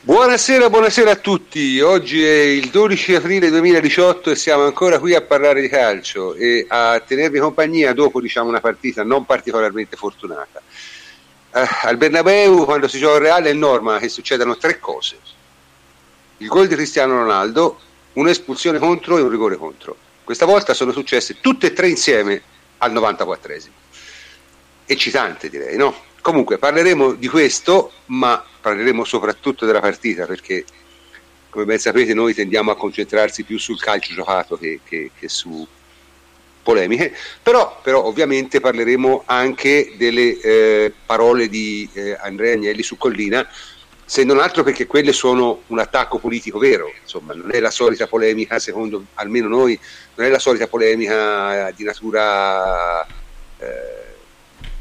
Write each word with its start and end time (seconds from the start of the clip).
Buonasera, 0.00 0.70
buonasera 0.70 1.10
a 1.10 1.16
tutti. 1.16 1.80
Oggi 1.80 2.24
è 2.24 2.40
il 2.40 2.70
12 2.70 3.16
aprile 3.16 3.50
2018 3.50 4.30
e 4.30 4.36
siamo 4.36 4.62
ancora 4.64 5.00
qui 5.00 5.12
a 5.12 5.22
parlare 5.22 5.60
di 5.60 5.68
calcio 5.68 6.34
e 6.34 6.64
a 6.68 7.00
tenervi 7.00 7.40
compagnia 7.40 7.92
dopo 7.92 8.20
diciamo, 8.20 8.48
una 8.48 8.60
partita 8.60 9.02
non 9.02 9.26
particolarmente 9.26 9.96
fortunata. 9.96 10.62
Eh, 11.52 11.68
al 11.82 11.96
Bernabeu, 11.96 12.64
quando 12.64 12.86
si 12.86 12.98
gioca 12.98 13.16
al 13.16 13.22
Reale, 13.22 13.50
è 13.50 13.52
norma 13.54 13.98
che 13.98 14.08
succedano 14.08 14.56
tre 14.56 14.78
cose: 14.78 15.18
il 16.38 16.46
gol 16.46 16.68
di 16.68 16.76
Cristiano 16.76 17.14
Ronaldo, 17.14 17.80
un'espulsione 18.12 18.78
contro 18.78 19.18
e 19.18 19.22
un 19.22 19.28
rigore 19.28 19.56
contro. 19.56 19.96
Questa 20.22 20.46
volta 20.46 20.74
sono 20.74 20.92
successe 20.92 21.40
tutte 21.40 21.66
e 21.66 21.72
tre 21.72 21.88
insieme 21.88 22.40
al 22.78 22.92
94esimo. 22.92 23.72
Eccitante, 24.86 25.50
direi, 25.50 25.76
no? 25.76 26.06
Comunque 26.28 26.58
parleremo 26.58 27.14
di 27.14 27.26
questo, 27.26 27.90
ma 28.08 28.44
parleremo 28.60 29.02
soprattutto 29.02 29.64
della 29.64 29.80
partita 29.80 30.26
perché, 30.26 30.62
come 31.48 31.64
ben 31.64 31.78
sapete, 31.78 32.12
noi 32.12 32.34
tendiamo 32.34 32.70
a 32.70 32.76
concentrarsi 32.76 33.44
più 33.44 33.58
sul 33.58 33.80
calcio 33.80 34.12
giocato 34.12 34.58
che, 34.58 34.80
che, 34.84 35.10
che 35.18 35.26
su 35.30 35.66
polemiche. 36.62 37.16
Però, 37.42 37.80
però, 37.82 38.04
ovviamente 38.04 38.60
parleremo 38.60 39.22
anche 39.24 39.94
delle 39.96 40.38
eh, 40.38 40.92
parole 41.06 41.48
di 41.48 41.88
eh, 41.94 42.18
Andrea 42.20 42.52
Agnelli 42.52 42.82
su 42.82 42.98
Collina, 42.98 43.48
se 44.04 44.22
non 44.22 44.38
altro 44.38 44.62
perché 44.62 44.86
quelle 44.86 45.14
sono 45.14 45.62
un 45.68 45.78
attacco 45.78 46.18
politico 46.18 46.58
vero, 46.58 46.92
insomma, 47.00 47.32
non 47.32 47.54
è 47.54 47.58
la 47.58 47.70
solita 47.70 48.06
polemica, 48.06 48.58
secondo 48.58 49.02
almeno 49.14 49.48
noi, 49.48 49.80
non 50.16 50.26
è 50.26 50.28
la 50.28 50.38
solita 50.38 50.66
polemica 50.66 51.72
di 51.74 51.84
natura. 51.84 53.02
Eh, 53.60 53.97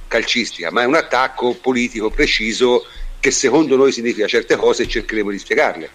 calcistica, 0.07 0.71
ma 0.71 0.81
è 0.81 0.85
un 0.85 0.95
attacco 0.95 1.53
politico 1.55 2.09
preciso 2.09 2.85
che 3.19 3.31
secondo 3.31 3.75
noi 3.75 3.91
significa 3.91 4.27
certe 4.27 4.55
cose 4.55 4.83
e 4.83 4.87
cercheremo 4.87 5.31
di 5.31 5.39
spiegarle. 5.39 5.89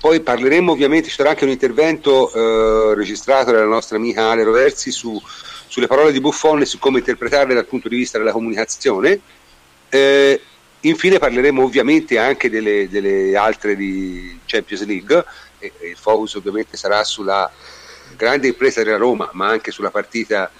Poi 0.00 0.20
parleremo 0.20 0.72
ovviamente, 0.72 1.08
ci 1.08 1.14
sarà 1.14 1.30
anche 1.30 1.44
un 1.44 1.50
intervento 1.50 2.30
eh, 2.32 2.94
registrato 2.94 3.52
dalla 3.52 3.64
nostra 3.64 3.96
amica 3.96 4.30
Ale 4.30 4.44
Roversi 4.44 4.90
su, 4.90 5.20
sulle 5.66 5.86
parole 5.86 6.12
di 6.12 6.20
Buffon 6.20 6.60
e 6.60 6.66
su 6.66 6.78
come 6.78 6.98
interpretarle 6.98 7.54
dal 7.54 7.66
punto 7.66 7.88
di 7.88 7.96
vista 7.96 8.18
della 8.18 8.32
comunicazione. 8.32 9.18
Eh, 9.88 10.40
infine 10.80 11.18
parleremo 11.18 11.62
ovviamente 11.62 12.18
anche 12.18 12.50
delle, 12.50 12.88
delle 12.90 13.34
altre 13.34 13.76
di 13.76 14.38
Champions 14.44 14.84
League, 14.84 15.24
e, 15.58 15.72
e 15.78 15.88
il 15.88 15.96
focus 15.96 16.34
ovviamente 16.34 16.76
sarà 16.76 17.02
sulla 17.04 17.50
grande 18.14 18.48
impresa 18.48 18.82
della 18.82 18.98
Roma, 18.98 19.30
ma 19.32 19.48
anche 19.48 19.70
sulla 19.70 19.90
partita 19.90 20.50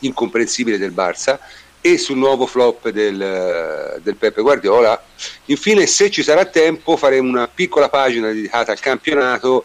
incomprensibile 0.00 0.78
del 0.78 0.92
Barça 0.92 1.38
e 1.80 1.96
sul 1.98 2.18
nuovo 2.18 2.46
flop 2.46 2.90
del, 2.90 4.00
del, 4.02 4.16
Pepe 4.16 4.42
Guardiola. 4.42 5.02
Infine, 5.46 5.86
se 5.86 6.10
ci 6.10 6.22
sarà 6.22 6.44
tempo, 6.44 6.96
faremo 6.96 7.28
una 7.28 7.48
piccola 7.48 7.88
pagina 7.88 8.28
dedicata 8.28 8.72
al 8.72 8.80
campionato 8.80 9.64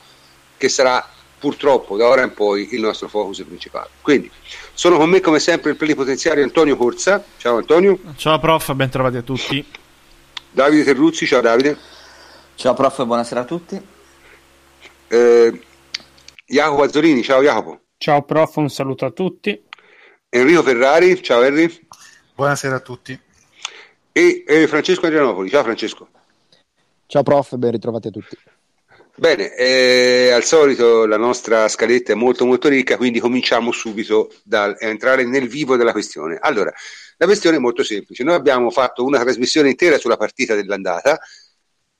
che 0.57 0.69
sarà 0.69 1.05
purtroppo 1.37 1.97
da 1.97 2.07
ora 2.07 2.23
in 2.23 2.33
poi 2.33 2.73
il 2.73 2.81
nostro 2.81 3.07
focus 3.07 3.43
principale. 3.43 3.89
Quindi 4.01 4.31
sono 4.73 4.97
con 4.97 5.09
me 5.09 5.19
come 5.19 5.39
sempre 5.39 5.71
il 5.71 5.75
plenipotenziario 5.75 6.43
Antonio 6.43 6.77
Corsa. 6.77 7.23
Ciao 7.37 7.57
Antonio. 7.57 7.99
Ciao 8.15 8.39
prof, 8.39 8.73
ben 8.73 8.89
trovati 8.89 9.17
a 9.17 9.21
tutti. 9.21 9.65
Davide 10.51 10.83
Terruzzi, 10.83 11.27
ciao 11.27 11.41
Davide. 11.41 11.77
Ciao 12.55 12.73
prof, 12.73 13.03
buonasera 13.03 13.41
a 13.41 13.45
tutti. 13.45 13.79
Eh, 15.07 15.61
Jacopo 16.45 16.83
Azzolini, 16.83 17.21
ciao 17.21 17.41
Jacopo. 17.41 17.79
Ciao 17.97 18.23
prof, 18.23 18.55
un 18.55 18.69
saluto 18.69 19.05
a 19.05 19.11
tutti. 19.11 19.61
Enrico 20.29 20.63
Ferrari, 20.63 21.21
ciao 21.21 21.43
Henry. 21.43 21.84
Buonasera 22.35 22.75
a 22.75 22.79
tutti. 22.81 23.17
E 24.11 24.43
eh, 24.45 24.67
Francesco 24.67 25.05
Adrianopoli, 25.05 25.49
ciao 25.49 25.63
Francesco. 25.63 26.09
Ciao 27.05 27.23
prof, 27.23 27.55
ben 27.55 27.71
ritrovati 27.71 28.09
a 28.09 28.11
tutti. 28.11 28.37
Bene, 29.15 29.55
eh, 29.55 30.31
al 30.31 30.43
solito 30.43 31.05
la 31.05 31.15
nostra 31.15 31.69
scaletta 31.69 32.11
è 32.11 32.15
molto 32.15 32.45
molto 32.45 32.67
ricca, 32.67 32.97
quindi 32.97 33.21
cominciamo 33.21 33.71
subito 33.71 34.33
dal, 34.43 34.75
a 34.77 34.85
entrare 34.87 35.23
nel 35.23 35.47
vivo 35.47 35.77
della 35.77 35.93
questione. 35.93 36.37
Allora, 36.41 36.73
la 37.15 37.25
questione 37.25 37.55
è 37.55 37.59
molto 37.59 37.83
semplice. 37.83 38.25
Noi 38.25 38.35
abbiamo 38.35 38.69
fatto 38.69 39.05
una 39.05 39.21
trasmissione 39.21 39.69
intera 39.69 39.97
sulla 39.97 40.17
partita 40.17 40.55
dell'andata, 40.55 41.17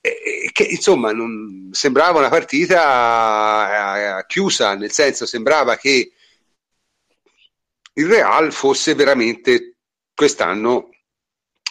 eh, 0.02 0.50
che 0.52 0.64
insomma 0.64 1.14
non, 1.14 1.70
sembrava 1.72 2.20
una 2.20 2.28
partita 2.30 4.18
eh, 4.20 4.26
chiusa, 4.28 4.76
nel 4.76 4.92
senso 4.92 5.26
sembrava 5.26 5.78
che 5.78 6.12
il 7.94 8.06
Real 8.06 8.52
fosse 8.52 8.96
veramente 8.96 9.75
quest'anno 10.16 10.90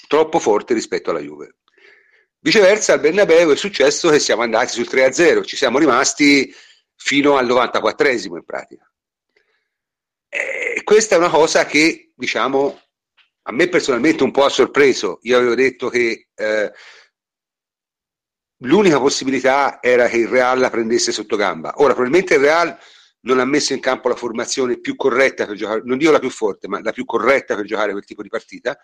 troppo 0.06 0.38
forte 0.38 0.74
rispetto 0.74 1.10
alla 1.10 1.20
Juve. 1.20 1.56
Viceversa 2.38 2.92
al 2.92 3.00
Bernabeu 3.00 3.50
è 3.50 3.56
successo 3.56 4.10
che 4.10 4.18
siamo 4.20 4.42
andati 4.42 4.72
sul 4.72 4.86
3-0, 4.88 5.44
ci 5.44 5.56
siamo 5.56 5.78
rimasti 5.78 6.54
fino 6.94 7.36
al 7.36 7.46
94esimo 7.46 8.36
in 8.36 8.44
pratica. 8.44 8.88
E 10.28 10.82
questa 10.84 11.14
è 11.14 11.18
una 11.18 11.30
cosa 11.30 11.64
che, 11.64 12.12
diciamo, 12.14 12.80
a 13.42 13.52
me 13.52 13.68
personalmente 13.68 14.22
un 14.22 14.30
po' 14.30 14.44
ha 14.44 14.50
sorpreso. 14.50 15.18
Io 15.22 15.36
avevo 15.38 15.54
detto 15.54 15.88
che 15.88 16.28
eh, 16.34 16.72
l'unica 18.58 18.98
possibilità 18.98 19.82
era 19.82 20.06
che 20.08 20.18
il 20.18 20.28
Real 20.28 20.58
la 20.58 20.70
prendesse 20.70 21.12
sotto 21.12 21.36
gamba. 21.36 21.74
Ora, 21.76 21.94
probabilmente 21.94 22.34
il 22.34 22.40
Real 22.40 22.78
non 23.24 23.40
ha 23.40 23.44
messo 23.44 23.72
in 23.72 23.80
campo 23.80 24.08
la 24.08 24.16
formazione 24.16 24.78
più 24.78 24.96
corretta 24.96 25.46
per 25.46 25.56
giocare, 25.56 25.82
non 25.84 25.98
dico 25.98 26.10
la 26.10 26.18
più 26.18 26.30
forte, 26.30 26.68
ma 26.68 26.80
la 26.82 26.92
più 26.92 27.04
corretta 27.04 27.54
per 27.54 27.64
giocare 27.64 27.92
quel 27.92 28.04
tipo 28.04 28.22
di 28.22 28.28
partita, 28.28 28.78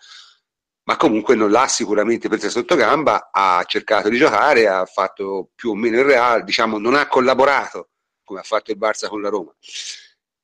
ma 0.83 0.97
comunque 0.97 1.35
non 1.35 1.51
l'ha 1.51 1.67
sicuramente 1.67 2.27
presa 2.27 2.49
sotto 2.49 2.75
gamba, 2.75 3.29
ha 3.31 3.63
cercato 3.67 4.09
di 4.09 4.17
giocare, 4.17 4.67
ha 4.67 4.85
fatto 4.85 5.49
più 5.55 5.71
o 5.71 5.75
meno 5.75 5.99
il 5.99 6.05
Real, 6.05 6.43
diciamo 6.43 6.77
non 6.77 6.95
ha 6.95 7.07
collaborato 7.07 7.89
come 8.23 8.39
ha 8.39 8.43
fatto 8.43 8.71
il 8.71 8.77
Barça 8.77 9.07
con 9.07 9.21
la 9.21 9.29
Roma. 9.29 9.53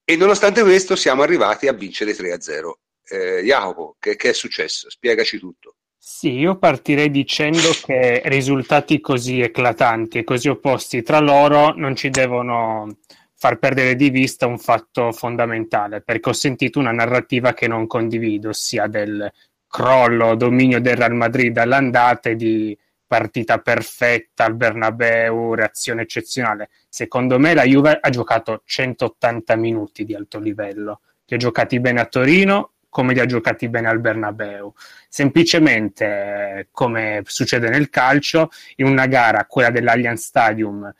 E 0.03 0.15
nonostante 0.15 0.61
questo 0.61 0.95
siamo 0.95 1.21
arrivati 1.21 1.67
a 1.67 1.73
vincere 1.73 2.13
3-0. 2.13 2.71
Eh, 3.09 3.41
Jacopo, 3.43 3.95
che, 3.99 4.15
che 4.15 4.29
è 4.29 4.33
successo? 4.33 4.89
Spiegaci 4.89 5.39
tutto. 5.39 5.75
Sì, 5.97 6.31
io 6.31 6.57
partirei 6.57 7.11
dicendo 7.11 7.71
che 7.83 8.21
risultati 8.25 9.01
così 9.01 9.41
eclatanti 9.41 10.19
e 10.19 10.23
così 10.23 10.47
opposti 10.47 11.01
tra 11.01 11.19
loro 11.19 11.73
non 11.75 11.95
ci 11.95 12.09
devono 12.09 12.99
far 13.39 13.59
perdere 13.59 13.95
di 13.95 14.09
vista 14.09 14.47
un 14.47 14.57
fatto 14.57 15.11
fondamentale, 15.11 16.01
perché 16.01 16.29
ho 16.29 16.33
sentito 16.33 16.79
una 16.79 16.91
narrativa 16.91 17.53
che 17.53 17.67
non 17.67 17.85
condivido, 17.85 18.49
ossia 18.49 18.87
del 18.87 19.31
crollo, 19.67 20.35
dominio 20.35 20.81
del 20.81 20.97
Real 20.97 21.13
Madrid 21.13 21.55
all'andata 21.57 22.29
e 22.29 22.35
di 22.35 22.77
partita 23.05 23.59
perfetta 23.59 24.43
al 24.43 24.55
Bernabeu, 24.55 25.53
reazione 25.53 26.01
eccezionale. 26.01 26.69
Secondo 26.89 27.37
me 27.37 27.53
la 27.53 27.63
Juve 27.63 27.99
ha 28.01 28.09
giocato 28.09 28.63
180 28.65 29.55
minuti 29.55 30.03
di 30.03 30.15
alto 30.15 30.39
livello, 30.39 31.01
li 31.25 31.35
ha 31.35 31.39
giocati 31.39 31.79
bene 31.79 32.01
a 32.01 32.05
Torino 32.05 32.71
come 32.89 33.13
li 33.13 33.19
ha 33.19 33.25
giocati 33.27 33.69
bene 33.69 33.89
al 33.89 33.99
Bernabeu. 33.99 34.73
Semplicemente, 35.07 36.69
come 36.71 37.21
succede 37.25 37.69
nel 37.69 37.91
calcio, 37.91 38.49
in 38.77 38.87
una 38.87 39.05
gara, 39.05 39.45
quella 39.45 39.69
dell'Allianz 39.69 40.23
Stadium, 40.23 40.91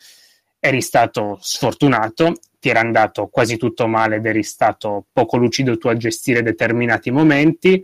eri 0.60 0.82
stato 0.82 1.38
sfortunato, 1.42 2.34
ti 2.60 2.70
era 2.70 2.80
andato 2.80 3.28
quasi 3.28 3.58
tutto 3.58 3.88
male 3.88 4.18
ed 4.18 4.26
eri 4.26 4.44
stato 4.44 5.06
poco 5.12 5.38
lucido 5.38 5.78
tu 5.78 5.88
a 5.88 5.96
gestire 5.96 6.42
determinati 6.42 7.12
momenti. 7.12 7.84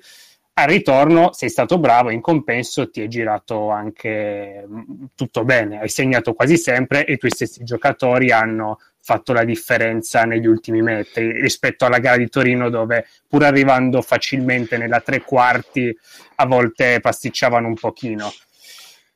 Al 0.55 0.67
ritorno 0.67 1.33
sei 1.33 1.49
stato 1.49 1.79
bravo, 1.79 2.11
in 2.11 2.21
compenso 2.21 2.89
ti 2.89 3.01
è 3.01 3.07
girato 3.07 3.69
anche 3.69 4.63
mm, 4.67 5.05
tutto 5.15 5.43
bene, 5.43 5.79
hai 5.79 5.89
segnato 5.89 6.33
quasi 6.33 6.57
sempre 6.57 7.05
e 7.05 7.13
i 7.13 7.17
tuoi 7.17 7.31
stessi 7.31 7.63
giocatori 7.63 8.31
hanno 8.31 8.79
fatto 9.01 9.33
la 9.33 9.43
differenza 9.43 10.23
negli 10.23 10.45
ultimi 10.45 10.81
metri 10.81 11.41
rispetto 11.41 11.85
alla 11.85 11.97
gara 11.97 12.17
di 12.17 12.29
Torino 12.29 12.69
dove 12.69 13.07
pur 13.27 13.43
arrivando 13.43 14.01
facilmente 14.01 14.77
nella 14.77 15.01
tre 15.01 15.21
quarti 15.21 15.95
a 16.35 16.45
volte 16.45 16.99
pasticciavano 16.99 17.67
un 17.67 17.73
pochino. 17.73 18.31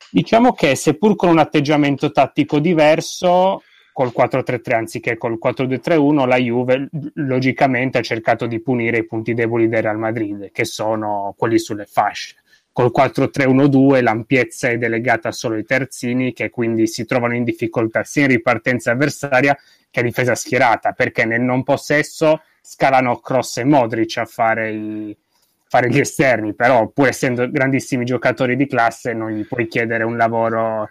Diciamo 0.10 0.54
che 0.54 0.76
seppur 0.76 1.16
con 1.16 1.30
un 1.30 1.40
atteggiamento 1.40 2.12
tattico 2.12 2.60
diverso, 2.60 3.62
col 3.92 4.14
4-3-3 4.16 4.74
anziché 4.74 5.18
col 5.18 5.40
4-2-3-1, 5.44 6.28
la 6.28 6.38
Juve 6.38 6.90
logicamente 7.16 7.98
ha 7.98 8.02
cercato 8.02 8.46
di 8.46 8.62
punire 8.62 9.00
i 9.00 9.06
punti 9.06 9.34
deboli 9.34 9.68
del 9.68 9.82
Real 9.82 9.98
Madrid, 9.98 10.52
che 10.52 10.66
sono 10.66 11.34
quelli 11.36 11.58
sulle 11.60 11.86
fasce. 11.86 12.36
Col 12.72 12.92
4-3-1-2 12.96 14.04
l'ampiezza 14.04 14.70
è 14.70 14.78
delegata 14.78 15.32
solo 15.32 15.56
ai 15.56 15.66
terzini, 15.66 16.32
che 16.32 16.52
quindi 16.52 16.86
si 16.86 17.06
trovano 17.06 17.36
in 17.36 17.44
difficoltà 17.44 18.04
sia 18.04 18.24
in 18.24 18.30
ripartenza 18.30 18.92
avversaria 18.92 19.58
che 19.90 20.00
a 20.00 20.04
difesa 20.04 20.36
schierata, 20.36 20.92
perché 20.92 21.26
nel 21.26 21.42
non 21.42 21.64
possesso 21.64 22.42
scalano 22.62 23.18
Cross 23.18 23.58
e 23.58 23.64
Modric 23.64 24.18
a 24.18 24.26
fare 24.26 24.72
i, 24.72 25.18
fare 25.68 25.90
gli 25.90 26.00
esterni, 26.00 26.54
però 26.54 26.88
pur 26.90 27.08
essendo 27.08 27.50
grandissimi 27.50 28.06
giocatori 28.06 28.56
di 28.56 28.68
classe 28.68 29.14
non 29.14 29.32
gli 29.32 29.46
puoi 29.46 29.68
chiedere 29.68 30.04
un 30.04 30.18
lavoro 30.18 30.90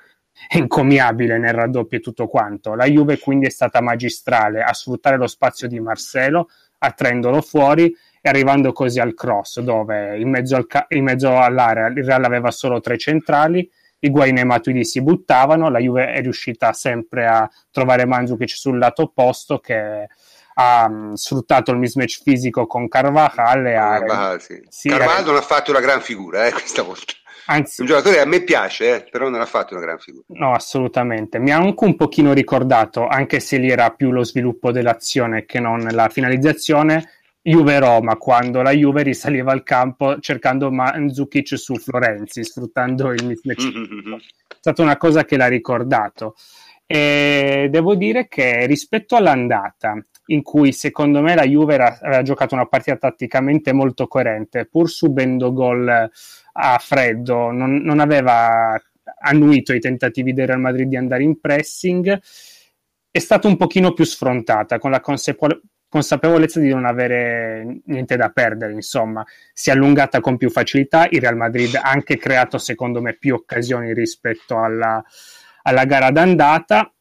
encomiabile 0.49 1.39
nel 1.39 1.55
raddoppio 1.55 1.99
e 1.99 2.01
tutto 2.01 2.27
quanto. 2.29 2.75
La 2.75 2.85
Juve 2.85 3.19
quindi 3.19 3.47
è 3.47 3.51
stata 3.51 3.81
magistrale 3.81 4.63
a 4.63 4.73
sfruttare 4.73 5.17
lo 5.17 5.27
spazio 5.27 5.67
di 5.67 5.81
Marcelo, 5.81 6.49
attraendolo 6.79 7.41
fuori 7.41 7.87
e 8.21 8.29
arrivando 8.29 8.73
così 8.73 9.01
al 9.01 9.15
cross 9.15 9.61
dove 9.61 10.19
in 10.19 10.29
mezzo, 10.29 10.57
al 10.57 10.67
ca- 10.67 10.87
in 10.91 11.05
mezzo 11.05 11.39
all'area 11.39 11.87
il 11.87 12.05
Real 12.05 12.25
aveva 12.25 12.51
solo 12.51 12.81
tre 12.81 12.99
centrali, 12.99 13.69
Higuain 13.99 14.37
e 14.37 14.45
Matuidi 14.45 14.85
si 14.85 15.01
buttavano, 15.01 15.71
la 15.71 15.79
Juve 15.79 16.13
è 16.13 16.21
riuscita 16.21 16.73
sempre 16.75 17.27
a 17.27 17.51
trovare 17.71 18.05
Mandzukic 18.05 18.51
sul 18.51 18.79
lato 18.79 19.03
opposto 19.03 19.59
che 19.59 20.09
ha 20.59 20.87
um, 20.89 21.15
sfruttato 21.15 21.71
il 21.71 21.79
mismatch 21.79 22.23
fisico 22.23 22.67
con 22.67 22.89
Carvajal 22.89 23.67
e. 23.67 23.75
Carvajal, 23.75 24.41
sì. 24.41 24.63
Sì, 24.69 24.89
Carvajal 24.89 25.25
non 25.25 25.37
ha 25.37 25.43
fatto 25.43 25.71
una 25.71 25.81
gran 25.81 26.01
figura 26.01 26.47
eh, 26.47 26.53
questa 26.53 26.83
volta. 26.83 27.13
Anzi, 27.49 27.83
un 27.83 27.87
giocatore 27.87 28.21
a 28.21 28.25
me 28.25 28.43
piace, 28.43 28.95
eh, 28.95 29.09
però 29.09 29.29
non 29.29 29.41
ha 29.41 29.47
fatto 29.47 29.75
una 29.75 29.85
gran 29.85 29.99
figura. 29.99 30.25
No, 30.29 30.53
assolutamente. 30.53 31.39
Mi 31.39 31.53
ha 31.53 31.59
anche 31.59 31.85
un 31.85 31.95
pochino 31.95 32.33
ricordato, 32.33 33.07
anche 33.07 33.39
se 33.39 33.59
lì 33.59 33.71
era 33.71 33.91
più 33.91 34.11
lo 34.11 34.25
sviluppo 34.25 34.73
dell'azione 34.73 35.45
che 35.45 35.61
non 35.61 35.87
la 35.93 36.09
finalizzazione, 36.09 37.11
Juve-Roma, 37.43 38.17
quando 38.17 38.63
la 38.63 38.73
Juve 38.73 39.05
risaliva 39.05 39.53
al 39.53 39.63
campo 39.63 40.19
cercando 40.19 40.73
Mandzukic 40.73 41.57
su 41.57 41.77
Florenzi, 41.77 42.43
sfruttando 42.43 43.13
il 43.13 43.25
mismatch. 43.25 43.65
Mm-hmm. 43.77 44.15
È 44.15 44.57
stata 44.59 44.83
una 44.83 44.97
cosa 44.97 45.25
che 45.25 45.37
l'ha 45.37 45.47
ricordato. 45.47 46.35
E 46.85 47.69
devo 47.71 47.95
dire 47.95 48.27
che 48.27 48.67
rispetto 48.67 49.15
all'andata, 49.15 49.97
in 50.27 50.43
cui 50.43 50.73
secondo 50.73 51.21
me 51.21 51.35
la 51.35 51.45
Juve 51.45 51.75
era, 51.75 51.99
aveva 52.01 52.23
giocato 52.23 52.55
una 52.55 52.67
partita 52.67 52.97
tatticamente 52.97 53.73
molto 53.73 54.07
coerente, 54.07 54.67
pur 54.67 54.91
subendo 54.91 55.53
gol 55.53 55.89
a 55.89 56.79
freddo, 56.79 57.51
non, 57.51 57.77
non 57.77 58.01
aveva 58.01 58.81
annuito 59.21 59.73
i 59.73 59.81
tentativi 59.81 60.33
del 60.33 60.47
Real 60.47 60.61
Madrid 60.61 60.89
di 60.89 60.97
andare 60.97 61.23
in 61.23 61.39
pressing, 61.41 62.21
è 63.11 63.19
stata 63.19 63.47
un 63.49 63.57
pochino 63.57 63.93
più 63.93 64.05
sfrontata, 64.05 64.79
con 64.79 64.91
la 64.91 65.01
consapevolezza 65.01 65.61
consapevolezza 65.89 66.61
di 66.61 66.69
non 66.69 66.85
avere 66.85 67.81
niente 67.87 68.17
da 68.17 68.29
perdere, 68.29 68.73
insomma, 68.73 69.25
si 69.53 69.71
è 69.71 69.73
allungata 69.73 70.21
con 70.21 70.37
più 70.37 70.51
facilità. 70.51 71.07
Il 71.09 71.21
Real 71.21 71.37
Madrid 71.37 71.75
ha 71.77 71.89
anche 71.89 72.19
creato, 72.19 72.59
secondo 72.59 73.01
me, 73.01 73.15
più 73.15 73.35
occasioni 73.35 73.95
rispetto 73.95 74.61
alla, 74.61 75.03
alla 75.63 75.85
gara 75.85 76.11
d'andata 76.11 76.93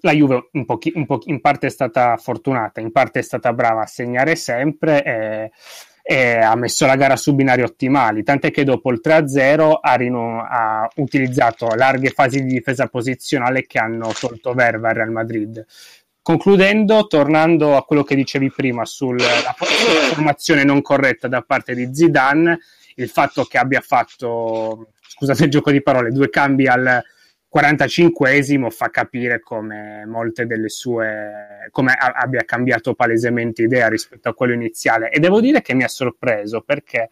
la 0.00 0.12
Juve 0.12 0.48
un 0.52 0.64
po', 0.64 0.78
un 0.94 1.06
po', 1.06 1.20
in 1.24 1.40
parte 1.40 1.66
è 1.68 1.70
stata 1.70 2.16
fortunata, 2.16 2.80
in 2.80 2.92
parte 2.92 3.20
è 3.20 3.22
stata 3.22 3.52
brava 3.52 3.82
a 3.82 3.86
segnare 3.86 4.36
sempre 4.36 5.02
e, 5.04 5.50
e 6.02 6.36
ha 6.38 6.54
messo 6.54 6.86
la 6.86 6.96
gara 6.96 7.16
su 7.16 7.34
binari 7.34 7.62
ottimali, 7.62 8.22
tant'è 8.22 8.50
che 8.50 8.64
dopo 8.64 8.90
il 8.92 9.00
3-0 9.02 9.78
ha, 9.80 9.94
rino, 9.94 10.40
ha 10.48 10.88
utilizzato 10.96 11.74
larghe 11.74 12.10
fasi 12.10 12.42
di 12.44 12.52
difesa 12.54 12.86
posizionale 12.86 13.66
che 13.66 13.78
hanno 13.78 14.12
tolto 14.18 14.52
verva 14.52 14.90
al 14.90 14.94
Real 14.94 15.10
Madrid. 15.10 15.64
Concludendo, 16.22 17.06
tornando 17.06 17.76
a 17.76 17.84
quello 17.84 18.02
che 18.02 18.16
dicevi 18.16 18.50
prima 18.50 18.84
sulla 18.84 19.54
formazione 20.12 20.64
non 20.64 20.82
corretta 20.82 21.28
da 21.28 21.42
parte 21.42 21.74
di 21.74 21.88
Zidane, 21.92 22.58
il 22.96 23.08
fatto 23.08 23.44
che 23.44 23.58
abbia 23.58 23.80
fatto, 23.80 24.88
scusate 25.00 25.44
il 25.44 25.50
gioco 25.50 25.70
di 25.70 25.82
parole, 25.82 26.10
due 26.10 26.28
cambi 26.28 26.66
al 26.66 27.02
45esimo 27.56 28.68
fa 28.70 28.90
capire 28.90 29.40
come 29.40 30.04
molte 30.06 30.44
delle 30.44 30.68
sue 30.68 31.68
come 31.70 31.92
a- 31.92 32.12
abbia 32.14 32.44
cambiato 32.44 32.94
palesemente 32.94 33.62
idea 33.62 33.88
rispetto 33.88 34.28
a 34.28 34.34
quello 34.34 34.52
iniziale. 34.52 35.10
E 35.10 35.18
devo 35.18 35.40
dire 35.40 35.62
che 35.62 35.74
mi 35.74 35.82
ha 35.82 35.88
sorpreso 35.88 36.60
perché 36.60 37.08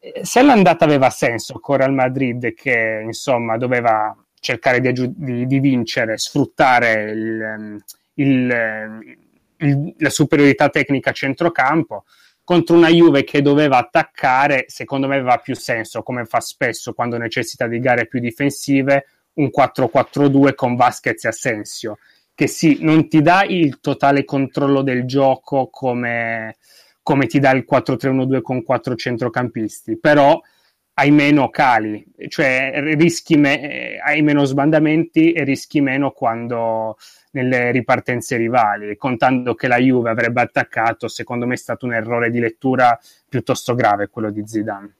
eh, 0.00 0.20
se 0.22 0.42
l'andata 0.42 0.84
aveva 0.84 1.10
senso 1.10 1.58
con 1.60 1.76
Real 1.76 1.92
Madrid 1.92 2.54
che 2.54 3.02
insomma 3.04 3.58
doveva 3.58 4.16
cercare 4.40 4.80
di, 4.80 4.88
aggi- 4.88 5.12
di, 5.14 5.46
di 5.46 5.60
vincere 5.60 6.16
sfruttare 6.16 7.10
il, 7.10 7.82
il, 8.14 9.04
il, 9.58 9.94
la 9.98 10.10
superiorità 10.10 10.70
tecnica 10.70 11.10
a 11.10 11.12
centrocampo 11.12 12.04
contro 12.48 12.76
una 12.76 12.88
Juve 12.88 13.24
che 13.24 13.42
doveva 13.42 13.76
attaccare, 13.76 14.64
secondo 14.68 15.06
me 15.06 15.16
aveva 15.16 15.36
più 15.36 15.54
senso, 15.54 16.02
come 16.02 16.24
fa 16.24 16.40
spesso 16.40 16.94
quando 16.94 17.18
necessita 17.18 17.66
di 17.66 17.78
gare 17.78 18.06
più 18.06 18.20
difensive, 18.20 19.04
un 19.38 19.50
4-4-2 19.50 20.54
con 20.54 20.76
Vasquez 20.76 21.24
e 21.24 21.28
Asensio, 21.28 21.98
che 22.34 22.46
sì, 22.46 22.78
non 22.80 23.08
ti 23.08 23.20
dà 23.22 23.44
il 23.44 23.80
totale 23.80 24.24
controllo 24.24 24.82
del 24.82 25.04
gioco 25.04 25.68
come, 25.68 26.56
come 27.02 27.26
ti 27.26 27.38
dà 27.38 27.50
il 27.50 27.64
4-3-1-2 27.68 28.40
con 28.42 28.62
quattro 28.62 28.94
centrocampisti, 28.94 29.98
però 29.98 30.40
hai 30.94 31.12
meno 31.12 31.48
cali, 31.48 32.04
cioè 32.26 32.72
rischi 32.96 33.36
me- 33.36 33.98
hai 34.04 34.20
meno 34.22 34.44
sbandamenti 34.44 35.30
e 35.32 35.44
rischi 35.44 35.80
meno 35.80 36.10
quando 36.10 36.96
nelle 37.32 37.70
ripartenze 37.70 38.36
rivali, 38.36 38.96
contando 38.96 39.54
che 39.54 39.68
la 39.68 39.78
Juve 39.78 40.10
avrebbe 40.10 40.40
attaccato, 40.40 41.06
secondo 41.06 41.46
me 41.46 41.54
è 41.54 41.56
stato 41.58 41.86
un 41.86 41.92
errore 41.92 42.30
di 42.30 42.40
lettura 42.40 42.98
piuttosto 43.28 43.74
grave 43.74 44.08
quello 44.08 44.30
di 44.30 44.42
Zidane. 44.44 44.96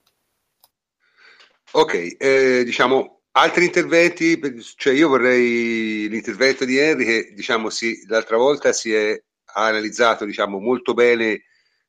Ok, 1.71 2.15
eh, 2.17 2.63
diciamo 2.63 3.18
Altri 3.31 3.65
interventi, 3.65 4.39
cioè 4.75 4.93
io 4.93 5.07
vorrei 5.07 6.09
l'intervento 6.09 6.65
di 6.65 6.77
Henry 6.77 7.05
che 7.05 7.33
diciamo 7.33 7.69
si, 7.69 8.03
l'altra 8.07 8.37
volta 8.37 8.73
si 8.73 8.93
è 8.93 9.21
analizzato 9.53 10.25
diciamo, 10.25 10.59
molto 10.59 10.93
bene 10.93 11.43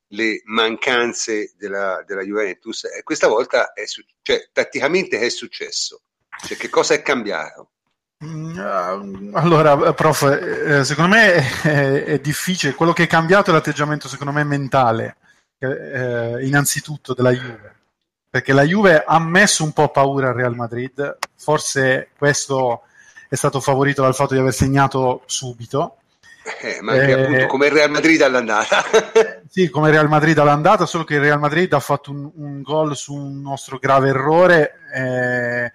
le 0.08 0.42
mancanze 0.44 1.54
della, 1.56 2.04
della 2.06 2.22
Juventus 2.22 2.84
e 2.84 3.02
questa 3.02 3.26
volta 3.26 3.72
è 3.72 3.84
cioè, 4.22 4.48
tatticamente 4.52 5.18
è 5.18 5.28
successo? 5.30 6.02
Cioè, 6.46 6.56
che 6.58 6.68
cosa 6.68 6.94
è 6.94 7.02
cambiato? 7.02 7.70
Mm, 8.24 8.58
eh, 8.58 9.30
allora, 9.32 9.94
prof, 9.94 10.22
eh, 10.22 10.84
secondo 10.84 11.16
me 11.16 11.62
è, 11.62 12.04
è, 12.04 12.18
difficile. 12.18 12.74
Quello 12.74 12.92
che 12.92 13.04
è 13.04 13.06
cambiato 13.06 13.50
è 13.50 13.52
l'atteggiamento, 13.52 14.08
secondo 14.08 14.32
me, 14.32 14.44
mentale, 14.44 15.16
eh, 15.58 16.44
innanzitutto 16.44 17.14
della 17.14 17.32
Juve 17.32 17.79
perché 18.30 18.52
la 18.52 18.62
Juve 18.62 19.02
ha 19.04 19.18
messo 19.18 19.64
un 19.64 19.72
po' 19.72 19.88
paura 19.88 20.28
al 20.28 20.34
Real 20.34 20.54
Madrid, 20.54 21.18
forse 21.34 22.10
questo 22.16 22.82
è 23.28 23.34
stato 23.34 23.60
favorito 23.60 24.02
dal 24.02 24.14
fatto 24.14 24.34
di 24.34 24.40
aver 24.40 24.52
segnato 24.52 25.22
subito. 25.26 25.96
Eh, 26.62 26.78
ma 26.80 26.92
anche 26.92 27.10
eh, 27.10 27.22
appunto 27.22 27.46
come 27.46 27.66
il 27.66 27.72
Real 27.72 27.90
Madrid 27.90 28.22
all'andata. 28.22 28.84
sì, 29.50 29.68
come 29.68 29.88
il 29.88 29.94
Real 29.94 30.08
Madrid 30.08 30.38
all'andata, 30.38 30.86
solo 30.86 31.02
che 31.02 31.14
il 31.14 31.20
Real 31.20 31.40
Madrid 31.40 31.72
ha 31.72 31.80
fatto 31.80 32.12
un, 32.12 32.30
un 32.36 32.62
gol 32.62 32.96
su 32.96 33.14
un 33.14 33.40
nostro 33.40 33.78
grave 33.78 34.10
errore. 34.10 34.78
Eh, 34.94 35.72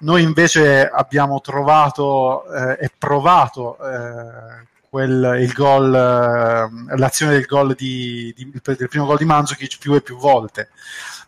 noi 0.00 0.22
invece 0.22 0.88
abbiamo 0.88 1.40
trovato 1.40 2.44
eh, 2.52 2.84
e 2.84 2.90
provato 2.96 3.78
eh, 3.78 4.66
quel, 4.88 5.38
il 5.40 5.52
gol, 5.52 5.94
eh, 5.94 6.96
l'azione 6.96 7.32
del, 7.32 7.46
gol 7.46 7.74
di, 7.74 8.32
di, 8.36 8.50
del 8.62 8.88
primo 8.88 9.06
gol 9.06 9.16
di 9.16 9.24
Mandzukic 9.24 9.78
più 9.78 9.94
e 9.94 10.02
più 10.02 10.16
volte 10.18 10.70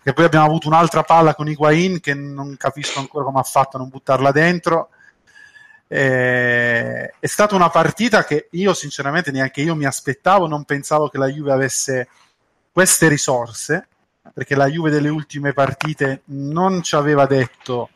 che 0.09 0.15
poi 0.15 0.25
abbiamo 0.25 0.47
avuto 0.47 0.69
un'altra 0.69 1.03
palla 1.03 1.35
con 1.35 1.51
Higuain 1.51 2.01
che 2.01 2.15
non 2.15 2.57
capisco 2.57 2.99
ancora 2.99 3.27
come 3.27 3.41
ha 3.41 3.43
fatto 3.43 3.77
a 3.77 3.81
non 3.81 3.91
buttarla 3.91 4.33
dentro. 4.33 4.89
Eh, 5.87 7.15
è 7.19 7.27
stata 7.27 7.55
una 7.55 7.69
partita 7.69 8.25
che 8.25 8.49
io 8.53 8.73
sinceramente 8.73 9.31
neanche 9.31 9.61
io 9.61 9.75
mi 9.75 9.85
aspettavo, 9.85 10.47
non 10.47 10.65
pensavo 10.65 11.11
che 11.11 11.19
la 11.19 11.27
Juve 11.27 11.53
avesse 11.53 12.09
queste 12.73 13.09
risorse, 13.09 13.89
perché 14.33 14.55
la 14.55 14.69
Juve 14.69 14.89
delle 14.89 15.11
ultime 15.11 15.53
partite 15.53 16.23
non 16.27 16.83
ci 16.83 16.95
aveva 16.95 17.27
detto 17.27 17.91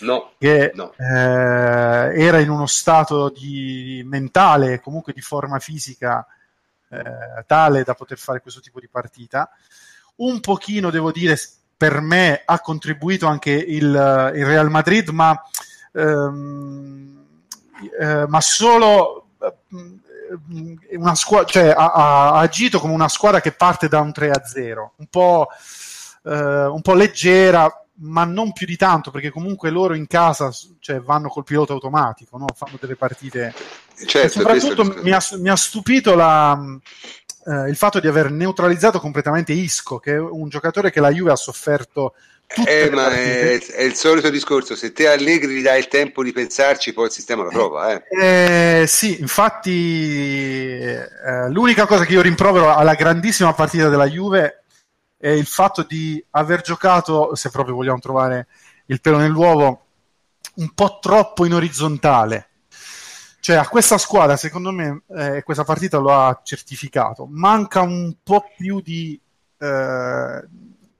no, 0.00 0.32
che 0.38 0.72
no. 0.74 0.92
Eh, 0.94 2.22
era 2.22 2.38
in 2.38 2.50
uno 2.50 2.66
stato 2.66 3.30
di 3.30 4.02
mentale, 4.04 4.80
comunque 4.80 5.14
di 5.14 5.22
forma 5.22 5.58
fisica 5.58 6.26
eh, 6.90 7.44
tale 7.46 7.82
da 7.82 7.94
poter 7.94 8.18
fare 8.18 8.42
questo 8.42 8.60
tipo 8.60 8.78
di 8.78 8.88
partita 8.88 9.50
un 10.16 10.40
pochino, 10.40 10.90
devo 10.90 11.10
dire, 11.12 11.38
per 11.76 12.00
me 12.00 12.42
ha 12.44 12.60
contribuito 12.60 13.26
anche 13.26 13.52
il, 13.52 14.32
il 14.34 14.46
Real 14.46 14.70
Madrid, 14.70 15.08
ma, 15.10 15.38
ehm, 15.92 17.24
eh, 18.00 18.26
ma 18.26 18.40
solo 18.40 19.26
eh, 19.42 20.96
una 20.96 21.14
squadra, 21.14 21.46
cioè, 21.46 21.68
ha, 21.68 21.92
ha, 21.92 22.38
agito 22.38 22.80
come 22.80 22.94
una 22.94 23.08
squadra 23.08 23.40
che 23.40 23.52
parte 23.52 23.88
da 23.88 24.00
un 24.00 24.12
3-0, 24.14 24.88
un 24.96 25.06
po', 25.08 25.48
eh, 26.24 26.64
un 26.66 26.80
po' 26.80 26.94
leggera, 26.94 27.70
ma 27.98 28.24
non 28.24 28.52
più 28.52 28.66
di 28.66 28.76
tanto, 28.76 29.10
perché 29.10 29.30
comunque 29.30 29.70
loro 29.70 29.94
in 29.94 30.06
casa 30.06 30.50
cioè, 30.80 31.00
vanno 31.00 31.28
col 31.28 31.44
pilota 31.44 31.72
automatico, 31.72 32.36
no? 32.38 32.46
fanno 32.54 32.76
delle 32.80 32.96
partite. 32.96 33.54
Certo, 34.06 34.40
soprattutto 34.40 34.84
mi 35.02 35.12
ha, 35.12 35.22
mi 35.38 35.48
ha, 35.48 35.56
stupito 35.56 36.14
la, 36.14 36.58
eh, 37.46 37.68
il 37.68 37.76
fatto 37.76 38.00
di 38.00 38.08
aver 38.08 38.30
neutralizzato 38.30 39.00
completamente 39.00 39.52
Isco, 39.52 39.98
che 39.98 40.14
è 40.14 40.18
un 40.18 40.48
giocatore 40.48 40.90
che 40.90 41.00
la 41.00 41.10
Juve 41.10 41.32
ha 41.32 41.36
sofferto 41.36 42.14
eh, 42.64 42.90
ma 42.90 43.10
è, 43.10 43.58
è, 43.58 43.82
il 43.82 43.94
solito 43.94 44.30
discorso, 44.30 44.76
se 44.76 44.92
te 44.92 45.08
Allegri 45.08 45.56
gli 45.56 45.62
dai 45.62 45.80
il 45.80 45.88
tempo 45.88 46.22
di 46.22 46.30
pensarci, 46.32 46.92
poi 46.92 47.06
il 47.06 47.10
sistema 47.10 47.42
lo 47.42 47.50
trova. 47.50 47.92
Eh. 47.92 48.82
Eh, 48.82 48.86
sì, 48.86 49.20
infatti 49.20 50.70
eh, 50.70 51.48
l'unica 51.50 51.86
cosa 51.86 52.04
che 52.04 52.12
io 52.12 52.22
rimprovero 52.22 52.72
alla 52.72 52.94
grandissima 52.94 53.52
partita 53.52 53.88
della 53.88 54.06
Juve 54.06 54.62
è 55.18 55.28
il 55.30 55.46
fatto 55.46 55.82
di 55.82 56.24
aver 56.30 56.60
giocato, 56.60 57.34
se 57.34 57.50
proprio 57.50 57.74
vogliamo 57.74 57.98
trovare 57.98 58.46
il 58.86 59.00
pelo 59.00 59.16
nell'uovo, 59.16 59.86
un 60.54 60.72
po' 60.72 60.98
troppo 61.00 61.44
in 61.44 61.54
orizzontale. 61.54 62.50
Cioè, 63.46 63.54
a 63.54 63.68
questa 63.68 63.96
squadra, 63.96 64.36
secondo 64.36 64.72
me, 64.72 65.02
eh, 65.16 65.44
questa 65.44 65.62
partita 65.62 65.98
lo 65.98 66.12
ha 66.12 66.40
certificato. 66.42 67.28
Manca 67.30 67.80
un 67.80 68.16
po' 68.20 68.50
più 68.56 68.80
di, 68.80 69.20
eh, 69.58 70.44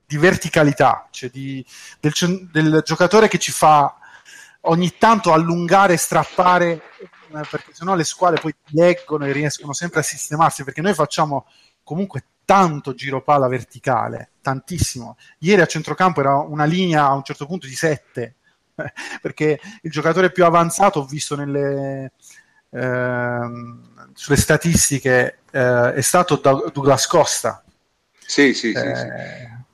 di 0.07 0.17
verticalità, 0.17 1.09
cioè 1.11 1.29
di, 1.29 1.67
del, 1.99 2.13
del, 2.53 2.83
giocatore 2.85 3.27
che 3.27 3.41
ci 3.41 3.51
fa 3.51 3.97
ogni 4.61 4.97
tanto 4.97 5.33
allungare 5.33 5.95
e 5.95 5.97
strappare, 5.97 6.71
eh, 6.71 7.47
perché 7.51 7.73
sennò 7.73 7.97
le 7.97 8.05
squadre 8.05 8.41
poi 8.41 8.55
leggono 8.67 9.27
e 9.27 9.33
riescono 9.33 9.73
sempre 9.73 9.99
a 9.99 10.05
sistemarsi, 10.05 10.63
perché 10.63 10.83
noi 10.83 10.95
facciamo 10.95 11.49
comunque 11.83 12.27
tanto 12.45 12.95
giro 12.95 13.25
palla 13.25 13.49
verticale, 13.49 14.35
tantissimo. 14.41 15.17
Ieri 15.41 15.63
a 15.63 15.67
centrocampo 15.67 16.21
era 16.21 16.37
una 16.37 16.65
linea 16.65 17.07
a 17.07 17.15
un 17.15 17.25
certo 17.25 17.45
punto 17.45 17.67
di 17.67 17.75
7, 17.75 18.37
perché 19.21 19.59
il 19.83 19.91
giocatore 19.91 20.31
più 20.31 20.45
avanzato 20.45 21.01
ho 21.01 21.05
visto 21.05 21.35
nelle, 21.35 22.13
ehm, 22.71 24.11
sulle 24.15 24.37
statistiche 24.37 25.39
eh, 25.51 25.95
è 25.95 26.01
stato 26.01 26.37
Douglas 26.37 27.07
Costa. 27.07 27.65
Sì, 28.19 28.55
sì, 28.55 28.73
sì, 28.73 28.79
eh, 28.79 28.97
sì. 28.97 29.07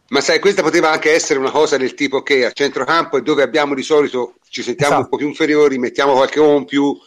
Ma 0.08 0.20
sai, 0.20 0.40
questa 0.40 0.62
poteva 0.62 0.90
anche 0.90 1.12
essere 1.12 1.38
una 1.38 1.50
cosa 1.50 1.78
del 1.78 1.94
tipo 1.94 2.22
che 2.22 2.44
a 2.44 2.52
centrocampo 2.52 3.16
è 3.16 3.22
dove 3.22 3.42
abbiamo 3.42 3.74
di 3.74 3.82
solito, 3.82 4.34
ci 4.48 4.62
sentiamo 4.62 4.92
esatto. 4.92 5.04
un 5.04 5.10
po' 5.10 5.16
più 5.16 5.26
inferiori, 5.26 5.78
mettiamo 5.78 6.12
qualche 6.12 6.38
uomo 6.38 6.58
in 6.58 6.64
più. 6.66 6.98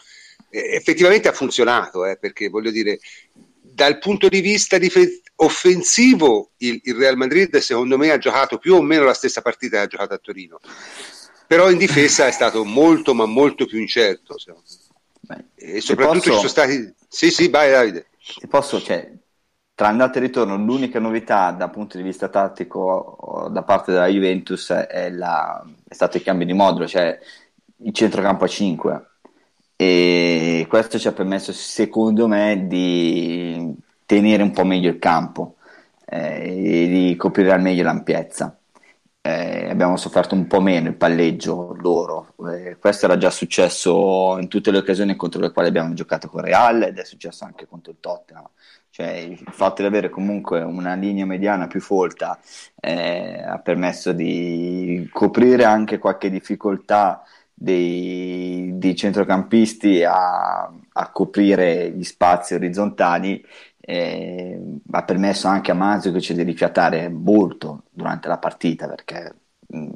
E 0.50 0.74
effettivamente 0.74 1.28
ha 1.28 1.32
funzionato, 1.32 2.04
eh, 2.04 2.16
perché 2.18 2.48
voglio 2.48 2.72
dire, 2.72 2.98
dal 3.76 3.98
punto 3.98 4.28
di 4.28 4.40
vista 4.40 4.78
dif- 4.78 5.20
offensivo, 5.36 6.50
il, 6.58 6.80
il, 6.82 6.94
Real 6.94 7.16
Madrid 7.16 7.56
secondo 7.58 7.96
me 7.96 8.10
ha 8.10 8.18
giocato 8.18 8.58
più 8.58 8.74
o 8.74 8.82
meno 8.82 9.04
la 9.04 9.14
stessa 9.14 9.42
partita 9.42 9.76
che 9.76 9.82
ha 9.84 9.86
giocato 9.86 10.14
a 10.14 10.18
Torino, 10.18 10.58
però 11.46 11.70
in 11.70 11.78
difesa 11.78 12.26
è 12.26 12.30
stato 12.30 12.64
molto, 12.64 13.14
ma 13.14 13.26
molto 13.26 13.66
più 13.66 13.80
incerto. 13.80 14.36
Beh, 15.20 15.44
e 15.54 15.80
soprattutto 15.80 16.18
posso... 16.18 16.30
ci 16.30 16.36
sono 16.36 16.48
stati. 16.48 16.94
Sì, 17.08 17.30
sì, 17.30 17.48
vai 17.48 17.70
Davide. 17.70 18.06
Se 18.18 18.46
posso, 18.46 18.80
cioè, 18.80 19.10
tra 19.74 19.88
andata 19.88 20.18
e 20.18 20.22
ritorno, 20.22 20.56
l'unica 20.56 20.98
novità 20.98 21.50
dal 21.50 21.70
punto 21.70 21.96
di 21.96 22.02
vista 22.02 22.28
tattico 22.28 23.48
da 23.50 23.62
parte 23.62 23.92
della 23.92 24.06
Juventus 24.06 24.70
è, 24.70 25.10
la, 25.10 25.64
è 25.86 25.94
stato 25.94 26.16
il 26.16 26.22
cambio 26.22 26.46
di 26.46 26.52
modulo, 26.52 26.86
cioè 26.86 27.18
il 27.78 27.92
centrocampo 27.92 28.44
a 28.44 28.48
5 28.48 29.06
e 29.76 30.64
questo 30.70 30.98
ci 30.98 31.06
ha 31.06 31.12
permesso 31.12 31.52
secondo 31.52 32.26
me 32.26 32.66
di 32.66 33.74
tenere 34.06 34.42
un 34.42 34.50
po' 34.50 34.64
meglio 34.64 34.88
il 34.88 34.98
campo 34.98 35.56
eh, 36.06 36.84
e 36.84 36.88
di 36.88 37.14
coprire 37.16 37.52
al 37.52 37.60
meglio 37.60 37.82
l'ampiezza. 37.84 38.55
Eh, 39.26 39.68
abbiamo 39.68 39.96
sofferto 39.96 40.36
un 40.36 40.46
po' 40.46 40.60
meno 40.60 40.88
il 40.88 40.94
palleggio 40.94 41.74
loro. 41.80 42.34
Eh, 42.48 42.76
questo 42.78 43.06
era 43.06 43.16
già 43.16 43.28
successo 43.30 44.38
in 44.38 44.46
tutte 44.46 44.70
le 44.70 44.78
occasioni 44.78 45.16
contro 45.16 45.40
le 45.40 45.50
quali 45.50 45.66
abbiamo 45.66 45.94
giocato 45.94 46.28
con 46.28 46.42
Real 46.42 46.80
ed 46.84 46.96
è 46.96 47.04
successo 47.04 47.44
anche 47.44 47.66
contro 47.66 47.90
il 47.90 47.98
Tottenham. 47.98 48.48
Cioè, 48.88 49.08
il 49.08 49.42
fatto 49.50 49.82
di 49.82 49.88
avere 49.88 50.10
comunque 50.10 50.62
una 50.62 50.94
linea 50.94 51.26
mediana 51.26 51.66
più 51.66 51.80
folta 51.80 52.38
eh, 52.80 53.42
ha 53.44 53.58
permesso 53.58 54.12
di 54.12 55.08
coprire 55.12 55.64
anche 55.64 55.98
qualche 55.98 56.30
difficoltà 56.30 57.24
dei, 57.52 58.70
dei 58.74 58.94
centrocampisti 58.94 60.04
a, 60.04 60.70
a, 60.92 61.10
coprire 61.10 61.90
gli 61.90 62.04
spazi 62.04 62.54
orizzontali 62.54 63.44
eh, 63.88 64.60
ha 64.90 65.04
permesso 65.04 65.46
anche 65.46 65.70
a 65.70 65.74
Mazzuc 65.74 66.32
di 66.32 66.42
rifiatare 66.42 67.08
molto 67.08 67.84
durante 67.90 68.26
la 68.26 68.38
partita 68.38 68.88
perché 68.88 69.32
mh, 69.68 69.78
mm, 69.78 69.88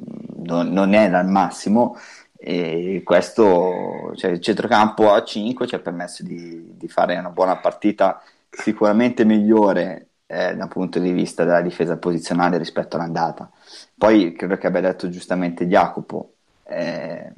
non, 0.45 0.69
non 0.69 0.93
era 0.93 1.19
al 1.19 1.27
massimo 1.27 1.97
e 2.37 3.01
questo 3.03 4.13
cioè, 4.15 4.31
il 4.31 4.39
centrocampo 4.39 5.11
a 5.11 5.23
5 5.23 5.67
ci 5.67 5.75
ha 5.75 5.79
permesso 5.79 6.23
di, 6.23 6.77
di 6.77 6.87
fare 6.87 7.17
una 7.17 7.29
buona 7.29 7.57
partita 7.57 8.21
sicuramente 8.49 9.25
migliore 9.25 10.07
eh, 10.25 10.55
dal 10.55 10.69
punto 10.69 10.97
di 10.97 11.11
vista 11.11 11.43
della 11.43 11.61
difesa 11.61 11.97
posizionale 11.97 12.57
rispetto 12.57 12.95
all'andata 12.95 13.51
poi 13.95 14.33
credo 14.33 14.57
che 14.57 14.67
abbia 14.67 14.81
detto 14.81 15.09
giustamente 15.09 15.67
Jacopo 15.67 16.35
eh, 16.63 17.33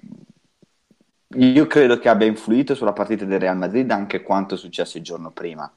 io 1.36 1.65
credo 1.65 1.98
che 1.98 2.10
abbia 2.10 2.27
influito 2.27 2.75
sulla 2.75 2.93
partita 2.93 3.25
del 3.25 3.39
Real 3.39 3.57
Madrid 3.57 3.89
anche 3.89 4.22
quanto 4.22 4.53
è 4.53 4.57
successo 4.57 4.98
il 4.98 5.03
giorno 5.03 5.31
prima. 5.31 5.72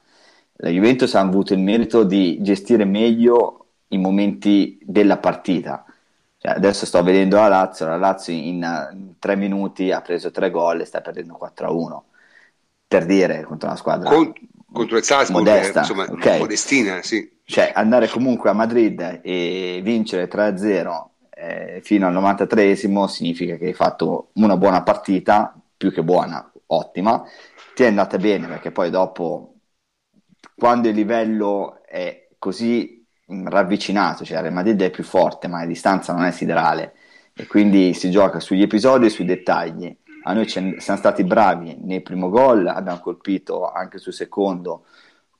La 0.57 0.69
Juventus 0.69 1.13
ha 1.15 1.19
avuto 1.19 1.53
il 1.53 1.59
merito 1.59 2.03
di 2.03 2.39
gestire 2.41 2.85
meglio 2.85 3.65
i 3.89 3.97
momenti 3.97 4.77
della 4.81 5.17
partita. 5.17 5.85
Cioè, 6.37 6.51
adesso 6.51 6.85
sto 6.85 7.01
vedendo 7.03 7.37
la 7.37 7.47
Lazio, 7.47 7.87
la 7.87 7.97
Lazio 7.97 8.33
in, 8.33 8.89
in 8.93 9.13
tre 9.19 9.35
minuti 9.35 9.91
ha 9.91 10.01
preso 10.01 10.31
tre 10.31 10.49
gol 10.51 10.81
e 10.81 10.85
sta 10.85 11.01
perdendo 11.01 11.39
4-1. 11.41 11.99
Per 12.87 13.05
dire, 13.05 13.43
contro 13.43 13.67
una 13.67 13.77
squadra 13.77 14.09
Con, 14.09 14.33
contro 14.71 14.97
il 14.97 15.03
Salzburg, 15.03 15.45
modesta, 15.45 15.79
insomma, 15.79 16.05
okay. 16.09 16.39
modestina, 16.39 17.01
sì. 17.01 17.37
Cioè, 17.43 17.71
andare 17.75 18.07
comunque 18.07 18.49
a 18.49 18.53
Madrid 18.53 19.21
e 19.23 19.81
vincere 19.83 20.29
3-0 20.29 21.05
eh, 21.29 21.81
fino 21.83 22.07
al 22.07 22.13
93esimo 22.13 23.05
significa 23.05 23.55
che 23.55 23.67
hai 23.67 23.73
fatto 23.73 24.29
una 24.33 24.57
buona 24.57 24.81
partita, 24.83 25.55
più 25.77 25.93
che 25.93 26.03
buona, 26.03 26.51
ottima, 26.67 27.23
ti 27.75 27.83
è 27.83 27.87
andata 27.87 28.17
bene 28.17 28.47
perché 28.47 28.71
poi 28.71 28.89
dopo, 28.89 29.56
quando 30.57 30.87
il 30.87 30.95
livello 30.95 31.81
è 31.85 32.27
così 32.37 33.05
ravvicinato, 33.27 34.23
cioè 34.25 34.41
Real 34.41 34.53
Madrid 34.53 34.81
è 34.81 34.89
più 34.89 35.03
forte 35.03 35.47
ma 35.47 35.59
la 35.59 35.65
distanza 35.65 36.13
non 36.13 36.23
è 36.23 36.31
siderale 36.31 36.93
e 37.33 37.45
quindi 37.45 37.93
si 37.93 38.09
gioca 38.09 38.39
sugli 38.39 38.63
episodi 38.63 39.05
e 39.05 39.09
sui 39.09 39.25
dettagli. 39.25 39.95
A 40.23 40.33
noi 40.33 40.47
siamo 40.47 40.75
stati 40.79 41.23
bravi 41.23 41.77
nel 41.81 42.01
primo 42.01 42.29
gol, 42.29 42.67
abbiamo 42.67 42.99
colpito 42.99 43.69
anche 43.71 43.97
sul 43.97 44.13
secondo 44.13 44.85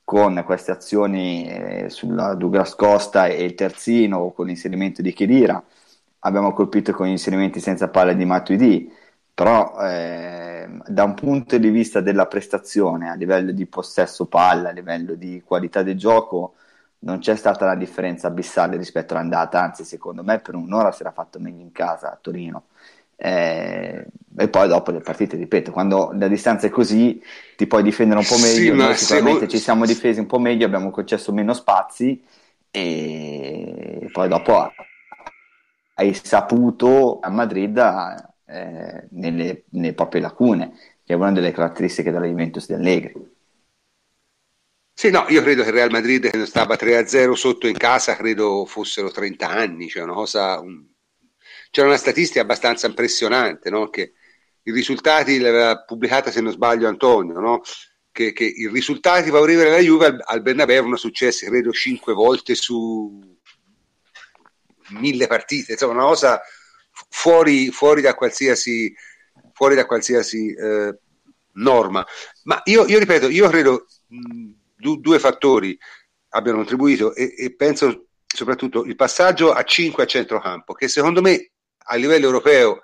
con 0.04 0.42
queste 0.46 0.72
azioni 0.72 1.48
eh, 1.50 1.90
sulla 1.90 2.34
Douglas 2.36 2.76
Costa 2.76 3.28
e 3.28 3.44
il 3.44 3.56
terzino 3.56 4.32
con 4.32 4.46
l'inserimento 4.46 5.02
di 5.02 5.12
Chirira 5.12 5.62
abbiamo 6.20 6.54
colpito 6.54 6.94
con 6.94 7.08
gli 7.08 7.12
inserimenti 7.12 7.60
senza 7.60 7.90
palla 7.90 8.14
di 8.14 8.26
Matuidi, 8.26 8.92
però 9.34 9.76
eh, 9.82 10.57
da 10.86 11.04
un 11.04 11.14
punto 11.14 11.58
di 11.58 11.70
vista 11.70 12.02
della 12.02 12.26
prestazione, 12.26 13.10
a 13.10 13.16
livello 13.16 13.52
di 13.52 13.66
possesso 13.66 14.26
palla, 14.26 14.70
a 14.70 14.74
livello 14.74 15.16
di 15.16 15.42
qualità 15.46 15.84
del 15.84 15.98
gioco, 15.98 16.54
non 17.00 17.20
c'è 17.20 17.36
stata 17.36 17.66
una 17.66 17.76
differenza 17.76 18.28
abissale 18.28 18.78
rispetto 18.78 19.14
all'andata, 19.14 19.62
anzi 19.62 19.84
secondo 19.84 20.24
me 20.24 20.40
per 20.40 20.56
un'ora 20.56 20.92
si 20.92 21.02
era 21.02 21.12
fatto 21.12 21.40
meglio 21.40 21.62
in 21.62 21.72
casa 21.72 22.12
a 22.12 22.18
Torino. 22.20 22.66
Eh, 23.16 24.06
e 24.38 24.48
poi 24.48 24.68
dopo 24.68 24.92
le 24.92 25.00
partite, 25.00 25.38
ripeto, 25.38 25.72
quando 25.72 26.12
la 26.14 26.28
distanza 26.28 26.68
è 26.68 26.70
così 26.70 27.22
ti 27.56 27.66
puoi 27.66 27.82
difendere 27.82 28.20
un 28.20 28.26
po' 28.26 28.38
meglio, 28.38 28.74
sì, 28.74 28.78
noi 28.78 28.96
sicuramente 28.96 29.32
secondo... 29.32 29.48
ci 29.48 29.58
siamo 29.58 29.86
difesi 29.86 30.20
un 30.20 30.28
po' 30.28 30.40
meglio, 30.40 30.66
abbiamo 30.66 30.92
concesso 30.92 31.34
meno 31.34 31.54
spazi 31.54 32.24
e 32.70 34.10
poi 34.12 34.28
dopo 34.28 34.72
hai 35.96 36.14
saputo 36.14 37.20
a 37.20 37.30
Madrid 37.30 37.78
eh, 38.48 39.08
nelle, 39.12 39.64
nelle, 39.72 39.94
proprie 39.94 40.22
lacune, 40.22 40.72
che 41.04 41.14
è 41.14 41.16
una 41.16 41.32
delle 41.32 41.52
caratteristiche 41.52 42.12
della 42.12 42.26
Juventus 42.26 42.66
di 42.66 42.74
Allegri. 42.74 43.36
Sì, 44.94 45.12
no, 45.12 45.26
io 45.30 45.42
credo 45.44 45.62
che 45.62 45.70
il 45.70 45.76
Real 45.76 45.92
Madrid 45.92 46.28
quando 46.30 46.48
stava 46.48 46.76
3-0 46.76 47.34
sotto 47.34 47.68
in 47.68 47.78
casa, 47.78 48.16
credo 48.16 48.66
fossero 48.66 49.12
30 49.12 49.48
anni, 49.48 49.90
cioè 49.90 50.02
una 50.04 50.14
cosa, 50.14 50.60
un... 50.60 50.86
c'era 51.70 51.88
una 51.88 51.98
statistica 51.98 52.42
abbastanza 52.42 52.88
impressionante, 52.88 53.70
no? 53.70 53.90
che 53.90 54.14
i 54.64 54.72
risultati 54.72 55.38
l'aveva 55.38 55.84
pubblicata 55.84 56.32
se 56.32 56.42
non 56.42 56.52
sbaglio 56.52 56.88
Antonio, 56.88 57.40
no? 57.40 57.62
che, 58.12 58.34
che, 58.34 58.46
i 58.46 58.68
risultati 58.70 59.30
favorevoli 59.30 59.68
alla 59.68 59.78
Juve 59.78 60.06
al, 60.08 60.24
al 60.26 60.42
Bernabeu 60.42 60.78
erano 60.78 60.96
successi 60.96 61.46
credo 61.46 61.72
5 61.72 62.14
volte 62.14 62.56
su 62.56 63.38
mille 64.90 65.28
partite, 65.28 65.74
insomma 65.74 65.94
una 65.94 66.06
cosa 66.06 66.42
fuori, 67.10 67.72
fuori 67.72 68.02
da 68.02 68.16
qualsiasi, 68.16 68.94
fuori 69.54 69.76
da 69.76 69.86
qualsiasi 69.86 70.54
eh, 70.54 70.98
norma. 71.54 72.06
Ma 72.44 72.62
io, 72.66 72.86
io, 72.86 73.00
ripeto, 73.00 73.30
io 73.30 73.50
credo 73.50 73.88
mh, 74.08 74.50
du, 74.76 75.00
due 75.00 75.20
fattori 75.20 75.78
abbiano 76.30 76.58
contribuito 76.58 77.16
e, 77.16 77.34
e, 77.38 77.56
penso 77.56 78.08
soprattutto 78.26 78.84
il 78.84 78.96
passaggio 78.96 79.52
a 79.54 79.64
5 79.64 80.04
a 80.04 80.08
centrocampo, 80.08 80.74
che 80.74 80.88
secondo 80.88 81.22
me 81.22 81.52
a 81.90 81.96
livello 81.96 82.26
europeo 82.26 82.84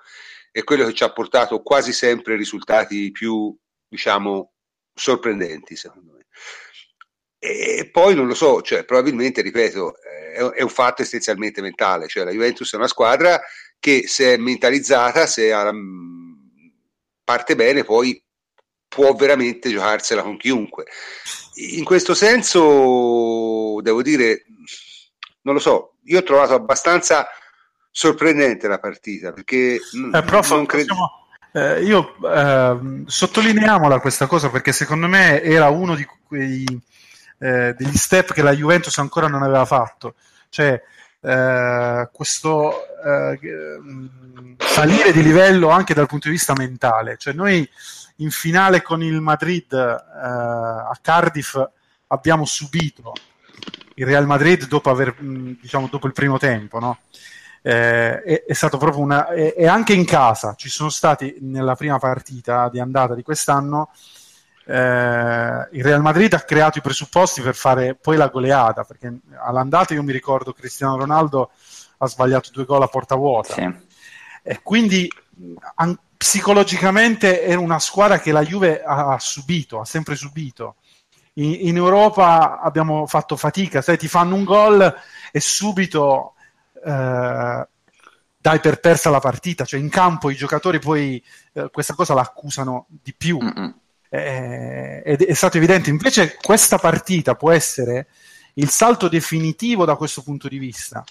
è 0.50 0.62
quello 0.64 0.86
che 0.86 0.94
ci 0.94 1.04
ha 1.04 1.12
portato 1.12 1.62
quasi 1.62 1.92
sempre 1.92 2.36
risultati 2.36 3.10
più, 3.10 3.54
diciamo, 3.88 4.52
sorprendenti, 4.94 5.76
secondo 5.76 6.12
me. 6.12 6.26
E 7.38 7.90
poi 7.90 8.14
non 8.14 8.26
lo 8.26 8.34
so, 8.34 8.62
cioè, 8.62 8.84
probabilmente, 8.84 9.42
ripeto, 9.42 9.96
è, 10.34 10.62
un 10.62 10.68
fatto 10.68 11.02
essenzialmente 11.02 11.60
mentale, 11.60 12.08
cioè 12.08 12.24
la 12.24 12.30
Juventus 12.30 12.72
è 12.72 12.76
una 12.76 12.88
squadra 12.88 13.40
che 13.84 14.04
se 14.06 14.32
è 14.32 14.36
mentalizzata, 14.38 15.26
se 15.26 15.52
ha, 15.52 15.70
parte 17.22 17.54
bene, 17.54 17.84
poi 17.84 18.18
può 18.88 19.12
veramente 19.12 19.68
giocarsela 19.68 20.22
con 20.22 20.38
chiunque. 20.38 20.86
In 21.76 21.84
questo 21.84 22.14
senso, 22.14 23.82
devo 23.82 24.00
dire, 24.00 24.46
non 25.42 25.52
lo 25.52 25.60
so, 25.60 25.96
io 26.04 26.20
ho 26.20 26.22
trovato 26.22 26.54
abbastanza 26.54 27.26
sorprendente 27.90 28.68
la 28.68 28.78
partita 28.78 29.32
perché 29.32 29.74
eh, 29.74 30.22
prof, 30.24 30.50
non 30.52 30.64
credo. 30.64 30.94
Eh, 31.52 31.82
io 31.82 32.16
eh, 32.26 33.02
sottolineiamola 33.04 34.00
questa 34.00 34.26
cosa 34.26 34.48
perché 34.48 34.72
secondo 34.72 35.08
me 35.08 35.42
era 35.42 35.68
uno 35.68 35.94
di 35.94 36.06
quei 36.26 36.64
eh, 37.38 37.74
degli 37.76 37.96
step 37.96 38.32
che 38.32 38.40
la 38.40 38.54
Juventus 38.54 38.96
ancora 38.96 39.26
non 39.26 39.42
aveva 39.42 39.66
fatto. 39.66 40.14
Cioè, 40.48 40.82
eh, 41.24 42.08
questo 42.12 42.72
eh, 43.02 43.38
salire 44.58 45.12
di 45.12 45.22
livello 45.22 45.70
anche 45.70 45.94
dal 45.94 46.06
punto 46.06 46.28
di 46.28 46.34
vista 46.34 46.52
mentale. 46.56 47.16
Cioè 47.16 47.32
noi 47.32 47.68
in 48.16 48.30
finale 48.30 48.82
con 48.82 49.02
il 49.02 49.20
Madrid 49.20 49.72
eh, 49.72 49.86
a 50.18 50.98
Cardiff 51.00 51.56
abbiamo 52.08 52.44
subito 52.44 53.12
il 53.94 54.06
Real 54.06 54.26
Madrid 54.26 54.66
dopo, 54.66 54.90
aver, 54.90 55.14
diciamo, 55.18 55.88
dopo 55.90 56.06
il 56.06 56.12
primo 56.12 56.36
tempo, 56.36 56.78
no? 56.78 56.98
eh, 57.62 58.22
è, 58.22 58.44
è, 58.44 58.52
stato 58.52 58.76
proprio 58.76 59.02
una. 59.02 59.28
E 59.28 59.66
anche 59.66 59.94
in 59.94 60.04
casa 60.04 60.54
ci 60.54 60.68
sono 60.68 60.90
stati 60.90 61.36
nella 61.40 61.74
prima 61.74 61.98
partita 61.98 62.68
di 62.68 62.78
andata 62.78 63.14
di 63.14 63.22
quest'anno. 63.22 63.90
Eh, 64.66 65.68
il 65.72 65.84
Real 65.84 66.00
Madrid 66.00 66.32
ha 66.32 66.40
creato 66.40 66.78
i 66.78 66.82
presupposti 66.82 67.42
per 67.42 67.54
fare 67.54 67.94
poi 67.94 68.16
la 68.16 68.28
goleata 68.28 68.82
perché 68.84 69.12
all'andata 69.44 69.92
io 69.92 70.02
mi 70.02 70.12
ricordo 70.12 70.54
Cristiano 70.54 70.96
Ronaldo 70.96 71.50
ha 71.98 72.06
sbagliato 72.06 72.48
due 72.50 72.64
gol 72.64 72.80
a 72.80 72.86
porta 72.86 73.14
vuota 73.14 73.52
sì. 73.52 73.70
e 74.42 74.62
quindi 74.62 75.06
an- 75.74 75.98
psicologicamente 76.16 77.42
è 77.42 77.52
una 77.52 77.78
squadra 77.78 78.18
che 78.18 78.32
la 78.32 78.42
Juve 78.42 78.82
ha 78.82 79.18
subito, 79.18 79.80
ha 79.80 79.84
sempre 79.84 80.16
subito 80.16 80.76
in, 81.34 81.68
in 81.68 81.76
Europa 81.76 82.60
abbiamo 82.60 83.06
fatto 83.06 83.36
fatica, 83.36 83.82
sai, 83.82 83.98
ti 83.98 84.08
fanno 84.08 84.34
un 84.34 84.44
gol 84.44 84.94
e 85.32 85.40
subito 85.40 86.34
eh, 86.84 87.68
dai 88.36 88.60
per 88.60 88.80
persa 88.80 89.10
la 89.10 89.20
partita, 89.20 89.64
cioè 89.64 89.80
in 89.80 89.88
campo 89.88 90.30
i 90.30 90.36
giocatori 90.36 90.78
poi 90.78 91.22
eh, 91.54 91.70
questa 91.72 91.94
cosa 91.94 92.14
la 92.14 92.20
accusano 92.20 92.86
di 92.88 93.14
più. 93.14 93.38
Eh, 94.16 95.02
ed 95.04 95.22
è 95.22 95.34
stato 95.34 95.56
evidente, 95.56 95.90
invece 95.90 96.36
questa 96.40 96.78
partita 96.78 97.34
può 97.34 97.50
essere 97.50 98.06
il 98.54 98.68
salto 98.68 99.08
definitivo 99.08 99.84
da 99.84 99.96
questo 99.96 100.22
punto 100.22 100.46
di 100.46 100.58
vista. 100.58 101.02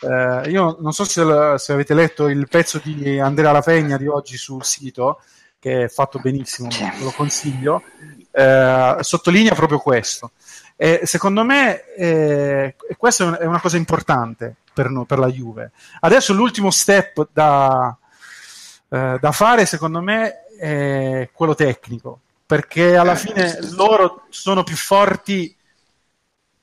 Eh, 0.00 0.50
io 0.50 0.76
non 0.80 0.92
so 0.92 1.04
se, 1.04 1.22
se, 1.56 1.72
avete 1.72 1.94
letto 1.94 2.26
il 2.26 2.48
pezzo 2.48 2.80
di 2.82 3.20
Andrea 3.20 3.52
Lapegna 3.52 3.96
di 3.96 4.08
oggi 4.08 4.36
sul 4.36 4.64
sito, 4.64 5.20
che 5.60 5.84
è 5.84 5.88
fatto 5.88 6.18
benissimo, 6.18 6.68
ve 6.68 7.04
lo 7.04 7.12
consiglio, 7.12 7.84
eh, 8.32 8.96
sottolinea 9.02 9.54
proprio 9.54 9.78
questo. 9.78 10.32
E 10.74 11.02
secondo 11.04 11.44
me 11.44 11.94
eh, 11.94 12.74
questa 12.96 13.38
è 13.38 13.44
una 13.44 13.60
cosa 13.60 13.76
importante 13.76 14.56
per, 14.74 14.90
noi, 14.90 15.06
per 15.06 15.20
la 15.20 15.28
Juve. 15.28 15.70
Adesso 16.00 16.32
l'ultimo 16.32 16.72
step 16.72 17.28
da, 17.32 17.96
eh, 18.88 19.16
da 19.20 19.30
fare, 19.30 19.64
secondo 19.64 20.00
me, 20.00 20.44
è 20.58 21.30
quello 21.32 21.54
tecnico, 21.54 22.22
perché 22.48 22.96
alla 22.96 23.14
fine 23.14 23.58
loro 23.74 24.22
sono 24.30 24.62
più 24.62 24.74
forti 24.74 25.54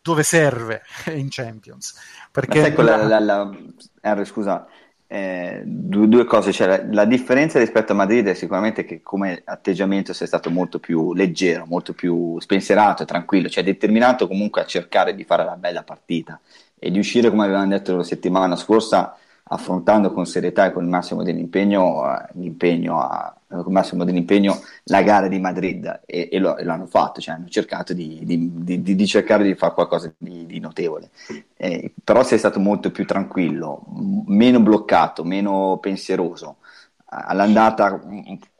dove 0.01 0.23
serve 0.23 0.81
in 1.13 1.27
Champions. 1.29 1.93
Perché 2.31 2.59
sai 2.59 2.73
quella, 2.73 2.97
la, 3.03 3.19
la, 3.19 3.55
Henry, 4.01 4.25
scusa, 4.25 4.65
eh, 5.05 5.61
due, 5.63 6.07
due, 6.07 6.25
cose, 6.25 6.51
cioè, 6.51 6.65
la, 6.65 6.83
la, 6.89 7.05
differenza 7.05 7.59
rispetto 7.59 7.91
a 7.91 7.95
Madrid 7.95 8.25
è 8.25 8.33
sicuramente 8.33 8.83
che 8.83 9.03
come 9.03 9.43
atteggiamento 9.45 10.11
sei 10.11 10.25
stato 10.25 10.49
molto 10.49 10.79
più 10.79 11.13
leggero, 11.13 11.67
molto 11.67 11.93
più 11.93 12.39
spensierato 12.39 13.03
e 13.03 13.05
tranquillo, 13.05 13.47
cioè 13.47 13.63
determinato 13.63 14.27
comunque 14.27 14.61
a 14.61 14.65
cercare 14.65 15.13
di 15.13 15.23
fare 15.23 15.45
la 15.45 15.55
bella 15.55 15.83
partita 15.83 16.39
e 16.79 16.89
di 16.89 16.97
uscire, 16.97 17.29
come 17.29 17.43
avevamo 17.43 17.67
detto 17.67 17.95
la 17.95 18.03
settimana 18.03 18.55
scorsa, 18.55 19.15
affrontando 19.43 20.11
con 20.11 20.25
serietà 20.25 20.65
e 20.65 20.71
con 20.71 20.83
il 20.83 20.89
massimo 20.89 21.21
dell'impegno, 21.21 22.01
uh, 22.01 22.39
l'impegno 22.39 22.99
a, 22.99 23.35
con 23.63 23.71
il 23.71 23.77
massimo 23.77 24.03
dell'impegno 24.03 24.62
la 24.85 25.01
gara 25.01 25.27
di 25.27 25.39
Madrid 25.39 26.01
e, 26.05 26.29
e, 26.31 26.39
lo, 26.39 26.57
e 26.57 26.63
l'hanno 26.63 26.85
fatto, 26.88 27.21
cioè 27.21 27.35
hanno 27.35 27.47
cercato 27.47 27.93
di, 27.93 28.19
di, 28.24 28.81
di, 28.81 28.95
di, 28.95 29.07
cercare 29.07 29.43
di 29.43 29.55
fare 29.55 29.74
qualcosa 29.74 30.13
di, 30.17 30.59
notevole. 30.59 31.09
Eh, 31.55 31.91
però 32.03 32.24
sei 32.24 32.38
stato 32.38 32.59
molto 32.59 32.91
più 32.91 33.05
tranquillo, 33.05 33.83
meno 34.27 34.59
bloccato, 34.59 35.24
meno 35.24 35.77
pensieroso. 35.81 36.57
All'andata 37.05 38.01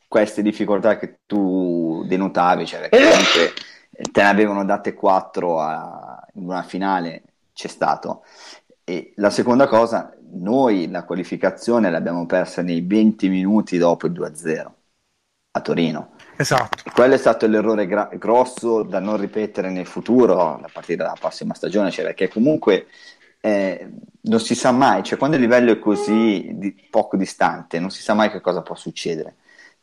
queste 0.08 0.42
difficoltà 0.42 0.98
che 0.98 1.20
tu 1.26 2.04
denotavi, 2.08 2.66
cioè 2.66 2.90
comunque 2.90 3.54
te 4.12 4.22
ne 4.22 4.28
avevano 4.28 4.64
date 4.64 4.94
quattro 4.94 5.60
a, 5.60 6.26
in 6.36 6.46
una 6.46 6.64
finale, 6.64 7.24
c'è 7.54 7.68
stato. 7.68 8.24
E 8.84 9.14
la 9.16 9.30
seconda 9.30 9.68
cosa, 9.68 10.16
noi 10.34 10.90
la 10.90 11.04
qualificazione 11.04 11.90
l'abbiamo 11.90 12.26
persa 12.26 12.62
nei 12.62 12.82
20 12.82 13.30
minuti 13.30 13.78
dopo 13.78 14.08
il 14.08 14.14
2-0 14.14 14.72
a 15.56 15.62
Torino. 15.62 16.12
Esatto. 16.36 16.84
Quello 16.92 17.14
è 17.14 17.18
stato 17.18 17.48
l'errore 17.48 17.88
gra- 17.88 18.10
grosso 18.14 18.84
da 18.84 19.00
non 19.00 19.18
ripetere 19.18 19.70
nel 19.70 19.86
futuro, 19.86 20.42
a 20.42 20.70
partire 20.72 20.98
dalla 20.98 21.16
prossima 21.18 21.54
stagione, 21.54 21.92
cioè 21.92 22.04
perché 22.04 22.28
comunque 22.28 22.88
eh, 23.40 23.90
non 24.22 24.40
si 24.42 24.54
sa 24.54 24.72
mai, 24.72 25.02
cioè 25.04 25.18
quando 25.18 25.38
il 25.38 25.42
livello 25.42 25.72
è 25.72 25.80
così 25.80 26.52
di- 26.56 26.76
poco 26.90 27.16
distante, 27.16 27.80
non 27.80 27.90
si 27.90 28.02
sa 28.02 28.14
mai 28.14 28.30
che 28.30 28.42
cosa 28.42 28.62
può 28.62 28.76
succedere. 28.76 29.36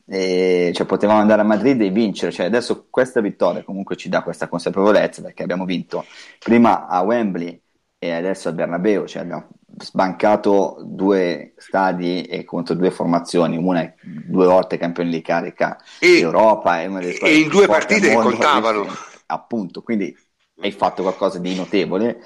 E, 0.04 0.72
cioè, 0.74 0.84
potevamo 0.84 1.20
andare 1.20 1.40
a 1.40 1.44
Madrid 1.44 1.80
e 1.80 1.90
vincere, 1.90 2.32
cioè, 2.32 2.46
adesso 2.46 2.88
questa 2.90 3.22
vittoria 3.22 3.62
comunque 3.62 3.96
ci 3.96 4.10
dà 4.10 4.22
questa 4.22 4.48
consapevolezza 4.48 5.22
perché 5.22 5.42
abbiamo 5.42 5.64
vinto 5.64 6.04
prima 6.38 6.86
a 6.86 7.00
Wembley 7.00 7.58
e 7.98 8.10
adesso 8.10 8.48
al 8.48 8.54
Bernabeu, 8.54 9.06
cioè 9.06 9.22
abbiamo 9.22 9.48
sbancato 9.78 10.78
due 10.84 11.54
stadi 11.56 12.22
e 12.22 12.44
contro 12.44 12.74
due 12.74 12.90
formazioni, 12.90 13.56
una 13.56 13.80
è 13.80 13.94
due 14.02 14.46
volte 14.46 14.76
campione 14.76 15.10
di 15.10 15.22
carica 15.22 15.78
e, 15.98 16.18
Europa 16.18 16.80
e, 16.80 16.86
una 16.86 17.00
delle 17.00 17.18
e 17.18 17.38
in 17.38 17.48
due 17.48 17.66
partite 17.66 18.08
che 18.08 18.14
contavano. 18.14 18.86
Appunto, 19.26 19.82
quindi 19.82 20.14
hai 20.60 20.72
fatto 20.72 21.02
qualcosa 21.02 21.38
di 21.38 21.54
notevole 21.54 22.22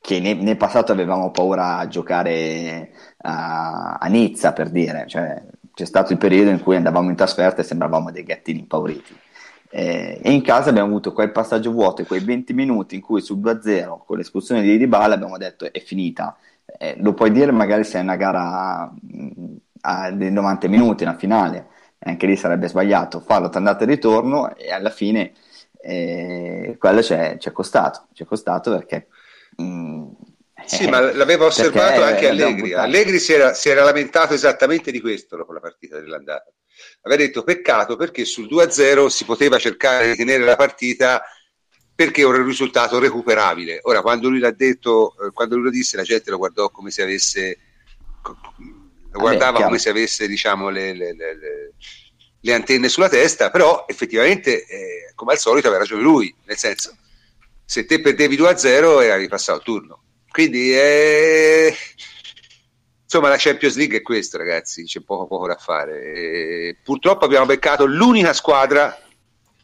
che 0.00 0.20
nel, 0.20 0.38
nel 0.38 0.56
passato 0.56 0.92
avevamo 0.92 1.30
paura 1.30 1.76
a 1.76 1.88
giocare 1.88 2.92
a, 3.18 3.94
a 3.94 4.06
Nizza 4.08 4.52
per 4.52 4.70
dire, 4.70 5.04
cioè, 5.06 5.42
c'è 5.74 5.84
stato 5.84 6.12
il 6.12 6.18
periodo 6.18 6.50
in 6.50 6.60
cui 6.60 6.76
andavamo 6.76 7.08
in 7.08 7.16
trasferta 7.16 7.60
e 7.60 7.64
sembravamo 7.64 8.10
dei 8.10 8.24
gattini 8.24 8.60
impauriti. 8.60 9.16
Eh, 9.70 10.18
e 10.22 10.32
in 10.32 10.42
casa 10.42 10.70
abbiamo 10.70 10.88
avuto 10.88 11.12
quel 11.12 11.30
passaggio 11.30 11.72
vuoto 11.72 12.00
e 12.00 12.06
quei 12.06 12.20
20 12.20 12.54
minuti 12.54 12.94
in 12.94 13.02
cui 13.02 13.20
sul 13.20 13.38
2-0 13.38 13.98
con 14.06 14.16
l'espulsione 14.16 14.62
di 14.62 14.78
Dybala 14.78 15.14
abbiamo 15.14 15.36
detto 15.36 15.70
è 15.70 15.80
finita. 15.80 16.36
Eh, 16.78 16.96
lo 16.98 17.14
puoi 17.14 17.30
dire 17.30 17.50
magari 17.50 17.84
se 17.84 17.98
è 17.98 18.02
una 18.02 18.16
gara 18.16 18.92
a, 19.80 20.10
dei 20.10 20.30
90 20.30 20.68
minuti, 20.68 21.04
una 21.04 21.16
finale, 21.16 21.68
anche 22.00 22.26
lì 22.26 22.36
sarebbe 22.36 22.68
sbagliato 22.68 23.20
farlo 23.20 23.48
tra 23.48 23.58
andata 23.58 23.84
e 23.84 23.86
ritorno 23.86 24.54
e 24.54 24.70
alla 24.70 24.90
fine 24.90 25.32
eh, 25.80 26.76
quello 26.78 27.02
ci 27.02 27.14
è 27.14 27.52
costato, 27.52 28.08
ci 28.12 28.22
è 28.22 28.26
costato 28.26 28.70
perché... 28.70 29.08
Mh, 29.56 29.64
mm, 29.64 30.06
sì, 30.66 30.88
ma 30.88 31.00
l'aveva 31.12 31.46
osservato 31.46 32.02
anche 32.02 32.28
Allegri. 32.28 32.74
Allegri 32.74 33.18
si 33.20 33.32
era, 33.32 33.54
si 33.54 33.68
era, 33.68 33.84
lamentato 33.84 34.34
esattamente 34.34 34.90
di 34.90 35.00
questo 35.00 35.36
dopo 35.36 35.52
la 35.52 35.60
partita 35.60 35.98
dell'andata. 35.98 36.52
Aveva 37.02 37.22
detto 37.22 37.42
peccato 37.42 37.96
perché 37.96 38.24
sul 38.24 38.48
2-0 38.50 39.06
si 39.06 39.24
poteva 39.24 39.58
cercare 39.58 40.08
di 40.08 40.16
tenere 40.16 40.44
la 40.44 40.56
partita 40.56 41.22
perché 41.98 42.20
era 42.20 42.28
un 42.28 42.46
risultato 42.46 43.00
recuperabile. 43.00 43.80
Ora, 43.82 44.02
quando 44.02 44.28
lui 44.28 44.38
l'ha 44.38 44.52
detto, 44.52 45.16
eh, 45.20 45.32
quando 45.32 45.56
lui 45.56 45.64
lo 45.64 45.70
disse, 45.70 45.96
la 45.96 46.04
gente 46.04 46.30
lo 46.30 46.36
guardò 46.36 46.70
come 46.70 46.92
se 46.92 47.02
avesse 47.02 47.58
lo 48.22 49.18
guardava 49.18 49.50
Vabbè, 49.50 49.64
come 49.64 49.78
se 49.80 49.88
avesse 49.88 50.28
diciamo 50.28 50.68
le, 50.68 50.92
le, 50.92 51.12
le, 51.12 51.72
le, 52.38 52.54
antenne 52.54 52.88
sulla 52.88 53.08
testa, 53.08 53.50
però 53.50 53.84
effettivamente, 53.88 54.64
eh, 54.64 55.12
come 55.16 55.32
al 55.32 55.38
solito, 55.40 55.66
aveva 55.66 55.82
ragione 55.82 56.02
lui, 56.02 56.32
nel 56.44 56.56
senso, 56.56 56.96
se 57.64 57.84
te 57.84 58.00
perdevi 58.00 58.36
2-0 58.36 59.02
era 59.02 59.16
ripassato 59.16 59.58
il 59.58 59.64
turno. 59.64 60.02
Quindi, 60.30 60.72
eh, 60.72 61.74
insomma, 63.02 63.28
la 63.28 63.38
Champions 63.38 63.74
League 63.74 63.98
è 63.98 64.02
questo, 64.02 64.38
ragazzi, 64.38 64.84
c'è 64.84 65.00
poco 65.00 65.26
poco 65.26 65.48
da 65.48 65.56
fare. 65.56 66.00
E, 66.00 66.76
purtroppo 66.80 67.24
abbiamo 67.24 67.46
beccato 67.46 67.86
l'unica 67.86 68.32
squadra 68.32 68.96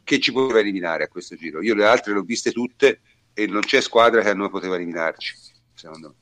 che 0.04 0.20
ci 0.20 0.32
poteva 0.32 0.60
eliminare 0.60 1.04
a 1.04 1.08
questo 1.08 1.34
giro. 1.34 1.60
Io 1.62 1.74
le 1.74 1.86
altre 1.86 2.12
le 2.12 2.20
ho 2.20 2.22
viste 2.22 2.52
tutte 2.52 3.00
e 3.32 3.46
non 3.46 3.62
c'è 3.62 3.80
squadra 3.80 4.22
che 4.22 4.30
a 4.30 4.34
noi 4.34 4.50
poteva 4.50 4.76
eliminarci, 4.76 5.34
secondo 5.74 6.08
me. 6.08 6.14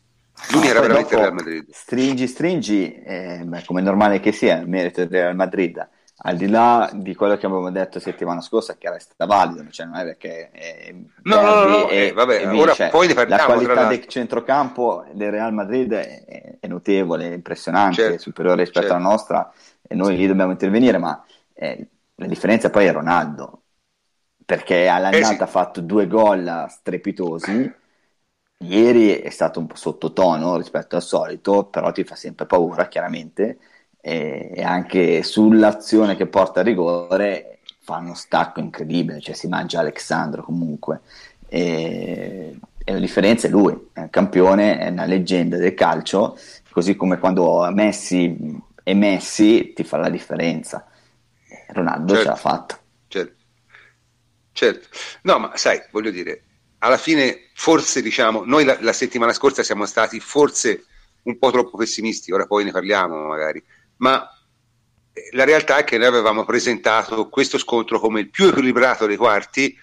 L'unica 0.51 0.71
era 0.71 0.81
veramente 0.81 1.14
il 1.14 1.21
Real 1.21 1.35
Madrid. 1.35 1.71
Stringi, 1.71 2.27
stringi, 2.27 2.95
eh, 2.95 3.47
come 3.66 3.83
normale 3.83 4.18
che 4.18 4.33
sia, 4.33 4.59
il 4.59 4.68
merito 4.68 5.05
del 5.05 5.11
Real 5.11 5.37
Madrid. 5.37 5.88
Al 6.25 6.37
di 6.37 6.49
là 6.49 6.90
di 6.95 7.14
quello 7.14 7.37
che 7.37 7.47
avevamo 7.47 7.71
detto 7.71 7.99
settimana 7.99 8.40
scorsa, 8.40 8.77
che 8.77 8.88
resta 8.88 9.27
valido, 9.27 9.64
cioè 9.71 9.87
non 9.87 9.97
è 9.97 10.05
perché. 10.05 10.51
È 10.51 10.95
no, 11.25 11.40
no, 11.40 11.64
no, 11.64 11.88
e, 11.88 12.07
eh, 12.07 12.12
vabbè, 12.12 12.55
ora 12.55 12.75
poi 12.90 13.09
ne 13.09 13.14
parliamo. 13.14 13.42
La 13.42 13.53
qualità 13.55 13.87
del 13.88 14.07
centrocampo 14.07 15.05
del 15.12 15.31
Real 15.31 15.53
Madrid 15.53 15.92
è, 15.92 16.59
è 16.61 16.66
notevole, 16.68 17.31
è 17.31 17.35
impressionante, 17.35 17.95
certo, 17.97 18.14
è 18.14 18.18
superiore 18.18 18.61
rispetto 18.62 18.87
certo. 18.87 18.95
alla 18.95 19.09
nostra, 19.09 19.53
e 19.83 19.95
noi 19.95 20.16
lì 20.16 20.27
dobbiamo 20.27 20.53
intervenire, 20.53 20.99
ma 20.99 21.25
eh, 21.55 21.88
la 22.14 22.27
differenza 22.27 22.71
poi 22.71 22.87
è 22.87 22.92
Ronaldo 22.92 23.62
perché 24.53 24.87
all'andata 24.87 25.33
eh 25.33 25.37
sì. 25.37 25.43
ha 25.43 25.47
fatto 25.47 25.81
due 25.81 26.07
gol 26.07 26.67
strepitosi. 26.69 27.73
Ieri 28.59 29.15
è 29.15 29.31
stato 29.31 29.61
un 29.61 29.67
po' 29.67 29.77
sottotono 29.77 30.59
rispetto 30.59 30.95
al 30.95 31.03
solito, 31.03 31.65
però 31.65 31.91
ti 31.91 32.05
fa 32.05 32.17
sempre 32.17 32.45
paura, 32.45 32.87
chiaramente. 32.87 33.57
E 33.99 34.62
anche 34.62 35.23
sull'azione 35.23 36.17
che 36.17 36.27
porta 36.27 36.61
a 36.61 36.65
rigore 36.65 37.61
fa 37.81 37.97
uno 37.97 38.12
stacco 38.12 38.61
incredibile, 38.61 39.21
cioè 39.21 39.35
si 39.35 39.49
mangia 39.49 39.81
Alexandro 39.81 40.43
comunque. 40.43 41.01
E, 41.49 42.55
e 42.85 42.93
la 42.93 42.99
differenza 42.99 43.47
è 43.47 43.51
lui, 43.51 43.88
è 43.95 44.01
un 44.01 44.11
campione, 44.11 44.81
è 44.81 44.91
una 44.91 45.07
leggenda 45.07 45.57
del 45.57 45.73
calcio, 45.73 46.37
così 46.71 46.95
come 46.95 47.19
quando 47.19 47.67
Messi 47.73 48.61
è 48.83 48.93
Messi 48.93 49.73
ti 49.73 49.83
fa 49.83 49.97
la 49.97 50.11
differenza. 50.11 50.87
Ronaldo 51.69 52.12
certo. 52.12 52.23
ce 52.23 52.29
l'ha 52.29 52.37
fatta. 52.37 52.82
Certo. 54.53 54.88
No, 55.23 55.38
ma 55.38 55.57
sai, 55.57 55.83
voglio 55.91 56.11
dire, 56.11 56.45
alla 56.79 56.99
fine 56.99 57.51
forse 57.55 58.03
diciamo, 58.03 58.45
noi 58.45 58.65
la, 58.65 58.77
la 58.81 58.93
settimana 58.93 59.33
scorsa 59.33 59.62
siamo 59.62 59.87
stati 59.87 60.21
forse 60.21 60.85
un 61.23 61.38
po' 61.38 61.51
troppo 61.51 61.77
pessimisti, 61.77 62.33
ora 62.33 62.47
poi 62.47 62.65
ne 62.65 62.73
parliamo 62.73 63.27
magari, 63.29 63.62
ma 63.99 64.29
eh, 65.12 65.29
la 65.33 65.45
realtà 65.45 65.79
è 65.79 65.85
che 65.85 65.97
noi 65.99 66.09
avevamo 66.09 66.45
presentato 66.45 67.29
questo 67.29 67.59
scontro 67.59 68.01
come 68.01 68.21
il 68.21 68.31
più 68.31 68.47
equilibrato 68.47 69.07
dei 69.07 69.17
quarti 69.17 69.77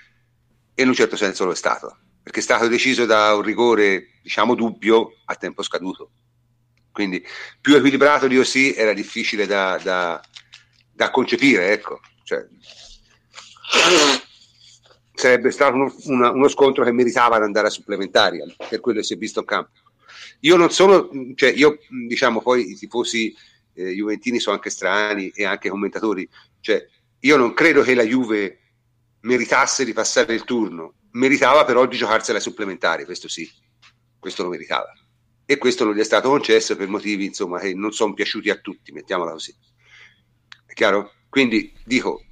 e 0.74 0.82
in 0.82 0.90
un 0.90 0.94
certo 0.94 1.16
senso 1.16 1.46
lo 1.46 1.52
è 1.52 1.56
stato, 1.56 1.98
perché 2.22 2.40
è 2.40 2.44
stato 2.44 2.68
deciso 2.68 3.06
da 3.06 3.34
un 3.34 3.42
rigore, 3.42 4.20
diciamo, 4.22 4.56
dubbio 4.56 5.14
a 5.26 5.36
tempo 5.36 5.64
scaduto. 5.64 6.12
Quindi 6.92 7.26
più 7.62 7.76
equilibrato 7.76 8.28
di 8.28 8.36
così 8.36 8.74
era 8.74 8.94
difficile 8.94 9.46
da, 9.46 9.80
da, 9.82 10.22
da 10.92 11.12
concepire, 11.12 11.72
ecco. 11.72 12.02
Cioè, 12.24 12.46
sarebbe 15.20 15.52
stato 15.52 15.76
uno, 15.76 15.94
una, 16.06 16.32
uno, 16.32 16.48
scontro 16.48 16.86
che 16.86 16.94
meritava 16.94 17.38
di 17.38 17.44
andare 17.44 17.68
a 17.68 17.70
supplementari 17.70 18.42
per 18.70 18.80
quello 18.80 19.00
che 19.00 19.06
si 19.06 19.14
è 19.14 19.18
visto 19.18 19.42
in 19.42 19.46
campo. 19.46 19.72
Io 20.42 20.56
non 20.56 20.72
sono, 20.72 21.10
cioè 21.36 21.52
io 21.52 21.80
diciamo 22.08 22.42
poi 22.42 22.72
i 22.72 22.76
tifosi 22.76 23.36
eh, 23.74 23.92
juventini 23.92 24.40
sono 24.40 24.56
anche 24.56 24.70
strani 24.70 25.30
e 25.30 25.46
anche 25.46 25.70
commentatori, 25.70 26.28
cioè 26.62 26.88
io 27.20 27.36
non 27.36 27.54
credo 27.54 27.82
che 27.82 27.96
la 27.96 28.04
Juve 28.04 28.60
meritasse 29.22 29.84
di 29.84 29.92
passare 29.92 30.34
il 30.34 30.46
turno, 30.46 30.94
meritava 31.12 31.66
però 31.66 31.86
di 31.86 31.98
giocarsela 31.98 32.38
ai 32.38 32.44
supplementari, 32.44 33.04
questo 33.04 33.28
sì, 33.28 33.50
questo 34.18 34.44
lo 34.44 34.50
meritava. 34.50 34.94
E 35.46 35.58
questo 35.58 35.84
non 35.84 35.96
gli 35.96 36.00
è 36.00 36.06
stato 36.06 36.30
concesso 36.30 36.78
per 36.78 36.88
motivi 36.88 37.26
insomma, 37.26 37.60
che 37.60 37.74
non 37.74 37.92
sono 37.92 38.14
piaciuti 38.14 38.50
a 38.50 38.56
tutti, 38.56 38.94
mettiamola 38.94 39.32
così. 39.32 39.54
È 40.66 40.72
chiaro? 40.74 41.12
Quindi 41.28 41.74
dico, 41.84 42.24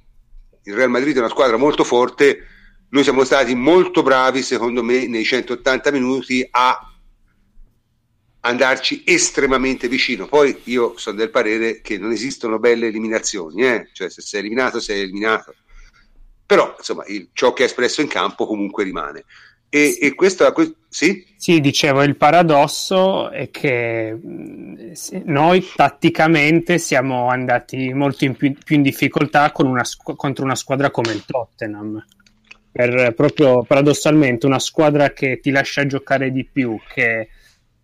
il 0.62 0.74
Real 0.74 0.88
Madrid 0.88 1.16
è 1.16 1.18
una 1.18 1.28
squadra 1.28 1.58
molto 1.58 1.84
forte, 1.84 2.46
noi 2.90 3.02
siamo 3.02 3.24
stati 3.24 3.54
molto 3.54 4.02
bravi, 4.02 4.42
secondo 4.42 4.82
me, 4.82 5.06
nei 5.06 5.24
180 5.24 5.90
minuti 5.92 6.46
a 6.50 6.88
andarci 8.40 9.02
estremamente 9.04 9.88
vicino. 9.88 10.26
Poi 10.26 10.60
io 10.64 10.94
sono 10.96 11.16
del 11.16 11.30
parere 11.30 11.80
che 11.80 11.98
non 11.98 12.12
esistono 12.12 12.58
belle 12.58 12.86
eliminazioni, 12.86 13.62
eh? 13.62 13.88
cioè 13.92 14.08
se 14.08 14.22
sei 14.22 14.40
eliminato, 14.40 14.80
sei 14.80 15.02
eliminato. 15.02 15.54
Però, 16.46 16.74
insomma, 16.78 17.04
il, 17.06 17.28
ciò 17.34 17.52
che 17.52 17.64
è 17.64 17.66
espresso 17.66 18.00
in 18.00 18.08
campo 18.08 18.46
comunque 18.46 18.84
rimane. 18.84 19.24
E, 19.68 19.90
sì. 19.90 19.98
e 19.98 20.14
questo, 20.14 20.50
sì? 20.88 21.26
Sì, 21.36 21.60
dicevo, 21.60 22.02
il 22.02 22.16
paradosso 22.16 23.28
è 23.30 23.50
che 23.50 24.18
noi 25.24 25.66
tatticamente 25.76 26.78
siamo 26.78 27.28
andati 27.28 27.92
molto 27.92 28.24
in 28.24 28.34
più, 28.34 28.54
più 28.64 28.76
in 28.76 28.82
difficoltà 28.82 29.52
una, 29.56 29.82
contro 30.16 30.44
una 30.44 30.54
squadra 30.54 30.90
come 30.90 31.12
il 31.12 31.22
Tottenham. 31.26 32.02
Per, 32.70 33.14
proprio 33.14 33.62
paradossalmente 33.62 34.46
una 34.46 34.58
squadra 34.58 35.10
che 35.10 35.40
ti 35.40 35.50
lascia 35.50 35.86
giocare 35.86 36.30
di 36.30 36.44
più, 36.44 36.78
che 36.92 37.28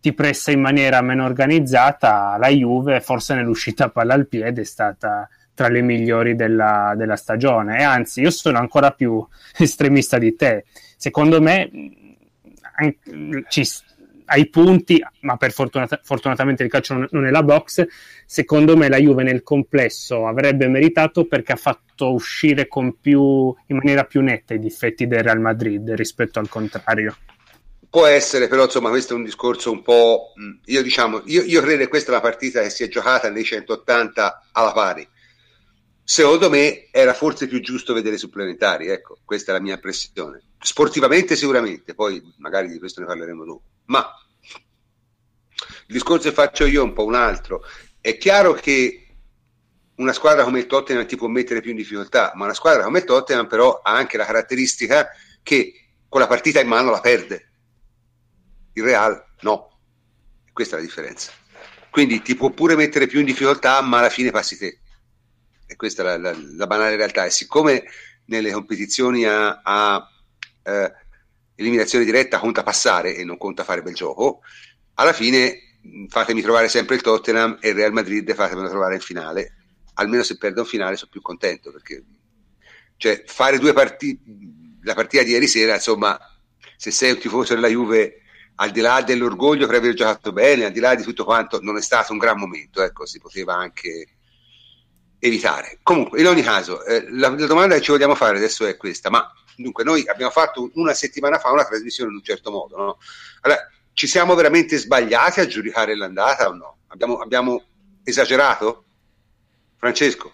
ti 0.00 0.12
pressa 0.12 0.50
in 0.50 0.60
maniera 0.60 1.00
meno 1.00 1.24
organizzata, 1.24 2.36
la 2.38 2.48
Juve 2.48 3.00
forse 3.00 3.34
nell'uscita 3.34 3.88
palla 3.88 4.14
al 4.14 4.28
piede 4.28 4.60
è 4.60 4.64
stata 4.64 5.28
tra 5.54 5.68
le 5.68 5.80
migliori 5.80 6.34
della, 6.34 6.94
della 6.96 7.16
stagione 7.16 7.78
e 7.78 7.82
anzi 7.82 8.20
io 8.20 8.30
sono 8.30 8.58
ancora 8.58 8.90
più 8.90 9.26
estremista 9.56 10.18
di 10.18 10.34
te. 10.36 10.64
Secondo 10.96 11.40
me 11.40 11.70
ci, 13.48 13.66
ai 14.26 14.48
punti, 14.48 15.02
ma 15.20 15.36
per 15.36 15.52
fortunata, 15.52 16.00
fortunatamente 16.02 16.62
il 16.62 16.70
calcio 16.70 17.06
non 17.10 17.26
è 17.26 17.30
la 17.30 17.42
box, 17.42 17.84
secondo 18.24 18.76
me 18.76 18.88
la 18.88 18.98
Juve 18.98 19.22
nel 19.22 19.42
complesso 19.42 20.26
avrebbe 20.26 20.68
meritato 20.68 21.26
perché 21.26 21.52
ha 21.52 21.56
fatto 21.56 22.12
uscire 22.12 22.66
più, 23.00 23.54
in 23.66 23.76
maniera 23.76 24.04
più 24.04 24.20
netta 24.22 24.54
i 24.54 24.58
difetti 24.58 25.06
del 25.06 25.22
Real 25.22 25.40
Madrid 25.40 25.90
rispetto 25.92 26.38
al 26.38 26.48
contrario. 26.48 27.16
Può 27.88 28.06
essere, 28.06 28.48
però 28.48 28.64
insomma 28.64 28.88
questo 28.88 29.12
è 29.12 29.16
un 29.16 29.24
discorso 29.24 29.70
un 29.70 29.82
po'... 29.82 30.32
Io 30.64 30.82
diciamo, 30.82 31.22
io, 31.26 31.42
io 31.42 31.60
credo 31.60 31.82
che 31.82 31.88
questa 31.88 32.10
è 32.10 32.14
una 32.14 32.22
partita 32.22 32.60
che 32.60 32.70
si 32.70 32.82
è 32.82 32.88
giocata 32.88 33.30
nei 33.30 33.44
180 33.44 34.48
alla 34.52 34.72
pari. 34.72 35.08
Secondo 36.02 36.50
me 36.50 36.88
era 36.90 37.14
forse 37.14 37.46
più 37.46 37.60
giusto 37.60 37.94
vedere 37.94 38.18
supplementari, 38.18 38.88
ecco, 38.88 39.18
questa 39.24 39.52
è 39.52 39.54
la 39.54 39.60
mia 39.60 39.74
impressione. 39.74 40.42
Sportivamente 40.58 41.36
sicuramente, 41.36 41.94
poi 41.94 42.20
magari 42.38 42.68
di 42.68 42.78
questo 42.78 43.00
ne 43.00 43.06
parleremo 43.06 43.44
dopo. 43.44 43.62
Ma 43.86 44.06
il 45.86 45.94
discorso 45.94 46.28
che 46.28 46.34
faccio 46.34 46.66
io 46.66 46.80
è 46.80 46.84
un 46.84 46.92
po' 46.92 47.04
un 47.04 47.14
altro. 47.14 47.62
È 48.00 48.16
chiaro 48.16 48.52
che 48.52 49.06
una 49.96 50.12
squadra 50.12 50.44
come 50.44 50.58
il 50.58 50.66
Tottenham 50.66 51.06
ti 51.06 51.16
può 51.16 51.28
mettere 51.28 51.60
più 51.60 51.70
in 51.70 51.76
difficoltà, 51.76 52.32
ma 52.34 52.44
una 52.44 52.54
squadra 52.54 52.84
come 52.84 52.98
il 52.98 53.04
Tottenham 53.04 53.46
però 53.46 53.80
ha 53.82 53.94
anche 53.94 54.16
la 54.16 54.24
caratteristica 54.24 55.08
che 55.42 55.72
con 56.08 56.20
la 56.20 56.26
partita 56.26 56.60
in 56.60 56.68
mano 56.68 56.90
la 56.90 57.00
perde 57.00 57.50
il 58.74 58.82
Real 58.82 59.24
no. 59.40 59.70
Questa 60.52 60.76
è 60.76 60.78
la 60.78 60.84
differenza. 60.84 61.32
Quindi 61.90 62.22
ti 62.22 62.34
può 62.34 62.50
pure 62.50 62.76
mettere 62.76 63.06
più 63.06 63.20
in 63.20 63.26
difficoltà, 63.26 63.80
ma 63.82 63.98
alla 63.98 64.10
fine 64.10 64.30
passi 64.30 64.56
te. 64.56 64.80
E 65.66 65.76
questa 65.76 66.02
è 66.02 66.04
la, 66.04 66.16
la, 66.16 66.36
la 66.56 66.66
banale 66.66 66.96
realtà. 66.96 67.24
E 67.24 67.30
siccome 67.30 67.84
nelle 68.26 68.52
competizioni 68.52 69.24
a, 69.24 69.60
a 69.62 70.08
eh, 70.62 70.92
eliminazione 71.56 72.04
diretta 72.04 72.38
conta 72.38 72.62
passare 72.62 73.16
e 73.16 73.24
non 73.24 73.38
conta 73.38 73.64
fare 73.64 73.82
bel 73.82 73.94
gioco, 73.94 74.40
alla 74.94 75.12
fine 75.12 75.78
fatemi 76.08 76.40
trovare 76.40 76.68
sempre 76.68 76.94
il 76.94 77.02
Tottenham 77.02 77.58
e 77.60 77.70
il 77.70 77.74
Real 77.74 77.92
Madrid 77.92 78.32
fatemelo 78.34 78.68
trovare 78.68 78.94
in 78.94 79.00
finale. 79.00 79.54
Almeno 79.94 80.22
se 80.22 80.36
perdo 80.38 80.62
un 80.62 80.66
finale 80.66 80.96
sono 80.96 81.10
più 81.10 81.20
contento 81.20 81.70
perché 81.70 82.02
cioè, 82.96 83.22
fare 83.26 83.58
due 83.58 83.72
partite, 83.72 84.22
la 84.82 84.94
partita 84.94 85.22
di 85.22 85.30
ieri 85.30 85.46
sera, 85.46 85.74
insomma, 85.74 86.18
se 86.76 86.90
sei 86.90 87.12
un 87.12 87.18
tifoso 87.18 87.54
della 87.54 87.68
Juve 87.68 88.20
al 88.56 88.70
di 88.70 88.80
là 88.80 89.02
dell'orgoglio 89.02 89.66
per 89.66 89.76
aver 89.76 89.94
giocato 89.94 90.32
bene, 90.32 90.66
al 90.66 90.72
di 90.72 90.80
là 90.80 90.94
di 90.94 91.02
tutto 91.02 91.24
quanto, 91.24 91.60
non 91.60 91.76
è 91.76 91.82
stato 91.82 92.12
un 92.12 92.18
gran 92.18 92.38
momento, 92.38 92.82
ecco, 92.82 93.04
si 93.04 93.18
poteva 93.18 93.54
anche 93.54 94.06
evitare. 95.18 95.80
Comunque, 95.82 96.20
in 96.20 96.26
ogni 96.26 96.42
caso, 96.42 96.84
eh, 96.84 97.06
la, 97.10 97.30
la, 97.30 97.46
domanda 97.46 97.74
che 97.74 97.80
ci 97.80 97.90
vogliamo 97.90 98.14
fare 98.14 98.36
adesso 98.36 98.66
è 98.66 98.76
questa, 98.76 99.10
ma 99.10 99.28
dunque 99.56 99.84
noi 99.84 100.06
abbiamo 100.08 100.30
fatto 100.30 100.70
una 100.74 100.94
settimana 100.94 101.38
fa 101.38 101.50
una 101.50 101.64
trasmissione 101.64 102.10
in 102.10 102.16
un 102.16 102.22
certo 102.22 102.50
modo, 102.50 102.76
no? 102.76 102.98
Allora, 103.42 103.68
ci 103.92 104.06
siamo 104.06 104.34
veramente 104.34 104.76
sbagliati 104.76 105.40
a 105.40 105.46
giudicare 105.46 105.96
l'andata 105.96 106.48
o 106.48 106.54
no? 106.54 106.76
Abbiamo, 106.88 107.18
abbiamo 107.18 107.62
esagerato? 108.02 108.84
Francesco? 109.76 110.32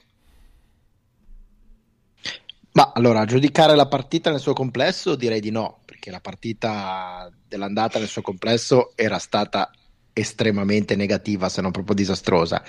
Ma 2.72 2.92
allora, 2.94 3.24
giudicare 3.24 3.74
la 3.74 3.88
partita 3.88 4.30
nel 4.30 4.38
suo 4.38 4.52
complesso 4.52 5.16
direi 5.16 5.40
di 5.40 5.50
no, 5.50 5.80
perché 5.84 6.10
la 6.10 6.20
partita 6.20 7.30
dell'andata 7.46 7.98
nel 7.98 8.08
suo 8.08 8.22
complesso 8.22 8.92
era 8.94 9.18
stata 9.18 9.70
estremamente 10.12 10.94
negativa, 10.94 11.48
se 11.48 11.60
non 11.60 11.72
proprio 11.72 11.94
disastrosa. 11.94 12.62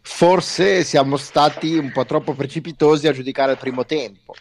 Forse 0.00 0.84
siamo 0.84 1.16
stati 1.16 1.76
un 1.76 1.92
po' 1.92 2.04
troppo 2.04 2.34
precipitosi 2.34 3.08
a 3.08 3.12
giudicare 3.12 3.52
il 3.52 3.58
primo 3.58 3.84
tempo, 3.84 4.34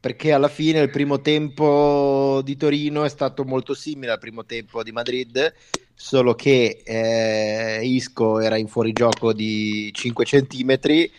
perché 0.00 0.32
alla 0.32 0.48
fine 0.48 0.80
il 0.80 0.90
primo 0.90 1.20
tempo 1.20 2.40
di 2.44 2.56
Torino 2.56 3.04
è 3.04 3.08
stato 3.08 3.44
molto 3.44 3.74
simile 3.74 4.12
al 4.12 4.18
primo 4.18 4.44
tempo 4.44 4.82
di 4.82 4.92
Madrid, 4.92 5.52
solo 5.94 6.34
che 6.34 6.82
eh, 6.84 7.80
Isco 7.82 8.38
era 8.38 8.56
in 8.56 8.68
fuorigioco 8.68 9.32
di 9.32 9.90
5 9.92 10.24
centimetri 10.24 11.10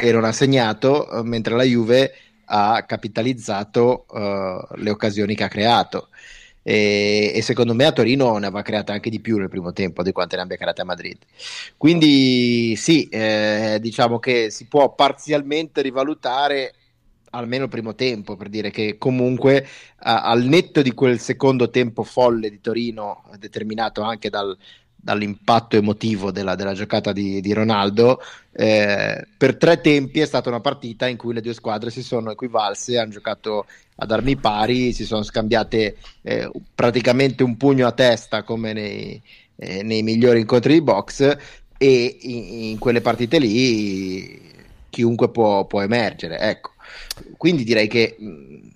e 0.00 0.12
non 0.12 0.24
ha 0.24 0.32
segnato, 0.32 1.08
mentre 1.24 1.56
la 1.56 1.64
Juve 1.64 2.12
ha 2.44 2.84
capitalizzato 2.84 4.06
uh, 4.08 4.74
le 4.76 4.90
occasioni 4.90 5.34
che 5.34 5.44
ha 5.44 5.48
creato. 5.48 6.08
E, 6.62 7.32
e, 7.34 7.42
secondo 7.42 7.74
me 7.74 7.86
a 7.86 7.92
Torino 7.92 8.36
ne 8.36 8.46
aveva 8.46 8.62
create 8.62 8.92
anche 8.92 9.08
di 9.08 9.20
più 9.20 9.38
nel 9.38 9.48
primo 9.48 9.72
tempo 9.72 10.02
di 10.02 10.12
quante 10.12 10.36
ne 10.36 10.42
abbia 10.42 10.56
create 10.56 10.82
a 10.82 10.84
Madrid. 10.84 11.16
Quindi 11.76 12.76
sì, 12.76 13.08
eh, 13.08 13.78
diciamo 13.80 14.18
che 14.18 14.50
si 14.50 14.66
può 14.66 14.94
parzialmente 14.94 15.80
rivalutare 15.80 16.74
almeno 17.30 17.64
il 17.64 17.70
primo 17.70 17.94
tempo 17.94 18.36
per 18.36 18.48
dire 18.48 18.70
che 18.70 18.96
comunque 18.98 19.66
a, 19.98 20.22
al 20.22 20.44
netto 20.44 20.82
di 20.82 20.92
quel 20.92 21.18
secondo 21.18 21.70
tempo 21.70 22.02
folle 22.02 22.50
di 22.50 22.60
Torino 22.60 23.24
determinato 23.38 24.02
anche 24.02 24.30
dal, 24.30 24.56
dall'impatto 24.94 25.76
emotivo 25.76 26.30
della, 26.30 26.54
della 26.54 26.74
giocata 26.74 27.12
di, 27.12 27.40
di 27.40 27.52
Ronaldo, 27.52 28.20
eh, 28.52 29.26
per 29.36 29.56
tre 29.56 29.80
tempi 29.80 30.20
è 30.20 30.26
stata 30.26 30.48
una 30.48 30.60
partita 30.60 31.06
in 31.06 31.16
cui 31.16 31.32
le 31.32 31.40
due 31.40 31.54
squadre 31.54 31.90
si 31.90 32.02
sono 32.02 32.30
equivalse, 32.30 32.98
hanno 32.98 33.12
giocato 33.12 33.66
ad 33.96 34.10
armi 34.10 34.36
pari, 34.36 34.92
si 34.92 35.04
sono 35.04 35.22
scambiate 35.22 35.96
eh, 36.22 36.50
praticamente 36.74 37.42
un 37.42 37.56
pugno 37.56 37.86
a 37.86 37.92
testa 37.92 38.42
come 38.42 38.72
nei, 38.72 39.22
eh, 39.56 39.82
nei 39.82 40.02
migliori 40.02 40.40
incontri 40.40 40.74
di 40.74 40.82
box 40.82 41.36
e 41.78 42.16
in, 42.20 42.70
in 42.70 42.78
quelle 42.78 43.00
partite 43.00 43.38
lì 43.38 44.56
chiunque 44.90 45.30
può, 45.30 45.64
può 45.64 45.80
emergere. 45.80 46.38
Ecco. 46.38 46.72
Quindi 47.36 47.64
direi 47.64 47.88
che 47.88 48.16
mh, 48.18 48.68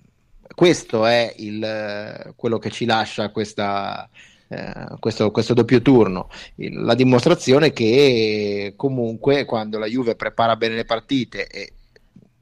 questo 0.55 1.05
è 1.05 1.33
il, 1.37 2.33
quello 2.35 2.57
che 2.59 2.69
ci 2.69 2.85
lascia 2.85 3.31
questa, 3.31 4.09
eh, 4.47 4.85
questo, 4.99 5.31
questo, 5.31 5.53
doppio 5.53 5.81
turno. 5.81 6.29
Il, 6.55 6.83
la 6.83 6.95
dimostrazione 6.95 7.71
che 7.71 8.73
comunque 8.75 9.45
quando 9.45 9.79
la 9.79 9.87
Juve 9.87 10.15
prepara 10.15 10.55
bene 10.55 10.75
le 10.75 10.85
partite 10.85 11.47
e 11.47 11.73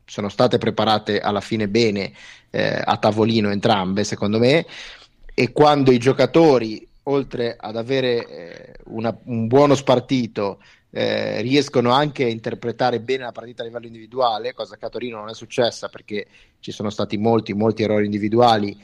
sono 0.06 0.28
state 0.28 0.58
preparate 0.58 1.22
alla 1.22 1.40
fine 1.40 1.70
bene 1.70 2.12
eh, 2.50 2.82
a 2.84 2.98
tavolino 2.98 3.50
entrambe, 3.50 4.04
secondo 4.04 4.40
me, 4.40 4.66
e 5.34 5.52
quando 5.54 5.92
i 5.92 5.98
giocatori, 5.98 6.86
oltre 7.04 7.56
ad 7.58 7.78
avere 7.78 8.28
eh, 8.28 8.74
una, 8.88 9.18
un 9.24 9.48
buono 9.48 9.74
spartito, 9.74 10.60
eh, 10.92 11.42
riescono 11.42 11.92
anche 11.92 12.26
a 12.26 12.30
interpretare 12.30 13.00
bene 13.00 13.24
la 13.24 13.32
partita 13.32 13.64
a 13.64 13.66
livello 13.66 13.86
individuale, 13.86 14.54
cosa 14.54 14.76
che 14.76 14.86
a 14.86 14.90
Torino 14.90 15.20
non 15.20 15.30
è 15.30 15.34
successa 15.34 15.88
perché 15.88 16.28
ci 16.60 16.72
sono 16.72 16.90
stati 16.90 17.18
molti, 17.18 17.54
molti 17.54 17.84
errori 17.84 18.06
individuali, 18.06 18.78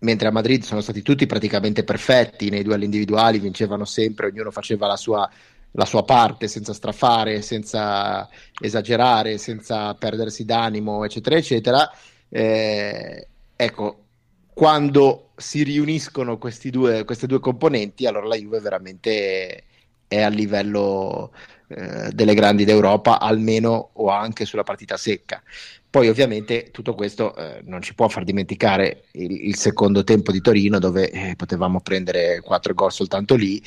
mentre 0.00 0.28
a 0.28 0.30
Madrid 0.30 0.62
sono 0.62 0.80
stati 0.82 1.02
tutti 1.02 1.26
praticamente 1.26 1.84
perfetti 1.84 2.50
nei 2.50 2.62
duelli 2.62 2.84
individuali, 2.84 3.38
vincevano 3.38 3.84
sempre, 3.84 4.26
ognuno 4.26 4.50
faceva 4.50 4.86
la 4.86 4.96
sua, 4.96 5.28
la 5.72 5.84
sua 5.86 6.04
parte 6.04 6.48
senza 6.48 6.74
strafare, 6.74 7.40
senza 7.40 8.28
esagerare, 8.60 9.38
senza 9.38 9.94
perdersi 9.94 10.44
d'animo, 10.44 11.04
eccetera, 11.04 11.36
eccetera. 11.36 11.90
Eh, 12.28 13.26
ecco, 13.56 14.04
quando 14.52 15.30
si 15.36 15.62
riuniscono 15.62 16.36
due, 16.36 17.04
queste 17.04 17.26
due 17.26 17.40
componenti, 17.40 18.06
allora 18.06 18.26
la 18.26 18.36
Juve 18.36 18.60
veramente 18.60 19.64
è 20.08 20.20
a 20.22 20.28
livello 20.28 21.32
eh, 21.68 22.10
delle 22.12 22.34
grandi 22.34 22.64
d'Europa, 22.64 23.20
almeno 23.20 23.90
o 23.92 24.08
anche 24.08 24.46
sulla 24.46 24.64
partita 24.64 24.96
secca. 24.96 25.42
Poi 25.90 26.08
ovviamente 26.08 26.70
tutto 26.70 26.94
questo 26.94 27.34
eh, 27.36 27.60
non 27.64 27.82
ci 27.82 27.94
può 27.94 28.08
far 28.08 28.24
dimenticare 28.24 29.04
il, 29.12 29.48
il, 29.48 29.56
secondo 29.56 30.04
tempo 30.04 30.32
di 30.32 30.40
Torino 30.40 30.78
dove 30.78 31.10
eh, 31.10 31.34
potevamo 31.36 31.80
prendere 31.80 32.40
quattro 32.40 32.74
gol 32.74 32.92
soltanto 32.92 33.34
lì 33.36 33.62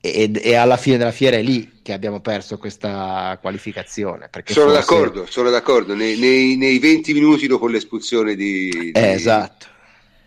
e, 0.00 0.30
e, 0.34 0.54
alla 0.54 0.76
fine 0.76 0.96
della 0.96 1.10
fiera 1.10 1.36
è 1.36 1.42
lì 1.42 1.80
che 1.82 1.92
abbiamo 1.92 2.20
perso 2.20 2.56
questa 2.56 3.36
qualificazione. 3.40 4.30
sono, 4.44 4.70
forse... 4.70 4.80
d'accordo, 4.80 5.26
sono 5.26 5.50
d'accordo, 5.50 5.94
nei, 5.94 6.16
nei, 6.18 6.56
nei, 6.56 6.78
20 6.78 7.12
minuti 7.12 7.46
dopo 7.46 7.66
l'espulsione 7.66 8.34
di... 8.34 8.70
di... 8.70 8.90
Eh, 8.92 9.12
esatto, 9.12 9.66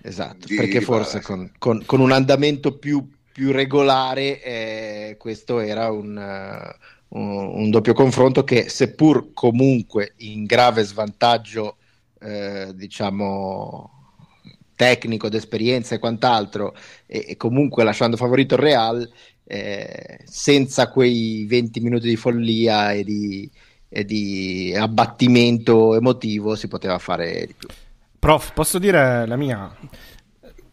esatto. 0.02 0.45
Di, 0.45 0.56
perché 0.56 0.82
forse 0.82 1.21
con, 1.21 1.52
con, 1.58 1.84
con 1.86 2.00
un 2.02 2.12
andamento 2.12 2.78
più 2.78 3.08
più 3.32 3.52
regolare, 3.52 4.41
eh, 5.12 5.17
questo 5.17 5.60
era 5.60 5.91
un, 5.91 6.15
uh, 6.17 7.17
un, 7.17 7.69
doppio 7.69 7.93
confronto 7.93 8.43
che 8.43 8.69
seppur 8.69 9.34
comunque 9.34 10.13
in 10.17 10.45
grave 10.45 10.84
svantaggio, 10.84 11.78
eh, 12.19 12.71
diciamo 12.74 14.00
tecnico, 14.76 15.30
d'esperienza 15.30 15.95
e 15.95 16.00
quant'altro, 16.00 16.76
e, 17.06 17.26
e 17.30 17.38
comunque 17.38 17.84
lasciando 17.84 18.17
favorito 18.17 18.56
il 18.56 18.62
Real, 18.62 19.12
eh, 19.43 20.19
senza 20.24 20.89
quei 20.89 21.45
20 21.47 21.80
minuti 21.82 22.08
di 22.08 22.15
follia 22.15 22.91
e 22.93 23.04
di, 23.04 23.50
e 23.89 24.06
di 24.06 24.74
abbattimento 24.76 25.95
emotivo 25.95 26.56
si 26.56 26.67
poteva 26.67 26.97
fare 26.97 27.45
di 27.45 27.54
più. 27.58 27.67
Prof, 28.17 28.54
posso 28.54 28.80
dire 28.80 29.26
la 29.28 29.36
mia? 29.36 29.76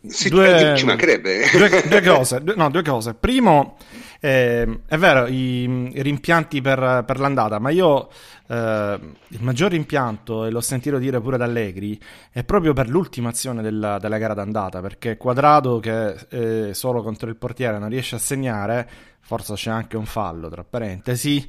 Sì, 0.06 0.28
due, 0.28 0.74
ci 0.76 0.84
mancherebbe. 0.84 1.48
Due, 1.50 1.82
due, 1.88 2.02
cose, 2.02 2.42
due, 2.42 2.54
no, 2.56 2.70
due 2.70 2.82
cose. 2.82 3.14
Primo, 3.14 3.76
eh, 4.20 4.80
è 4.86 4.96
vero, 4.96 5.26
i, 5.26 5.90
i 5.94 6.02
rimpianti 6.02 6.60
per, 6.60 7.04
per, 7.06 7.20
l'andata, 7.20 7.58
ma 7.58 7.70
io 7.70 8.08
eh, 8.48 8.98
il 9.28 9.42
maggior 9.42 9.70
rimpianto, 9.70 10.44
e 10.44 10.50
l'ho 10.50 10.60
sentito 10.60 10.98
dire 10.98 11.20
pure 11.20 11.36
da 11.36 11.44
Allegri, 11.44 11.98
è 12.32 12.42
proprio 12.42 12.72
per 12.72 12.88
l'ultima 12.88 13.28
azione 13.28 13.62
della, 13.62 13.98
della 13.98 14.18
gara 14.18 14.34
d'andata, 14.34 14.80
perché 14.80 15.16
Quadrado 15.16 15.78
che 15.78 16.16
eh, 16.30 16.74
solo 16.74 17.02
contro 17.02 17.28
il 17.28 17.36
portiere 17.36 17.78
non 17.78 17.88
riesce 17.88 18.16
a 18.16 18.18
segnare, 18.18 18.88
forse 19.20 19.54
c'è 19.54 19.70
anche 19.70 19.96
un 19.96 20.06
fallo, 20.06 20.48
tra 20.48 20.64
parentesi. 20.64 21.48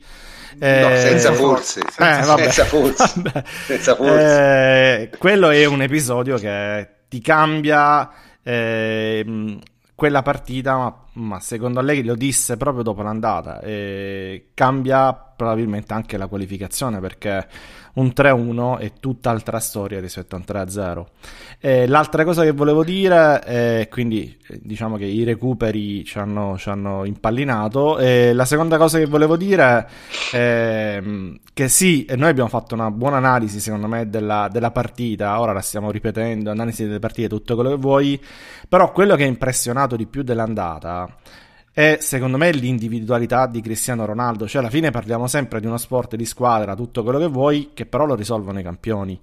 Eh, 0.59 0.81
no, 0.81 0.89
senza 0.95 1.33
forse, 1.33 1.81
senza, 1.89 2.19
eh, 2.19 2.23
senza 2.23 2.65
forse. 2.65 3.13
senza 3.65 3.95
forse. 3.95 5.09
Eh, 5.09 5.09
quello 5.17 5.49
è 5.49 5.65
un 5.65 5.81
episodio 5.81 6.37
che 6.37 6.87
ti 7.07 7.21
cambia 7.21 8.09
eh, 8.43 9.59
quella 9.99 10.21
partita, 10.21 10.77
ma, 10.77 10.95
ma, 11.15 11.39
secondo 11.41 11.81
lei 11.81 12.05
lo 12.05 12.15
disse 12.15 12.55
proprio 12.55 12.83
dopo 12.83 13.01
l'andata, 13.01 13.59
eh, 13.59 14.51
cambia 14.53 15.13
probabilmente 15.13 15.93
anche 15.93 16.17
la 16.17 16.27
qualificazione 16.27 17.01
perché 17.01 17.45
un 17.93 18.11
3-1 18.15 18.77
è 18.79 18.93
tutt'altra 18.99 19.59
storia 19.59 19.99
rispetto 19.99 20.35
a 20.35 20.39
un 20.39 20.45
3-0. 20.47 21.05
Eh, 21.59 21.87
l'altra 21.87 22.23
cosa 22.23 22.43
che 22.43 22.51
volevo 22.51 22.83
dire, 22.83 23.39
è 23.41 23.87
quindi 23.89 24.37
eh, 24.47 24.59
diciamo 24.63 24.97
che 24.97 25.05
i 25.05 25.23
recuperi 25.23 26.03
ci 26.05 26.17
hanno, 26.17 26.57
ci 26.57 26.69
hanno 26.69 27.05
impallinato, 27.05 27.97
e 27.99 28.33
la 28.33 28.45
seconda 28.45 28.77
cosa 28.77 28.97
che 28.97 29.05
volevo 29.05 29.35
dire 29.35 29.87
è 30.31 30.99
mm, 31.01 31.35
che 31.53 31.67
sì, 31.67 32.05
noi 32.15 32.29
abbiamo 32.29 32.49
fatto 32.49 32.75
una 32.75 32.91
buona 32.91 33.17
analisi 33.17 33.59
secondo 33.59 33.87
me 33.87 34.09
della, 34.09 34.47
della 34.51 34.71
partita, 34.71 35.39
ora 35.39 35.51
la 35.51 35.61
stiamo 35.61 35.91
ripetendo, 35.91 36.51
analisi 36.51 36.85
delle 36.85 36.99
partite, 36.99 37.27
tutto 37.27 37.55
quello 37.55 37.71
che 37.71 37.77
vuoi, 37.77 38.21
però 38.67 38.91
quello 38.91 39.15
che 39.15 39.23
ha 39.23 39.27
impressionato 39.27 39.95
di 39.95 40.05
più 40.05 40.23
dell'andata 40.23 41.17
è 41.79 41.99
secondo 42.01 42.35
me 42.35 42.51
l'individualità 42.51 43.47
di 43.47 43.61
Cristiano 43.61 44.05
Ronaldo, 44.05 44.45
cioè 44.49 44.59
alla 44.59 44.69
fine 44.69 44.91
parliamo 44.91 45.27
sempre 45.27 45.61
di 45.61 45.65
uno 45.65 45.77
sport 45.77 46.17
di 46.17 46.25
squadra, 46.25 46.75
tutto 46.75 47.03
quello 47.03 47.19
che 47.19 47.27
vuoi, 47.27 47.69
che 47.73 47.85
però 47.85 48.05
lo 48.05 48.15
risolvono 48.15 48.59
i 48.59 48.63
campioni. 48.63 49.17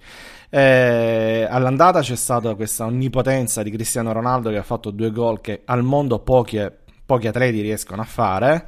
Eh, 0.49 1.47
all'andata 1.51 2.01
c'è 2.01 2.17
stata 2.17 2.55
questa 2.55 2.87
onnipotenza 2.87 3.63
di 3.63 3.71
Cristiano 3.71 4.11
Ronaldo 4.11 4.49
che 4.49 4.57
ha 4.57 4.63
fatto 4.63 4.91
due 4.91 5.11
gol 5.11 5.43
che 5.43 5.63
al 5.67 5.83
mondo 5.83 6.19
pochi, 6.21 6.59
pochi 7.05 7.27
atleti 7.27 7.61
riescono 7.61 8.01
a 8.01 8.07
fare 8.07 8.67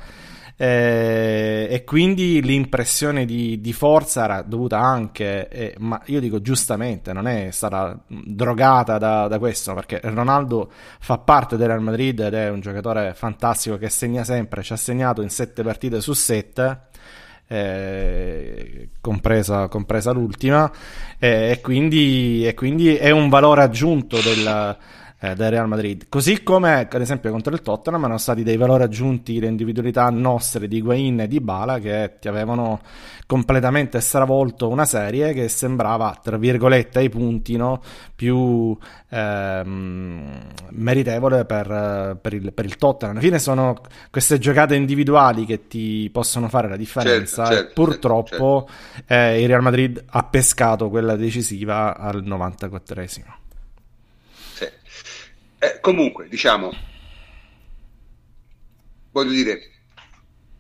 eh, 0.60 1.68
e 1.70 1.84
quindi 1.84 2.42
l'impressione 2.42 3.24
di, 3.24 3.60
di, 3.60 3.72
forza 3.72 4.24
era 4.24 4.42
dovuta 4.42 4.80
anche, 4.80 5.48
eh, 5.48 5.74
ma 5.78 6.02
io 6.06 6.18
dico 6.18 6.40
giustamente, 6.40 7.12
non 7.12 7.28
è 7.28 7.52
stata 7.52 7.96
drogata 8.08 8.98
da, 8.98 9.28
da, 9.28 9.38
questo, 9.38 9.72
perché 9.74 10.00
Ronaldo 10.02 10.68
fa 10.98 11.18
parte 11.18 11.56
del 11.56 11.68
Real 11.68 11.80
Madrid 11.80 12.18
ed 12.18 12.34
è 12.34 12.48
un 12.50 12.58
giocatore 12.58 13.14
fantastico 13.14 13.78
che 13.78 13.88
segna 13.88 14.24
sempre, 14.24 14.64
ci 14.64 14.72
ha 14.72 14.76
segnato 14.76 15.22
in 15.22 15.30
sette 15.30 15.62
partite 15.62 16.00
su 16.00 16.12
sette. 16.12 16.86
Eh, 17.50 18.90
compresa, 19.00 19.68
compresa, 19.68 20.10
l'ultima, 20.10 20.70
eh, 21.18 21.52
e, 21.52 21.60
quindi, 21.60 22.44
e, 22.46 22.52
quindi, 22.54 22.96
è 22.96 23.10
un 23.10 23.28
valore 23.28 23.62
aggiunto 23.62 24.20
del, 24.20 24.76
eh, 25.20 25.34
del 25.34 25.50
Real 25.50 25.68
Madrid. 25.68 26.06
Così 26.08 26.42
come, 26.42 26.88
ad 26.90 27.00
esempio, 27.00 27.30
contro 27.30 27.52
il 27.52 27.62
Tottenham 27.62 28.04
hanno 28.04 28.18
stati 28.18 28.42
dei 28.42 28.56
valori 28.56 28.84
aggiunti 28.84 29.40
le 29.40 29.48
individualità 29.48 30.08
nostre 30.10 30.68
di 30.68 30.80
Guain 30.80 31.20
e 31.20 31.28
di 31.28 31.40
Bala 31.40 31.78
che 31.78 32.16
ti 32.20 32.28
avevano 32.28 32.80
completamente 33.26 34.00
stravolto 34.00 34.68
una 34.68 34.86
serie 34.86 35.32
che 35.34 35.48
sembrava, 35.48 36.18
tra 36.22 36.38
virgolette, 36.38 37.00
ai 37.00 37.08
punti 37.10 37.56
no, 37.56 37.82
più 38.14 38.76
ehm, 39.10 40.40
meritevole 40.70 41.44
per, 41.44 42.18
per, 42.20 42.32
il, 42.32 42.52
per, 42.52 42.64
il, 42.64 42.76
Tottenham. 42.76 43.16
Alla 43.16 43.24
fine 43.24 43.38
sono 43.38 43.80
queste 44.10 44.38
giocate 44.38 44.76
individuali 44.76 45.44
che 45.44 45.66
ti 45.66 46.08
possono 46.12 46.48
fare 46.48 46.68
la 46.68 46.76
differenza 46.76 47.44
certo, 47.46 47.62
certo, 47.62 47.82
purtroppo 47.82 48.68
certo. 48.68 49.12
Eh, 49.12 49.42
il 49.42 49.48
Real 49.48 49.62
Madrid 49.62 50.02
ha 50.06 50.22
pescato 50.24 50.88
quella 50.88 51.16
decisiva 51.16 51.96
al 51.96 52.22
94esimo. 52.22 53.37
Eh, 55.58 55.80
comunque, 55.80 56.28
diciamo, 56.28 56.70
voglio 59.10 59.30
dire, 59.30 59.60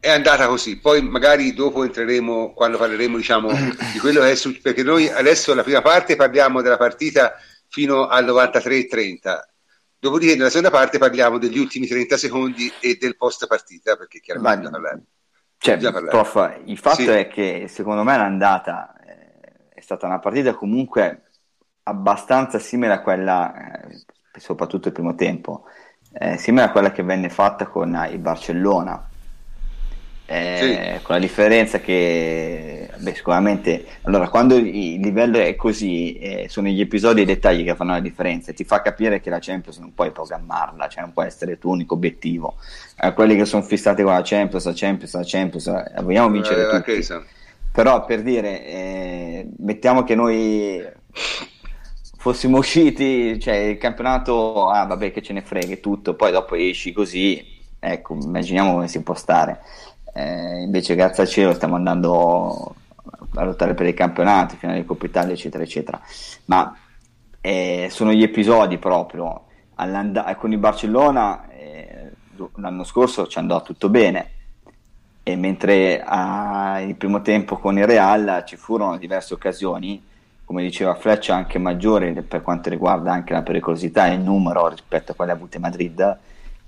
è 0.00 0.10
andata 0.10 0.46
così. 0.46 0.78
Poi 0.78 1.02
magari 1.02 1.54
dopo 1.54 1.84
entreremo, 1.84 2.52
quando 2.52 2.78
parleremo, 2.78 3.16
diciamo, 3.16 3.50
di 3.92 3.98
quello 4.00 4.20
che 4.20 4.32
è 4.32 4.34
successo, 4.34 4.62
perché 4.62 4.82
noi 4.82 5.08
adesso 5.08 5.54
la 5.54 5.62
prima 5.62 5.82
parte 5.82 6.16
parliamo 6.16 6.62
della 6.62 6.76
partita 6.76 7.34
fino 7.68 8.06
al 8.06 8.24
93-30. 8.24 9.40
Dopodiché 10.00 10.36
nella 10.36 10.48
seconda 10.48 10.70
parte 10.70 10.98
parliamo 10.98 11.38
degli 11.38 11.58
ultimi 11.58 11.86
30 11.86 12.16
secondi 12.16 12.72
e 12.80 12.96
del 12.96 13.16
post 13.16 13.46
partita, 13.46 13.96
perché 13.96 14.20
chiaramente 14.20 14.64
Ma, 14.64 14.70
parlare. 14.70 15.02
Cioè, 15.60 15.76
prof, 15.76 16.60
il 16.66 16.78
fatto 16.78 17.02
sì. 17.02 17.08
è 17.08 17.26
che 17.26 17.66
secondo 17.68 18.04
me 18.04 18.16
l'andata 18.16 18.94
eh, 19.04 19.74
è 19.74 19.80
stata 19.80 20.06
una 20.06 20.20
partita 20.20 20.54
comunque 20.54 21.24
abbastanza 21.82 22.60
simile 22.60 22.92
a 22.92 23.02
quella 23.02 23.80
eh, 23.88 24.04
soprattutto 24.38 24.88
il 24.88 24.94
primo 24.94 25.14
tempo, 25.14 25.64
eh, 26.12 26.36
simile 26.36 26.64
a 26.64 26.70
quella 26.70 26.92
che 26.92 27.02
venne 27.02 27.28
fatta 27.28 27.66
con 27.66 28.08
il 28.10 28.18
Barcellona. 28.18 29.08
Eh, 30.30 30.98
sì. 30.98 31.02
Con 31.04 31.14
la 31.14 31.20
differenza 31.22 31.80
che 31.80 32.90
beh, 32.98 33.14
sicuramente 33.14 33.86
allora 34.02 34.28
quando 34.28 34.56
il 34.56 35.00
livello 35.00 35.38
è 35.38 35.56
così 35.56 36.18
eh, 36.18 36.46
sono 36.50 36.68
gli 36.68 36.82
episodi 36.82 37.20
e 37.20 37.22
i 37.22 37.26
dettagli 37.26 37.64
che 37.64 37.74
fanno 37.74 37.92
la 37.92 38.00
differenza 38.00 38.50
e 38.50 38.54
ti 38.54 38.64
fa 38.64 38.82
capire 38.82 39.20
che 39.20 39.30
la 39.30 39.38
Champions 39.40 39.78
non 39.78 39.94
puoi 39.94 40.10
programmarla 40.10 40.88
cioè 40.88 41.02
non 41.02 41.14
può 41.14 41.22
essere 41.22 41.52
il 41.52 41.58
tuo 41.58 41.70
unico 41.70 41.94
obiettivo 41.94 42.56
eh, 43.00 43.14
quelli 43.14 43.36
che 43.36 43.46
sono 43.46 43.62
fissati 43.62 44.02
con 44.02 44.12
la 44.12 44.20
Champions 44.22 44.66
la 44.66 44.72
Champions 44.74 45.14
la 45.14 45.24
Champions 45.24 45.66
eh, 45.66 46.02
vogliamo 46.02 46.28
vincere 46.28 46.62
eh, 46.62 46.82
tutti 46.82 47.06
però 47.72 48.04
per 48.04 48.20
dire 48.22 48.66
eh, 48.66 49.48
mettiamo 49.58 50.04
che 50.04 50.14
noi 50.14 50.84
fossimo 52.18 52.58
usciti, 52.58 53.38
cioè 53.38 53.54
il 53.54 53.78
campionato, 53.78 54.68
ah 54.68 54.84
vabbè 54.84 55.12
che 55.12 55.22
ce 55.22 55.32
ne 55.32 55.40
frega 55.40 55.76
tutto, 55.76 56.14
poi 56.14 56.32
dopo 56.32 56.56
esci 56.56 56.92
così, 56.92 57.56
ecco, 57.78 58.14
immaginiamo 58.14 58.72
come 58.72 58.88
si 58.88 59.02
può 59.02 59.14
stare. 59.14 59.60
Eh, 60.12 60.62
invece 60.62 60.96
grazie 60.96 61.22
al 61.22 61.28
cielo 61.28 61.54
stiamo 61.54 61.76
andando 61.76 62.74
a 63.34 63.44
lottare 63.44 63.74
per 63.74 63.86
i 63.86 63.94
campionati, 63.94 64.56
finale 64.56 64.80
di 64.80 64.84
Coppa 64.84 65.06
Italia, 65.06 65.32
eccetera, 65.32 65.62
eccetera. 65.62 66.00
Ma 66.46 66.76
eh, 67.40 67.86
sono 67.88 68.12
gli 68.12 68.24
episodi 68.24 68.78
proprio. 68.78 69.44
con 70.36 70.52
il 70.52 70.58
Barcellona 70.58 71.48
eh, 71.50 72.10
l'anno 72.56 72.82
scorso 72.82 73.28
ci 73.28 73.38
andò 73.38 73.62
tutto 73.62 73.88
bene, 73.88 74.30
e 75.22 75.36
mentre 75.36 76.02
ah, 76.04 76.80
il 76.80 76.96
primo 76.96 77.22
tempo 77.22 77.58
con 77.58 77.78
il 77.78 77.86
Real 77.86 78.42
ci 78.44 78.56
furono 78.56 78.96
diverse 78.96 79.34
occasioni, 79.34 80.02
come 80.48 80.62
diceva 80.62 80.94
Fletch, 80.94 81.28
anche 81.28 81.58
maggiori 81.58 82.10
per 82.22 82.40
quanto 82.40 82.70
riguarda 82.70 83.12
anche 83.12 83.34
la 83.34 83.42
pericolosità 83.42 84.06
e 84.06 84.14
il 84.14 84.20
numero 84.20 84.66
rispetto 84.68 85.12
a 85.12 85.14
quelle 85.14 85.32
avute 85.32 85.58
a 85.58 85.60
Madrid. 85.60 86.18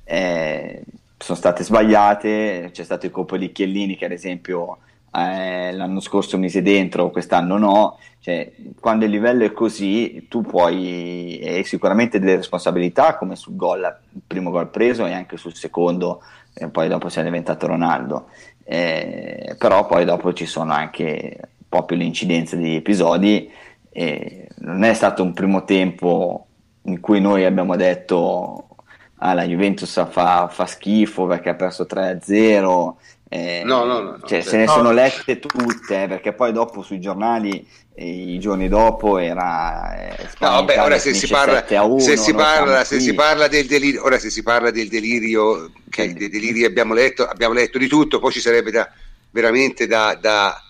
Eh, 0.05 0.83
sono 1.16 1.38
state 1.38 1.64
sbagliate, 1.64 2.69
c'è 2.75 2.85
stato 2.85 3.07
il 3.07 3.12
colpo 3.12 3.38
di 3.38 3.51
Chiellini 3.51 3.97
che 3.97 4.05
ad 4.05 4.12
esempio 4.12 4.81
eh, 5.14 5.73
l'anno 5.73 6.01
scorso 6.01 6.37
mise 6.37 6.61
dentro, 6.61 7.09
quest'anno 7.09 7.57
no, 7.57 7.99
cioè, 8.21 8.53
quando 8.79 9.07
il 9.07 9.11
livello 9.12 9.47
è 9.47 9.53
così 9.53 10.27
tu 10.29 10.43
puoi, 10.43 11.38
e 11.38 11.64
sicuramente 11.64 12.19
delle 12.19 12.37
responsabilità 12.37 13.16
come 13.16 13.35
sul 13.35 13.57
gol, 13.57 13.81
il 14.12 14.21
primo 14.27 14.51
gol 14.51 14.69
preso 14.69 15.07
e 15.07 15.14
anche 15.14 15.38
sul 15.38 15.55
secondo, 15.55 16.23
e 16.53 16.69
poi 16.69 16.87
dopo 16.87 17.09
si 17.09 17.19
è 17.19 17.23
diventato 17.23 17.66
Ronaldo, 17.66 18.27
eh, 18.62 19.57
però 19.57 19.87
poi 19.87 20.05
dopo 20.05 20.35
ci 20.35 20.45
sono 20.45 20.75
anche 20.75 21.38
proprio 21.66 21.97
le 21.97 22.05
incidenze 22.05 22.59
degli 22.59 22.75
episodi 22.75 23.69
e 23.90 24.48
non 24.59 24.85
è 24.85 24.94
stato 24.94 25.22
un 25.22 25.33
primo 25.33 25.64
tempo 25.64 26.46
in 26.83 27.00
cui 27.00 27.20
noi 27.20 27.44
abbiamo 27.44 27.76
detto 27.76 28.68
ah, 29.16 29.35
la 29.35 29.44
Juventus 29.44 30.07
fa, 30.11 30.48
fa 30.48 30.66
schifo 30.66 31.26
perché 31.26 31.50
ha 31.50 31.55
perso 31.55 31.87
3-0 31.88 32.94
eh, 33.33 33.62
no, 33.64 33.85
no, 33.85 34.00
no, 34.00 34.20
cioè, 34.24 34.40
se 34.40 34.57
ne 34.57 34.66
sono 34.66 34.90
lette 34.90 35.38
tutte, 35.38 36.03
eh, 36.03 36.09
perché 36.09 36.33
poi 36.33 36.50
dopo 36.50 36.83
sui 36.83 36.98
giornali, 36.98 37.64
eh, 37.94 38.33
i 38.35 38.40
giorni 38.40 38.66
dopo 38.66 39.18
era... 39.18 39.94
Eh, 39.94 40.29
no, 40.40 40.48
vabbè, 40.48 40.83
ora 40.83 40.98
se 40.98 41.14
si 41.14 41.29
parla, 41.29 41.64
1, 41.85 42.00
se, 42.00 42.16
si 42.16 42.35
parla, 42.35 42.83
se 42.83 42.98
si 42.98 43.14
parla 43.14 43.46
del 43.46 43.68
delirio, 43.68 44.03
ora 44.03 44.18
se 44.18 44.31
si 44.31 44.42
parla 44.42 44.72
del 44.72 44.88
delirio, 44.88 45.70
che 45.88 46.09
sì. 46.09 46.14
dei 46.14 46.29
deliri 46.29 46.64
abbiamo 46.64 46.92
letto, 46.92 47.24
abbiamo 47.24 47.55
letto 47.55 47.79
di 47.79 47.87
tutto, 47.87 48.18
poi 48.18 48.33
ci 48.33 48.40
sarebbe 48.40 48.72
da, 48.72 48.90
veramente 49.31 49.87
da, 49.87 50.18
da, 50.20 50.61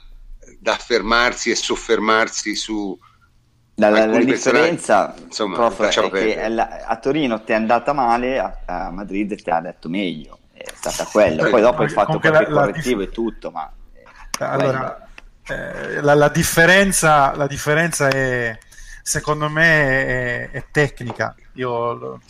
da 0.58 0.74
fermarsi 0.74 1.50
e 1.50 1.54
soffermarsi 1.54 2.54
su... 2.54 2.98
La, 3.80 3.88
la, 3.88 4.06
la 4.06 4.24
differenza 4.24 5.14
insomma, 5.24 5.56
prof, 5.56 5.82
è 5.82 6.10
che 6.10 6.48
la, 6.48 6.84
a 6.84 6.96
Torino 6.96 7.42
ti 7.42 7.52
è 7.52 7.54
andata 7.54 7.92
male, 7.92 8.38
a, 8.38 8.58
a 8.66 8.90
Madrid 8.90 9.34
ti 9.34 9.50
ha 9.50 9.60
detto 9.60 9.88
meglio 9.88 10.38
è 10.62 10.72
stata 10.74 11.04
quella. 11.04 11.48
Poi 11.48 11.60
dopo 11.60 11.82
hai 11.82 11.88
fatto 11.88 12.18
qualche 12.18 12.30
la, 12.30 12.44
correttivo 12.44 12.98
la 12.98 13.04
dif- 13.04 13.10
e 13.10 13.14
tutto, 13.14 13.50
ma... 13.50 13.70
Allora, 14.38 15.06
eh, 15.46 16.00
la, 16.00 16.14
la, 16.14 16.28
differenza, 16.28 17.34
la 17.34 17.46
differenza 17.46 18.08
è, 18.08 18.58
secondo 19.02 19.48
me, 19.48 20.48
è, 20.48 20.50
è 20.50 20.64
tecnica. 20.70 21.34
Io, 21.54 22.20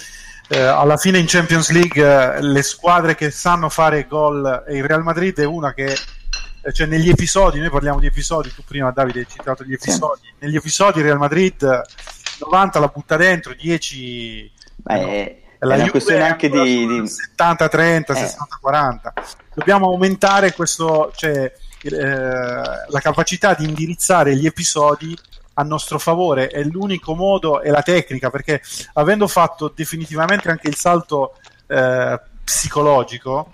eh, 0.49 0.61
alla 0.61 0.97
fine 0.97 1.19
in 1.19 1.27
Champions 1.27 1.71
League 1.71 2.41
le 2.41 2.63
squadre 2.63 3.15
che 3.15 3.31
sanno 3.31 3.69
fare 3.69 4.07
gol, 4.07 4.65
e 4.67 4.77
il 4.77 4.85
Real 4.85 5.03
Madrid 5.03 5.39
è 5.39 5.45
una 5.45 5.73
che 5.73 5.87
eh, 5.87 5.99
cioè 6.73 6.87
negli 6.87 7.09
episodi, 7.09 7.59
noi 7.59 7.71
parliamo 7.71 8.01
di 8.01 8.07
episodi, 8.07 8.53
tu 8.55 8.63
prima 8.65 8.91
Davide 8.91 9.21
hai 9.21 9.27
citato 9.29 9.65
gli 9.65 9.73
episodi, 9.73 10.21
sì. 10.23 10.35
negli 10.41 10.57
episodi 10.57 11.03
Real 11.03 11.19
Madrid 11.19 11.83
90 12.41 12.79
la 12.79 12.87
butta 12.89 13.17
dentro, 13.17 13.55
10 13.55 14.53
Beh, 14.77 15.43
la 15.61 15.75
è 15.75 15.81
una 15.81 15.91
questione 15.91 16.23
anche 16.23 16.49
di, 16.49 16.87
di... 16.87 17.01
70-30, 17.03 18.17
eh. 18.17 18.35
60-40. 18.65 19.13
Dobbiamo 19.55 19.89
aumentare 19.89 20.53
questo, 20.55 21.13
cioè, 21.15 21.53
eh, 21.83 21.91
la 21.91 23.01
capacità 23.01 23.55
di 23.55 23.67
indirizzare 23.67 24.35
gli 24.37 24.47
episodi 24.47 25.17
a 25.55 25.63
nostro 25.63 25.99
favore. 25.99 26.49
È 26.49 26.63
l'unico 26.63 27.15
modo, 27.15 27.61
è 27.61 27.69
la 27.69 27.83
tecnica, 27.83 28.31
perché 28.31 28.63
avendo 28.95 29.29
fatto 29.29 29.71
definitivamente 29.75 30.51
anche 30.51 30.69
il 30.69 30.77
salto 30.77 31.37
eh, 31.67 32.19
psicologico, 32.43 33.51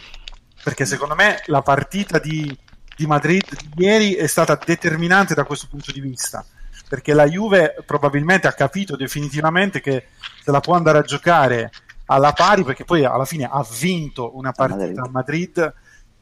perché 0.62 0.84
secondo 0.84 1.16
me 1.16 1.42
la 1.46 1.62
partita 1.62 2.18
di, 2.18 2.56
di 2.96 3.06
Madrid 3.06 3.44
di 3.74 3.84
ieri 3.84 4.14
è 4.14 4.26
stata 4.26 4.58
determinante 4.64 5.34
da 5.34 5.44
questo 5.44 5.66
punto 5.68 5.92
di 5.92 6.00
vista 6.00 6.44
perché 6.88 7.14
la 7.14 7.26
Juve 7.26 7.74
probabilmente 7.84 8.46
ha 8.46 8.52
capito 8.52 8.96
definitivamente 8.96 9.80
che 9.80 10.06
se 10.42 10.50
la 10.50 10.60
può 10.60 10.74
andare 10.74 10.98
a 10.98 11.02
giocare 11.02 11.70
alla 12.06 12.32
pari 12.32 12.62
perché 12.62 12.84
poi 12.84 13.04
alla 13.04 13.24
fine 13.24 13.48
ha 13.50 13.66
vinto 13.78 14.36
una 14.36 14.52
partita 14.52 15.02
a 15.02 15.08
Madrid 15.10 15.74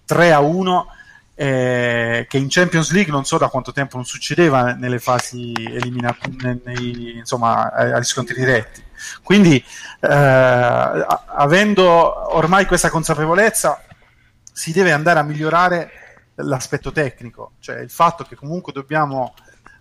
3 0.06 0.32
a 0.32 0.40
1 0.40 0.86
eh, 1.36 2.26
che 2.28 2.38
in 2.38 2.46
Champions 2.48 2.92
League 2.92 3.12
non 3.12 3.24
so 3.24 3.38
da 3.38 3.48
quanto 3.48 3.72
tempo 3.72 3.96
non 3.96 4.04
succedeva 4.04 4.72
nelle 4.72 4.98
fasi 4.98 5.52
eliminative 5.56 6.60
insomma 7.16 7.72
agli 7.72 8.04
scontri 8.04 8.36
diretti. 8.36 8.82
Quindi 9.22 9.62
eh, 10.00 10.08
avendo 10.08 12.36
ormai 12.36 12.66
questa 12.66 12.88
consapevolezza 12.88 13.82
si 14.52 14.72
deve 14.72 14.92
andare 14.92 15.18
a 15.18 15.24
migliorare 15.24 16.03
l'aspetto 16.36 16.90
tecnico 16.90 17.52
cioè 17.60 17.78
il 17.78 17.90
fatto 17.90 18.24
che 18.24 18.34
comunque 18.34 18.72
dobbiamo 18.72 19.34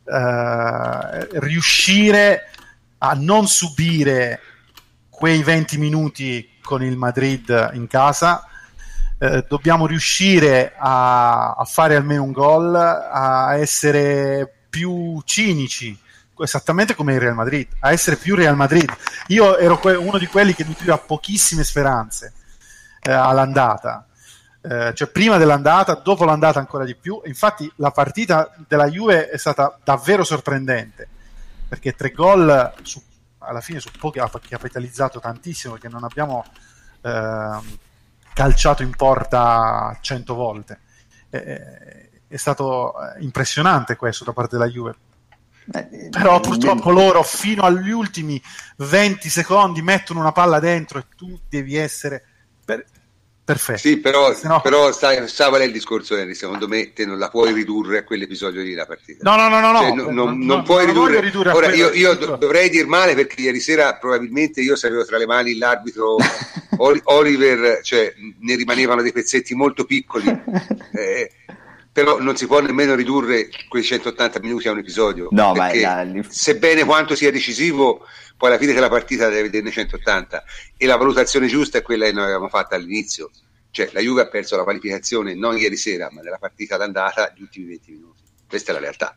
eh, 0.05 1.39
riuscire 1.39 2.49
a 2.99 3.13
non 3.13 3.47
subire 3.47 4.39
quei 5.09 5.43
20 5.43 5.77
minuti 5.77 6.49
con 6.61 6.83
il 6.83 6.97
Madrid 6.97 7.71
in 7.73 7.87
casa. 7.87 8.47
Eh, 9.17 9.45
dobbiamo 9.47 9.85
riuscire 9.85 10.73
a, 10.77 11.53
a, 11.53 11.63
fare 11.65 11.95
almeno 11.95 12.23
un 12.23 12.31
gol, 12.31 12.75
a 12.75 13.55
essere 13.55 14.51
più 14.69 15.21
cinici, 15.23 15.97
esattamente 16.39 16.95
come 16.95 17.13
il 17.13 17.19
Real 17.19 17.35
Madrid, 17.35 17.67
a 17.79 17.91
essere 17.91 18.15
più 18.15 18.35
Real 18.35 18.55
Madrid. 18.55 18.91
Io 19.27 19.57
ero 19.57 19.77
que- 19.77 19.95
uno 19.95 20.17
di 20.17 20.27
quelli 20.27 20.53
che 20.53 20.63
nutriva 20.63 20.97
pochissime 20.97 21.63
speranze 21.63 22.33
eh, 23.01 23.11
all'andata. 23.11 24.07
Eh, 24.65 24.93
cioè 24.95 25.09
prima 25.09 25.37
dell'andata, 25.37 25.95
dopo 25.95 26.23
l'andata 26.23 26.59
ancora 26.59 26.85
di 26.85 26.95
più. 26.95 27.21
Infatti 27.25 27.69
la 27.75 27.91
partita 27.91 28.53
della 28.67 28.89
Juve 28.89 29.29
è 29.29 29.37
stata 29.37 29.77
davvero 29.83 30.23
sorprendente 30.23 31.07
perché 31.67 31.93
tre 31.93 32.11
gol 32.11 32.73
su 32.83 33.01
alla 33.45 33.61
fine 33.61 33.79
su 33.79 33.89
pochi 33.91 34.19
ha 34.19 34.29
capitalizzato 34.29 35.19
tantissimo 35.19 35.73
perché 35.73 35.89
non 35.89 36.03
abbiamo 36.03 36.45
eh, 37.01 37.59
calciato 38.33 38.83
in 38.83 38.91
porta 38.95 39.97
100 39.99 40.33
volte. 40.33 40.79
Eh, 41.29 42.09
è 42.27 42.37
stato 42.37 42.93
impressionante 43.19 43.95
questo 43.95 44.23
da 44.23 44.33
parte 44.33 44.57
della 44.57 44.69
Juve. 44.69 44.95
Beh, 45.65 46.09
Però 46.09 46.39
purtroppo 46.39 46.93
beh, 46.93 47.01
loro 47.01 47.23
fino 47.23 47.63
agli 47.63 47.91
ultimi 47.91 48.41
20 48.77 49.29
secondi 49.29 49.81
mettono 49.81 50.19
una 50.19 50.31
palla 50.31 50.59
dentro 50.59 50.99
e 50.99 51.05
tu 51.15 51.39
devi 51.47 51.75
essere 51.75 52.25
Perfetto. 53.45 53.79
Sì, 53.79 53.97
però, 53.97 54.33
no... 54.43 54.61
però 54.61 54.89
sta, 54.93 55.27
sta 55.27 55.49
vale 55.49 55.65
il 55.65 55.73
discorso, 55.73 56.15
Henry. 56.15 56.33
Secondo 56.33 56.67
me 56.69 56.93
te 56.93 57.05
non 57.05 57.19
la 57.19 57.29
puoi 57.29 57.51
ridurre 57.51 57.97
a 57.99 58.03
quell'episodio 58.03 58.61
lì 58.61 58.73
la 58.73 58.85
partita. 58.85 59.29
No, 59.29 59.35
no, 59.35 59.49
no, 59.49 59.71
no. 59.71 59.79
Cioè, 59.79 59.93
no, 59.93 60.03
non, 60.03 60.13
non, 60.13 60.39
non, 60.39 60.63
puoi 60.63 60.85
ridurre. 60.85 61.19
ridurre 61.19 61.51
Ora, 61.51 61.73
io, 61.73 61.91
io 61.91 62.15
dovrei 62.15 62.69
dir 62.69 62.87
male 62.87 63.15
perché 63.15 63.41
ieri 63.41 63.59
sera 63.59 63.95
probabilmente 63.95 64.61
io 64.61 64.77
sapevo 64.77 65.03
tra 65.03 65.17
le 65.17 65.25
mani 65.25 65.57
l'arbitro 65.57 66.15
Oliver, 66.77 67.81
cioè 67.81 68.13
ne 68.39 68.55
rimanevano 68.55 69.01
dei 69.01 69.11
pezzetti 69.11 69.53
molto 69.55 69.83
piccoli. 69.85 70.23
Eh, 70.95 71.31
però 71.93 72.19
non 72.19 72.35
si 72.35 72.47
può 72.47 72.59
nemmeno 72.59 72.95
ridurre 72.95 73.49
quei 73.69 73.83
180 73.83 74.39
minuti 74.39 74.67
a 74.67 74.71
un 74.71 74.79
episodio. 74.79 75.27
No, 75.29 75.53
ma 75.53 75.71
la... 75.73 76.07
sebbene 76.27 76.83
quanto 76.85 77.15
sia 77.15 77.31
decisivo, 77.31 78.07
poi 78.35 78.49
alla 78.49 78.57
fine 78.57 78.73
della 78.73 78.89
partita 78.89 79.29
deve 79.29 79.43
vederne 79.43 79.69
180 79.69 80.43
e 80.75 80.85
la 80.87 80.97
valutazione 80.97 81.45
giusta 81.45 81.77
è 81.77 81.81
quella 81.83 82.05
che 82.05 82.11
noi 82.11 82.23
avevamo 82.23 82.49
fatto 82.49 82.73
all'inizio. 82.73 83.29
Cioè 83.69 83.89
la 83.93 84.01
Juve 84.01 84.21
ha 84.21 84.27
perso 84.27 84.57
la 84.57 84.63
qualificazione 84.63 85.35
non 85.35 85.55
ieri 85.55 85.77
sera, 85.77 86.09
ma 86.11 86.21
nella 86.21 86.39
partita 86.39 86.77
d'andata 86.77 87.31
gli 87.35 87.41
ultimi 87.41 87.67
20 87.67 87.91
minuti. 87.91 88.21
Questa 88.49 88.71
è 88.71 88.73
la 88.73 88.79
realtà. 88.79 89.15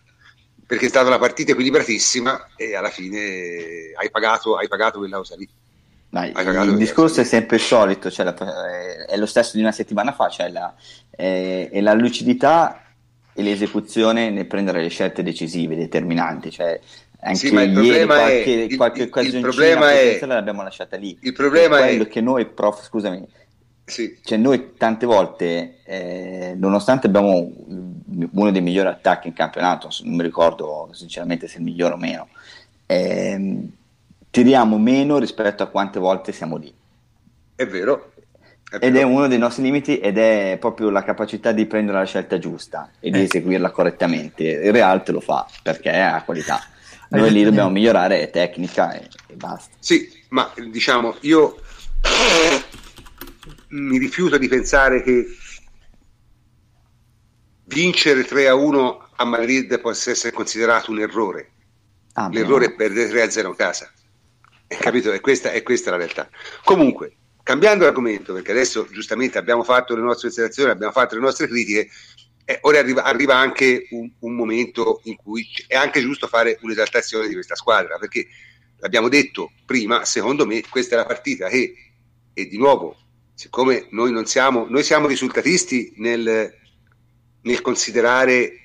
Perché 0.67 0.87
è 0.87 0.89
stata 0.89 1.07
una 1.07 1.19
partita 1.19 1.53
equilibratissima 1.53 2.49
e 2.57 2.77
alla 2.77 2.91
fine 2.91 3.93
hai 3.97 4.11
pagato, 4.11 4.57
hai 4.57 4.69
pagato 4.69 4.99
quella 4.99 5.17
cosa 5.17 5.35
lì. 5.37 5.49
Dai, 6.09 6.33
il 6.35 6.77
discorso 6.77 7.21
è 7.21 7.25
sempre 7.25 7.57
il 7.57 7.63
solito, 7.63 8.11
cioè 8.11 8.25
la, 8.25 9.07
è 9.07 9.17
lo 9.17 9.27
stesso 9.27 9.53
di 9.55 9.61
una 9.61 9.73
settimana 9.73 10.13
fa, 10.13 10.29
cioè 10.29 10.49
la, 10.49 10.75
è, 11.17 11.71
è 11.73 11.81
la 11.81 11.95
lucidità 11.95 12.83
e 13.33 13.43
l'esecuzione 13.43 14.31
nel 14.31 14.47
prendere 14.47 14.83
le 14.83 14.89
scelte 14.89 15.23
decisive, 15.23 15.75
determinanti. 15.75 16.51
Cioè, 16.51 16.79
anche 17.21 17.49
sì, 17.49 17.55
ieri 17.55 18.07
qualche, 18.07 18.65
è, 18.65 18.77
qualche 18.77 19.31
il, 19.31 19.35
il 19.35 19.41
problema 19.41 19.91
è, 19.93 20.19
l'abbiamo 20.27 20.63
lasciata 20.63 20.97
lì. 20.97 21.17
Il 21.23 21.33
problema 21.33 21.87
è, 21.87 21.99
è 21.99 22.07
che 22.07 22.21
noi, 22.21 22.47
prof, 22.47 22.83
scusami, 22.85 23.27
sì. 23.85 24.19
cioè 24.23 24.39
noi 24.39 24.75
tante 24.77 25.07
volte, 25.07 25.79
eh, 25.85 26.55
nonostante 26.57 27.07
abbiamo 27.07 27.51
uno 28.33 28.51
dei 28.51 28.61
migliori 28.61 28.89
attacchi 28.89 29.29
in 29.29 29.35
campionato, 29.35 29.89
non 30.03 30.17
mi 30.17 30.23
ricordo 30.23 30.91
sinceramente 30.93 31.49
se 31.49 31.59
il 31.59 31.65
migliore 31.65 31.95
o 31.95 31.97
meno, 31.97 32.29
ehm, 32.87 33.71
tiriamo 34.31 34.79
meno 34.79 35.19
rispetto 35.19 35.63
a 35.63 35.67
quante 35.67 35.99
volte 35.99 36.33
siamo 36.33 36.57
lì. 36.57 36.73
È 37.55 37.67
vero. 37.67 38.13
È 38.69 38.79
Ed 38.81 38.97
è 38.97 39.03
uno 39.03 39.29
dei 39.29 39.39
nostri 39.39 39.63
limiti 39.63 39.99
ed 40.01 40.19
è 40.19 40.57
proprio 40.59 40.91
la 40.91 41.05
capacità 41.05 41.53
di 41.53 41.67
prendere 41.67 41.99
la 41.99 42.05
scelta 42.05 42.37
giusta 42.39 42.91
e 42.99 43.11
di 43.11 43.21
Eh. 43.21 43.23
eseguirla 43.23 43.71
correttamente. 43.71 44.43
Il 44.43 44.73
Real 44.73 45.03
te 45.05 45.13
lo 45.13 45.21
fa 45.21 45.47
perché 45.63 45.91
ha 45.91 46.23
qualità. 46.25 46.61
Noi 47.11 47.31
lì 47.31 47.45
dobbiamo 47.45 47.71
migliorare 47.71 48.29
tecnica 48.31 48.93
e, 48.93 49.09
e 49.29 49.35
basta. 49.35 49.71
Sì, 49.79 50.11
ma 50.31 50.53
diciamo, 50.71 51.17
io 51.21 51.61
mi 53.69 53.99
rifiuto 53.99 54.37
di 54.39 54.49
pensare 54.49 55.03
che 55.05 55.27
vincere 57.65 58.25
3 58.25 58.49
a 58.49 58.55
1 58.55 59.09
a 59.17 59.25
Madrid 59.25 59.81
possa 59.81 60.11
essere 60.11 60.33
considerato 60.33 60.91
un 60.91 60.99
errore. 61.01 61.51
Ah, 62.15 62.29
L'errore 62.33 62.67
no. 62.67 62.73
è 62.73 62.75
perdere 62.77 63.09
3 63.09 63.23
a 63.23 63.31
0 63.31 63.51
a 63.51 63.57
casa. 63.57 63.91
Hai 64.69 64.79
capito? 64.79 65.13
E 65.13 65.21
questa, 65.21 65.53
è 65.53 65.63
questa 65.63 65.91
la 65.91 65.97
realtà. 65.99 66.29
Comunque, 66.65 67.13
cambiando 67.47 67.87
argomento, 67.87 68.33
perché 68.33 68.51
adesso 68.51 68.89
giustamente 68.91 69.39
abbiamo 69.39 69.63
fatto 69.63 69.95
le 69.95 70.03
nostre 70.03 70.27
osservazioni, 70.27 70.73
abbiamo 70.73 70.91
fatto 70.91 71.15
le 71.15 71.21
nostre 71.21 71.47
critiche, 71.47 71.89
eh, 72.45 72.59
ora 72.63 72.81
arriva, 72.81 73.05
arriva 73.05 73.37
anche 73.37 73.87
un, 73.91 74.11
un 74.19 74.35
momento 74.35 75.01
in 75.05 75.15
cui 75.15 75.47
è 75.69 75.77
anche 75.77 76.01
giusto 76.01 76.27
fare 76.27 76.59
un'esaltazione 76.63 77.29
di 77.29 77.35
questa 77.35 77.55
squadra, 77.55 77.99
perché 77.99 78.27
l'abbiamo 78.79 79.09
detto 79.09 79.53
prima, 79.65 80.05
secondo 80.05 80.45
me 80.45 80.61
questa 80.69 80.97
è 80.97 80.99
la 80.99 81.07
partita 81.07 81.47
che, 81.47 81.73
e 82.35 82.49
di 82.49 82.59
nuovo, 82.59 82.97
siccome 83.33 83.87
noi 83.91 84.11
non 84.11 84.27
siamo, 84.27 84.67
noi 84.69 84.83
siamo 84.83 85.07
risultatisti 85.07 85.93
nel, 85.99 86.53
nel 87.43 87.61
considerare 87.61 88.61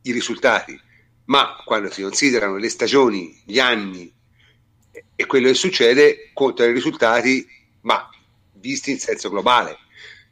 i 0.00 0.12
risultati, 0.12 0.80
ma 1.26 1.56
quando 1.62 1.90
si 1.90 2.00
considerano 2.00 2.56
le 2.56 2.70
stagioni, 2.70 3.38
gli 3.44 3.58
anni 3.58 4.10
e 5.14 5.26
quello 5.26 5.48
che 5.48 5.54
succede, 5.54 6.30
contano 6.32 6.70
i 6.70 6.72
risultati, 6.72 7.60
ma 7.82 8.08
visti 8.54 8.90
in 8.90 8.98
senso 8.98 9.30
globale. 9.30 9.78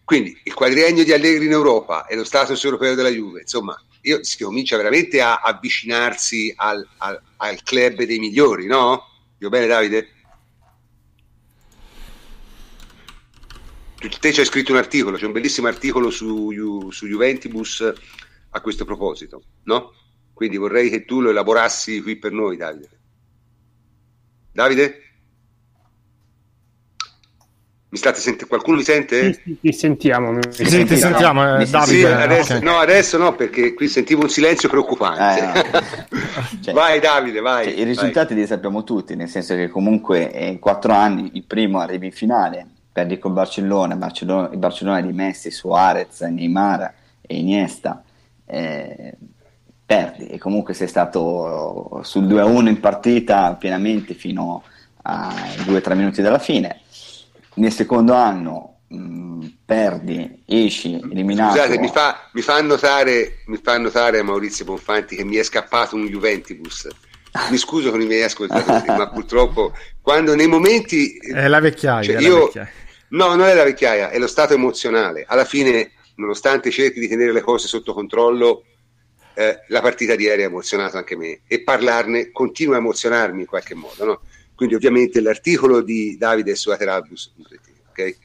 Quindi 0.05 0.39
il 0.43 0.55
quadriennio 0.55 1.05
di 1.05 1.13
Allegri 1.13 1.47
in 1.47 1.53
Europa 1.53 2.07
e 2.07 2.17
lo 2.17 2.25
status 2.25 2.63
europeo 2.65 2.95
della 2.95 3.11
Juve, 3.11 3.43
insomma, 3.43 3.81
io, 4.03 4.25
si 4.25 4.43
comincia 4.43 4.77
veramente 4.77 5.21
a 5.21 5.41
avvicinarsi 5.41 6.53
al, 6.57 6.87
al- 6.99 7.23
al 7.37 7.63
club 7.63 8.03
dei 8.03 8.19
migliori, 8.19 8.67
no? 8.67 9.05
Io 9.39 9.49
bene, 9.49 9.67
Davide? 9.67 10.09
Te 14.19 14.29
hai 14.29 14.45
scritto 14.47 14.73
un 14.73 14.79
articolo, 14.79 15.17
c'è 15.17 15.27
un 15.27 15.33
bellissimo 15.33 15.69
articolo 15.69 16.11
su, 16.11 16.89
su 16.91 17.07
Juventibus 17.07 17.95
a 18.51 18.61
questo 18.63 18.85
proposito, 18.85 19.45
no? 19.65 19.93
Quindi 20.33 20.57
vorrei 20.57 20.89
che 20.89 21.05
tu 21.05 21.21
lo 21.21 21.31
elaborassi 21.31 22.01
qui 22.01 22.19
per 22.19 22.33
noi, 22.33 22.57
Davide. 22.57 22.89
Davide? 24.53 25.10
Mi 27.93 27.99
state 27.99 28.21
sentendo? 28.21 28.47
Qualcuno 28.47 28.77
mi 28.77 28.85
sente? 28.85 29.33
Sì, 29.33 29.41
sì, 29.45 29.59
ti 29.61 29.73
sentiamo. 29.73 30.31
mi- 30.31 30.41
Sì, 30.49 30.85
ti 30.85 30.97
sentiamo, 30.97 31.59
eh, 31.59 31.67
Davide. 31.67 31.87
Sì, 31.87 32.01
eh, 32.03 32.13
adesso, 32.13 32.55
ok. 32.55 32.63
no, 32.63 32.77
adesso 32.79 33.19
no, 33.19 33.35
perché 33.35 33.75
qui 33.75 33.89
sentivo 33.89 34.23
un 34.23 34.29
silenzio 34.31 34.69
preoccupante. 34.69 35.41
Eh, 35.41 35.63
no. 35.73 35.81
Cioè, 36.61 36.73
vai 36.75 37.01
Davide, 37.01 37.41
vai. 37.41 37.65
Cioè, 37.65 37.73
I 37.73 37.77
vai. 37.79 37.85
risultati 37.87 38.35
li 38.35 38.47
sappiamo 38.47 38.85
tutti, 38.85 39.17
nel 39.17 39.29
senso 39.29 39.57
che 39.57 39.69
comunque 39.69 40.31
eh, 40.33 40.47
in 40.47 40.61
quattro 40.61 40.93
anni 40.93 41.31
il 41.35 41.43
primo 41.45 41.81
arrivi 41.81 42.07
in 42.07 42.13
finale, 42.13 42.65
perdi 42.93 43.19
con 43.19 43.33
Barcellona, 43.35 43.97
Barcellona 43.97 44.51
il 44.53 44.59
Barcellona 44.59 45.01
di 45.01 45.13
Messi, 45.13 45.51
Suarez, 45.51 46.21
Neymar 46.21 46.95
e 47.23 47.37
Iniesta, 47.37 48.05
eh, 48.47 49.15
perdi 49.85 50.29
e 50.29 50.39
comunque 50.39 50.75
sei 50.75 50.87
stato 50.87 52.01
sul 52.05 52.25
2-1 52.29 52.69
in 52.69 52.79
partita 52.79 53.55
pienamente 53.55 54.15
fino 54.15 54.63
a 55.03 55.35
2-3 55.65 55.97
minuti 55.97 56.23
dalla 56.23 56.39
fine. 56.39 56.83
Nel 57.61 57.73
secondo 57.73 58.15
anno 58.15 58.81
mh, 58.89 59.47
perdi, 59.67 60.43
esci, 60.47 60.95
eliminato. 60.95 61.59
Scusate, 61.59 61.79
mi 61.79 61.89
fa, 61.89 62.31
mi 62.33 62.41
fa 62.41 62.63
notare, 62.63 63.43
mi 63.49 63.59
fa 63.63 63.77
notare 63.77 64.23
Maurizio 64.23 64.65
Bonfanti 64.65 65.15
che 65.15 65.25
mi 65.25 65.37
è 65.37 65.43
scappato 65.43 65.95
un 65.95 66.07
Juventibus. 66.07 66.89
Mi 67.51 67.59
scuso 67.59 67.91
con 67.91 68.01
i 68.01 68.07
miei 68.07 68.23
ascoltatori, 68.23 68.87
ma 68.97 69.11
purtroppo 69.11 69.75
quando 70.01 70.35
nei 70.35 70.47
momenti 70.47 71.19
È 71.19 71.49
la 71.49 71.61
vecchiaia. 71.61 72.03
Cioè, 72.03 72.17
è 72.17 72.21
la 72.23 72.27
io- 72.27 72.45
vecchiaia. 72.47 72.71
No, 73.11 73.27
non 73.35 73.43
è 73.43 73.55
la 73.55 73.65
vecchiaia, 73.65 74.09
è 74.09 74.19
lo 74.19 74.27
stato 74.27 74.55
emozionale. 74.55 75.27
Alla 75.29 75.45
fine, 75.45 75.93
nonostante 76.15 76.71
cerchi 76.71 76.99
di 76.99 77.09
tenere 77.09 77.33
le 77.33 77.43
cose 77.43 77.69
sotto 77.69 77.93
controllo, 77.93 78.65
eh, 79.35 79.65
la 79.69 79.83
partita 79.83 80.17
di 80.17 80.25
ieri 80.25 80.45
ha 80.45 80.47
emozionato 80.47 80.97
anche 80.97 81.15
me 81.15 81.41
e 81.47 81.63
parlarne 81.63 82.31
continua 82.31 82.77
a 82.77 82.79
emozionarmi 82.79 83.41
in 83.41 83.47
qualche 83.47 83.75
modo. 83.75 84.05
No? 84.05 84.21
Quindi, 84.61 84.77
ovviamente, 84.77 85.23
l'articolo 85.23 85.81
di 85.81 86.19
Davide 86.19 86.55
su 86.55 86.69
Aterabus, 86.69 87.33
ok? 87.89 88.17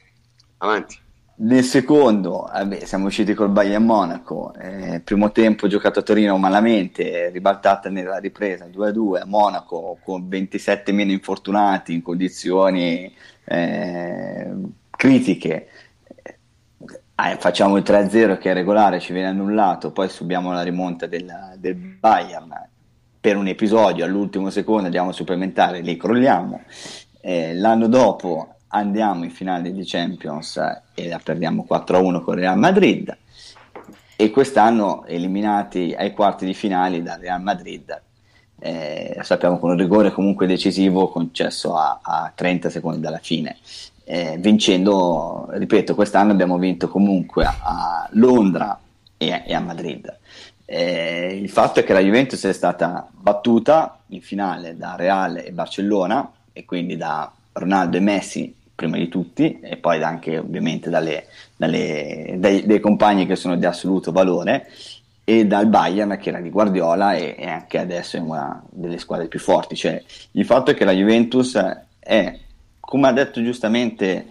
Avanti. 0.58 0.98
Nel 1.36 1.64
secondo, 1.64 2.46
vabbè, 2.52 2.84
siamo 2.84 3.06
usciti 3.06 3.32
col 3.32 3.48
Bayern 3.48 3.82
Monaco, 3.82 4.52
eh, 4.52 5.00
primo 5.02 5.32
tempo 5.32 5.66
giocato 5.66 6.00
a 6.00 6.02
Torino 6.02 6.36
malamente, 6.36 7.30
ribaltata 7.30 7.88
nella 7.88 8.18
ripresa 8.18 8.66
2-2 8.66 9.22
a 9.22 9.24
Monaco 9.24 9.98
con 10.04 10.28
27 10.28 10.92
meno 10.92 11.12
infortunati 11.12 11.94
in 11.94 12.02
condizioni 12.02 13.10
eh, 13.44 14.52
critiche. 14.90 15.68
Eh, 16.78 17.36
facciamo 17.38 17.78
il 17.78 17.82
3-0 17.82 18.36
che 18.36 18.50
è 18.50 18.52
regolare, 18.52 19.00
ci 19.00 19.14
viene 19.14 19.28
annullato, 19.28 19.90
poi 19.90 20.10
subiamo 20.10 20.52
la 20.52 20.60
rimonta 20.60 21.06
del, 21.06 21.54
del 21.56 21.76
Bayern 21.76 22.65
per 23.20 23.36
un 23.36 23.48
episodio 23.48 24.04
all'ultimo 24.04 24.50
secondo, 24.50 24.84
andiamo 24.84 25.10
a 25.10 25.12
supplementare, 25.12 25.80
lì 25.80 25.96
crolliamo. 25.96 26.62
Eh, 27.20 27.54
l'anno 27.54 27.88
dopo 27.88 28.56
andiamo 28.68 29.24
in 29.24 29.30
finale 29.30 29.72
di 29.72 29.84
Champions 29.84 30.60
e 30.94 31.08
la 31.08 31.20
perdiamo 31.22 31.66
4-1 31.68 32.22
con 32.22 32.34
Real 32.34 32.58
Madrid 32.58 33.16
e 34.16 34.30
quest'anno 34.30 35.04
eliminati 35.06 35.94
ai 35.96 36.12
quarti 36.12 36.46
di 36.46 36.54
finale 36.54 37.02
dal 37.02 37.18
Real 37.18 37.40
Madrid 37.40 38.02
eh, 38.58 39.18
sappiamo 39.22 39.58
con 39.58 39.70
un 39.70 39.76
rigore 39.76 40.10
comunque 40.10 40.46
decisivo 40.46 41.08
concesso 41.08 41.76
a, 41.76 42.00
a 42.02 42.32
30 42.34 42.70
secondi 42.70 43.00
dalla 43.00 43.18
fine 43.18 43.56
eh, 44.04 44.36
vincendo 44.38 45.48
ripeto 45.50 45.94
quest'anno 45.94 46.32
abbiamo 46.32 46.56
vinto 46.58 46.88
comunque 46.88 47.44
a, 47.44 47.56
a 47.60 48.08
Londra 48.12 48.78
e, 49.18 49.42
e 49.46 49.54
a 49.54 49.60
Madrid 49.60 50.18
eh, 50.68 51.38
il 51.40 51.48
fatto 51.48 51.78
è 51.78 51.84
che 51.84 51.92
la 51.92 52.00
Juventus 52.00 52.44
è 52.44 52.52
stata 52.52 53.08
battuta 53.10 54.00
in 54.08 54.20
finale 54.20 54.76
da 54.76 54.96
Real 54.96 55.36
e 55.36 55.52
Barcellona 55.52 56.30
e 56.52 56.64
quindi 56.64 56.96
da 56.96 57.32
Ronaldo 57.52 57.96
e 57.96 58.00
Messi 58.00 58.54
prima 58.74 58.96
di 58.96 59.08
tutti 59.08 59.60
e 59.60 59.76
poi 59.76 60.02
anche 60.02 60.38
ovviamente 60.38 60.90
dalle, 60.90 61.26
dalle, 61.56 62.34
dai, 62.38 62.66
dai 62.66 62.80
compagni 62.80 63.26
che 63.26 63.36
sono 63.36 63.56
di 63.56 63.64
assoluto 63.64 64.10
valore 64.10 64.68
e 65.24 65.46
dal 65.46 65.66
Bayern 65.66 66.18
che 66.20 66.28
era 66.28 66.40
di 66.40 66.50
Guardiola 66.50 67.14
e, 67.14 67.36
e 67.38 67.46
anche 67.46 67.78
adesso 67.78 68.16
è 68.16 68.20
una 68.20 68.62
delle 68.68 68.98
squadre 68.98 69.28
più 69.28 69.38
forti. 69.38 69.76
Cioè 69.76 70.02
il 70.32 70.44
fatto 70.44 70.72
è 70.72 70.74
che 70.74 70.84
la 70.84 70.92
Juventus 70.92 71.58
è 71.98 72.38
come 72.80 73.08
ha 73.08 73.12
detto 73.12 73.42
giustamente 73.42 74.26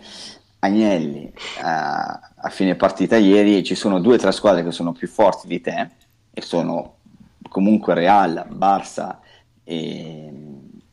Agnelli 0.59 1.31
a, 1.61 2.31
a 2.36 2.49
fine 2.49 2.75
partita 2.75 3.17
ieri 3.17 3.63
ci 3.63 3.75
sono 3.75 3.99
due 3.99 4.15
o 4.15 4.17
tre 4.17 4.31
squadre 4.31 4.63
che 4.63 4.71
sono 4.71 4.91
più 4.91 5.07
forti 5.07 5.47
di 5.47 5.61
te 5.61 5.89
e 6.36 6.41
sono 6.41 6.97
comunque 7.47 7.93
Real, 7.93 8.45
Barça 8.49 9.19
e, 9.63 10.33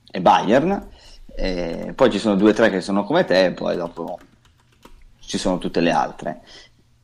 e 0.08 0.20
Bayern. 0.20 0.88
Eh, 1.34 1.92
poi 1.96 2.10
ci 2.12 2.18
sono 2.20 2.36
due 2.36 2.50
o 2.50 2.54
tre 2.54 2.70
che 2.70 2.80
sono 2.80 3.04
come 3.04 3.24
te 3.24 3.46
e 3.46 3.52
poi 3.52 3.74
dopo 3.76 4.18
ci 5.18 5.38
sono 5.38 5.58
tutte 5.58 5.80
le 5.80 5.90
altre. 5.90 6.42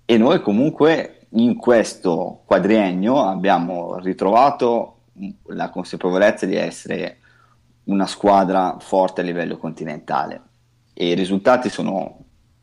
E 0.05 0.17
noi 0.17 0.41
comunque 0.41 1.27
in 1.31 1.57
questo 1.57 2.43
quadriennio 2.45 3.21
abbiamo 3.25 3.99
ritrovato 3.99 5.01
la 5.47 5.69
consapevolezza 5.71 6.47
di 6.47 6.55
essere 6.55 7.19
una 7.85 8.07
squadra 8.07 8.77
forte 8.79 9.23
a 9.23 9.25
livello 9.25 9.57
continentale. 9.57 10.43
E 10.95 11.09
i 11.09 11.15
risultati 11.15 11.69
sono 11.69 12.19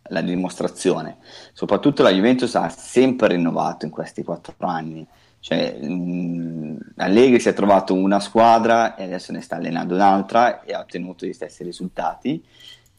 la 0.09 0.21
dimostrazione. 0.21 1.17
Soprattutto 1.51 2.03
la 2.03 2.11
Juventus 2.11 2.55
ha 2.55 2.69
sempre 2.69 3.27
rinnovato 3.27 3.85
in 3.85 3.91
questi 3.91 4.23
quattro 4.23 4.55
anni 4.59 5.05
cioè, 5.45 5.77
mh, 5.79 6.93
Allegri 6.95 7.39
si 7.39 7.49
è 7.49 7.53
trovato 7.53 7.93
una 7.93 8.19
squadra 8.19 8.95
e 8.95 9.03
adesso 9.03 9.31
ne 9.31 9.41
sta 9.41 9.57
allenando 9.57 9.93
un'altra 9.93 10.63
e 10.63 10.73
ha 10.73 10.79
ottenuto 10.79 11.27
gli 11.27 11.33
stessi 11.33 11.63
risultati. 11.63 12.43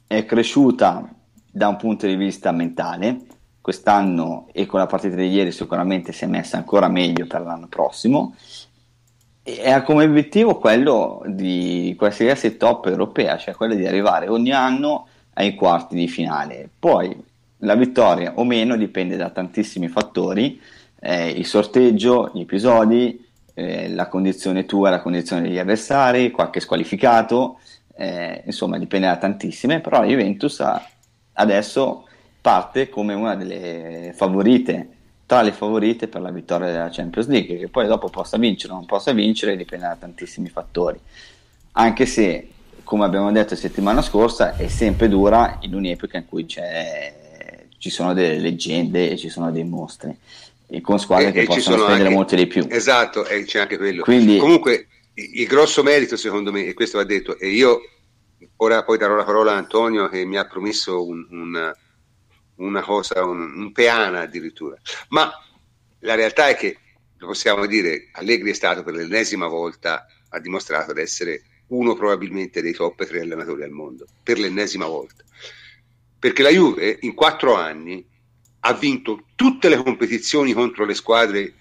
È 0.07 0.25
cresciuta 0.25 1.13
da 1.51 1.67
un 1.67 1.75
punto 1.75 2.07
di 2.07 2.15
vista 2.15 2.53
mentale. 2.53 3.23
Quest'anno 3.61 4.47
e 4.53 4.65
con 4.67 4.79
la 4.79 4.87
partita 4.87 5.17
di 5.17 5.27
ieri 5.27 5.51
sicuramente 5.51 6.13
si 6.13 6.23
è 6.23 6.29
messa 6.29 6.57
ancora 6.57 6.87
meglio 6.87 7.27
per 7.27 7.41
l'anno 7.41 7.67
prossimo 7.67 8.37
e 9.43 9.69
ha 9.69 9.83
come 9.83 10.05
obiettivo 10.05 10.57
quello 10.57 11.25
di 11.27 11.97
qualsiasi 11.99 12.57
top 12.57 12.87
europea, 12.87 13.39
cioè 13.39 13.57
quello 13.57 13.75
di 13.75 13.89
arrivare 13.89 14.29
ogni 14.29 14.53
anno 14.53 15.09
ai 15.33 15.57
quarti 15.57 15.97
di 15.97 16.07
finale. 16.07 16.71
Poi 16.79 17.13
la 17.59 17.75
vittoria 17.75 18.35
o 18.37 18.45
meno 18.45 18.77
dipende 18.77 19.17
da 19.17 19.31
tantissimi 19.31 19.89
fattori, 19.89 20.61
eh, 21.07 21.29
il 21.31 21.47
sorteggio, 21.47 22.33
gli 22.35 22.41
episodi 22.41 23.25
eh, 23.55 23.89
la 23.89 24.09
condizione 24.09 24.67
tua, 24.67 24.91
la 24.91 25.01
condizione 25.01 25.43
degli 25.43 25.57
avversari, 25.57 26.33
qualche 26.33 26.59
squalificato, 26.59 27.61
eh, 27.95 28.43
insomma 28.45 28.77
dipende 28.77 29.07
da 29.07 29.17
tantissime, 29.17 29.79
però 29.79 30.01
la 30.01 30.07
Juventus 30.07 30.59
ha, 30.61 30.85
adesso 31.35 32.09
parte 32.41 32.89
come 32.89 33.15
una 33.15 33.37
delle 33.37 34.13
favorite, 34.17 34.89
tra 35.27 35.43
le 35.43 35.53
favorite 35.53 36.09
per 36.09 36.23
la 36.23 36.31
vittoria 36.31 36.73
della 36.73 36.91
Champions 36.91 37.29
League, 37.29 37.57
che 37.57 37.69
poi 37.69 37.87
dopo 37.87 38.09
possa 38.09 38.37
vincere 38.37 38.73
o 38.73 38.77
non 38.77 38.87
possa 38.87 39.13
vincere 39.13 39.57
dipende 39.57 39.87
da 39.87 39.95
tantissimi 39.95 40.49
fattori, 40.49 40.99
anche 41.73 42.05
se 42.05 42.51
come 42.83 43.05
abbiamo 43.05 43.31
detto 43.31 43.55
settimana 43.55 44.03
scorsa 44.03 44.57
è 44.57 44.67
sempre 44.67 45.09
dura 45.09 45.59
in 45.61 45.75
un'epoca 45.75 46.19
in 46.19 46.27
cui 46.27 46.47
ci 46.49 47.91
sono 47.91 48.13
delle 48.13 48.39
leggende 48.39 49.11
e 49.11 49.17
ci 49.17 49.29
sono 49.29 49.51
dei 49.51 49.65
mostri 49.65 50.17
e 50.69 50.81
con 50.81 50.99
squadre 50.99 51.29
e, 51.29 51.33
che 51.33 51.41
e 51.43 51.45
possono 51.47 51.77
spendere 51.77 52.03
anche, 52.03 52.15
molto 52.15 52.35
di 52.35 52.47
più. 52.47 52.67
Esatto, 52.69 53.27
e 53.27 53.45
c'è 53.45 53.61
anche 53.61 53.77
quello. 53.77 54.03
Quindi, 54.03 54.39
Comunque 54.39 54.89
il 55.15 55.47
grosso 55.47 55.83
merito 55.83 56.17
secondo 56.17 56.53
me, 56.53 56.67
e 56.67 56.75
questo 56.75 56.99
va 56.99 57.05
detto, 57.05 57.39
e 57.39 57.49
io 57.49 57.81
ora 58.57 58.85
poi 58.85 58.99
darò 58.99 59.15
la 59.15 59.25
parola 59.25 59.53
a 59.53 59.57
Antonio 59.57 60.09
che 60.09 60.25
mi 60.25 60.37
ha 60.37 60.47
promesso 60.47 61.07
un, 61.07 61.27
un, 61.31 61.73
una 62.57 62.83
cosa, 62.83 63.25
un, 63.25 63.41
un 63.41 63.73
peana 63.73 64.21
addirittura, 64.21 64.77
ma 65.09 65.31
la 66.01 66.15
realtà 66.15 66.49
è 66.49 66.57
che, 66.57 66.79
lo 67.17 67.27
possiamo 67.29 67.67
dire, 67.67 68.09
Allegri 68.13 68.51
è 68.51 68.55
stato 68.55 68.83
per 68.83 68.95
l'ennesima 68.95 69.47
volta, 69.47 70.07
ha 70.29 70.39
dimostrato 70.39 70.93
di 70.93 71.01
essere 71.01 71.43
uno 71.69 71.95
probabilmente 71.95 72.61
dei 72.61 72.73
top 72.73 73.05
tre 73.07 73.21
allenatori 73.21 73.63
al 73.63 73.71
mondo, 73.71 74.07
per 74.23 74.39
l'ennesima 74.39 74.87
volta. 74.87 75.25
Perché 76.19 76.43
la 76.43 76.51
Juve 76.51 76.99
in 77.01 77.15
quattro 77.15 77.55
anni 77.55 78.05
ha 78.67 78.73
vinto 78.73 79.27
tutte 79.37 79.69
le 79.69 79.81
competizioni 79.81 80.53
contro 80.53 80.85
le 80.85 80.95
squadre 80.95 81.55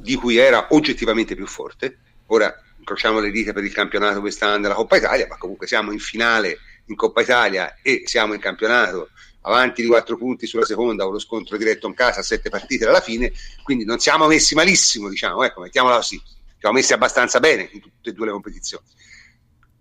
di 0.00 0.14
cui 0.16 0.36
era 0.36 0.66
oggettivamente 0.70 1.34
più 1.34 1.46
forte. 1.46 1.98
Ora 2.26 2.54
incrociamo 2.76 3.20
le 3.20 3.30
dita 3.30 3.54
per 3.54 3.64
il 3.64 3.72
campionato 3.72 4.20
quest'anno 4.20 4.60
della 4.60 4.74
Coppa 4.74 4.96
Italia, 4.96 5.26
ma 5.26 5.38
comunque 5.38 5.66
siamo 5.66 5.90
in 5.90 5.98
finale 5.98 6.58
in 6.86 6.94
Coppa 6.94 7.22
Italia 7.22 7.78
e 7.80 8.02
siamo 8.04 8.34
in 8.34 8.40
campionato 8.40 9.08
avanti 9.42 9.80
di 9.80 9.88
quattro 9.88 10.18
punti 10.18 10.46
sulla 10.46 10.66
seconda 10.66 11.06
o 11.06 11.10
lo 11.10 11.18
scontro 11.18 11.56
diretto 11.56 11.86
in 11.86 11.94
casa 11.94 12.20
a 12.20 12.22
sette 12.22 12.50
partite 12.50 12.86
alla 12.86 13.00
fine, 13.00 13.32
quindi 13.62 13.84
non 13.84 13.98
siamo 13.98 14.26
messi 14.26 14.54
malissimo, 14.54 15.08
diciamo, 15.08 15.42
ecco, 15.42 15.62
mettiamola 15.62 15.96
così, 15.96 16.20
siamo 16.58 16.74
messi 16.74 16.92
abbastanza 16.92 17.40
bene 17.40 17.68
in 17.72 17.80
tutte 17.80 18.10
e 18.10 18.12
due 18.12 18.26
le 18.26 18.32
competizioni. 18.32 18.84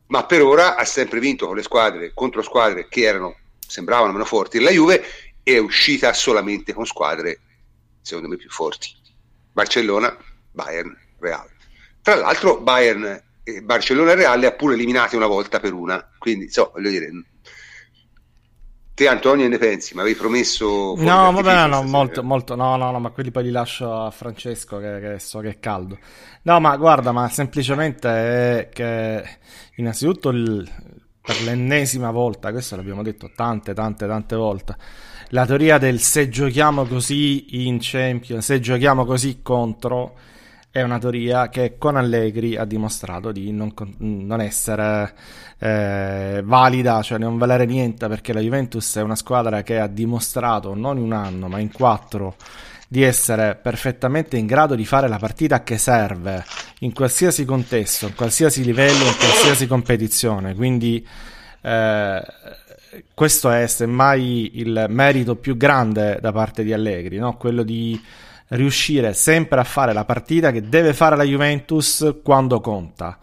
Ma 0.07 0.25
per 0.25 0.41
ora 0.41 0.77
ha 0.77 0.85
sempre 0.85 1.19
vinto 1.19 1.47
con 1.47 1.55
le 1.57 1.63
squadre, 1.63 2.11
contro 2.13 2.41
squadre 2.41 2.87
che 2.87 3.01
erano, 3.01 3.35
sembravano 3.67 4.11
meno 4.13 4.25
forti 4.25 4.59
la 4.59 4.71
Juve 4.71 5.30
è 5.43 5.57
uscita 5.57 6.13
solamente 6.13 6.73
con 6.73 6.85
squadre 6.85 7.39
secondo 8.01 8.29
me 8.29 8.35
più 8.35 8.49
forti. 8.49 8.89
Barcellona, 9.51 10.15
Bayern, 10.51 10.95
Real. 11.19 11.47
Tra 12.01 12.15
l'altro 12.15 12.59
Bayern, 12.61 13.23
e 13.43 13.61
Barcellona 13.61 14.11
e 14.11 14.15
Real 14.15 14.43
ha 14.43 14.51
pure 14.53 14.73
eliminati 14.73 15.15
una 15.15 15.27
volta 15.27 15.59
per 15.59 15.73
una, 15.73 16.09
quindi 16.17 16.49
so, 16.49 16.71
voglio 16.73 16.89
dire, 16.89 17.09
te 18.93 19.07
Antonio 19.07 19.47
ne 19.47 19.57
pensi? 19.57 19.93
Mi 19.93 20.01
avevi 20.01 20.15
promesso... 20.15 20.95
No, 20.97 21.31
vabbè, 21.31 21.67
no, 21.67 21.83
molto, 21.83 22.23
molto, 22.23 22.55
no, 22.55 22.75
no, 22.75 22.91
no, 22.91 22.99
ma 22.99 23.09
quelli 23.09 23.31
poi 23.31 23.43
li 23.43 23.51
lascio 23.51 23.93
a 23.93 24.11
Francesco 24.11 24.79
che, 24.79 24.99
che, 24.99 25.19
so 25.19 25.39
che 25.39 25.49
è 25.49 25.59
caldo. 25.59 25.97
No, 26.43 26.59
ma 26.59 26.75
guarda, 26.77 27.11
ma 27.11 27.29
semplicemente 27.29 28.09
è 28.09 28.69
che 28.71 29.39
innanzitutto 29.75 30.29
il, 30.29 30.67
per 31.21 31.41
l'ennesima 31.41 32.11
volta, 32.11 32.51
questo 32.51 32.75
l'abbiamo 32.75 33.03
detto 33.03 33.31
tante, 33.35 33.73
tante, 33.73 34.07
tante 34.07 34.35
volte, 34.35 34.75
la 35.34 35.45
teoria 35.45 35.77
del 35.77 35.99
se 35.99 36.29
giochiamo 36.29 36.86
così 36.86 37.65
in 37.65 37.77
Champions, 37.79 38.45
se 38.45 38.59
giochiamo 38.59 39.05
così 39.05 39.39
contro, 39.41 40.15
è 40.69 40.82
una 40.82 40.99
teoria 40.99 41.49
che 41.49 41.77
con 41.77 41.95
Allegri 41.95 42.55
ha 42.55 42.65
dimostrato 42.65 43.32
di 43.32 43.51
non, 43.51 43.73
non 43.97 44.41
essere 44.41 45.13
eh, 45.57 46.41
valida, 46.43 47.01
cioè 47.01 47.17
non 47.17 47.38
valere 47.38 47.65
niente, 47.65 48.07
perché 48.07 48.34
la 48.34 48.39
Juventus 48.41 48.97
è 48.97 49.01
una 49.01 49.15
squadra 49.15 49.63
che 49.63 49.79
ha 49.79 49.88
dimostrato 49.88 50.73
non 50.73 50.97
in 50.97 51.03
un 51.03 51.13
anno, 51.13 51.47
ma 51.47 51.59
in 51.59 51.71
quattro 51.71 52.36
di 52.88 53.03
essere 53.03 53.55
perfettamente 53.55 54.36
in 54.36 54.45
grado 54.45 54.75
di 54.75 54.86
fare 54.86 55.07
la 55.07 55.17
partita 55.17 55.63
che 55.63 55.77
serve 55.77 56.43
in 56.79 56.91
qualsiasi 56.91 57.45
contesto, 57.45 58.07
in 58.07 58.15
qualsiasi 58.15 58.65
livello, 58.65 59.05
in 59.05 59.15
qualsiasi 59.17 59.65
competizione. 59.65 60.55
Quindi 60.55 61.05
eh, 61.61 62.21
questo 63.13 63.49
è 63.49 63.67
semmai 63.67 64.59
il 64.59 64.85
merito 64.89 65.35
più 65.35 65.55
grande 65.55 66.19
da 66.21 66.31
parte 66.31 66.63
di 66.63 66.73
Allegri, 66.73 67.17
no? 67.17 67.37
quello 67.37 67.63
di 67.63 67.99
riuscire 68.49 69.13
sempre 69.13 69.59
a 69.59 69.63
fare 69.63 69.93
la 69.93 70.05
partita 70.05 70.51
che 70.51 70.67
deve 70.67 70.93
fare 70.93 71.15
la 71.15 71.23
Juventus 71.23 72.19
quando 72.23 72.59
conta. 72.59 73.17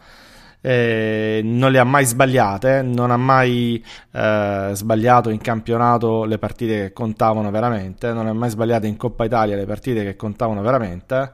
Eh, 0.61 1.41
non 1.45 1.71
le 1.71 1.79
ha 1.79 1.85
mai 1.85 2.05
sbagliate, 2.05 2.83
non 2.83 3.11
ha 3.11 3.17
mai 3.17 3.83
eh, 4.13 4.71
sbagliato 4.73 5.31
in 5.31 5.39
campionato 5.39 6.25
le 6.25 6.39
partite 6.39 6.81
che 6.81 6.93
contavano 6.93 7.51
veramente, 7.51 8.13
non 8.13 8.27
ha 8.27 8.33
mai 8.33 8.51
sbagliato 8.51 8.87
in 8.87 8.97
Coppa 8.97 9.25
Italia 9.25 9.57
le 9.57 9.67
partite 9.67 10.03
che 10.03 10.17
contavano 10.17 10.63
veramente. 10.63 11.33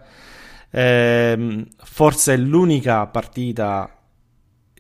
Eh, 0.70 1.66
forse 1.76 2.36
l'unica 2.36 3.06
partita 3.06 3.88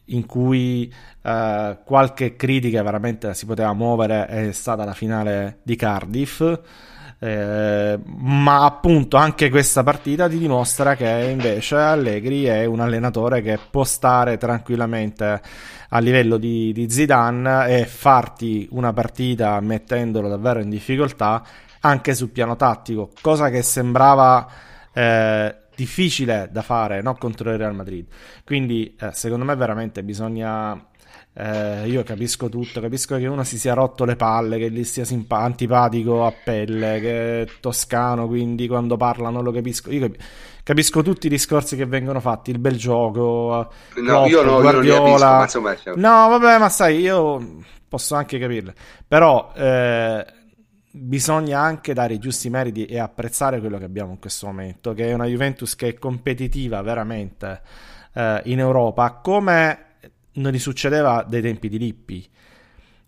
in 0.06 0.26
cui 0.26 0.92
eh, 1.22 1.78
qualche 1.84 2.36
critica 2.36 2.82
veramente 2.82 3.34
si 3.34 3.46
poteva 3.46 3.72
muovere 3.72 4.26
è 4.26 4.52
stata 4.52 4.84
la 4.84 4.94
finale 4.94 5.58
di 5.62 5.76
Cardiff. 5.76 6.60
Eh, 7.18 7.98
ma 8.04 8.64
appunto 8.64 9.16
anche 9.16 9.48
questa 9.48 9.82
partita 9.82 10.28
ti 10.28 10.36
dimostra 10.36 10.94
che 10.94 11.28
invece 11.30 11.76
Allegri 11.76 12.44
è 12.44 12.66
un 12.66 12.80
allenatore 12.80 13.40
che 13.40 13.58
può 13.70 13.84
stare 13.84 14.36
tranquillamente 14.36 15.40
a 15.88 15.98
livello 16.00 16.36
di, 16.36 16.72
di 16.72 16.90
Zidane 16.90 17.78
e 17.78 17.86
farti 17.86 18.68
una 18.72 18.92
partita 18.92 19.58
mettendolo 19.60 20.28
davvero 20.28 20.60
in 20.60 20.68
difficoltà 20.68 21.42
anche 21.80 22.14
sul 22.14 22.30
piano 22.30 22.56
tattico, 22.56 23.10
cosa 23.20 23.48
che 23.48 23.62
sembrava 23.62 24.46
eh, 24.92 25.54
difficile 25.74 26.48
da 26.50 26.62
fare 26.62 27.02
no? 27.02 27.14
contro 27.16 27.50
il 27.50 27.58
Real 27.58 27.74
Madrid. 27.74 28.06
Quindi 28.44 28.96
eh, 28.98 29.10
secondo 29.12 29.44
me 29.44 29.54
veramente 29.56 30.02
bisogna... 30.02 30.88
Eh, 31.36 31.88
io 31.88 32.04
capisco 32.04 32.48
tutto, 32.48 32.80
capisco 32.80 33.16
che 33.16 33.26
uno 33.26 33.42
si 33.42 33.58
sia 33.58 33.74
rotto 33.74 34.04
le 34.04 34.14
palle, 34.14 34.56
che 34.56 34.70
gli 34.70 34.84
sia 34.84 35.04
simpa- 35.04 35.40
antipatico 35.40 36.24
a 36.24 36.32
pelle, 36.44 37.00
che 37.00 37.42
è 37.42 37.46
toscano, 37.60 38.28
quindi 38.28 38.68
quando 38.68 38.96
parla 38.96 39.30
non 39.30 39.42
lo 39.42 39.50
capisco. 39.50 39.90
Io 39.90 40.02
cap- 40.02 40.22
capisco 40.62 41.02
tutti 41.02 41.26
i 41.26 41.30
discorsi 41.30 41.74
che 41.74 41.86
vengono 41.86 42.20
fatti, 42.20 42.52
il 42.52 42.60
bel 42.60 42.76
gioco, 42.76 43.68
no, 43.96 44.02
Klopp, 44.04 44.28
io 44.28 44.42
no, 44.44 44.60
Guardiola. 44.60 45.08
Io 45.08 45.62
capisco, 45.62 45.94
no, 45.96 46.28
vabbè, 46.28 46.58
ma 46.58 46.68
sai, 46.68 47.00
io 47.00 47.56
posso 47.88 48.14
anche 48.14 48.38
capirlo. 48.38 48.72
Però 49.08 49.52
eh, 49.56 50.24
bisogna 50.96 51.58
anche 51.58 51.92
dare 51.92 52.14
i 52.14 52.18
giusti 52.18 52.48
meriti 52.48 52.84
e 52.84 53.00
apprezzare 53.00 53.58
quello 53.58 53.78
che 53.78 53.84
abbiamo 53.84 54.12
in 54.12 54.20
questo 54.20 54.46
momento, 54.46 54.94
che 54.94 55.08
è 55.08 55.12
una 55.12 55.26
Juventus 55.26 55.74
che 55.74 55.88
è 55.88 55.94
competitiva 55.94 56.80
veramente 56.82 57.60
eh, 58.12 58.40
in 58.44 58.60
Europa, 58.60 59.14
come 59.14 59.78
non 60.34 60.52
gli 60.52 60.58
succedeva 60.58 61.24
dai 61.28 61.42
tempi 61.42 61.68
di 61.68 61.78
Lippi. 61.78 62.28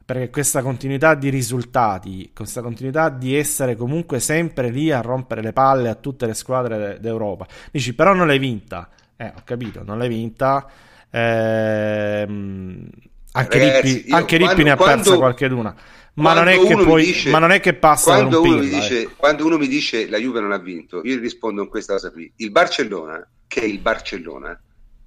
Perché 0.05 0.31
questa 0.31 0.63
continuità 0.63 1.15
di 1.15 1.31
risultati, 1.31 2.31
questa 2.33 2.61
continuità 2.61 3.09
di 3.09 3.37
essere 3.37 3.75
comunque 3.75 4.21
sempre 4.21 4.71
lì 4.71 4.93
a 4.93 5.01
rompere 5.01 5.43
le 5.43 5.53
palle 5.53 5.89
a 5.89 5.95
tutte 5.97 6.27
le 6.27 6.35
squadre 6.35 6.99
d'Europa. 7.01 7.47
Dici, 7.73 7.93
però 7.93 8.15
non 8.15 8.29
l'hai 8.29 8.39
vinta. 8.39 8.89
Eh, 9.17 9.33
ho 9.35 9.43
capito, 9.45 9.83
non 9.85 9.99
l'hai 9.99 10.09
vinta. 10.09 10.65
Ehm, 11.11 12.89
anche 13.33 13.59
Ragazzi, 13.59 13.95
Lippi, 13.95 14.13
anche 14.13 14.37
Lippi 14.37 14.63
ne 14.63 14.71
ha 14.71 14.77
quando, 14.77 15.03
persa 15.03 15.17
qualche 15.17 15.49
luna 15.49 15.75
ma 16.17 16.33
non, 16.33 16.49
è 16.49 16.59
che 16.59 16.75
poi, 16.75 17.05
dice, 17.05 17.31
ma 17.31 17.39
non 17.39 17.51
è 17.51 17.61
che 17.61 17.75
passa 17.75 18.15
quando 18.15 18.41
uno, 18.41 18.59
pilla, 18.59 18.79
dice, 18.79 19.03
eh. 19.03 19.09
quando 19.15 19.45
uno 19.45 19.59
mi 19.59 19.69
dice 19.69 20.09
la 20.09 20.19
Juve 20.19 20.41
non 20.41 20.53
ha 20.53 20.59
vinto, 20.59 21.03
io 21.05 21.19
rispondo 21.19 21.63
in 21.63 21.69
questa 21.69 21.93
cosa 21.95 22.11
qui. 22.11 22.33
Il 22.37 22.51
Barcellona, 22.51 23.29
che 23.47 23.61
è 23.61 23.65
il 23.65 23.81
Barcellona, 23.81 24.59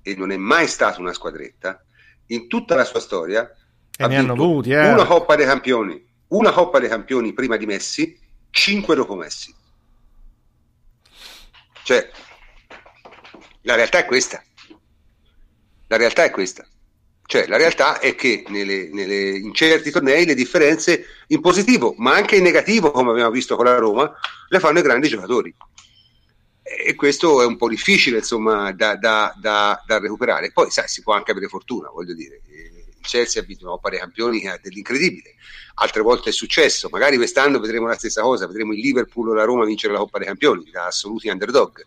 e 0.02 0.16
non 0.16 0.32
è 0.32 0.38
mai 0.38 0.68
stata 0.68 1.00
una 1.00 1.14
squadretta, 1.14 1.84
in 2.28 2.48
tutta 2.48 2.76
la 2.76 2.86
sua 2.86 3.00
storia 3.00 3.50
e 3.98 4.04
ha 4.04 4.08
ne 4.08 4.18
hanno 4.18 4.34
avuti, 4.34 4.72
eh. 4.72 4.92
una 4.92 5.06
Coppa 5.06 5.36
dei 5.36 5.48
Campioni, 5.48 6.08
una 6.28 6.52
Coppa 6.52 6.80
dei 6.80 6.90
Campioni 6.90 7.34
prima 7.34 7.58
di 7.58 7.66
Messi, 7.66 8.18
cinque 8.52 8.96
dopo 8.96 9.16
Messi. 9.16 9.54
Cioè, 11.84 12.08
la 13.62 13.74
realtà 13.74 13.98
è 13.98 14.06
questa. 14.06 14.44
La 15.88 15.98
realtà 15.98 16.24
è 16.24 16.30
questa. 16.30 16.68
Cioè, 17.30 17.46
la 17.46 17.58
realtà 17.58 18.00
è 18.00 18.16
che 18.16 18.44
nelle, 18.48 18.90
nelle, 18.92 19.38
in 19.38 19.54
certi 19.54 19.92
tornei 19.92 20.26
le 20.26 20.34
differenze 20.34 21.06
in 21.28 21.42
positivo, 21.42 21.94
ma 22.00 22.16
anche 22.16 22.38
in 22.38 22.42
negativo, 22.42 22.90
come 22.90 23.12
abbiamo 23.12 23.30
visto 23.30 23.56
con 23.56 23.66
la 23.66 23.78
Roma, 23.78 24.12
le 24.48 24.60
fanno 24.60 24.80
i 24.80 24.82
grandi 24.82 25.10
giocatori. 25.10 25.56
E 26.64 26.96
questo 26.96 27.44
è 27.44 27.46
un 27.46 27.56
po' 27.56 27.70
difficile, 27.70 28.18
insomma, 28.18 28.72
da, 28.72 28.96
da, 28.96 29.32
da, 29.40 29.80
da 29.86 30.00
recuperare. 30.00 30.52
Poi, 30.52 30.72
sai, 30.72 30.88
si 30.88 31.04
può 31.04 31.14
anche 31.14 31.30
avere 31.30 31.48
fortuna, 31.50 31.90
voglio 31.90 32.16
dire. 32.16 32.42
Il 32.48 32.96
Chelsea 33.02 33.44
ha 33.44 33.46
vinto 33.46 33.66
una 33.66 33.74
Coppa 33.74 33.90
dei 33.90 34.00
Campioni 34.00 34.42
dell'incredibile. 34.64 35.36
Altre 35.76 36.02
volte 36.02 36.32
è 36.32 36.34
successo. 36.34 36.90
Magari 36.90 37.18
quest'anno 37.18 37.60
vedremo 37.60 37.86
la 37.86 37.94
stessa 37.94 38.24
cosa, 38.24 38.48
vedremo 38.48 38.74
il 38.74 38.80
Liverpool 38.80 39.30
o 39.30 39.34
la 39.36 39.44
Roma 39.44 39.66
vincere 39.66 39.94
la 39.94 40.00
Coppa 40.00 40.18
dei 40.18 40.26
Campioni, 40.26 40.68
da 40.72 40.88
assoluti 40.88 41.30
underdog. 41.30 41.86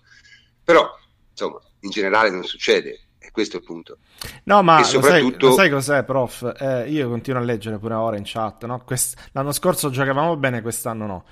Però 0.62 0.88
insomma, 1.32 1.58
in 1.80 1.90
generale 1.90 2.30
non 2.30 2.44
succede. 2.44 3.08
E 3.32 3.34
questo 3.34 3.56
è 3.56 3.60
il 3.60 3.64
punto. 3.64 3.96
No, 4.44 4.62
ma 4.62 4.76
E 4.76 4.78
lo 4.80 4.84
sai, 4.84 4.92
soprattutto- 5.00 5.46
lo 5.48 5.52
sai 5.54 5.70
cos'è, 5.70 6.04
prof? 6.04 6.52
Eh, 6.58 6.90
io 6.90 7.08
continuo 7.08 7.40
a 7.40 7.44
leggere 7.44 7.78
pure 7.78 7.94
ora 7.94 8.16
in 8.18 8.24
chat, 8.26 8.66
no? 8.66 8.82
Quest- 8.84 9.18
l'anno 9.32 9.52
scorso 9.52 9.88
giocavamo 9.88 10.36
bene, 10.36 10.60
quest'anno 10.60 11.06
no. 11.06 11.24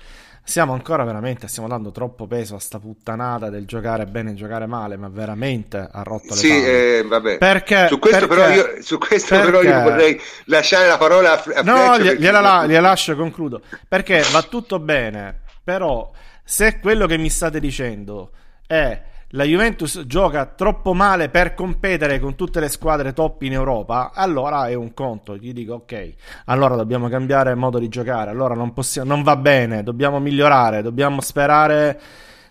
Siamo 0.43 0.73
ancora 0.73 1.03
veramente, 1.03 1.47
stiamo 1.47 1.67
dando 1.67 1.91
troppo 1.91 2.25
peso 2.25 2.55
a 2.55 2.59
sta 2.59 2.79
puttanata 2.79 3.51
del 3.51 3.67
giocare 3.67 4.07
bene 4.07 4.31
e 4.31 4.33
giocare 4.33 4.65
male, 4.65 4.97
ma 4.97 5.07
veramente 5.09 5.77
ha 5.77 6.01
rotto 6.01 6.29
le 6.33 6.35
Sì, 6.35 6.47
palle. 6.49 6.97
eh, 6.97 7.03
vabbè. 7.03 7.37
Perché? 7.37 7.87
su 7.87 7.99
questo, 7.99 8.25
perché- 8.27 8.43
però, 8.43 8.49
io, 8.75 8.81
su 8.81 8.97
questo 8.97 9.35
però 9.39 9.61
io 9.61 9.69
perché- 9.69 9.83
vorrei 9.83 10.21
lasciare 10.45 10.87
la 10.87 10.97
parola 10.97 11.33
a, 11.33 11.43
a 11.59 11.61
No, 11.61 11.99
gli- 11.99 12.05
perché- 12.07 12.19
gliela, 12.21 12.39
la- 12.39 12.65
gliela 12.65 12.87
lascio, 12.87 13.15
concludo. 13.15 13.61
Perché 13.87 14.23
va 14.31 14.41
tutto 14.41 14.79
bene, 14.79 15.41
però 15.63 16.09
se 16.43 16.79
quello 16.79 17.05
che 17.05 17.17
mi 17.19 17.29
state 17.29 17.59
dicendo 17.59 18.31
è 18.65 18.99
la 19.31 19.43
Juventus 19.43 20.03
gioca 20.05 20.45
troppo 20.45 20.93
male 20.93 21.29
per 21.29 21.53
competere 21.53 22.19
con 22.19 22.35
tutte 22.35 22.59
le 22.59 22.69
squadre 22.69 23.13
top 23.13 23.43
in 23.43 23.53
Europa, 23.53 24.11
allora 24.13 24.67
è 24.67 24.73
un 24.73 24.93
conto. 24.93 25.37
Gli 25.37 25.53
dico 25.53 25.75
ok, 25.75 26.13
allora 26.45 26.75
dobbiamo 26.75 27.07
cambiare 27.07 27.55
modo 27.55 27.79
di 27.79 27.87
giocare, 27.87 28.31
allora 28.31 28.55
non, 28.55 28.73
possiamo, 28.73 29.07
non 29.07 29.23
va 29.23 29.35
bene, 29.37 29.83
dobbiamo 29.83 30.19
migliorare, 30.19 30.81
dobbiamo 30.81 31.21
sperare 31.21 31.99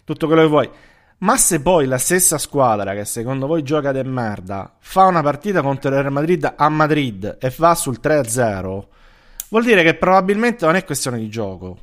tutto 0.05 0.27
quello 0.27 0.43
che 0.43 0.49
vuoi. 0.49 0.71
Ma 1.19 1.37
se 1.37 1.61
poi 1.61 1.87
la 1.87 1.99
stessa 1.99 2.39
squadra 2.39 2.95
che 2.95 3.05
secondo 3.05 3.47
voi 3.47 3.63
gioca 3.63 3.93
de 3.93 4.03
merda 4.03 4.77
fa 4.79 5.05
una 5.05 5.21
partita 5.21 5.61
contro 5.61 5.91
il 5.91 5.97
Real 5.97 6.11
Madrid 6.11 6.51
a 6.57 6.69
Madrid 6.71 7.37
e 7.39 7.53
va 7.59 7.75
sul 7.75 7.99
3-0, 8.03 8.85
vuol 9.51 9.65
dire 9.65 9.83
che 9.83 9.95
probabilmente 9.95 10.65
non 10.65 10.77
è 10.77 10.85
questione 10.85 11.19
di 11.19 11.29
gioco. 11.29 11.77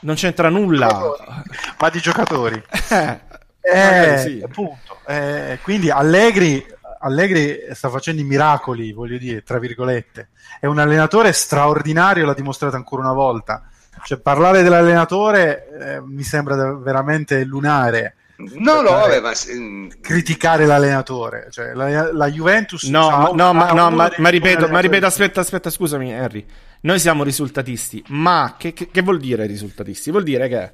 Non 0.00 0.16
c'entra 0.16 0.48
nulla. 0.48 1.14
ma 1.78 1.88
di 1.88 2.00
giocatori. 2.00 2.60
Eh, 2.88 3.20
Eh, 3.72 4.18
sì. 4.18 4.40
appunto. 4.44 4.98
Eh, 5.06 5.58
quindi 5.62 5.90
Allegri, 5.90 6.64
Allegri 7.00 7.58
sta 7.72 7.88
facendo 7.90 8.20
i 8.20 8.24
miracoli, 8.24 8.92
voglio 8.92 9.18
dire, 9.18 9.42
tra 9.42 9.58
virgolette. 9.58 10.28
È 10.60 10.66
un 10.66 10.78
allenatore 10.78 11.32
straordinario, 11.32 12.24
l'ha 12.26 12.34
dimostrato 12.34 12.76
ancora 12.76 13.02
una 13.02 13.12
volta. 13.12 13.68
Cioè, 14.04 14.18
parlare 14.18 14.62
dell'allenatore 14.62 15.68
eh, 15.80 16.00
mi 16.00 16.22
sembra 16.22 16.74
veramente 16.74 17.44
lunare. 17.44 18.14
No, 18.38 18.82
no, 18.82 18.90
vabbè, 18.90 19.20
ma 19.20 19.32
Criticare 20.00 20.66
l'allenatore, 20.66 21.46
cioè, 21.50 21.72
la, 21.72 22.12
la 22.12 22.30
Juventus 22.30 22.84
No, 22.84 23.08
c'ha 23.08 23.16
ma, 23.16 23.28
un- 23.30 23.36
no, 23.36 23.52
ma, 23.54 23.72
no, 23.72 23.90
ma- 23.90 24.12
ma 24.18 24.28
ripeto, 24.28 24.68
ma 24.68 24.78
ripeto, 24.80 25.06
aspetta, 25.06 25.40
aspetta, 25.40 25.70
scusami, 25.70 26.12
Henry. 26.12 26.44
Noi 26.82 26.98
siamo 26.98 27.24
risultatisti, 27.24 28.04
ma 28.08 28.56
che, 28.58 28.74
che- 28.74 28.90
che 28.90 29.00
vuol 29.00 29.18
dire 29.18 29.46
risultatisti? 29.46 30.10
Vuol 30.10 30.22
dire 30.24 30.48
che 30.48 30.70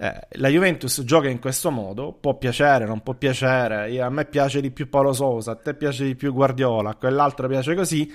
eh, 0.00 0.26
la 0.30 0.48
Juventus 0.48 1.02
gioca 1.02 1.28
in 1.28 1.40
questo 1.40 1.72
modo, 1.72 2.12
può 2.12 2.38
piacere, 2.38 2.86
non 2.86 3.02
può 3.02 3.14
piacere. 3.14 3.90
Io- 3.90 4.04
a 4.04 4.10
me 4.10 4.26
piace 4.26 4.60
di 4.60 4.70
più 4.70 4.88
Paolo 4.88 5.12
Sosa, 5.12 5.52
a 5.52 5.56
te 5.56 5.74
piace 5.74 6.04
di 6.04 6.14
più 6.14 6.32
Guardiola, 6.32 6.90
a 6.90 6.94
quell'altro 6.94 7.48
piace 7.48 7.74
così. 7.74 8.12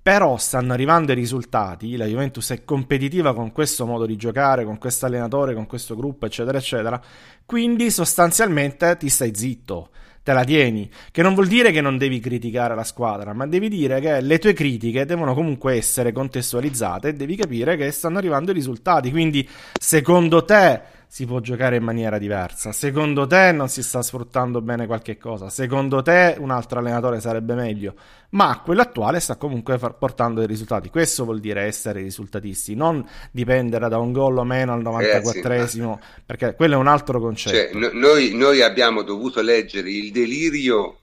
Però 0.00 0.38
stanno 0.38 0.72
arrivando 0.72 1.12
i 1.12 1.14
risultati. 1.14 1.96
La 1.96 2.06
Juventus 2.06 2.50
è 2.52 2.64
competitiva 2.64 3.34
con 3.34 3.52
questo 3.52 3.84
modo 3.84 4.06
di 4.06 4.16
giocare, 4.16 4.64
con 4.64 4.78
questo 4.78 5.04
allenatore, 5.04 5.52
con 5.52 5.66
questo 5.66 5.94
gruppo, 5.94 6.24
eccetera, 6.24 6.56
eccetera. 6.56 6.98
Quindi 7.44 7.90
sostanzialmente 7.90 8.96
ti 8.96 9.10
stai 9.10 9.34
zitto, 9.34 9.90
te 10.22 10.32
la 10.32 10.44
tieni. 10.44 10.88
Che 11.10 11.20
non 11.20 11.34
vuol 11.34 11.48
dire 11.48 11.72
che 11.72 11.82
non 11.82 11.98
devi 11.98 12.20
criticare 12.20 12.74
la 12.74 12.84
squadra, 12.84 13.34
ma 13.34 13.46
devi 13.46 13.68
dire 13.68 14.00
che 14.00 14.22
le 14.22 14.38
tue 14.38 14.54
critiche 14.54 15.04
devono 15.04 15.34
comunque 15.34 15.74
essere 15.74 16.10
contestualizzate 16.10 17.08
e 17.08 17.12
devi 17.12 17.36
capire 17.36 17.76
che 17.76 17.90
stanno 17.90 18.16
arrivando 18.16 18.52
i 18.52 18.54
risultati. 18.54 19.10
Quindi, 19.10 19.46
secondo 19.78 20.42
te 20.46 20.96
si 21.10 21.24
può 21.24 21.40
giocare 21.40 21.76
in 21.76 21.82
maniera 21.82 22.18
diversa? 22.18 22.70
Secondo 22.70 23.26
te 23.26 23.50
non 23.50 23.68
si 23.68 23.82
sta 23.82 24.02
sfruttando 24.02 24.60
bene 24.60 24.86
qualche 24.86 25.16
cosa? 25.16 25.48
Secondo 25.48 26.02
te 26.02 26.36
un 26.38 26.50
altro 26.50 26.78
allenatore 26.78 27.20
sarebbe 27.20 27.54
meglio? 27.54 27.94
Ma 28.30 28.60
quello 28.62 28.82
attuale 28.82 29.18
sta 29.18 29.36
comunque 29.36 29.78
portando 29.78 30.40
dei 30.40 30.48
risultati. 30.48 30.90
Questo 30.90 31.24
vuol 31.24 31.40
dire 31.40 31.62
essere 31.62 32.02
risultatisti, 32.02 32.74
non 32.74 33.04
dipendere 33.30 33.88
da 33.88 33.96
un 33.98 34.12
gol 34.12 34.36
o 34.36 34.44
meno 34.44 34.74
al 34.74 34.82
94esimo, 34.82 35.98
perché 36.26 36.54
quello 36.54 36.74
è 36.74 36.78
un 36.78 36.88
altro 36.88 37.18
concetto. 37.18 37.56
cioè, 37.56 37.70
no- 37.72 37.90
noi, 37.94 38.34
noi 38.34 38.60
abbiamo 38.60 39.02
dovuto 39.02 39.40
leggere 39.40 39.90
il 39.90 40.12
delirio 40.12 40.98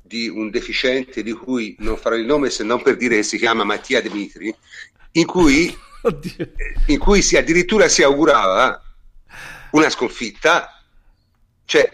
di 0.00 0.26
un 0.28 0.50
deficiente 0.50 1.22
di 1.22 1.32
cui 1.32 1.76
non 1.80 1.98
farò 1.98 2.16
il 2.16 2.24
nome 2.24 2.48
se 2.48 2.64
non 2.64 2.80
per 2.80 2.96
dire 2.96 3.16
che 3.16 3.22
si 3.22 3.36
chiama 3.36 3.64
Mattia 3.64 4.00
Dimitri, 4.00 4.54
in 5.12 5.26
cui, 5.26 5.74
in 6.86 6.98
cui 6.98 7.20
si 7.20 7.36
addirittura 7.36 7.88
si 7.88 8.02
augurava 8.02 8.83
una 9.74 9.90
sconfitta. 9.90 10.82
Cioè, 11.66 11.88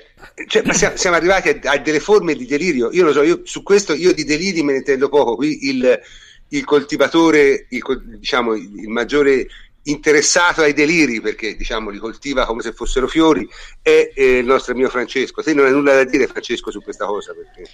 cioè, 0.47 0.73
siamo, 0.73 0.97
siamo 0.97 1.17
arrivati 1.17 1.49
a, 1.49 1.73
a 1.73 1.79
delle 1.79 2.01
forme 2.01 2.35
di 2.35 2.47
delirio. 2.47 2.91
Io 2.93 3.05
lo 3.05 3.13
so, 3.13 3.23
io, 3.23 3.41
su 3.45 3.63
questo 3.63 3.95
io 3.95 4.13
di 4.13 4.25
deliri 4.25 4.63
me 4.63 4.73
ne 4.73 4.79
intendo 4.79 5.09
poco. 5.09 5.37
Qui 5.37 5.69
il, 5.69 6.01
il 6.49 6.65
coltivatore, 6.65 7.67
il, 7.69 7.83
diciamo, 8.19 8.55
il 8.55 8.89
maggiore 8.89 9.47
interessato 9.85 10.61
ai 10.61 10.75
deliri, 10.75 11.21
perché 11.21 11.57
diciamo 11.57 11.89
li 11.89 11.99
coltiva 11.99 12.45
come 12.45 12.63
se 12.63 12.73
fossero 12.73 13.09
fiori, 13.09 13.49
è 13.81 14.13
eh, 14.15 14.39
il 14.39 14.45
nostro 14.45 14.75
mio 14.75 14.89
Francesco. 14.89 15.43
Te 15.43 15.55
non 15.55 15.67
hai 15.67 15.73
nulla 15.73 15.95
da 15.95 16.05
dire, 16.05 16.27
Francesco, 16.27 16.71
su 16.71 16.83
questa 16.83 17.07
cosa? 17.07 17.33
Perché... 17.33 17.71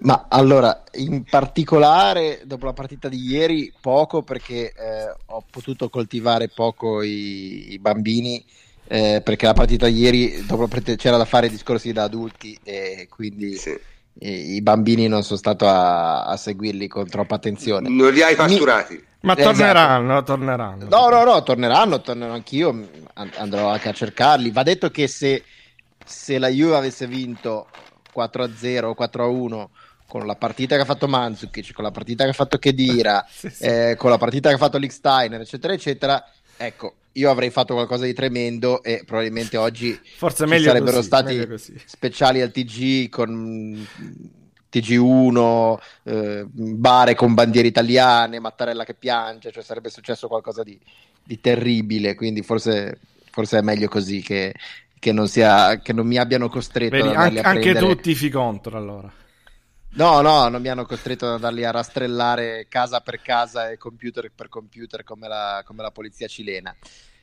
Ma 0.00 0.26
allora, 0.28 0.82
in 0.96 1.24
particolare 1.24 2.42
dopo 2.44 2.66
la 2.66 2.74
partita 2.74 3.08
di 3.08 3.18
ieri, 3.18 3.72
poco 3.80 4.22
perché 4.22 4.74
eh, 4.76 5.14
ho 5.26 5.42
potuto 5.50 5.88
coltivare 5.88 6.48
poco 6.48 7.00
i, 7.00 7.72
i 7.72 7.78
bambini, 7.78 8.44
eh, 8.88 9.20
perché 9.22 9.46
la 9.46 9.52
partita 9.52 9.86
ieri 9.88 10.44
dopo 10.46 10.62
la 10.62 10.68
partita 10.68 10.94
c'era 10.96 11.16
da 11.16 11.24
fare 11.24 11.48
discorsi 11.48 11.92
da 11.92 12.04
adulti 12.04 12.58
e 12.62 13.06
quindi 13.10 13.56
Sì. 13.56 13.78
i, 14.20 14.54
i 14.54 14.62
bambini 14.62 15.08
non 15.08 15.22
sono 15.22 15.38
stato 15.38 15.66
a, 15.68 16.24
a 16.24 16.36
seguirli 16.36 16.86
con 16.88 17.08
troppa 17.08 17.34
attenzione. 17.36 17.88
Non 17.88 18.12
li 18.12 18.22
hai 18.22 18.34
pasturati. 18.34 19.02
Ma 19.20 19.36
Esatto. 19.36 19.48
torneranno, 19.56 20.22
torneranno. 20.22 20.86
No, 20.88 21.08
no, 21.08 21.24
no, 21.24 21.42
torneranno, 21.42 22.00
tornerò 22.00 22.32
anch'io, 22.32 22.68
an- 23.14 23.30
andrò 23.36 23.68
anche 23.70 23.88
a 23.88 23.92
cercarli. 23.92 24.50
Va 24.52 24.62
detto 24.62 24.90
che 24.90 25.08
se, 25.08 25.42
se 26.04 26.38
la 26.38 26.48
Juve 26.48 26.76
avesse 26.76 27.08
vinto 27.08 27.66
4-0 28.14 28.84
o 28.84 28.94
4-1 28.96 29.66
con 30.06 30.24
la 30.26 30.36
partita 30.36 30.76
che 30.76 30.82
ha 30.82 30.84
fatto 30.84 31.08
Mandzukic, 31.08 31.72
con 31.72 31.82
la 31.82 31.90
partita 31.90 32.22
che 32.22 32.30
ha 32.30 32.34
fatto 32.34 32.58
Kedira, 32.58 33.26
Sì, 33.28 33.50
sì. 33.50 33.64
eh, 33.64 33.94
con 33.98 34.10
la 34.10 34.18
partita 34.18 34.48
che 34.48 34.54
ha 34.54 34.58
fatto 34.58 34.78
Licksteiner, 34.78 35.40
eccetera, 35.40 35.72
eccetera, 35.72 36.24
ecco, 36.56 36.94
io 37.12 37.30
avrei 37.30 37.50
fatto 37.50 37.74
qualcosa 37.74 38.04
di 38.04 38.12
tremendo 38.12 38.82
e 38.82 39.02
probabilmente 39.04 39.56
oggi 39.56 39.98
Forse 40.16 40.46
meglio 40.46 40.66
sarebbero 40.66 40.96
così, 40.96 41.06
stati 41.06 41.36
meglio 41.36 41.58
speciali 41.84 42.40
al 42.40 42.50
TG 42.50 43.08
con 43.08 43.30
mm, 43.30 43.82
TG1, 44.72 45.78
eh, 46.04 46.46
bare 46.50 47.14
con 47.14 47.34
bandiere 47.34 47.68
italiane, 47.68 48.40
Mattarella 48.40 48.84
che 48.84 48.94
piange, 48.94 49.50
cioè 49.52 49.62
sarebbe 49.62 49.88
successo 49.88 50.28
qualcosa 50.28 50.62
di, 50.62 50.78
di 51.22 51.40
terribile, 51.40 52.14
quindi 52.14 52.42
forse, 52.42 52.98
forse 53.30 53.58
è 53.58 53.62
meglio 53.62 53.88
così 53.88 54.20
che, 54.20 54.54
che 54.98 55.12
non, 55.12 55.28
sia, 55.28 55.80
che 55.80 55.92
non 55.92 56.06
mi 56.06 56.18
abbiano 56.18 56.48
costretto 56.48 56.96
Vedi, 56.96 57.08
andarli 57.08 57.38
anche, 57.38 57.48
a 57.48 57.50
anche 57.50 57.70
prendere. 57.70 57.94
tu 57.94 58.00
tifi 58.00 58.28
contro 58.28 58.76
allora. 58.76 59.12
No, 59.96 60.20
no, 60.20 60.48
non 60.48 60.60
mi 60.60 60.68
hanno 60.68 60.84
costretto 60.84 61.24
ad 61.24 61.32
andarli 61.32 61.64
a 61.64 61.70
rastrellare 61.70 62.66
casa 62.68 63.00
per 63.00 63.22
casa 63.22 63.70
e 63.70 63.78
computer 63.78 64.30
per 64.30 64.50
computer 64.50 65.02
come 65.04 65.26
la, 65.26 65.62
come 65.64 65.80
la 65.80 65.90
polizia 65.90 66.26
cilena. 66.26 66.76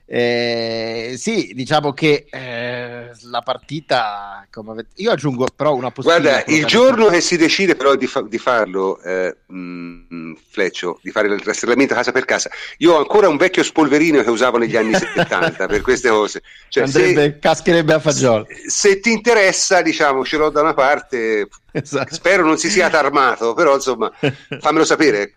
Eh, 0.06 1.16
sì, 1.18 1.54
diciamo 1.54 1.94
che 1.94 2.26
eh, 2.30 3.10
la 3.30 3.42
partita, 3.42 4.46
come 4.52 4.88
io 4.96 5.12
aggiungo 5.12 5.48
però 5.56 5.74
una 5.74 5.92
postilla. 5.92 6.20
Guarda, 6.20 6.44
il 6.52 6.66
giorno 6.66 7.08
che 7.08 7.22
si 7.22 7.38
decide 7.38 7.76
però 7.76 7.96
di, 7.96 8.06
fa- 8.06 8.22
di 8.28 8.38
farlo, 8.38 9.02
eh, 9.02 9.36
mh, 9.48 10.34
Fleccio, 10.52 11.00
di 11.02 11.10
fare 11.10 11.28
il 11.30 11.40
rastrellamento 11.40 11.96
casa 11.96 12.12
per 12.12 12.26
casa, 12.26 12.50
io 12.78 12.94
ho 12.94 12.98
ancora 12.98 13.30
un 13.30 13.38
vecchio 13.38 13.64
spolverino 13.64 14.22
che 14.24 14.30
usavo 14.30 14.58
negli 14.58 14.76
anni 14.76 14.94
70 14.94 15.68
per 15.68 15.82
queste 15.82 16.10
cose. 16.10 16.42
Cioè, 16.68 16.84
andrebbe, 16.84 17.40
cascherebbe 17.40 17.94
a 17.94 18.00
fagiolo. 18.00 18.46
se, 18.46 18.70
se 18.70 19.00
ti 19.00 19.12
interessa, 19.12 19.82
diciamo, 19.82 20.26
ce 20.26 20.38
l'ho 20.38 20.50
da 20.50 20.62
una 20.62 20.74
parte, 20.74 21.48
Esatto. 21.72 22.14
spero 22.14 22.46
non 22.46 22.58
si 22.58 22.70
sia 22.70 22.92
armato, 22.92 23.54
però 23.54 23.76
insomma, 23.76 24.12
fammelo 24.60 24.86
sapere. 24.86 25.34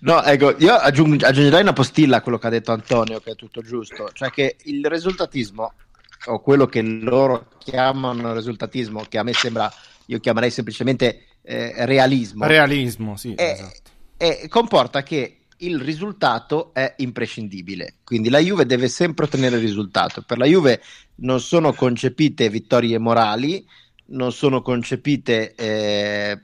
No, 0.00 0.22
ecco, 0.22 0.54
io 0.58 0.74
aggiung- 0.74 1.22
aggiungerei 1.22 1.62
una 1.62 1.72
postilla 1.72 2.18
a 2.18 2.20
quello 2.20 2.38
che 2.38 2.46
ha 2.46 2.50
detto 2.50 2.72
Antonio, 2.72 3.20
che 3.20 3.32
è 3.32 3.36
tutto 3.36 3.62
giusto, 3.62 4.10
cioè 4.12 4.30
che 4.30 4.56
il 4.64 4.84
risultatismo, 4.86 5.72
o 6.26 6.40
quello 6.40 6.66
che 6.66 6.82
loro 6.82 7.48
chiamano 7.58 8.34
risultatismo, 8.34 9.04
che 9.08 9.18
a 9.18 9.22
me 9.22 9.32
sembra, 9.32 9.72
io 10.06 10.18
chiamerei 10.18 10.50
semplicemente 10.50 11.26
eh, 11.42 11.84
realismo, 11.86 12.46
Realismo, 12.46 13.16
sì, 13.16 13.34
Eh, 13.34 13.50
esatto. 13.50 13.90
e 14.16 14.46
comporta 14.48 15.02
che 15.02 15.38
il 15.58 15.80
risultato 15.80 16.70
è 16.74 16.94
imprescindibile. 16.98 17.94
Quindi 18.04 18.28
la 18.28 18.38
Juve 18.40 18.66
deve 18.66 18.88
sempre 18.88 19.24
ottenere 19.24 19.56
il 19.56 19.62
risultato. 19.62 20.22
Per 20.22 20.36
la 20.38 20.44
Juve 20.46 20.82
non 21.16 21.40
sono 21.40 21.72
concepite 21.72 22.50
vittorie 22.50 22.98
morali, 22.98 23.66
non 24.06 24.32
sono 24.32 24.60
concepite, 24.60 25.54
eh, 25.54 26.40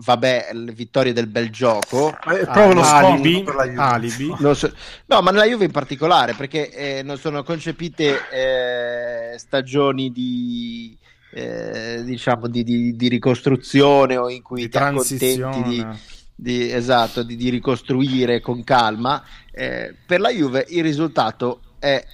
vabbè, 0.00 0.50
le 0.52 0.72
vittorie 0.72 1.12
del 1.12 1.26
bel 1.26 1.50
gioco. 1.50 2.10
È 2.10 2.44
proprio 2.44 2.74
lo 2.74 2.82
alibi, 2.82 3.42
per 3.42 3.54
la 3.54 3.64
Juve. 3.64 3.80
alibi. 3.80 4.34
Non 4.38 4.54
so- 4.54 4.72
no, 5.06 5.20
ma 5.20 5.30
nella 5.30 5.46
Juve 5.46 5.64
in 5.64 5.70
particolare, 5.70 6.34
perché 6.34 6.70
eh, 6.70 7.02
non 7.02 7.18
sono 7.18 7.42
concepite 7.42 8.18
eh, 8.30 9.38
stagioni 9.38 10.12
di, 10.12 10.96
eh, 11.32 12.02
diciamo 12.04 12.46
di, 12.46 12.62
di, 12.62 12.96
di, 12.96 13.08
ricostruzione 13.08 14.16
o 14.16 14.30
in 14.30 14.42
cui 14.42 14.62
di 14.62 14.68
ti 14.68 14.76
accontenti 14.76 15.62
di, 15.62 15.86
di, 16.34 16.72
esatto, 16.72 17.22
di, 17.22 17.36
di, 17.36 17.50
ricostruire 17.50 18.40
con 18.40 18.62
calma. 18.64 19.22
Eh, 19.50 19.94
per 20.06 20.20
la 20.20 20.30
Juve 20.30 20.64
il 20.68 20.82
risultato 20.82 21.60
è 21.78 22.04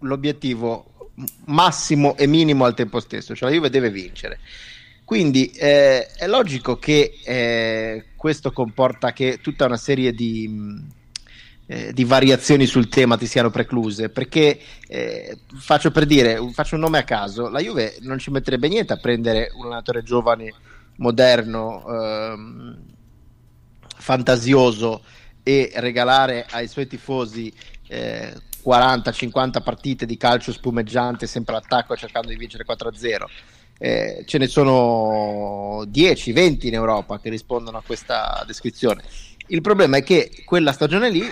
l'obiettivo 0.00 1.10
massimo 1.46 2.16
e 2.16 2.26
minimo 2.26 2.64
al 2.64 2.74
tempo 2.74 3.00
stesso, 3.00 3.34
cioè 3.34 3.48
la 3.48 3.54
Juve 3.54 3.70
deve 3.70 3.90
vincere. 3.90 4.38
Quindi 5.08 5.46
eh, 5.52 6.06
è 6.06 6.26
logico 6.26 6.76
che 6.76 7.14
eh, 7.24 8.08
questo 8.14 8.52
comporta 8.52 9.14
che 9.14 9.38
tutta 9.40 9.64
una 9.64 9.78
serie 9.78 10.12
di, 10.12 10.84
eh, 11.64 11.94
di, 11.94 12.04
variazioni 12.04 12.66
sul 12.66 12.90
tema 12.90 13.16
ti 13.16 13.24
siano 13.24 13.48
precluse, 13.48 14.10
perché 14.10 14.60
eh, 14.86 15.38
faccio 15.56 15.90
per 15.92 16.04
dire, 16.04 16.38
faccio 16.52 16.74
un 16.74 16.82
nome 16.82 16.98
a 16.98 17.04
caso, 17.04 17.48
la 17.48 17.60
Juve 17.60 17.96
non 18.00 18.18
ci 18.18 18.30
metterebbe 18.30 18.68
niente 18.68 18.92
a 18.92 18.98
prendere 18.98 19.48
un 19.54 19.64
allenatore 19.64 20.02
giovane, 20.02 20.52
moderno, 20.96 21.86
ehm, 21.88 22.78
fantasioso 23.96 25.02
e 25.42 25.72
regalare 25.76 26.44
ai 26.50 26.68
suoi 26.68 26.86
tifosi 26.86 27.50
40-50 27.88 29.56
eh, 29.56 29.60
partite 29.62 30.04
di 30.04 30.18
calcio 30.18 30.52
spumeggiante 30.52 31.26
sempre 31.26 31.54
all'attacco 31.54 31.96
cercando 31.96 32.28
di 32.28 32.36
vincere 32.36 32.66
4-0 32.66 33.56
eh, 33.78 34.24
ce 34.26 34.38
ne 34.38 34.48
sono 34.48 35.84
10, 35.86 36.32
20 36.32 36.66
in 36.66 36.74
Europa 36.74 37.18
che 37.20 37.30
rispondono 37.30 37.78
a 37.78 37.82
questa 37.84 38.42
descrizione. 38.46 39.02
Il 39.46 39.60
problema 39.60 39.96
è 39.96 40.02
che 40.02 40.42
quella 40.44 40.72
stagione 40.72 41.10
lì 41.10 41.24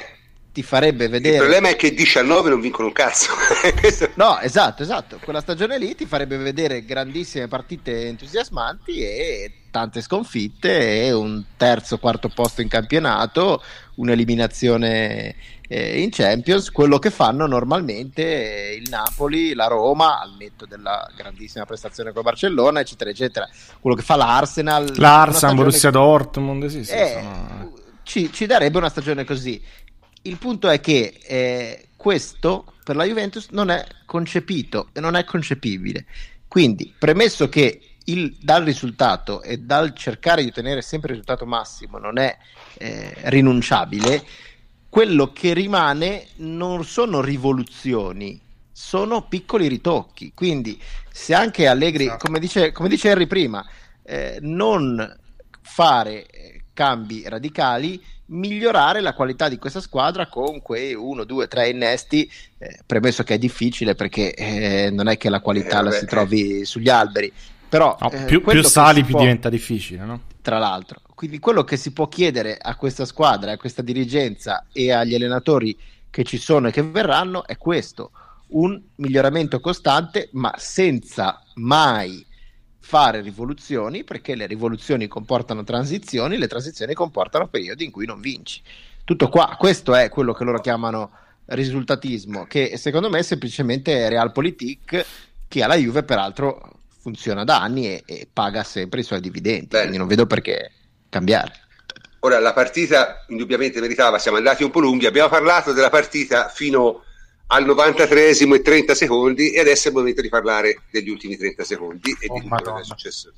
ti 0.56 0.62
farebbe 0.62 1.08
vedere. 1.08 1.34
Il 1.34 1.40
problema 1.40 1.68
è 1.68 1.76
che 1.76 1.92
19 1.92 2.48
non 2.48 2.60
vincono 2.60 2.86
un 2.86 2.94
cazzo. 2.94 3.32
no, 4.14 4.40
esatto, 4.40 4.82
esatto. 4.82 5.18
Quella 5.22 5.42
stagione 5.42 5.78
lì 5.78 5.94
ti 5.94 6.06
farebbe 6.06 6.38
vedere 6.38 6.82
grandissime 6.82 7.46
partite 7.46 8.06
entusiasmanti 8.06 9.00
e 9.02 9.52
tante 9.70 10.00
sconfitte 10.00 11.04
e 11.04 11.12
un 11.12 11.44
terzo, 11.58 11.98
quarto 11.98 12.30
posto 12.30 12.62
in 12.62 12.68
campionato, 12.68 13.62
un'eliminazione 13.96 15.34
eh, 15.68 16.00
in 16.00 16.10
Champions, 16.10 16.70
quello 16.70 16.98
che 16.98 17.10
fanno 17.10 17.46
normalmente 17.46 18.78
il 18.80 18.88
Napoli, 18.88 19.52
la 19.52 19.66
Roma, 19.66 20.20
al 20.20 20.36
netto 20.38 20.64
della 20.64 21.10
grandissima 21.14 21.66
prestazione 21.66 22.12
con 22.12 22.22
Barcellona, 22.22 22.80
eccetera, 22.80 23.10
eccetera. 23.10 23.48
Quello 23.80 23.96
che 23.96 24.02
fa 24.02 24.16
l'Arsenal, 24.16 24.92
l'Arsenal, 24.96 25.54
Borussia 25.54 25.90
Dortmund, 25.90 26.66
sì, 26.66 26.84
sì, 26.84 26.92
eh, 26.92 27.18
sono... 27.20 27.72
ci, 28.02 28.32
ci 28.32 28.46
darebbe 28.46 28.78
una 28.78 28.88
stagione 28.88 29.24
così 29.24 29.62
il 30.26 30.38
punto 30.38 30.68
è 30.68 30.80
che 30.80 31.18
eh, 31.24 31.88
questo 31.96 32.74
per 32.84 32.96
la 32.96 33.04
Juventus 33.04 33.48
non 33.50 33.70
è 33.70 33.84
concepito 34.04 34.88
e 34.92 35.00
non 35.00 35.16
è 35.16 35.24
concepibile. 35.24 36.04
Quindi, 36.46 36.92
premesso 36.96 37.48
che 37.48 37.80
il, 38.04 38.36
dal 38.40 38.62
risultato 38.64 39.42
e 39.42 39.58
dal 39.58 39.94
cercare 39.94 40.42
di 40.42 40.48
ottenere 40.48 40.82
sempre 40.82 41.10
il 41.12 41.18
risultato 41.18 41.46
massimo 41.46 41.98
non 41.98 42.18
è 42.18 42.36
eh, 42.78 43.14
rinunciabile, 43.24 44.24
quello 44.88 45.32
che 45.32 45.52
rimane 45.52 46.26
non 46.36 46.84
sono 46.84 47.20
rivoluzioni, 47.20 48.40
sono 48.72 49.26
piccoli 49.26 49.68
ritocchi. 49.68 50.32
Quindi, 50.34 50.80
se 51.10 51.34
anche 51.34 51.66
Allegri, 51.66 52.04
esatto. 52.04 52.26
come, 52.26 52.38
dice, 52.38 52.72
come 52.72 52.88
dice 52.88 53.10
Harry 53.10 53.26
prima, 53.26 53.64
eh, 54.02 54.38
non 54.40 55.18
fare 55.60 56.26
eh, 56.26 56.62
cambi 56.72 57.24
radicali, 57.26 58.02
migliorare 58.26 59.00
la 59.00 59.14
qualità 59.14 59.48
di 59.48 59.58
questa 59.58 59.80
squadra 59.80 60.26
con 60.28 60.62
quei 60.62 60.94
1, 60.94 61.24
2, 61.24 61.48
3 61.48 61.68
innesti, 61.68 62.30
eh, 62.58 62.78
premesso 62.84 63.22
che 63.22 63.34
è 63.34 63.38
difficile 63.38 63.94
perché 63.94 64.34
eh, 64.34 64.90
non 64.90 65.08
è 65.08 65.16
che 65.16 65.28
la 65.28 65.40
qualità 65.40 65.80
eh, 65.80 65.82
la 65.82 65.90
si 65.90 66.06
trovi 66.06 66.64
sugli 66.64 66.88
alberi, 66.88 67.32
però 67.68 67.96
no, 68.00 68.10
eh, 68.10 68.24
più, 68.24 68.42
più 68.42 68.62
sali 68.62 69.02
più 69.02 69.12
può, 69.12 69.20
diventa 69.20 69.48
difficile, 69.48 70.04
no? 70.04 70.22
Tra 70.42 70.58
l'altro, 70.58 71.00
quindi 71.16 71.38
quello 71.38 71.64
che 71.64 71.78
si 71.78 71.92
può 71.92 72.08
chiedere 72.08 72.58
a 72.60 72.76
questa 72.76 73.06
squadra, 73.06 73.52
a 73.52 73.56
questa 73.56 73.80
dirigenza 73.80 74.66
e 74.70 74.92
agli 74.92 75.14
allenatori 75.14 75.74
che 76.10 76.24
ci 76.24 76.36
sono 76.36 76.68
e 76.68 76.72
che 76.72 76.82
verranno 76.82 77.46
è 77.46 77.56
questo, 77.56 78.10
un 78.48 78.78
miglioramento 78.96 79.58
costante 79.58 80.28
ma 80.32 80.52
senza 80.58 81.42
mai 81.54 82.22
fare 82.78 83.22
rivoluzioni 83.22 84.04
perché 84.04 84.34
le 84.34 84.46
rivoluzioni 84.46 85.08
comportano 85.08 85.64
transizioni, 85.64 86.36
le 86.36 86.48
transizioni 86.48 86.92
comportano 86.92 87.48
periodi 87.48 87.84
in 87.84 87.90
cui 87.90 88.04
non 88.04 88.20
vinci. 88.20 88.60
Tutto 89.02 89.30
qua, 89.30 89.56
questo 89.58 89.94
è 89.94 90.10
quello 90.10 90.34
che 90.34 90.44
loro 90.44 90.60
chiamano 90.60 91.12
risultatismo, 91.46 92.44
che 92.44 92.76
secondo 92.76 93.08
me 93.08 93.20
è 93.20 93.22
semplicemente 93.22 94.10
realpolitik 94.10 95.06
che 95.48 95.62
alla 95.62 95.76
Juve 95.76 96.02
peraltro 96.02 96.80
funziona 97.00 97.42
da 97.42 97.62
anni 97.62 97.86
e, 97.86 98.02
e 98.04 98.28
paga 98.30 98.62
sempre 98.64 99.00
i 99.00 99.04
suoi 99.04 99.20
dividendi, 99.20 99.68
Bene. 99.68 99.80
quindi 99.80 99.96
non 99.96 100.08
vedo 100.08 100.26
perché 100.26 100.72
cambiare. 101.08 101.64
Ora, 102.20 102.40
la 102.40 102.52
partita 102.52 103.24
indubbiamente 103.28 103.80
meritava, 103.80 104.18
siamo 104.18 104.36
andati 104.36 104.64
un 104.64 104.70
po' 104.70 104.80
lunghi, 104.80 105.06
abbiamo 105.06 105.28
parlato 105.28 105.72
della 105.72 105.90
partita 105.90 106.48
fino 106.48 107.04
al 107.48 107.64
93 107.64 108.30
e 108.30 108.62
30 108.62 108.94
secondi 108.94 109.52
e 109.52 109.60
adesso 109.60 109.86
è 109.86 109.90
il 109.90 109.96
momento 109.96 110.20
di 110.20 110.28
parlare 110.28 110.82
degli 110.90 111.08
ultimi 111.08 111.36
30 111.36 111.62
secondi 111.62 112.16
e 112.18 112.26
oh, 112.28 112.34
di 112.34 112.48
tutto 112.48 112.56
quello 112.56 112.74
che 112.74 112.80
è 112.80 112.84
successo. 112.84 113.32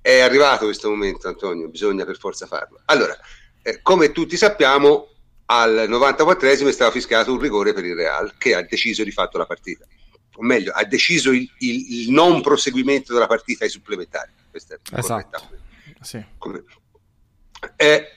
È 0.00 0.20
arrivato 0.20 0.64
questo 0.64 0.88
momento 0.88 1.28
Antonio, 1.28 1.68
bisogna 1.68 2.04
per 2.04 2.16
forza 2.16 2.46
farlo. 2.46 2.80
Allora, 2.86 3.16
eh, 3.62 3.80
come 3.82 4.12
tutti 4.12 4.36
sappiamo, 4.36 5.08
al 5.46 5.84
94 5.88 6.48
è 6.48 6.72
stato 6.72 6.92
fiscato 6.92 7.32
un 7.32 7.38
rigore 7.38 7.74
per 7.74 7.84
il 7.84 7.94
Real 7.94 8.34
che 8.38 8.54
ha 8.54 8.62
deciso 8.62 9.04
di 9.04 9.10
fatto 9.10 9.36
la 9.36 9.46
partita. 9.46 9.84
O 10.36 10.42
meglio, 10.42 10.72
ha 10.72 10.84
deciso 10.84 11.30
il, 11.30 11.48
il, 11.58 12.00
il 12.00 12.10
non 12.10 12.40
proseguimento 12.40 13.12
della 13.12 13.26
partita 13.26 13.64
ai 13.64 13.70
supplementari. 13.70 14.32
Questo 14.50 14.74
è 14.74 14.78
esatto. 14.98 15.48
Sì. 16.00 16.24
Come... 16.38 16.64
Eh, 17.76 18.08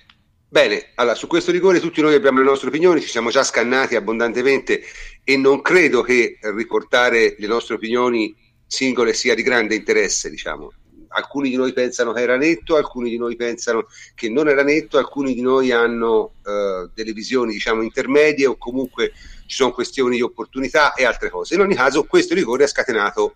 Bene, 0.49 0.91
allora 0.95 1.13
su 1.13 1.27
questo 1.27 1.51
rigore 1.51 1.81
tutti 1.81 1.99
noi 1.99 2.13
abbiamo 2.13 2.39
le 2.39 2.45
nostre 2.45 2.69
opinioni, 2.69 3.01
ci 3.01 3.09
siamo 3.09 3.29
già 3.29 3.43
scannati 3.43 3.97
abbondantemente 3.97 4.81
e 5.21 5.35
non 5.35 5.61
credo 5.61 6.01
che 6.01 6.39
riportare 6.39 7.35
le 7.37 7.47
nostre 7.47 7.75
opinioni 7.75 8.33
singole 8.65 9.11
sia 9.13 9.35
di 9.35 9.43
grande 9.43 9.75
interesse, 9.75 10.29
diciamo. 10.29 10.71
Alcuni 11.09 11.49
di 11.49 11.57
noi 11.57 11.73
pensano 11.73 12.13
che 12.13 12.21
era 12.21 12.37
netto, 12.37 12.77
alcuni 12.77 13.09
di 13.09 13.17
noi 13.17 13.35
pensano 13.35 13.87
che 14.15 14.29
non 14.29 14.47
era 14.47 14.63
netto, 14.63 14.97
alcuni 14.97 15.33
di 15.33 15.41
noi 15.41 15.71
hanno 15.71 16.35
uh, 16.43 16.89
delle 16.93 17.11
visioni, 17.11 17.51
diciamo, 17.51 17.81
intermedie 17.81 18.45
o 18.45 18.57
comunque 18.57 19.11
ci 19.47 19.55
sono 19.55 19.73
questioni 19.73 20.15
di 20.15 20.21
opportunità 20.21 20.93
e 20.93 21.03
altre 21.03 21.29
cose. 21.29 21.55
In 21.55 21.61
ogni 21.61 21.75
caso, 21.75 22.05
questo 22.05 22.33
rigore 22.33 22.63
ha 22.63 22.67
scatenato, 22.67 23.35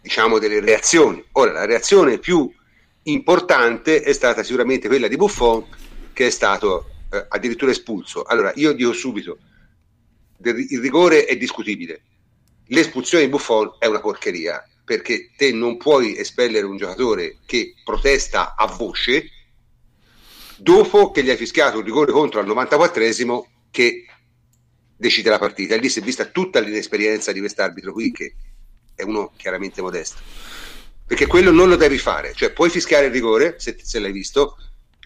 diciamo, 0.00 0.38
delle 0.38 0.60
reazioni. 0.60 1.22
Ora, 1.32 1.52
la 1.52 1.66
reazione 1.66 2.18
più 2.18 2.50
importante 3.04 4.02
è 4.02 4.12
stata 4.12 4.42
sicuramente 4.42 4.88
quella 4.88 5.08
di 5.08 5.16
Buffon 5.16 5.66
che 6.12 6.28
è 6.28 6.30
stato 6.30 6.90
eh, 7.10 7.26
addirittura 7.28 7.70
espulso. 7.70 8.22
Allora, 8.22 8.52
io 8.56 8.72
dico 8.72 8.92
subito, 8.92 9.38
il 10.42 10.80
rigore 10.80 11.24
è 11.24 11.36
discutibile, 11.36 12.02
l'espulsione 12.66 13.24
di 13.24 13.30
Buffon 13.30 13.76
è 13.78 13.86
una 13.86 14.00
porcheria, 14.00 14.66
perché 14.84 15.30
te 15.36 15.52
non 15.52 15.76
puoi 15.76 16.16
espellere 16.16 16.66
un 16.66 16.76
giocatore 16.76 17.38
che 17.46 17.74
protesta 17.82 18.54
a 18.54 18.66
voce 18.66 19.30
dopo 20.56 21.10
che 21.10 21.24
gli 21.24 21.30
hai 21.30 21.36
fischiato 21.36 21.78
un 21.78 21.84
rigore 21.84 22.12
contro 22.12 22.40
al 22.40 22.46
94esimo 22.46 23.44
che 23.70 24.06
decide 24.96 25.30
la 25.30 25.38
partita. 25.38 25.74
E 25.74 25.78
lì 25.78 25.88
si 25.88 25.98
è 25.98 26.02
vista 26.02 26.26
tutta 26.26 26.60
l'inesperienza 26.60 27.32
di 27.32 27.40
quest'arbitro 27.40 27.92
qui, 27.92 28.12
che 28.12 28.34
è 28.94 29.02
uno 29.02 29.32
chiaramente 29.36 29.82
modesto 29.82 30.62
perché 31.06 31.26
quello 31.26 31.50
non 31.50 31.68
lo 31.68 31.76
devi 31.76 31.98
fare, 31.98 32.32
cioè 32.34 32.52
puoi 32.52 32.70
fischiare 32.70 33.06
il 33.06 33.12
rigore 33.12 33.56
se, 33.58 33.76
se 33.82 33.98
l'hai 33.98 34.12
visto, 34.12 34.56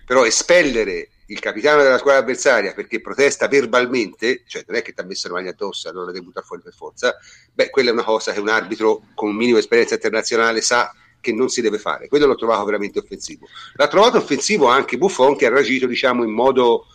però 0.04 0.24
espellere 0.24 1.10
il 1.26 1.40
capitano 1.40 1.82
della 1.82 1.98
squadra 1.98 2.22
avversaria 2.22 2.72
perché 2.72 3.00
protesta 3.00 3.48
verbalmente, 3.48 4.44
cioè 4.46 4.64
non 4.66 4.76
è 4.78 4.82
che 4.82 4.92
ti 4.92 5.00
ha 5.00 5.04
messo 5.04 5.28
le 5.28 5.34
mani 5.34 5.48
addosso, 5.48 5.88
allora 5.88 6.12
devi 6.12 6.24
buttare 6.24 6.46
fuori 6.46 6.62
per 6.62 6.72
forza, 6.72 7.16
beh, 7.52 7.70
quella 7.70 7.90
è 7.90 7.92
una 7.92 8.04
cosa 8.04 8.32
che 8.32 8.40
un 8.40 8.48
arbitro 8.48 9.02
con 9.14 9.30
un 9.30 9.36
minimo 9.36 9.58
esperienza 9.58 9.94
internazionale 9.94 10.60
sa 10.60 10.94
che 11.20 11.32
non 11.32 11.48
si 11.48 11.60
deve 11.60 11.78
fare. 11.78 12.08
Quello 12.08 12.26
l'ho 12.26 12.36
trovato 12.36 12.64
veramente 12.64 13.00
offensivo. 13.00 13.46
L'ha 13.74 13.88
trovato 13.88 14.18
offensivo 14.18 14.68
anche 14.68 14.96
Buffon 14.96 15.36
che 15.36 15.46
ha 15.46 15.50
reagito, 15.50 15.86
diciamo, 15.86 16.22
in 16.22 16.30
modo 16.30 16.86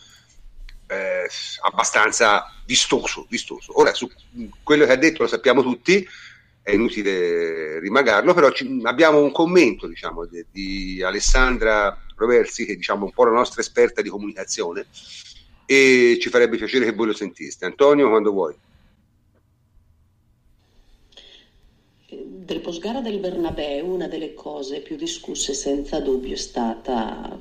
eh, 0.88 1.28
abbastanza 1.62 2.52
vistoso, 2.66 3.26
vistoso. 3.30 3.80
Ora, 3.80 3.94
su 3.94 4.10
quello 4.64 4.86
che 4.86 4.92
ha 4.92 4.98
detto 4.98 5.24
lo 5.24 5.28
sappiamo 5.28 5.62
tutti, 5.62 6.08
è 6.64 6.72
inutile 6.72 7.80
rimagarlo, 7.80 8.34
però 8.34 8.50
ci, 8.50 8.80
abbiamo 8.84 9.22
un 9.22 9.34
commento 9.34 9.86
diciamo, 9.86 10.26
di, 10.26 10.46
di, 10.50 11.04
Alessandra 11.04 11.96
Roversi, 12.16 12.66
che 12.66 12.72
è 12.72 12.76
diciamo, 12.78 13.04
un 13.04 13.12
po' 13.12 13.26
la 13.26 13.32
nostra 13.32 13.60
esperta 13.62 14.02
di 14.02 14.08
comunicazione, 14.08 14.86
e 15.66 16.18
ci 16.22 16.30
farebbe 16.30 16.58
piacere 16.58 16.86
che 16.86 16.94
voi 16.94 17.08
lo 17.08 17.14
sentiste. 17.14 17.66
Antonio, 17.66 18.10
quando 18.10 18.32
vuoi. 18.32 18.56
Del 22.08 22.62
postgara 22.62 23.02
del 23.02 23.20
Bernabeu 23.20 23.88
una 23.88 24.08
delle 24.08 24.34
cose 24.34 24.80
più 24.82 24.96
discusse 24.96 25.54
senza 25.54 26.00
dubbio 26.00 26.34
è 26.34 26.38
stata, 26.38 27.40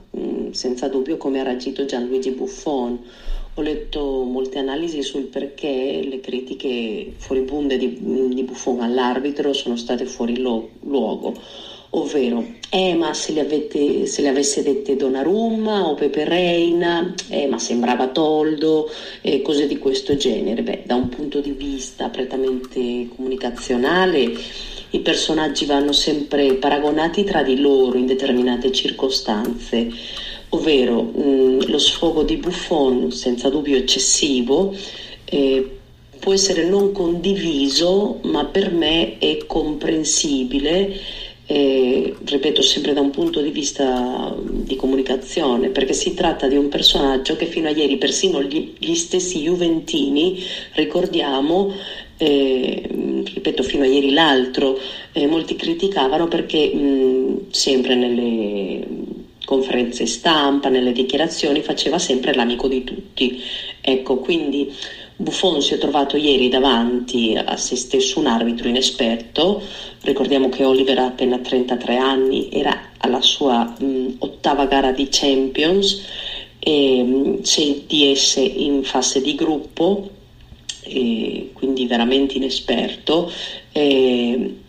senza 0.51 0.89
dubbio, 0.89 1.17
come 1.17 1.39
ha 1.39 1.45
reagito 1.45 1.85
Gianluigi 1.85 2.31
Buffon, 2.33 3.05
Ho 3.55 3.61
letto 3.61 4.01
molte 4.23 4.59
analisi 4.59 5.03
sul 5.03 5.25
perché 5.25 6.01
le 6.03 6.21
critiche 6.21 7.13
fuoribunde 7.19 7.77
di, 7.77 7.99
di 8.33 8.43
Buffon 8.45 8.81
all'arbitro 8.81 9.53
sono 9.53 9.77
state 9.77 10.07
fuori 10.07 10.39
lo- 10.39 10.71
luogo, 10.85 11.35
ovvero, 11.91 12.43
eh 12.71 12.95
ma 12.95 13.13
se 13.13 13.33
le, 13.33 13.41
avete, 13.41 14.07
se 14.07 14.23
le 14.23 14.29
avesse 14.29 14.63
dette 14.63 14.97
Donnarumma 14.97 15.87
o 15.87 15.93
Pepe 15.93 16.25
Reina, 16.25 17.15
eh 17.29 17.47
ma 17.47 17.59
sembrava 17.59 18.09
Toldo, 18.09 18.89
e 19.21 19.43
cose 19.43 19.67
di 19.67 19.77
questo 19.77 20.17
genere. 20.17 20.63
Beh, 20.63 20.85
da 20.87 20.95
un 20.95 21.11
punto 21.11 21.41
di 21.41 21.51
vista 21.51 22.09
prettamente 22.09 23.07
comunicazionale, 23.15 24.33
i 24.95 25.01
personaggi 25.01 25.67
vanno 25.67 25.93
sempre 25.93 26.55
paragonati 26.55 27.23
tra 27.25 27.43
di 27.43 27.59
loro 27.59 27.99
in 27.99 28.07
determinate 28.07 28.73
circostanze 28.73 29.91
ovvero 30.55 31.03
mh, 31.03 31.71
lo 31.71 31.79
sfogo 31.79 32.23
di 32.23 32.37
Buffon, 32.37 33.11
senza 33.11 33.49
dubbio 33.49 33.77
eccessivo, 33.77 34.75
eh, 35.25 35.79
può 36.19 36.33
essere 36.33 36.65
non 36.65 36.93
condiviso, 36.93 38.19
ma 38.23 38.45
per 38.45 38.71
me 38.71 39.19
è 39.19 39.39
comprensibile, 39.47 40.95
eh, 41.47 42.15
ripeto 42.25 42.63
sempre 42.63 42.93
da 42.93 43.01
un 43.01 43.11
punto 43.11 43.41
di 43.41 43.51
vista 43.51 44.35
di 44.39 44.77
comunicazione, 44.77 45.71
perché 45.71 45.95
si 45.95 46.15
tratta 46.15 46.47
di 46.49 46.57
un 46.57 46.69
personaggio 46.69 47.35
che 47.35 47.47
fino 47.47 47.69
a 47.69 47.73
ieri 47.73 47.97
persino 47.97 48.43
gli, 48.43 48.75
gli 48.79 48.95
stessi 48.95 49.41
Juventini, 49.41 50.39
ricordiamo, 50.75 51.73
eh, 52.19 52.83
ripeto 53.25 53.63
fino 53.63 53.85
a 53.85 53.87
ieri 53.87 54.13
l'altro, 54.13 54.79
eh, 55.13 55.27
molti 55.27 55.57
criticavano 55.57 56.29
perché 56.29 56.73
mh, 56.73 57.51
sempre 57.51 57.95
nelle 57.95 59.21
conferenze 59.53 60.07
stampa, 60.07 60.71
nelle 60.71 60.93
dichiarazioni, 60.93 61.61
faceva 61.61 61.99
sempre 61.99 62.33
l'amico 62.33 62.69
di 62.69 62.85
tutti. 62.85 63.39
Ecco, 63.83 64.17
quindi 64.17 64.73
Buffon 65.15 65.61
si 65.61 65.75
è 65.75 65.79
trovato 65.79 66.17
ieri 66.17 66.49
davanti 66.49 67.37
a 67.37 67.55
se 67.59 67.77
stesso 67.77 68.19
un 68.19 68.27
arbitro 68.29 68.69
inesperto. 68.69 69.63
Ricordiamo 70.01 70.49
che 70.49 70.65
Oliver 70.65 70.99
ha 71.01 71.05
appena 71.05 71.39
33 71.39 71.97
anni, 71.97 72.49
era 72.51 72.93
alla 72.97 73.21
sua 73.21 73.75
mh, 73.79 74.17
ottava 74.21 74.65
gara 74.65 74.91
di 74.91 75.09
Champions, 75.11 76.03
e, 76.59 77.03
mh, 77.03 77.43
CDS 77.43 78.37
in 78.37 78.83
fase 78.85 79.21
di 79.21 79.35
gruppo, 79.35 80.09
e, 80.81 81.51
quindi 81.53 81.87
veramente 81.87 82.39
inesperto. 82.39 83.31
E, 83.71 84.62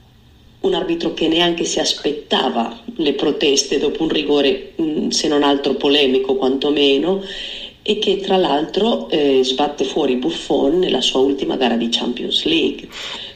un 0.63 0.73
arbitro 0.73 1.13
che 1.13 1.27
neanche 1.27 1.65
si 1.65 1.79
aspettava 1.79 2.81
le 2.95 3.13
proteste 3.13 3.79
dopo 3.79 4.03
un 4.03 4.09
rigore 4.09 4.71
mh, 4.75 5.09
se 5.09 5.27
non 5.27 5.43
altro 5.43 5.75
polemico 5.75 6.35
quantomeno 6.35 7.21
e 7.81 7.99
che 7.99 8.17
tra 8.17 8.37
l'altro 8.37 9.09
eh, 9.09 9.41
sbatte 9.43 9.83
fuori 9.83 10.15
Buffon 10.15 10.79
nella 10.79 11.01
sua 11.01 11.19
ultima 11.19 11.57
gara 11.57 11.75
di 11.75 11.89
Champions 11.89 12.43
League. 12.45 12.87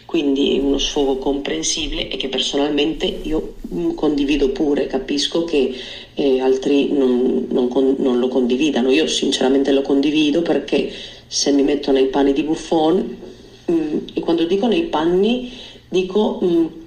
Quindi 0.05 0.57
uno 0.57 0.77
sfogo 0.77 1.17
comprensibile 1.17 2.07
e 2.07 2.15
che 2.15 2.29
personalmente 2.29 3.13
io 3.23 3.55
mh, 3.59 3.93
condivido 3.93 4.49
pure, 4.51 4.87
capisco 4.87 5.43
che 5.43 5.73
eh, 6.13 6.39
altri 6.39 6.93
non, 6.93 7.47
non, 7.49 7.67
con, 7.67 7.95
non, 7.97 8.19
lo 8.19 8.29
condividano, 8.29 8.89
io 8.89 9.05
sinceramente 9.07 9.73
lo 9.73 9.81
condivido 9.81 10.41
perché 10.41 10.89
se 11.27 11.51
mi 11.51 11.63
metto 11.63 11.91
nei 11.91 12.05
panni 12.05 12.31
di 12.31 12.43
Buffon 12.43 13.17
mh, 13.65 13.97
e 14.13 14.19
quando 14.21 14.45
dico 14.45 14.67
nei 14.67 14.83
panni 14.83 15.51
dico 15.89 16.39
mh, 16.39 16.85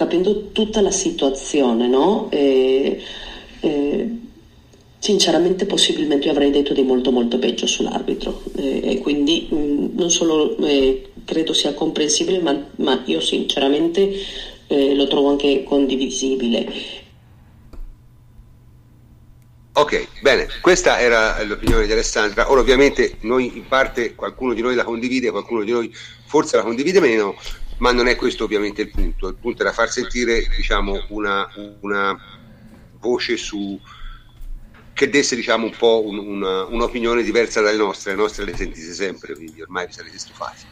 capendo 0.00 0.48
tutta 0.52 0.80
la 0.80 0.90
situazione, 0.90 1.86
no? 1.86 2.30
E, 2.30 3.02
e, 3.60 4.08
sinceramente 4.98 5.66
possibilmente 5.66 6.24
io 6.24 6.32
avrei 6.32 6.50
detto 6.50 6.72
di 6.72 6.82
molto 6.82 7.10
molto 7.10 7.38
peggio 7.38 7.66
sull'arbitro 7.66 8.42
e, 8.56 8.92
e 8.92 8.98
quindi 8.98 9.48
mh, 9.50 9.98
non 9.98 10.10
solo 10.10 10.56
eh, 10.58 11.10
credo 11.24 11.52
sia 11.52 11.74
comprensibile 11.74 12.40
ma, 12.40 12.66
ma 12.76 13.02
io 13.06 13.20
sinceramente 13.20 14.10
eh, 14.68 14.94
lo 14.94 15.06
trovo 15.06 15.28
anche 15.28 15.64
condivisibile. 15.64 16.66
Ok, 19.72 20.08
bene, 20.22 20.48
questa 20.62 20.98
era 20.98 21.42
l'opinione 21.42 21.84
di 21.86 21.92
Alessandra. 21.92 22.50
Ora 22.50 22.60
ovviamente 22.60 23.16
noi 23.20 23.54
in 23.54 23.66
parte 23.68 24.14
qualcuno 24.14 24.54
di 24.54 24.62
noi 24.62 24.74
la 24.74 24.84
condivide, 24.84 25.30
qualcuno 25.30 25.62
di 25.62 25.72
noi 25.72 25.94
forse 26.24 26.56
la 26.56 26.62
condivide 26.62 27.00
meno, 27.00 27.34
ma 27.80 27.92
non 27.92 28.08
è 28.08 28.16
questo 28.16 28.44
ovviamente 28.44 28.82
il 28.82 28.90
punto, 28.90 29.28
il 29.28 29.36
punto 29.36 29.62
era 29.62 29.72
far 29.72 29.90
sentire 29.90 30.46
diciamo, 30.56 31.06
una, 31.08 31.48
una 31.80 32.16
voce 32.98 33.36
su, 33.36 33.78
che 34.92 35.08
desse 35.08 35.34
diciamo, 35.34 35.64
un 35.66 35.76
po' 35.76 36.04
un, 36.04 36.18
una, 36.18 36.64
un'opinione 36.64 37.22
diversa 37.22 37.60
dalle 37.60 37.78
nostre, 37.78 38.12
le 38.12 38.18
nostre 38.18 38.44
le 38.44 38.56
sentite 38.56 38.92
sempre, 38.92 39.34
quindi 39.34 39.62
ormai 39.62 39.86
vi 39.86 39.92
sarete 39.92 40.18
stufati. 40.18 40.64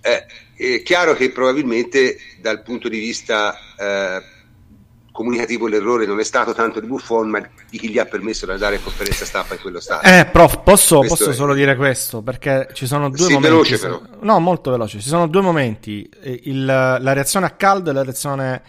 Eh, 0.00 0.26
è 0.56 0.82
chiaro 0.82 1.14
che 1.14 1.30
probabilmente 1.30 2.18
dal 2.40 2.62
punto 2.62 2.88
di 2.88 2.98
vista 2.98 3.56
eh, 3.76 4.22
comunicativo 5.14 5.68
l'errore 5.68 6.06
non 6.06 6.18
è 6.18 6.24
stato 6.24 6.52
tanto 6.52 6.80
di 6.80 6.88
Buffon 6.88 7.28
ma 7.28 7.40
di 7.70 7.78
chi 7.78 7.88
gli 7.88 8.00
ha 8.00 8.04
permesso 8.04 8.46
di 8.46 8.52
andare 8.52 8.76
a 8.76 8.78
conferenza 8.80 9.24
stampa 9.24 9.54
in 9.54 9.60
quello 9.60 9.78
stato. 9.78 10.04
Eh 10.08 10.26
prof 10.26 10.62
posso, 10.64 10.98
posso 11.02 11.32
solo 11.32 11.54
dire 11.54 11.76
questo 11.76 12.20
perché 12.20 12.68
ci 12.72 12.86
sono 12.86 13.08
due 13.08 13.26
sì, 13.26 13.34
momenti. 13.34 13.48
veloce 13.48 13.78
però. 13.78 14.00
No 14.22 14.40
molto 14.40 14.72
veloce. 14.72 14.98
Ci 14.98 15.08
sono 15.08 15.28
due 15.28 15.40
momenti. 15.40 16.10
Il, 16.42 16.64
la 16.64 17.12
reazione 17.12 17.46
a 17.46 17.50
caldo 17.50 17.90
e 17.90 17.92
la 17.92 18.02
reazione 18.02 18.62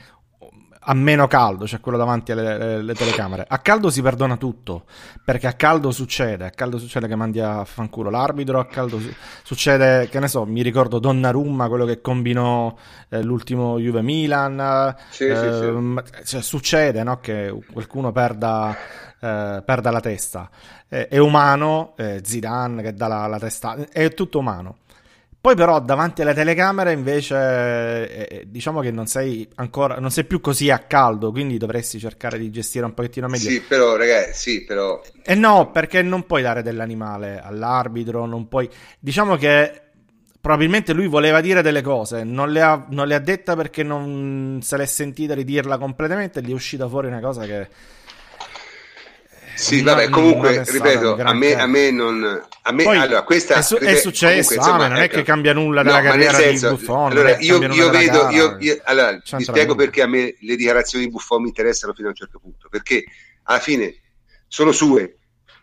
a 0.88 0.93
meno 0.93 1.27
caldo, 1.27 1.67
cioè 1.67 1.79
quello 1.79 1.97
davanti 1.97 2.31
alle, 2.31 2.75
alle, 2.75 2.93
telecamere. 2.93 3.45
A 3.47 3.59
caldo 3.59 3.89
si 3.89 4.01
perdona 4.01 4.38
tutto, 4.38 4.86
perché 5.23 5.47
a 5.47 5.53
caldo 5.53 5.91
succede, 5.91 6.45
a 6.45 6.49
caldo 6.51 6.77
succede 6.77 7.07
che 7.07 7.15
mandi 7.15 7.39
a 7.39 7.65
fanculo 7.65 8.09
l'arbitro, 8.09 8.59
a 8.59 8.65
caldo 8.65 8.99
su- 8.99 9.13
succede, 9.43 10.07
che 10.09 10.19
ne 10.19 10.27
so, 10.27 10.45
mi 10.45 10.61
ricordo 10.61 10.99
Donnarumma, 10.99 11.67
quello 11.67 11.86
che 11.86 12.01
combinò 12.01 12.73
eh, 13.09 13.23
l'ultimo 13.23 13.79
Juve 13.79 14.01
Milan, 14.01 14.95
sì, 15.09 15.25
eh, 15.25 15.36
sì, 15.36 15.41
sì. 15.41 15.65
Ehm, 15.65 16.03
cioè, 16.23 16.41
succede 16.41 17.01
no, 17.03 17.19
che 17.19 17.53
qualcuno 17.71 18.11
perda, 18.11 18.75
eh, 19.19 19.63
perda 19.65 19.91
la 19.91 19.99
testa. 19.99 20.49
è 20.88 21.17
umano, 21.17 21.93
eh, 21.97 22.21
Zidane 22.23 22.83
che 22.83 22.93
dà 22.93 23.07
la, 23.07 23.25
la 23.25 23.39
testa, 23.39 23.75
è 23.91 24.13
tutto 24.13 24.39
umano. 24.39 24.77
Poi 25.45 25.53
però 25.53 25.79
davanti 25.79 26.23
alle 26.23 26.33
telecamere 26.33 26.91
invece 26.91 27.35
eh, 27.35 28.27
eh, 28.31 28.43
diciamo 28.47 28.81
che 28.81 28.89
non 28.89 29.05
sei 29.05 29.47
ancora 29.57 29.99
non 29.99 30.09
sei 30.09 30.23
più 30.23 30.41
così 30.41 30.71
a 30.71 30.79
caldo, 30.79 31.29
quindi 31.29 31.59
dovresti 31.59 31.99
cercare 31.99 32.39
di 32.39 32.49
gestire 32.49 32.83
un 32.83 32.95
pochettino 32.95 33.27
meglio. 33.27 33.47
Sì, 33.51 33.61
però 33.61 33.95
ragazzi, 33.95 34.33
sì, 34.33 34.63
però 34.63 34.99
E 35.21 35.33
eh 35.33 35.35
no, 35.35 35.69
perché 35.69 36.01
non 36.01 36.25
puoi 36.25 36.41
dare 36.41 36.63
dell'animale 36.63 37.39
all'arbitro, 37.39 38.25
non 38.25 38.47
puoi 38.47 38.67
diciamo 38.97 39.35
che 39.35 39.81
probabilmente 40.41 40.93
lui 40.93 41.05
voleva 41.05 41.41
dire 41.41 41.61
delle 41.61 41.83
cose, 41.83 42.23
non 42.23 42.49
le 42.49 42.61
ha, 42.63 42.83
non 42.89 43.05
le 43.05 43.13
ha 43.13 43.19
detta 43.19 43.55
perché 43.55 43.83
non 43.83 44.61
se 44.63 44.77
l'è 44.77 44.85
sentita 44.87 45.35
di 45.35 45.43
dirla 45.43 45.77
completamente 45.77 46.41
gli 46.41 46.49
è 46.49 46.53
uscita 46.53 46.89
fuori 46.89 47.05
una 47.05 47.19
cosa 47.19 47.45
che 47.45 47.67
sì, 49.55 49.81
vabbè, 49.81 50.09
comunque, 50.09 50.63
ripeto, 50.65 51.15
a 51.21 51.33
me, 51.33 51.55
a 51.55 51.65
me 51.65 51.91
non... 51.91 52.43
A 52.67 52.71
me, 52.71 52.83
Poi 52.83 52.97
allora, 52.97 53.23
questa... 53.23 53.55
è, 53.55 53.61
su- 53.61 53.77
è 53.77 53.95
successo, 53.95 54.55
comunque, 54.55 54.55
insomma, 54.55 54.85
ah, 54.85 54.87
non 54.87 54.97
è 54.97 55.07
che 55.07 55.21
cambia 55.23 55.53
nulla 55.53 55.83
No, 55.83 55.91
ma 55.91 55.99
nel 55.99 56.09
carriera 56.09 56.37
senso, 56.37 56.69
di 56.69 56.75
Buffon. 56.75 57.11
allora, 57.11 57.37
io, 57.37 57.61
io 57.61 57.89
vedo, 57.91 58.29
io, 58.29 58.47
gara, 58.49 58.57
io- 58.59 58.81
allora, 58.85 59.21
vi 59.37 59.43
spiego 59.43 59.75
perché 59.75 60.01
a 60.01 60.07
me 60.07 60.35
le 60.39 60.55
dichiarazioni 60.55 61.05
di 61.05 61.11
Buffon 61.11 61.41
mi 61.43 61.49
interessano 61.49 61.93
fino 61.93 62.07
a 62.07 62.09
un 62.09 62.15
certo 62.15 62.39
punto, 62.39 62.67
perché 62.69 63.03
alla 63.43 63.59
fine 63.59 63.95
sono 64.47 64.71
sue. 64.71 65.17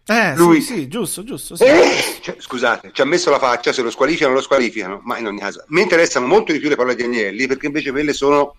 Eh, 0.07 0.35
Lui- 0.37 0.61
sì, 0.61 0.75
sì, 0.75 0.89
giusto, 0.89 1.25
giusto. 1.25 1.57
Sì. 1.57 1.65
Cioè, 1.65 2.37
scusate, 2.39 2.91
ci 2.93 3.01
ha 3.01 3.05
messo 3.05 3.31
la 3.31 3.39
faccia, 3.39 3.73
se 3.73 3.83
lo 3.83 3.91
squalificano 3.91 4.35
lo 4.35 4.41
squalificano, 4.41 5.01
ma 5.05 5.19
in 5.19 5.27
ogni 5.27 5.41
caso 5.41 5.65
mi 5.69 5.81
interessano 5.83 6.27
molto 6.27 6.53
di 6.53 6.59
più 6.61 6.69
le 6.69 6.77
parole 6.77 6.95
di 6.95 7.03
Agnelli 7.03 7.47
perché 7.49 7.67
invece 7.67 7.91
quelle 7.91 8.13
sono 8.13 8.57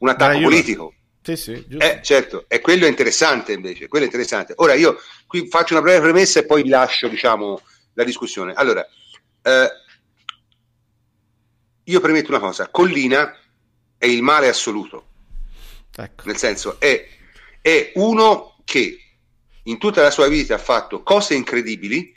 un 0.00 0.08
attacco 0.08 0.32
Juve. 0.34 0.44
politico. 0.44 0.94
Sì, 1.36 1.54
sì, 1.54 1.64
giusto. 1.68 1.84
Eh, 1.84 2.00
certo, 2.02 2.44
e 2.48 2.60
quello 2.60 2.86
è 2.86 2.88
interessante 2.88 3.52
invece, 3.52 3.88
quello 3.88 4.04
è 4.04 4.08
interessante. 4.08 4.54
Ora 4.56 4.74
io 4.74 4.98
qui 5.26 5.48
faccio 5.48 5.74
una 5.74 5.82
breve 5.82 6.00
premessa 6.00 6.40
e 6.40 6.46
poi 6.46 6.62
vi 6.62 6.68
lascio, 6.68 7.08
diciamo, 7.08 7.60
la 7.94 8.04
discussione. 8.04 8.52
Allora, 8.54 8.86
eh, 9.42 9.70
io 11.84 12.00
premetto 12.00 12.30
una 12.30 12.40
cosa, 12.40 12.68
Collina 12.68 13.36
è 13.98 14.06
il 14.06 14.22
male 14.22 14.48
assoluto, 14.48 15.06
Ecco. 15.94 16.22
nel 16.26 16.36
senso 16.36 16.78
è, 16.80 17.06
è 17.60 17.92
uno 17.94 18.56
che 18.64 18.98
in 19.64 19.78
tutta 19.78 20.02
la 20.02 20.10
sua 20.10 20.28
vita 20.28 20.54
ha 20.54 20.58
fatto 20.58 21.02
cose 21.02 21.34
incredibili, 21.34 22.14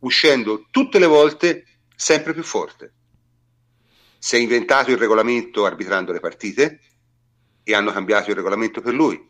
uscendo 0.00 0.66
tutte 0.70 0.98
le 0.98 1.06
volte 1.06 1.66
sempre 1.94 2.32
più 2.32 2.42
forte. 2.42 2.92
Si 4.18 4.36
è 4.36 4.38
inventato 4.38 4.90
il 4.90 4.96
regolamento 4.96 5.64
arbitrando 5.64 6.12
le 6.12 6.20
partite 6.20 6.80
e 7.64 7.74
hanno 7.74 7.90
cambiato 7.90 8.30
il 8.30 8.36
regolamento 8.36 8.80
per 8.80 8.94
lui. 8.94 9.20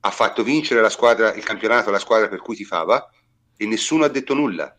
Ha 0.00 0.10
fatto 0.10 0.44
vincere 0.44 0.80
la 0.80 0.90
squadra, 0.90 1.32
il 1.32 1.42
campionato 1.42 1.88
alla 1.88 1.98
squadra 1.98 2.28
per 2.28 2.40
cui 2.40 2.54
tifava 2.54 3.10
e 3.56 3.66
nessuno 3.66 4.04
ha 4.04 4.08
detto 4.08 4.34
nulla. 4.34 4.76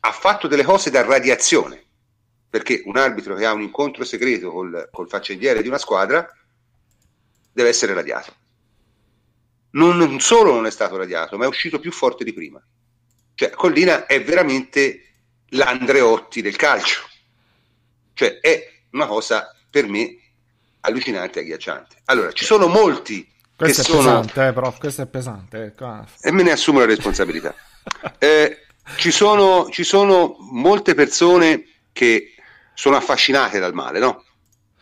Ha 0.00 0.12
fatto 0.12 0.48
delle 0.48 0.64
cose 0.64 0.90
da 0.90 1.02
radiazione, 1.02 1.84
perché 2.48 2.82
un 2.86 2.96
arbitro 2.96 3.34
che 3.34 3.44
ha 3.44 3.52
un 3.52 3.62
incontro 3.62 4.04
segreto 4.04 4.50
col, 4.50 4.88
col 4.90 5.08
faccendiere 5.08 5.60
di 5.60 5.68
una 5.68 5.78
squadra 5.78 6.26
deve 7.52 7.68
essere 7.68 7.92
radiato. 7.92 8.34
Non, 9.72 9.98
non 9.98 10.18
solo 10.20 10.52
non 10.52 10.66
è 10.66 10.70
stato 10.70 10.96
radiato, 10.96 11.36
ma 11.36 11.44
è 11.44 11.48
uscito 11.48 11.78
più 11.78 11.92
forte 11.92 12.24
di 12.24 12.32
prima. 12.32 12.60
Cioè, 13.34 13.50
Collina 13.50 14.06
è 14.06 14.22
veramente 14.22 15.04
l'Andreotti 15.50 16.42
del 16.42 16.56
calcio. 16.56 17.02
Cioè, 18.14 18.40
è 18.40 18.82
una 18.90 19.06
cosa 19.06 19.54
per 19.68 19.86
me 19.86 20.19
allucinante 20.80 21.38
e 21.38 21.42
agghiacciante. 21.42 21.96
Allora, 22.06 22.32
ci 22.32 22.44
sono 22.44 22.66
molti 22.66 23.26
questo 23.56 23.82
che 23.82 23.88
è 23.88 23.92
sono... 23.92 24.20
pesante, 24.20 24.46
eh, 24.46 24.52
prof, 24.52 24.78
questo 24.78 25.02
è 25.02 25.06
pesante. 25.06 25.62
ecco. 25.64 26.04
E 26.22 26.30
me 26.30 26.42
ne 26.42 26.52
assumo 26.52 26.78
la 26.78 26.86
responsabilità. 26.86 27.54
Eh, 28.18 28.66
ci, 28.96 29.10
sono, 29.10 29.68
ci 29.70 29.84
sono 29.84 30.36
molte 30.38 30.92
persone 30.92 31.64
che 31.92 32.34
sono 32.74 32.96
affascinate 32.96 33.58
dal 33.58 33.72
male, 33.72 33.98
no? 33.98 34.24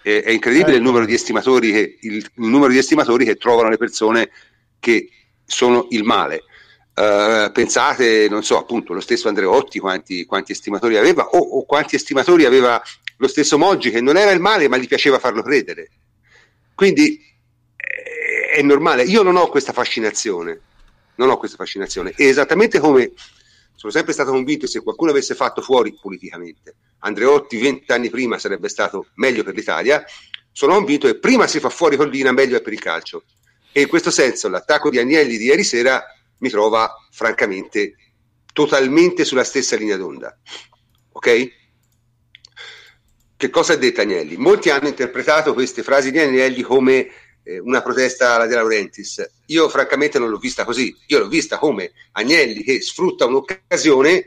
È, 0.03 0.22
è 0.22 0.30
incredibile 0.30 0.70
il, 0.70 0.76
Ecco. 0.76 0.84
numero 0.84 1.05
di 1.05 1.14
estimatori 1.14 1.70
che, 1.70 1.99
il, 2.01 2.16
il 2.16 2.30
numero 2.34 2.72
di 2.72 2.78
estimatori 2.78 3.24
che 3.24 3.36
trovano 3.36 3.68
le 3.68 3.76
persone 3.76 4.30
che 4.80 5.09
sono 5.44 5.86
il 5.90 6.03
male. 6.03 6.42
Eh, 6.94 7.51
pensate, 7.53 8.28
non 8.28 8.42
so, 8.42 8.59
appunto, 8.59 8.92
lo 8.92 9.01
stesso 9.01 9.28
Andreotti 9.28 9.78
quanti, 9.78 10.24
quanti 10.24 10.53
estimatori 10.53 10.96
aveva, 10.96 11.24
o, 11.28 11.38
o 11.38 11.64
quanti 11.64 11.94
estimatori 11.94 12.44
aveva 12.44 12.82
lo 13.18 13.28
stesso 13.28 13.58
Moggi, 13.58 13.90
che 13.90 14.00
non 14.00 14.16
era 14.16 14.30
il 14.30 14.40
male, 14.40 14.68
ma 14.68 14.76
gli 14.76 14.86
piaceva 14.86 15.18
farlo 15.18 15.42
credere. 15.42 15.90
Quindi 16.74 17.20
eh, 17.76 18.56
è 18.56 18.62
normale. 18.62 19.02
Io 19.04 19.22
non 19.22 19.36
ho 19.36 19.48
questa 19.48 19.72
fascinazione, 19.72 20.60
non 21.16 21.28
ho 21.28 21.36
questa 21.36 21.56
fascinazione. 21.56 22.12
E 22.16 22.26
esattamente 22.26 22.78
come 22.78 23.12
sono 23.74 23.92
sempre 23.92 24.12
stato 24.12 24.30
convinto 24.30 24.66
che 24.66 24.72
se 24.72 24.82
qualcuno 24.82 25.10
avesse 25.10 25.36
fatto 25.36 25.62
fuori 25.62 25.96
politicamente 26.00 26.74
Andreotti 27.00 27.58
vent'anni 27.58 28.10
prima 28.10 28.38
sarebbe 28.38 28.68
stato 28.68 29.08
meglio 29.14 29.44
per 29.44 29.54
l'Italia, 29.54 30.04
sono 30.50 30.74
convinto 30.74 31.06
che 31.06 31.18
prima 31.18 31.46
si 31.46 31.60
fa 31.60 31.70
fuori 31.70 31.96
Collina 31.96 32.32
meglio 32.32 32.56
è 32.56 32.62
per 32.62 32.72
il 32.72 32.80
calcio. 32.80 33.24
E 33.70 33.82
in 33.82 33.88
questo 33.88 34.10
senso 34.10 34.48
l'attacco 34.48 34.90
di 34.90 34.98
Agnelli 34.98 35.36
di 35.36 35.44
ieri 35.44 35.62
sera 35.62 36.02
mi 36.38 36.48
trova 36.48 36.92
francamente 37.10 37.94
totalmente 38.52 39.24
sulla 39.24 39.44
stessa 39.44 39.76
linea 39.76 39.96
d'onda. 39.96 40.36
Ok? 41.12 41.56
Che 43.39 43.51
cosa 43.51 43.74
ha 43.74 43.76
detto 43.76 44.01
Agnelli? 44.01 44.36
Molti 44.36 44.68
hanno 44.68 44.89
interpretato 44.89 45.55
queste 45.55 45.84
frasi 45.84 46.11
di 46.11 46.18
Agnelli 46.18 46.61
come 46.62 47.09
eh, 47.45 47.61
una 47.61 47.82
protesta 47.82 48.34
alla 48.34 48.47
De 48.47 48.57
Laurentiis. 48.57 49.24
Io 49.47 49.68
francamente 49.68 50.18
non 50.18 50.28
l'ho 50.28 50.39
vista 50.39 50.64
così. 50.64 50.93
Io 51.07 51.20
l'ho 51.20 51.28
vista 51.28 51.57
come 51.57 51.93
Agnelli 52.14 52.64
che 52.64 52.82
sfrutta 52.82 53.26
un'occasione, 53.26 54.26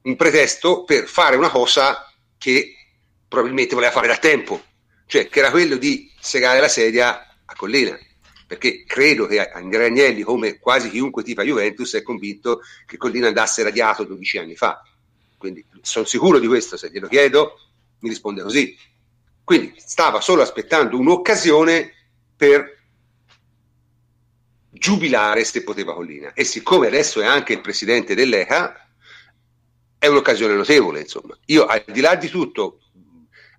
un 0.00 0.16
pretesto 0.16 0.84
per 0.84 1.06
fare 1.06 1.36
una 1.36 1.50
cosa 1.50 2.10
che 2.38 2.74
probabilmente 3.28 3.74
voleva 3.74 3.92
fare 3.92 4.06
da 4.06 4.16
tempo, 4.16 4.64
cioè 5.04 5.28
che 5.28 5.38
era 5.40 5.50
quello 5.50 5.76
di 5.76 6.10
segare 6.18 6.60
la 6.60 6.68
sedia 6.68 7.36
a 7.44 7.54
Collina. 7.54 7.98
Perché 8.46 8.84
credo 8.86 9.26
che 9.26 9.46
Andrea 9.46 9.88
Agnelli, 9.88 10.22
come 10.22 10.58
quasi 10.58 10.88
chiunque 10.88 11.22
tifa 11.22 11.42
Juventus, 11.42 11.96
è 11.96 12.02
convinto 12.02 12.62
che 12.86 12.96
Collina 12.96 13.26
andasse 13.26 13.62
radiato 13.62 14.04
12 14.04 14.38
anni 14.38 14.56
fa. 14.56 14.82
Quindi 15.36 15.62
sono 15.82 16.06
sicuro 16.06 16.38
di 16.38 16.46
questo, 16.46 16.78
se 16.78 16.90
glielo 16.90 17.08
chiedo, 17.08 17.58
mi 18.04 18.10
risponde 18.10 18.42
così. 18.42 18.76
Quindi 19.42 19.74
stava 19.78 20.20
solo 20.20 20.42
aspettando 20.42 20.98
un'occasione 20.98 21.92
per 22.36 22.82
giubilare 24.70 25.44
se 25.44 25.64
poteva 25.64 25.94
Collina. 25.94 26.34
E 26.34 26.44
siccome 26.44 26.86
adesso 26.86 27.20
è 27.20 27.26
anche 27.26 27.54
il 27.54 27.60
presidente 27.60 28.14
dell'ECA, 28.14 28.88
è 29.98 30.06
un'occasione 30.06 30.54
notevole, 30.54 31.00
insomma. 31.00 31.36
Io 31.46 31.64
al 31.64 31.84
di 31.86 32.00
là 32.00 32.14
di 32.14 32.28
tutto, 32.28 32.80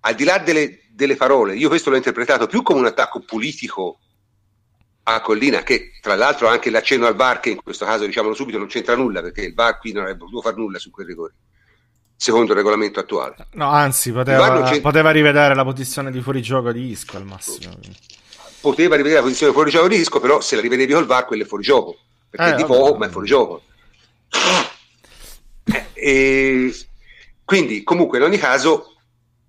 al 0.00 0.14
di 0.14 0.24
là 0.24 0.38
delle, 0.38 0.82
delle 0.90 1.16
parole, 1.16 1.56
io 1.56 1.68
questo 1.68 1.90
l'ho 1.90 1.96
interpretato 1.96 2.46
più 2.46 2.62
come 2.62 2.80
un 2.80 2.86
attacco 2.86 3.20
politico 3.20 3.98
a 5.08 5.20
Collina, 5.20 5.62
che 5.62 5.92
tra 6.00 6.14
l'altro 6.14 6.46
anche 6.46 6.70
l'accenno 6.70 7.06
al 7.06 7.16
VAR, 7.16 7.40
che 7.40 7.50
in 7.50 7.62
questo 7.62 7.84
caso 7.84 8.06
diciamolo 8.06 8.34
subito 8.34 8.58
non 8.58 8.68
c'entra 8.68 8.94
nulla, 8.94 9.22
perché 9.22 9.42
il 9.42 9.54
VAR 9.54 9.78
qui 9.78 9.92
non 9.92 10.02
avrebbe 10.02 10.20
potuto 10.20 10.42
fare 10.42 10.56
nulla 10.56 10.78
su 10.78 10.90
quel 10.90 11.06
rigore, 11.06 11.34
secondo 12.16 12.52
il 12.52 12.56
regolamento 12.58 12.98
attuale. 13.00 13.36
No, 13.52 13.68
anzi, 13.70 14.10
poteva, 14.12 14.70
poteva 14.80 15.10
rivedere 15.10 15.54
la 15.54 15.64
posizione 15.64 16.10
di 16.10 16.20
fuorigioco 16.20 16.72
di 16.72 16.90
Isco 16.90 17.16
al 17.16 17.24
massimo. 17.24 17.76
Poteva 18.60 18.96
rivedere 18.96 19.20
la 19.20 19.26
posizione 19.26 19.52
fuori 19.52 19.70
gioco 19.70 19.88
di 19.88 19.96
disco, 19.98 20.18
però 20.18 20.40
se 20.40 20.56
la 20.56 20.62
rivedevi 20.62 20.92
col 20.92 21.06
VAR 21.06 21.26
quello 21.26 21.44
è 21.44 21.46
fuori 21.46 21.62
gioco, 21.62 21.96
perché 22.28 22.46
Eh, 22.50 22.52
è 22.52 22.56
di 22.56 22.62
vabbè. 22.62 22.74
poco, 22.74 22.96
ma 22.98 23.06
è 23.06 23.10
fuori 23.10 23.26
gioco. 23.26 23.62
Eh, 25.64 25.84
e 25.94 26.76
quindi, 27.44 27.82
comunque, 27.82 28.18
in 28.18 28.24
ogni 28.24 28.38
caso, 28.38 28.94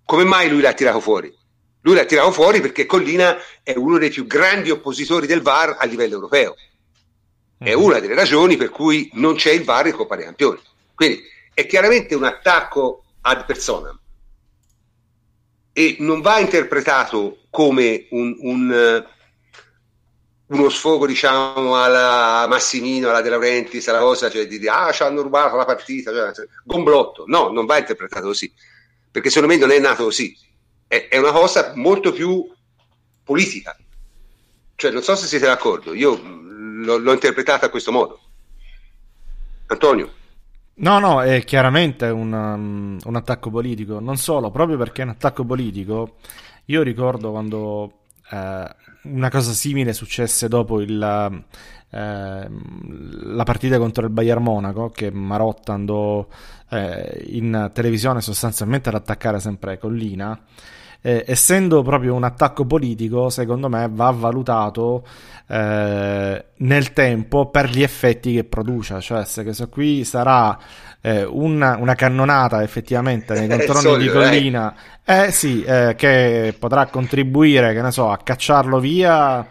come 0.05 0.23
mai 0.23 0.49
lui 0.49 0.61
l'ha 0.61 0.73
tirato 0.73 0.99
fuori? 0.99 1.33
Lui 1.81 1.95
l'ha 1.95 2.05
tirato 2.05 2.31
fuori 2.31 2.59
perché 2.59 2.85
Collina 2.85 3.37
è 3.63 3.73
uno 3.75 3.97
dei 3.97 4.09
più 4.09 4.25
grandi 4.27 4.69
oppositori 4.71 5.25
del 5.25 5.41
VAR 5.41 5.77
a 5.79 5.85
livello 5.85 6.15
europeo. 6.15 6.55
È 7.57 7.73
Mhm. 7.73 7.81
una 7.81 7.99
delle 7.99 8.13
ragioni 8.13 8.55
per 8.57 8.69
cui 8.69 9.09
non 9.13 9.35
c'è 9.35 9.51
il 9.51 9.63
VAR 9.63 9.87
in 9.87 9.93
Coppa 9.93 10.15
dei 10.15 10.25
Campioni. 10.25 10.59
Quindi 10.93 11.21
è 11.57 11.65
chiaramente 11.65 12.13
un 12.13 12.23
attacco 12.23 13.03
ad 13.21 13.43
personam 13.45 13.99
e 15.73 15.95
non 16.01 16.21
va 16.21 16.37
interpretato 16.37 17.45
come 17.49 18.05
un, 18.11 18.35
un, 18.41 18.71
eh, 18.71 19.07
uno 20.55 20.69
sfogo, 20.69 21.07
diciamo, 21.07 21.75
alla 21.75 22.45
Massimino, 22.47 23.09
alla 23.09 23.21
De 23.21 23.29
Laurentiis, 23.29 23.87
alla 23.87 24.01
cosa, 24.01 24.29
cioè 24.29 24.45
di 24.45 24.59
dire, 24.59 24.69
ah, 24.69 24.91
ci 24.91 25.01
hanno 25.01 25.23
rubato 25.23 25.55
la 25.55 25.65
partita, 25.65 26.11
cioè, 26.31 26.47
gomblotto. 26.63 27.23
No, 27.25 27.49
non 27.49 27.65
va 27.65 27.79
interpretato 27.79 28.27
così, 28.27 28.53
perché 29.09 29.31
secondo 29.31 29.51
me 29.51 29.59
non 29.59 29.71
è 29.71 29.79
nato 29.79 30.03
così. 30.03 30.37
È, 30.85 31.07
è 31.09 31.17
una 31.17 31.31
cosa 31.31 31.71
molto 31.73 32.11
più 32.11 32.47
politica. 33.23 33.75
Cioè, 34.75 34.91
non 34.91 35.01
so 35.01 35.15
se 35.15 35.25
siete 35.25 35.47
d'accordo, 35.47 35.95
io 35.95 36.17
mh, 36.17 36.83
l'ho, 36.85 36.97
l'ho 36.97 37.13
interpretata 37.13 37.65
a 37.65 37.69
questo 37.69 37.91
modo. 37.91 38.21
Antonio? 39.65 40.25
No, 40.79 40.99
no, 40.99 41.23
è 41.23 41.43
chiaramente 41.43 42.05
un, 42.05 42.31
um, 42.31 42.97
un 43.03 43.15
attacco 43.15 43.49
politico. 43.49 43.99
Non 43.99 44.17
solo, 44.17 44.51
proprio 44.51 44.77
perché 44.77 45.01
è 45.01 45.05
un 45.05 45.11
attacco 45.11 45.43
politico. 45.43 46.17
Io 46.65 46.83
ricordo 46.83 47.31
quando 47.31 48.01
eh, 48.29 48.75
una 49.03 49.29
cosa 49.29 49.53
simile 49.53 49.93
successe 49.93 50.47
dopo 50.47 50.79
il, 50.81 51.01
eh, 51.89 52.49
la 52.49 53.43
partita 53.43 53.77
contro 53.79 54.05
il 54.05 54.11
Bayern 54.11 54.43
Monaco, 54.43 54.89
che 54.89 55.09
Marotta 55.11 55.73
andò 55.73 56.27
eh, 56.69 57.23
in 57.29 57.71
televisione 57.73 58.21
sostanzialmente 58.21 58.89
ad 58.89 58.95
attaccare 58.95 59.39
sempre 59.39 59.79
Collina. 59.79 60.39
Eh, 61.07 61.23
essendo 61.25 61.83
proprio 61.83 62.15
un 62.15 62.25
attacco 62.25 62.65
politico, 62.65 63.29
secondo 63.29 63.69
me 63.69 63.87
va 63.89 64.11
valutato 64.11 65.07
eh, 65.47 66.45
nel 66.53 66.91
tempo 66.91 67.49
per 67.49 67.69
gli 67.69 67.81
effetti 67.81 68.33
che 68.33 68.43
produce. 68.43 68.99
Cioè, 68.99 69.23
se 69.23 69.43
questo 69.43 69.69
qui 69.69 70.03
sarà 70.03 70.59
eh, 70.99 71.23
una, 71.23 71.77
una 71.77 71.95
cannonata 71.95 72.61
effettivamente 72.61 73.33
nei 73.35 73.47
controlli 73.65 74.03
di. 74.03 74.09
Collina, 74.09 74.75
eh 75.05 75.31
sì, 75.31 75.63
eh, 75.63 75.95
che 75.95 76.53
potrà 76.59 76.87
contribuire, 76.87 77.73
che 77.73 77.81
ne 77.81 77.91
so, 77.91 78.11
a 78.11 78.17
cacciarlo 78.17 78.77
via. 78.81 79.47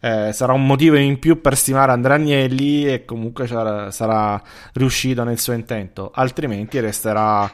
eh, 0.00 0.32
sarà 0.32 0.52
un 0.52 0.66
motivo 0.66 0.96
in 0.96 1.20
più 1.20 1.40
per 1.40 1.56
stimare 1.56 1.92
Andrea 1.92 2.16
Agnelli 2.16 2.92
e 2.92 3.04
comunque 3.04 3.46
sarà, 3.46 3.92
sarà 3.92 4.42
riuscito 4.72 5.22
nel 5.22 5.38
suo 5.38 5.52
intento, 5.52 6.10
altrimenti 6.12 6.80
resterà 6.80 7.48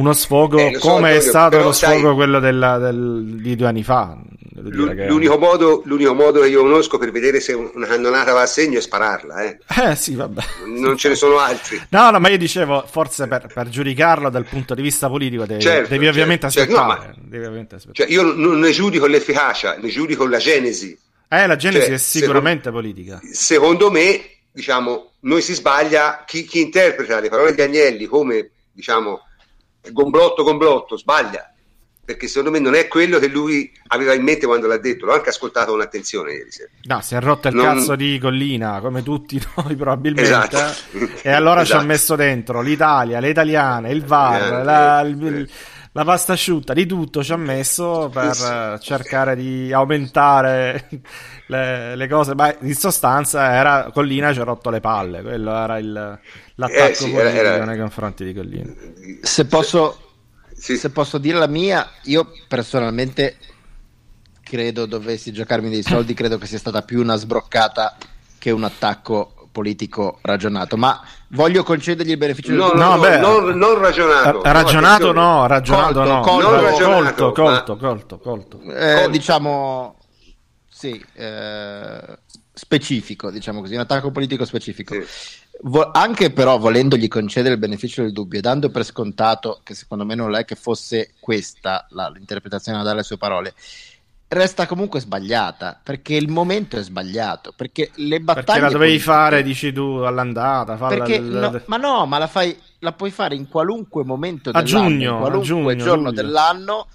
uno 0.00 0.12
sfogo 0.12 0.58
Eh, 0.58 0.74
so, 0.74 0.80
come 0.80 1.10
è 1.10 1.12
Antonio, 1.14 1.20
stato 1.30 1.50
però 1.50 1.62
lo 1.64 1.72
sai- 1.72 1.98
sfogo 1.98 2.14
quello 2.14 2.40
della- 2.40 2.78
del- 2.78 3.24
di 3.40 3.54
due 3.56 3.66
anni 3.66 3.82
fa. 3.82 4.16
Devo 4.52 4.68
dire 4.68 4.82
L'u- 4.82 4.94
che- 4.94 5.06
L'unico 5.06 5.38
modo, 5.38 5.82
l'unico 5.86 6.12
modo 6.14 6.40
che 6.40 6.48
io 6.48 6.60
conosco 6.62 6.98
per 6.98 7.10
vedere 7.12 7.40
se 7.40 7.52
una 7.54 7.86
cannonata 7.86 8.32
va 8.32 8.42
a 8.42 8.46
segno 8.46 8.78
è 8.78 8.80
spararla, 8.82 9.42
eh. 9.44 9.58
Eh 9.90 9.96
sì, 9.96 10.14
vabbè. 10.14 10.42
non 10.66 10.96
ce 10.98 11.08
ne 11.10 11.14
sono 11.14 11.38
altri. 11.38 11.80
No, 11.90 12.10
no, 12.10 12.18
ma 12.18 12.28
io 12.28 12.36
dicevo, 12.36 12.84
forse 12.86 13.26
per, 13.26 13.46
per 13.52 13.68
giudicarlo 13.68 14.28
dal 14.28 14.44
punto 14.44 14.74
di 14.74 14.82
vista 14.82 15.08
politico 15.08 15.46
devi, 15.46 15.62
Certo, 15.62 15.88
devi 15.88 16.08
ovviamente 16.08 16.50
certo, 16.50 16.72
certo, 16.72 16.84
no, 16.84 16.90
aspettare. 16.92 17.14
devi 17.24 17.44
ovviamente 17.44 17.74
aspettare. 17.76 18.08
Cioè, 18.10 18.14
io 18.16 18.32
non 18.34 18.58
ne 18.58 18.70
giudico 18.70 19.06
l'efficacia, 19.06 19.76
ne 19.80 19.88
giudico 19.88 20.26
la 20.26 20.38
genesi. 20.38 20.98
eh, 21.28 21.46
la 21.46 21.56
genesi 21.56 21.86
cioè, 21.86 21.94
è 21.94 21.98
sicuramente 21.98 22.70
politica. 22.70 23.20
Secondo 23.32 23.90
me, 23.90 24.20
diciamo, 24.52 25.12
noi 25.20 25.40
si 25.40 25.54
sbaglia, 25.54 26.24
chi, 26.26 26.44
chi 26.44 26.60
interpreta 26.60 27.18
le 27.20 27.28
parole 27.30 27.54
di 27.54 27.62
Agnelli 27.62 28.04
come, 28.06 28.50
diciamo, 28.72 29.20
gomblotto, 29.92 30.42
gomblotto, 30.42 30.96
sbaglia. 30.96 31.52
Perché 32.02 32.26
secondo 32.26 32.50
me 32.50 32.58
non 32.58 32.74
è 32.74 32.88
quello 32.88 33.20
che 33.20 33.28
lui 33.28 33.70
aveva 33.88 34.14
in 34.14 34.22
mente 34.24 34.44
quando 34.46 34.66
l'ha 34.66 34.78
detto. 34.78 35.06
L'ho 35.06 35.12
anche 35.12 35.28
ascoltato 35.28 35.70
con 35.70 35.80
attenzione 35.80 36.32
ieri 36.32 36.50
sera. 36.50 36.68
No, 36.82 37.00
si 37.02 37.14
è 37.14 37.20
rotto 37.20 37.46
il 37.48 37.54
Non- 37.54 37.64
cazzo 37.66 37.94
di 37.94 38.18
collina, 38.18 38.80
come 38.80 39.04
tutti 39.04 39.40
noi 39.56 39.76
probabilmente. 39.76 40.28
Esatto. 40.28 40.58
E 41.22 41.30
allora 41.30 41.64
ci 41.64 41.70
ha 41.70 41.74
Esatto. 41.76 41.86
messo 41.86 42.16
dentro 42.16 42.62
l'Italia, 42.62 43.20
le 43.20 43.28
italiane, 43.28 43.92
il 43.92 44.04
VAR, 44.04 44.42
Eh, 44.60 44.64
la, 44.64 45.02
eh, 45.02 45.08
il- 45.08 45.50
la 45.92 46.04
pasta 46.04 46.34
asciutta, 46.34 46.72
di 46.72 46.86
tutto 46.86 47.22
ci 47.24 47.32
ha 47.32 47.36
messo 47.36 48.08
per 48.12 48.78
cercare 48.80 49.34
di 49.34 49.72
aumentare 49.72 50.88
le, 51.46 51.96
le 51.96 52.08
cose. 52.08 52.34
Ma 52.34 52.54
in 52.60 52.74
sostanza 52.74 53.52
era 53.52 53.90
Collina 53.92 54.32
ci 54.32 54.40
ha 54.40 54.44
rotto 54.44 54.70
le 54.70 54.80
palle, 54.80 55.22
quello 55.22 55.50
era 55.54 55.78
il, 55.78 56.18
l'attacco 56.54 56.90
Eh, 56.90 56.94
sì, 56.94 57.04
era- 57.12 57.22
politico 57.30 57.44
era- 57.46 57.64
nei 57.64 57.78
confronti 57.78 58.24
di 58.24 58.34
Collina. 58.34 58.72
Se 59.22 59.46
posso, 59.46 60.10
Sì. 60.54 60.76
se 60.76 60.90
posso 60.90 61.18
dire 61.18 61.38
la 61.38 61.48
mia, 61.48 61.88
io 62.04 62.30
personalmente 62.46 63.36
credo 64.42 64.86
dovessi 64.86 65.32
giocarmi 65.32 65.70
dei 65.70 65.82
soldi, 65.82 66.14
credo 66.14 66.38
che 66.38 66.46
sia 66.46 66.58
stata 66.58 66.82
più 66.82 67.00
una 67.00 67.16
sbroccata 67.16 67.96
che 68.38 68.50
un 68.50 68.64
attacco 68.64 69.39
politico 69.50 70.18
ragionato, 70.22 70.76
ma 70.76 71.00
voglio 71.28 71.62
concedergli 71.62 72.10
il 72.10 72.16
beneficio 72.16 72.52
No, 72.52 72.68
del 72.68 72.76
no, 72.78 72.94
No, 72.94 73.00
beh, 73.00 73.18
non, 73.18 73.44
non 73.58 73.78
ragionato. 73.78 74.40
Ha 74.42 74.52
ragionato 74.52 75.12
no, 75.12 75.46
ragionato 75.46 75.92
Colto, 75.94 76.12
no. 76.12 76.20
colto, 76.20 76.46
colto, 76.48 76.62
ragionato, 76.64 77.32
colto, 77.32 77.42
ma- 77.42 77.50
colto, 77.50 77.76
colto, 77.76 78.18
colto. 78.18 78.60
Eh, 78.72 78.94
Colto. 78.94 79.10
diciamo 79.10 79.96
sì, 80.68 81.04
eh, 81.14 82.18
specifico, 82.52 83.30
diciamo 83.30 83.60
così, 83.60 83.74
un 83.74 83.80
attacco 83.80 84.10
politico 84.10 84.44
specifico. 84.44 84.94
Sì. 84.94 85.06
Vo- 85.62 85.90
anche 85.92 86.30
però 86.30 86.56
volendogli 86.58 87.06
concedere 87.06 87.54
il 87.54 87.60
beneficio 87.60 88.00
del 88.00 88.12
dubbio 88.12 88.38
e 88.38 88.42
dando 88.42 88.70
per 88.70 88.82
scontato 88.84 89.60
che 89.62 89.74
secondo 89.74 90.06
me 90.06 90.14
non 90.14 90.34
è 90.34 90.46
che 90.46 90.54
fosse 90.54 91.12
questa 91.20 91.86
la- 91.90 92.08
l'interpretazione 92.08 92.78
da 92.78 92.84
dare 92.84 92.96
alle 92.96 93.04
sue 93.04 93.18
parole, 93.18 93.52
resta 94.32 94.66
comunque 94.66 95.00
sbagliata 95.00 95.80
perché 95.82 96.14
il 96.14 96.28
momento 96.28 96.76
è 96.76 96.82
sbagliato. 96.82 97.52
Perché 97.56 97.90
le 97.96 98.20
battaglie. 98.20 98.44
Perché 98.44 98.60
la 98.60 98.66
dovevi 98.70 98.90
politiche- 98.92 99.10
fare, 99.12 99.42
dici 99.42 99.72
tu, 99.72 99.82
all'andata. 100.04 100.76
Perché 100.76 101.16
al- 101.16 101.24
no, 101.24 101.62
ma 101.66 101.76
no, 101.76 102.06
ma 102.06 102.18
la, 102.18 102.26
fai, 102.28 102.56
la 102.78 102.92
puoi 102.92 103.10
fare 103.10 103.34
in 103.34 103.48
qualunque 103.48 104.04
momento 104.04 104.50
A 104.50 104.62
giugno, 104.62 104.88
in 104.88 105.06
a 105.08 105.18
qualunque 105.18 105.74
giugno, 105.74 105.74
giorno 105.76 106.08
luglio. 106.10 106.22
dell'anno, 106.22 106.86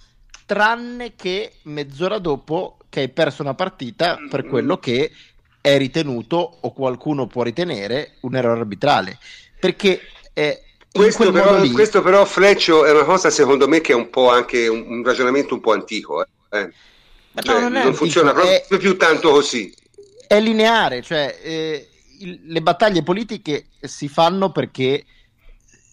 tranne 0.46 1.16
che 1.16 1.54
mezz'ora 1.64 2.20
dopo 2.20 2.78
che 2.90 3.02
hai 3.02 3.10
perso 3.10 3.42
una 3.42 3.54
partita 3.56 4.18
per 4.30 4.46
quello 4.46 4.78
che 4.78 5.12
è 5.60 5.78
ritenuto 5.78 6.58
o 6.62 6.72
qualcuno 6.72 7.28
può 7.28 7.44
ritenere 7.44 8.14
un 8.22 8.36
errore 8.36 8.60
arbitrale. 8.62 9.18
Perché 9.60 10.00
eh, 10.34 10.64
Questo 10.92 11.32
però, 11.32 11.60
lì, 11.60 11.72
questo 11.72 12.02
però, 12.02 12.24
Fleccio, 12.24 12.86
è 12.86 12.92
una 12.92 13.04
cosa 13.04 13.30
secondo 13.30 13.68
me 13.68 13.82
che 13.82 13.92
è 13.92 13.96
un 13.96 14.10
po' 14.10 14.30
anche 14.32 14.68
un, 14.68 14.86
un 14.88 15.04
ragionamento 15.04 15.56
un 15.56 15.60
po' 15.62 15.74
antico. 15.74 16.24
eh. 16.24 16.28
Eh. 16.52 16.72
Ma 17.36 17.42
no, 17.44 17.52
Cioè, 17.52 17.62
non 17.62 17.64
è 17.64 17.70
non 17.70 17.78
antico, 17.88 17.94
funziona 17.96 18.32
è- 18.32 18.34
proprio 18.68 18.78
più 18.80 18.98
tanto 18.98 19.32
così. 19.32 19.74
è 20.28 20.40
lineare, 20.40 21.02
cioè 21.02 21.38
eh, 21.44 21.90
il- 22.20 22.40
le 22.46 22.62
battaglie 22.62 23.04
politiche 23.04 23.66
si 23.82 24.08
fanno 24.08 24.52
perché 24.52 25.04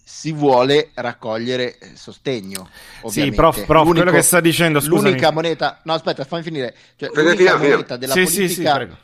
si 0.05 0.33
vuole 0.33 0.91
raccogliere 0.95 1.79
sostegno. 1.95 2.69
Sì, 2.73 3.07
ovviamente. 3.07 3.37
prof, 3.37 3.65
prof 3.65 3.83
L'unico- 3.87 4.03
quello 4.05 4.17
che 4.17 4.23
sta 4.23 4.41
dicendo, 4.41 4.79
scusami. 4.81 5.09
L'unica 5.09 5.31
moneta, 5.33 5.81
no, 5.85 5.95
aspetta, 5.95 6.25
fammi 6.25 6.43
finire. 6.43 6.75
Cioè, 6.97 7.11
l'unica 7.13 7.57
moneta 7.57 7.97
della 7.97 8.13
Sì, 8.13 8.27
sì, 8.27 8.37
politica, 8.43 8.71
sì, 8.71 8.77
prego. 8.77 8.97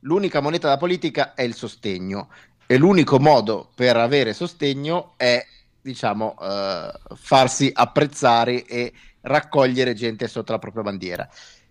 l'unica 0.00 0.40
moneta 0.40 0.66
della 0.66 0.78
politica 0.78 1.34
è 1.34 1.42
il 1.42 1.54
sostegno. 1.54 2.28
E 2.66 2.76
l'unico 2.76 3.18
modo 3.18 3.70
per 3.74 3.96
avere 3.96 4.34
sostegno 4.34 5.14
è, 5.16 5.42
diciamo, 5.80 6.36
eh, 6.42 6.90
farsi 7.14 7.70
apprezzare 7.72 8.64
e 8.66 8.92
raccogliere 9.22 9.94
gente 9.94 10.28
sotto 10.28 10.52
la 10.52 10.58
propria 10.58 10.82
bandiera. 10.82 11.26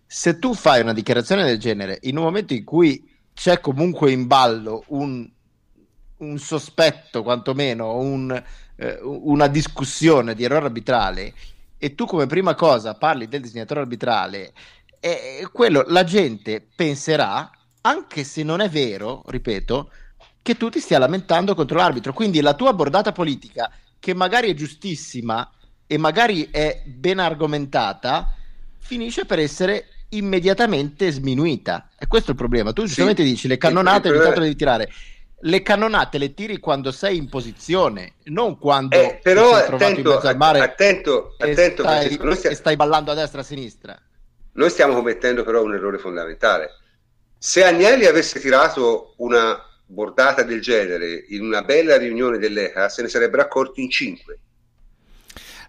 Se 0.09 0.39
tu 0.39 0.53
fai 0.53 0.81
una 0.81 0.93
dichiarazione 0.93 1.43
del 1.43 1.59
genere 1.59 1.99
in 2.03 2.17
un 2.17 2.23
momento 2.23 2.53
in 2.53 2.63
cui 2.63 3.05
c'è 3.33 3.59
comunque 3.59 4.11
in 4.11 4.25
ballo 4.25 4.85
un, 4.87 5.29
un 6.17 6.37
sospetto, 6.39 7.23
quantomeno, 7.23 7.97
un, 7.97 8.43
eh, 8.77 8.99
una 9.01 9.47
discussione 9.47 10.33
di 10.33 10.45
errore 10.45 10.65
arbitrale, 10.65 11.33
e 11.77 11.93
tu 11.93 12.05
come 12.05 12.25
prima 12.25 12.55
cosa 12.55 12.95
parli 12.95 13.27
del 13.27 13.41
disegnatore 13.41 13.81
arbitrale, 13.81 14.53
eh, 14.99 15.47
quello 15.51 15.83
la 15.87 16.03
gente 16.03 16.65
penserà, 16.75 17.51
anche 17.81 18.23
se 18.23 18.43
non 18.43 18.61
è 18.61 18.69
vero, 18.69 19.23
ripeto, 19.27 19.91
che 20.41 20.55
tu 20.55 20.69
ti 20.69 20.79
stia 20.79 20.97
lamentando 20.97 21.53
contro 21.53 21.77
l'arbitro. 21.77 22.13
Quindi 22.13 22.41
la 22.41 22.53
tua 22.53 22.73
bordata 22.73 23.11
politica, 23.11 23.69
che 23.99 24.13
magari 24.13 24.49
è 24.49 24.53
giustissima 24.53 25.51
e 25.85 25.97
magari 25.97 26.47
è 26.49 26.81
ben 26.85 27.19
argomentata, 27.19 28.33
finisce 28.79 29.25
per 29.25 29.39
essere 29.39 29.87
immediatamente 30.09 31.11
sminuita. 31.11 31.89
E 31.97 32.07
questo 32.07 32.29
è 32.29 32.31
il 32.31 32.37
problema. 32.37 32.73
Tu 32.73 32.85
giustamente 32.85 33.23
dici 33.23 33.47
le 33.47 33.57
cannonate 33.57 34.09
il 34.09 34.33
devi 34.33 34.55
tirare. 34.55 34.91
Le 35.39 35.61
cannonate 35.61 36.17
le 36.17 36.33
tiri 36.33 36.57
quando 36.57 36.91
sei 36.91 37.17
in 37.17 37.29
posizione, 37.29 38.15
non 38.23 38.57
quando 38.57 38.95
Eh, 38.95 39.15
ti 39.15 39.19
però 39.21 39.53
sei 39.53 39.65
trovato 39.65 39.83
in 39.83 39.91
attento, 39.91 40.09
mezzo 40.15 40.27
al 40.27 40.37
mare 40.37 40.59
attento, 40.61 41.35
e, 41.37 41.51
attento, 41.51 41.83
stai, 41.83 41.99
Francesco, 41.99 42.23
noi, 42.25 42.35
stia- 42.35 42.49
e 42.49 42.55
stai 42.55 42.75
ballando 42.75 43.11
a 43.11 43.13
destra 43.13 43.39
e 43.39 43.41
a 43.41 43.45
sinistra. 43.45 44.01
noi 44.53 44.69
stiamo 44.71 44.95
commettendo 44.95 45.43
però 45.43 45.61
un 45.63 45.73
errore 45.75 45.99
fondamentale. 45.99 46.69
Se 47.37 47.63
Agnelli 47.63 48.05
avesse 48.05 48.39
tirato 48.39 49.13
una 49.17 49.61
bordata 49.85 50.41
del 50.41 50.59
genere 50.59 51.25
in 51.29 51.43
una 51.43 51.61
bella 51.61 51.97
riunione 51.97 52.39
dell'ECA, 52.39 52.89
se 52.89 53.03
ne 53.03 53.07
sarebbero 53.07 53.43
accorti 53.43 53.81
in 53.83 53.89
cinque. 53.91 54.39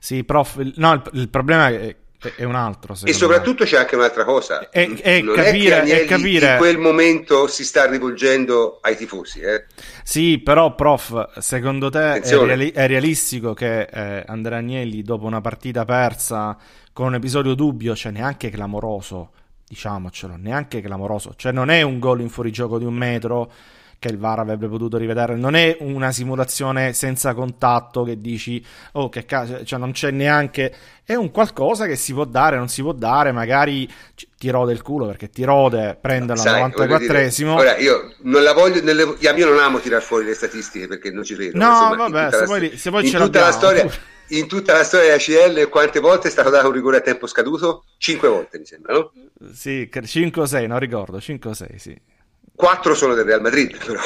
Sì, 0.01 0.25
prof, 0.25 0.57
no, 0.77 0.93
il, 0.93 1.11
il 1.15 1.29
problema 1.29 1.69
è, 1.69 1.95
è 2.35 2.45
un 2.45 2.57
altro. 2.57 2.95
E 3.05 3.13
soprattutto 3.13 3.65
c'è 3.65 3.79
anche 3.79 3.95
un'altra 3.95 4.25
cosa. 4.25 4.71
E 4.71 4.87
non 5.23 5.35
capire- 5.35 5.83
è 5.83 6.01
e 6.03 6.05
capire- 6.05 6.53
in 6.53 6.57
quel 6.59 6.79
momento 6.79 7.47
si 7.47 7.65
sta 7.65 7.87
rivolgendo 7.87 8.79
ai 8.83 8.97
tifosi. 8.97 9.41
Eh? 9.41 9.47
me. 9.53 9.67
Sì, 10.03 10.39
però, 10.39 10.75
prof, 10.75 11.39
secondo 11.39 11.91
te 11.91 12.21
è, 12.21 12.37
reali- 12.37 12.73
è 12.73 12.87
realistico 12.87 13.55
che 13.55 13.83
eh, 13.83 14.25
Andrea 14.27 14.59
Agnelli, 14.59 15.03
dopo 15.03 15.27
una 15.27 15.41
partita 15.41 15.85
persa 15.85 16.57
con 16.93 17.07
un 17.07 17.15
episodio 17.15 17.55
dubbio, 17.55 17.95
cioè 17.95 18.11
neanche 18.11 18.51
clamoroso, 18.51 19.31
diciamocelo, 19.69 20.35
neanche 20.37 20.81
clamoroso, 20.81 21.35
cioè 21.37 21.53
non 21.53 21.71
è 21.71 21.83
un 21.83 22.01
gol 22.01 22.21
in 22.21 22.29
fuorigioco 22.31 22.79
di 22.79 22.85
un 22.85 22.95
metro 22.95 23.53
che 23.99 24.09
il 24.09 24.19
VAR 24.19 24.39
avrebbe 24.39 24.69
potuto 24.69 24.97
rivedere, 24.97 25.35
non 25.35 25.55
è 25.57 25.77
una 25.81 26.13
simulazione 26.13 26.93
senza 26.93 27.35
contatto 27.35 28.05
che 28.05 28.21
dici, 28.21 28.65
oh 28.93 29.09
che 29.09 29.25
cazzo, 29.25 29.65
cioè 29.65 29.79
non 29.79 29.91
c'è 29.93 30.11
neanche, 30.11 30.73
è 31.05 31.15
un 31.15 31.31
qualcosa 31.31 31.87
che 31.87 31.97
si 31.97 32.13
può 32.13 32.25
dare, 32.25 32.57
non 32.57 32.69
si 32.69 32.81
può 32.83 32.93
dare, 32.93 33.33
magari 33.33 33.91
ti 34.37 34.51
rode 34.51 34.73
il 34.73 34.83
culo 34.83 35.07
perché 35.07 35.31
ti 35.31 35.43
rode, 35.43 35.99
prende 36.01 36.33
al 36.33 36.39
Sai, 36.39 36.71
voglio 36.71 36.99
dire, 36.99 37.27
94esimo. 37.27 37.49
Ora, 37.57 37.77
io 37.77 38.15
non 38.23 38.43
la 38.45 38.53
voglio, 38.53 38.83
nelle, 38.83 39.17
io 39.19 39.49
non 39.49 39.59
amo 39.59 39.81
tirar 39.81 40.03
fuori 40.03 40.27
le 40.27 40.35
statistiche 40.35 40.87
perché 40.87 41.11
non 41.11 41.25
ci 41.25 41.35
credo. 41.35 41.59
No, 41.59 41.71
Insomma, 41.71 42.07
in 42.07 42.13
vabbè, 42.13 42.31
se 42.31 42.39
la 42.39 42.45
poi- 42.47 42.77
se 42.77 42.91
poi 42.91 43.05
in 43.05 43.11
ce 43.11 43.19
tutta 43.19 43.41
la 43.41 43.53
storia, 43.53 43.91
in 44.29 44.47
tutta 44.47 44.75
la 44.75 44.85
storia 44.85 45.17
della 45.17 45.19
CL, 45.19 45.69
quante 45.69 45.99
volte 45.99 46.29
è 46.29 46.31
stato 46.31 46.51
dato 46.51 46.69
un 46.69 46.73
rigore 46.73 46.99
a 46.99 47.01
tempo 47.01 47.27
scaduto? 47.27 47.85
Cinque 47.97 48.29
volte, 48.29 48.59
mi 48.59 48.67
sembra, 48.67 48.93
no? 48.93 49.13
Sì, 49.53 49.91
5 50.05 50.43
o 50.43 50.47
6, 50.47 50.69
non 50.69 50.79
ricordo, 50.79 51.21
5 51.21 51.51
o 51.51 51.55
6, 51.55 51.79
sì. 51.79 52.01
Quattro 52.59 52.97
sono 52.97 53.15
del 53.15 53.25
Real 53.25 53.41
Madrid, 53.41 53.77
però. 53.87 54.01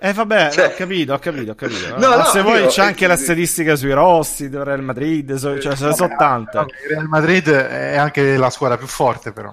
Eh 0.00 0.12
vabbè, 0.12 0.50
Cioè- 0.52 0.66
ho 0.66 0.74
capito, 0.76 1.12
ho 1.14 1.18
capito, 1.18 1.50
ho 1.50 1.54
capito. 1.56 1.96
No, 1.98 2.14
no, 2.14 2.22
se 2.26 2.42
vuoi 2.42 2.68
c'è 2.68 2.82
anche 2.84 3.06
eh, 3.06 3.08
la 3.08 3.16
sì. 3.16 3.24
statistica 3.24 3.74
sui 3.74 3.90
rossi 3.90 4.48
del 4.48 4.62
Real 4.62 4.84
Madrid, 4.84 5.34
so- 5.34 5.58
cioè 5.58 5.74
sono 5.74 6.14
tante. 6.16 6.58
Vabbè, 6.58 6.70
Il 6.84 6.88
Real 6.90 7.08
Madrid 7.08 7.48
è 7.50 7.96
anche 7.96 8.36
la 8.36 8.50
squadra 8.50 8.76
più 8.76 8.86
forte, 8.86 9.32
però. 9.32 9.52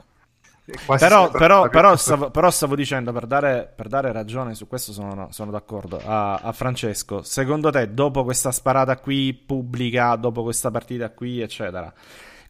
Però, 0.85 1.31
però, 1.31 1.69
però, 1.69 1.95
stavo, 1.95 2.29
però 2.29 2.51
stavo 2.51 2.75
dicendo, 2.75 3.11
per 3.11 3.25
dare, 3.25 3.71
per 3.75 3.87
dare 3.87 4.11
ragione 4.11 4.53
su 4.53 4.67
questo 4.67 4.91
sono, 4.93 5.29
sono 5.31 5.49
d'accordo, 5.49 5.99
a, 6.05 6.35
a 6.35 6.51
Francesco, 6.51 7.23
secondo 7.23 7.71
te 7.71 7.95
dopo 7.95 8.23
questa 8.23 8.51
sparata 8.51 8.97
qui 8.97 9.33
pubblica, 9.33 10.15
dopo 10.15 10.43
questa 10.43 10.69
partita 10.69 11.09
qui, 11.09 11.41
eccetera, 11.41 11.91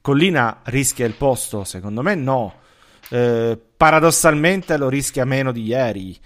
Collina 0.02 0.60
rischia 0.64 1.06
il 1.06 1.14
posto? 1.14 1.64
Secondo 1.64 2.02
me 2.02 2.16
no. 2.16 2.64
Eh, 3.10 3.58
paradossalmente 3.78 4.78
lo 4.78 4.90
rischia 4.90 5.26
meno 5.26 5.52
di 5.52 5.64
ieri. 5.64 6.18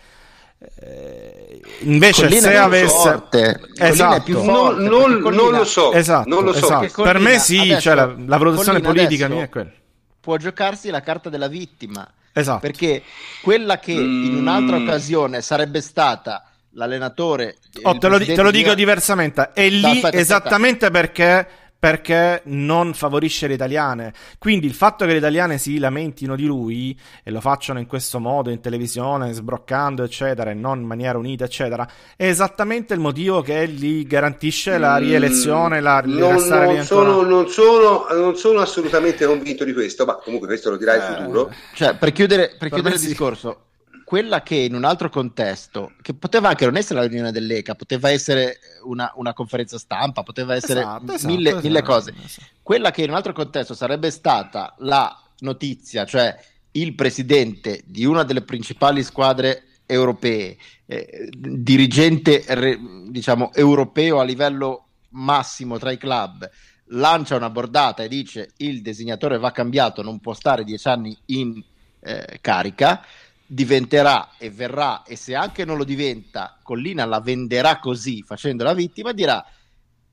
Eh, 0.81 1.61
invece 1.81 2.23
Collina 2.23 2.41
se 2.41 2.57
avesse... 2.57 2.87
forte. 2.95 3.59
Collina 3.59 3.75
è 3.85 3.89
Esatto. 3.91 4.23
più 4.23 4.33
Non, 4.43 4.45
forte, 4.45 4.81
non- 4.83 5.21
Collina- 5.21 5.41
non 5.43 5.51
lo 5.53 5.63
so, 5.65 5.91
Esatto, 5.93 6.29
non 6.29 6.43
lo 6.43 6.53
so. 6.53 6.81
esatto. 6.81 7.03
Per 7.03 7.19
me 7.19 7.39
sì, 7.39 7.59
adesso- 7.59 7.81
cioè, 7.81 7.95
la, 7.95 8.05
la 8.25 8.37
valutazione 8.37 8.79
politica 8.81 9.27
mia 9.27 9.43
è 9.43 9.49
quella. 9.49 9.71
può 10.19 10.37
giocarsi 10.37 10.89
la 10.89 11.01
carta 11.01 11.29
della 11.29 11.47
vittima. 11.47 12.07
Esatto. 12.33 12.59
Perché 12.59 13.01
quella 13.41 13.79
che 13.79 13.91
in 13.91 14.35
un'altra 14.35 14.77
Mm. 14.77 14.83
occasione 14.87 15.41
sarebbe 15.41 15.81
stata 15.81 16.43
l'allenatore. 16.73 17.57
Oh, 17.81 17.91
il 17.93 17.97
te, 17.99 18.07
lo, 18.07 18.17
te 18.23 18.41
lo 18.41 18.51
di 18.51 18.57
dico 18.59 18.73
diversamente. 18.75 19.51
È 19.53 19.67
lì 19.67 19.81
No, 19.81 19.87
aspetta, 19.87 20.07
aspetta. 20.07 20.17
esattamente 20.23 20.91
perché, 20.91 21.47
perché 21.79 22.41
non 22.45 22.93
favorisce 22.93 23.47
le 23.47 23.53
italiane. 23.55 24.13
Quindi 24.37 24.67
il 24.67 24.73
fatto 24.73 25.05
che 25.05 25.13
le 25.13 25.17
italiane 25.17 25.57
si 25.57 25.79
lamentino 25.79 26.35
di 26.35 26.45
lui 26.45 26.97
e 27.23 27.31
lo 27.31 27.39
facciano 27.41 27.79
in 27.79 27.87
questo 27.87 28.19
modo 28.19 28.49
in 28.49 28.59
televisione, 28.59 29.31
sbroccando, 29.31 30.03
eccetera, 30.03 30.51
e 30.51 30.53
non 30.53 30.81
in 30.81 30.85
maniera 30.85 31.17
unita, 31.17 31.45
eccetera, 31.45 31.89
è 32.15 32.27
esattamente 32.27 32.93
il 32.93 32.99
motivo 32.99 33.41
che 33.41 33.67
gli 33.69 34.05
garantisce 34.05 34.77
la 34.77 34.97
rielezione, 34.97 35.79
la, 35.79 36.01
il 36.05 36.17
Mm, 36.19 36.19
non, 36.19 36.47
non 36.47 36.83
sono, 36.83 37.21
non, 37.21 37.47
sono, 37.47 38.05
non 38.11 38.35
sono 38.35 38.59
assolutamente 38.59 39.25
convinto 39.25 39.63
di 39.63 39.73
questo, 39.73 40.05
ma 40.05 40.15
comunque 40.15 40.47
questo 40.47 40.69
lo 40.69 40.77
dirà 40.77 40.95
il 40.95 41.01
Eh, 41.01 41.15
futuro. 41.15 41.53
Cioè, 41.73 41.95
per 41.95 42.11
chiudere, 42.11 42.55
per 42.57 42.69
chiudere 42.69 42.89
me 42.89 42.95
il 42.95 43.01
sì. 43.01 43.07
discorso, 43.07 43.68
quella 44.09 44.41
che 44.41 44.55
in 44.55 44.73
un 44.73 44.85
altro 44.85 45.07
contesto, 45.07 45.91
che 46.01 46.15
poteva 46.15 46.49
anche 46.49 46.65
non 46.65 46.77
essere 46.77 46.99
la 46.99 47.05
riunione 47.05 47.31
dell'ECA, 47.31 47.75
poteva 47.75 48.09
essere 48.09 48.57
una, 48.85 49.11
una 49.17 49.33
conferenza 49.33 49.77
stampa, 49.77 50.23
poteva 50.23 50.55
essere 50.55 50.79
Esatto, 50.79 51.13
esatto, 51.13 51.31
mille, 51.31 51.49
esatto, 51.49 51.67
mille 51.67 51.81
cose. 51.83 52.13
esatto. 52.25 52.47
Quella 52.63 52.89
che 52.89 53.03
in 53.03 53.11
un 53.11 53.15
altro 53.15 53.33
contesto 53.33 53.75
sarebbe 53.75 54.09
stata 54.09 54.73
la 54.79 55.15
notizia, 55.41 56.05
cioè 56.05 56.35
il 56.71 56.95
presidente 56.95 57.83
di 57.85 58.03
una 58.03 58.23
delle 58.23 58.41
principali 58.41 59.03
squadre 59.03 59.65
europee, 59.85 60.57
eh, 60.87 61.29
dirigente 61.31 62.43
re- 62.47 62.79
diciamo 63.09 63.53
europeo 63.53 64.19
a 64.19 64.23
livello 64.23 64.87
massimo 65.09 65.77
tra 65.77 65.91
i 65.91 65.97
club, 65.97 66.49
lancia 66.85 67.35
una 67.35 67.51
bordata 67.51 68.01
e 68.01 68.07
dice 68.07 68.53
il 68.57 68.81
disegnatore 68.81 69.37
va 69.37 69.51
cambiato, 69.51 70.01
non 70.01 70.19
può 70.19 70.33
stare 70.33 70.63
dieci 70.63 70.87
anni 70.87 71.15
in 71.25 71.63
eh, 71.99 72.39
carica. 72.41 73.05
Diventerà 73.51 74.29
e 74.37 74.51
verrà 74.51 75.01
e 75.03 75.15
se 75.15 75.33
anche 75.33 75.65
non 75.65 75.77
lo 75.77 75.83
diventa, 75.83 76.57
Collina 76.61 77.05
la 77.05 77.19
venderà 77.19 77.79
così 77.79 78.21
facendo 78.21 78.63
la 78.63 78.73
vittima, 78.75 79.11
dirà 79.11 79.43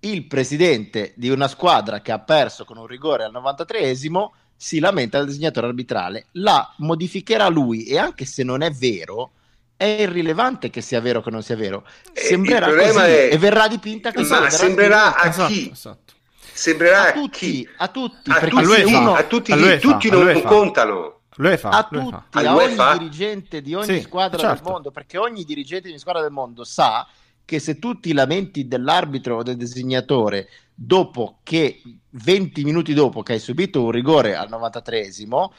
il 0.01 0.27
presidente 0.27 1.13
di 1.17 1.29
una 1.29 1.47
squadra 1.47 2.01
che 2.01 2.13
ha 2.13 2.19
perso 2.19 2.65
con 2.65 2.79
un 2.79 2.87
rigore 2.87 3.25
al 3.25 3.33
93esimo 3.33 4.29
si 4.57 4.79
lamenta 4.79 5.19
del 5.19 5.27
disegnatore 5.27 5.67
arbitrale, 5.67 6.27
la 6.33 6.73
modificherà 6.79 7.49
lui 7.49 7.85
e 7.85 7.99
anche 7.99 8.25
se 8.25 8.43
non 8.43 8.63
è 8.63 8.71
vero, 8.71 9.33
è 9.77 9.85
irrilevante 9.85 10.71
che 10.71 10.81
sia 10.81 11.01
vero 11.03 11.19
o 11.19 11.23
che 11.23 11.31
non 11.31 11.43
sia 11.43 11.57
vero. 11.57 11.87
Eh, 12.15 12.21
Sembrerà 12.23 12.75
così 12.75 12.99
è- 12.99 13.29
e 13.33 13.37
verrà 13.37 13.69
dipinta 13.69 14.13
così. 14.15 14.31
Ma 14.31 14.49
sembrerà 14.49 15.15
a 15.15 15.29
Esatto, 15.29 15.53
chi? 15.53 15.69
esatto. 15.71 16.15
Sembrerà 16.55 17.03
a 17.03 17.09
a 17.09 17.13
tutti, 17.13 17.39
chi? 17.39 17.69
a 17.77 17.89
tutti, 17.89 18.31
A 18.31 18.39
perché 18.39 18.63
tutti, 18.63 18.83
uno 18.95 19.15
a 19.15 19.23
tutti, 19.25 19.53
all'UEFA, 19.53 19.79
tutti 19.93 20.09
non 20.09 20.43
contano. 20.43 21.16
L'UEFA, 21.37 21.71
a 21.71 21.89
l'UEFA. 21.91 22.27
tutti, 22.31 22.39
a 22.45 22.51
All'UEFA? 22.51 22.91
ogni 22.91 22.99
dirigente 22.99 23.61
di 23.63 23.75
ogni 23.75 23.99
Sì, 23.99 24.01
squadra 24.01 24.39
certo. 24.39 24.63
del 24.63 24.73
mondo, 24.73 24.91
perché 24.91 25.19
ogni 25.19 25.45
dirigente 25.45 25.85
di 25.87 25.91
ogni 25.91 25.99
squadra 26.01 26.23
del 26.23 26.31
mondo 26.31 26.65
sa 26.65 27.07
che 27.45 27.59
se 27.61 27.79
tu 27.79 28.01
ti 28.01 28.13
lamenti 28.13 28.67
dell'arbitro 28.67 29.37
o 29.37 29.43
del 29.43 29.57
disegnatore 29.57 30.49
dopo 30.75 31.39
che 31.43 31.81
20 32.11 32.65
minuti 32.65 32.93
dopo 32.95 33.23
che 33.23 33.35
hai 33.35 33.39
subito 33.39 33.85
un 33.85 33.91
rigore 33.93 34.35
al 34.35 34.49
93esimo, 34.49 35.51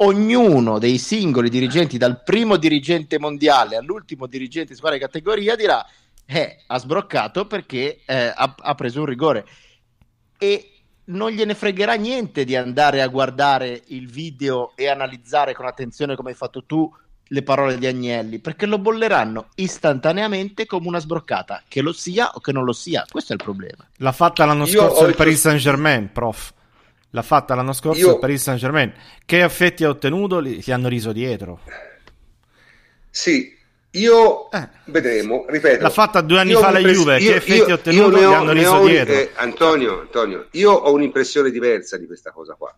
ognuno 0.00 0.78
dei 0.78 0.98
singoli 0.98 1.48
dirigenti, 1.48 1.98
dal 1.98 2.22
primo 2.22 2.56
dirigente 2.56 3.18
mondiale 3.18 3.76
all'ultimo 3.76 4.26
dirigente 4.26 4.72
di 4.72 4.76
squadra 4.78 4.98
di 4.98 5.04
categoria, 5.04 5.56
dirà 5.56 5.84
eh, 6.26 6.62
ha 6.66 6.78
sbroccato 6.78 7.46
perché 7.46 8.00
eh, 8.04 8.32
ha, 8.34 8.54
ha 8.56 8.74
preso 8.74 9.00
un 9.00 9.06
rigore. 9.06 9.46
E 10.38 10.77
non 11.08 11.30
gliene 11.30 11.54
fregherà 11.54 11.94
niente 11.94 12.44
di 12.44 12.56
andare 12.56 13.02
a 13.02 13.08
guardare 13.08 13.82
il 13.86 14.08
video 14.08 14.72
e 14.74 14.88
analizzare 14.88 15.54
con 15.54 15.66
attenzione 15.66 16.16
come 16.16 16.30
hai 16.30 16.36
fatto 16.36 16.64
tu 16.64 16.92
le 17.30 17.42
parole 17.42 17.76
di 17.76 17.86
Agnelli, 17.86 18.38
perché 18.38 18.64
lo 18.64 18.78
bolleranno 18.78 19.48
istantaneamente 19.56 20.64
come 20.64 20.88
una 20.88 20.98
sbroccata, 20.98 21.62
che 21.68 21.82
lo 21.82 21.92
sia 21.92 22.30
o 22.32 22.40
che 22.40 22.52
non 22.52 22.64
lo 22.64 22.72
sia. 22.72 23.04
Questo 23.08 23.32
è 23.32 23.36
il 23.36 23.42
problema. 23.42 23.86
L'ha 23.96 24.12
fatta 24.12 24.46
l'anno 24.46 24.64
Io 24.64 24.70
scorso 24.70 25.06
il 25.06 25.14
Paris 25.14 25.40
Saint 25.40 25.60
Germain, 25.60 26.10
prof. 26.10 26.54
L'ha 27.10 27.22
fatta 27.22 27.54
l'anno 27.54 27.72
scorso 27.72 28.00
Io- 28.00 28.12
il 28.12 28.18
Paris 28.18 28.42
Saint 28.42 28.58
Germain. 28.58 28.92
Che 29.24 29.42
effetti 29.42 29.84
ha 29.84 29.90
ottenuto? 29.90 30.40
Li, 30.40 30.62
gli 30.64 30.70
hanno 30.70 30.88
riso 30.88 31.12
dietro. 31.12 31.60
Sì, 33.10 33.57
io 33.92 34.50
Eh. 34.50 34.68
vedremo, 34.86 35.44
ripeto. 35.48 35.82
L'ha 35.82 35.90
fatta 35.90 36.20
due 36.20 36.40
anni 36.40 36.52
fa 36.54 36.70
la 36.70 36.78
Juve, 36.80 37.18
che 37.18 37.24
io- 37.24 37.34
effetti 37.34 37.68
io- 37.68 37.74
ottenuto? 37.74 38.18
io 38.18 38.30
ho- 38.30 38.34
hanno 38.34 38.52
riso 38.52 38.84
dietro. 38.86 39.14
eh, 39.14 39.30
Antonio, 39.36 40.00
Antonio, 40.00 40.48
io 40.52 40.72
ho 40.72 40.92
un'impressione 40.92 41.50
diversa 41.50 41.96
di 41.96 42.06
questa 42.06 42.30
cosa 42.30 42.54
qua. 42.54 42.74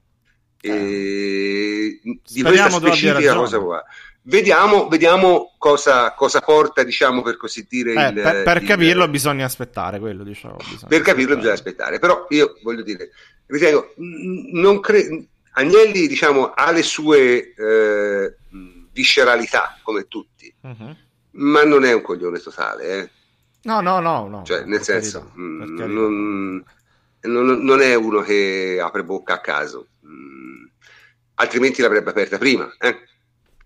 E 0.62 2.00
di 2.02 2.42
questa 2.42 2.70
specifica 2.70 3.34
cosa 3.34 3.58
qua. 3.58 3.82
Vediamo, 4.22 4.86
vediamo 4.88 5.54
cosa, 5.56 6.12
cosa 6.12 6.40
porta, 6.40 6.82
diciamo, 6.82 7.22
per 7.22 7.36
così 7.38 7.66
dire. 7.68 7.94
Eh, 7.94 8.08
il- 8.08 8.14
per, 8.20 8.42
per 8.42 8.62
il- 8.62 8.68
capirlo 8.68 9.08
bisogna 9.08 9.46
aspettare 9.46 9.98
quello, 9.98 10.22
diciamo. 10.24 10.56
bisogna 10.56 10.86
per 10.88 11.00
capirlo 11.00 11.36
bisogna 11.36 11.54
aspettare. 11.54 11.98
Però 11.98 12.26
io 12.28 12.56
voglio 12.62 12.82
dire, 12.82 13.10
ritengo, 13.46 13.94
non 13.96 14.80
cre- 14.80 15.24
Agnelli, 15.52 16.06
diciamo, 16.06 16.50
ha 16.52 16.70
le 16.70 16.82
sue 16.82 17.54
eh, 17.54 18.36
visceralità, 18.92 19.78
come 19.82 20.06
tutti, 20.06 20.29
Mhm. 20.62 20.96
ma 21.32 21.62
non 21.64 21.84
è 21.84 21.92
un 21.92 22.02
coglione 22.02 22.38
totale, 22.38 22.84
eh. 22.98 23.10
No, 23.62 23.80
no, 23.80 24.00
no, 24.00 24.26
no. 24.28 24.42
Cioè, 24.44 24.64
nel 24.64 24.82
senso, 24.82 25.30
mh, 25.34 25.58
carità. 25.76 25.86
non, 25.86 26.64
non- 27.22 27.62
non 27.62 27.80
è 27.82 27.94
uno 27.94 28.20
che 28.22 28.78
apre 28.82 29.04
bocca 29.04 29.34
a 29.34 29.40
caso, 29.40 29.86
mh, 30.00 30.64
altrimenti 31.34 31.82
l'avrebbe 31.82 32.10
aperta 32.10 32.38
prima. 32.38 32.70
eh. 32.78 32.98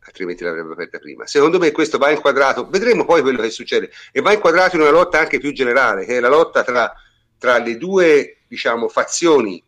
Altrimenti 0.06 0.44
l'avrebbe 0.44 0.72
aperta 0.72 0.98
prima. 0.98 1.26
Secondo 1.26 1.58
me 1.58 1.72
questo 1.72 1.96
va 1.98 2.10
inquadrato, 2.10 2.68
vedremo 2.68 3.04
poi 3.04 3.22
quello 3.22 3.40
che 3.40 3.50
succede, 3.50 3.90
e 4.12 4.20
va 4.20 4.32
inquadrato 4.32 4.76
in 4.76 4.82
una 4.82 4.90
lotta 4.90 5.18
anche 5.18 5.38
più 5.38 5.52
generale, 5.52 6.04
che 6.04 6.18
è 6.18 6.20
la 6.20 6.28
lotta 6.28 6.62
tra, 6.62 6.92
tra 7.38 7.58
le 7.58 7.76
due 7.78 8.38
diciamo, 8.46 8.88
fazioni 8.88 9.62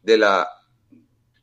della, 0.00 0.46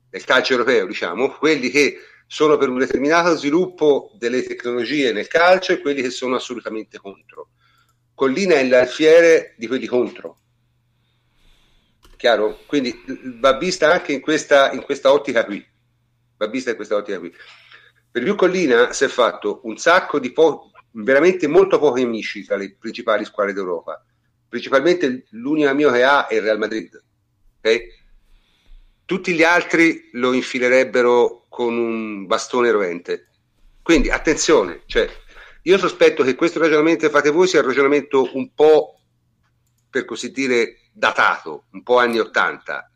del 0.10 0.24
calcio 0.26 0.52
europeo, 0.54 0.86
diciamo, 0.86 1.30
quelli 1.38 1.70
che 1.70 1.98
sono 2.28 2.58
per 2.58 2.70
un 2.70 2.80
determinato 2.80 3.36
sviluppo 3.36 4.12
delle 4.16 4.44
tecnologie 4.44 5.12
nel 5.12 5.28
calcio 5.28 5.74
e 5.74 5.80
quelli 5.80 6.02
che 6.02 6.10
sono 6.10 6.36
assolutamente 6.36 6.98
contro. 6.98 7.50
Collina 8.14 8.56
è 8.56 8.66
l'alfiere 8.66 9.54
di 9.58 9.68
quelli 9.68 9.86
contro. 9.86 10.40
Chiaro? 12.16 12.60
Quindi 12.66 13.04
va 13.40 13.58
vista 13.58 13.92
anche 13.92 14.14
in 14.14 14.22
questa, 14.22 14.72
in 14.72 14.82
questa 14.84 15.12
ottica 15.12 15.44
qui. 15.46 15.64
Va 16.38 16.48
vista 16.48 16.70
in 16.70 16.76
questa 16.76 16.96
ottica 16.96 17.20
qui. 17.20 17.34
Per 18.10 18.24
più 18.24 18.36
Collina 18.36 18.94
si 18.94 19.04
è 19.04 19.08
fatto 19.08 19.60
un 19.64 19.78
sacco 19.78 20.20
di 20.20 20.32
po- 20.32 20.72
veramente 20.92 21.48
molto 21.48 21.78
pochi 21.78 22.02
amici 22.02 22.46
tra 22.46 22.56
le 22.56 22.76
principali 22.80 23.26
squadre 23.26 23.54
d'Europa. 23.54 24.04
Principalmente 24.48 25.26
l'unico 25.32 25.70
amico 25.70 25.92
che 25.92 26.04
ha 26.04 26.28
è 26.28 26.36
il 26.36 26.42
Real 26.42 26.58
Madrid. 26.58 27.04
ok? 27.62 28.04
Tutti 29.06 29.34
gli 29.34 29.44
altri 29.44 30.10
lo 30.14 30.34
infilerebbero 30.34 31.46
con 31.48 31.78
un 31.78 32.26
bastone 32.26 32.72
rovente. 32.72 33.28
Quindi 33.82 34.10
attenzione, 34.10 34.82
cioè, 34.88 35.08
io 35.62 35.78
sospetto 35.78 36.24
che 36.24 36.36
questo 36.36 36.60
ragionamento 36.60 37.06
che 37.06 37.12
fate 37.12 37.30
voi 37.30 37.48
sia 37.48 37.60
un 37.62 37.68
ragionamento 37.68 38.36
un 38.36 38.54
po', 38.54 39.00
per 39.90 40.06
così 40.06 40.32
dire, 40.32 40.80
datato, 40.92 41.66
un 41.72 41.84
po' 41.84 42.00
anni 42.00 42.20
80. 42.20 42.92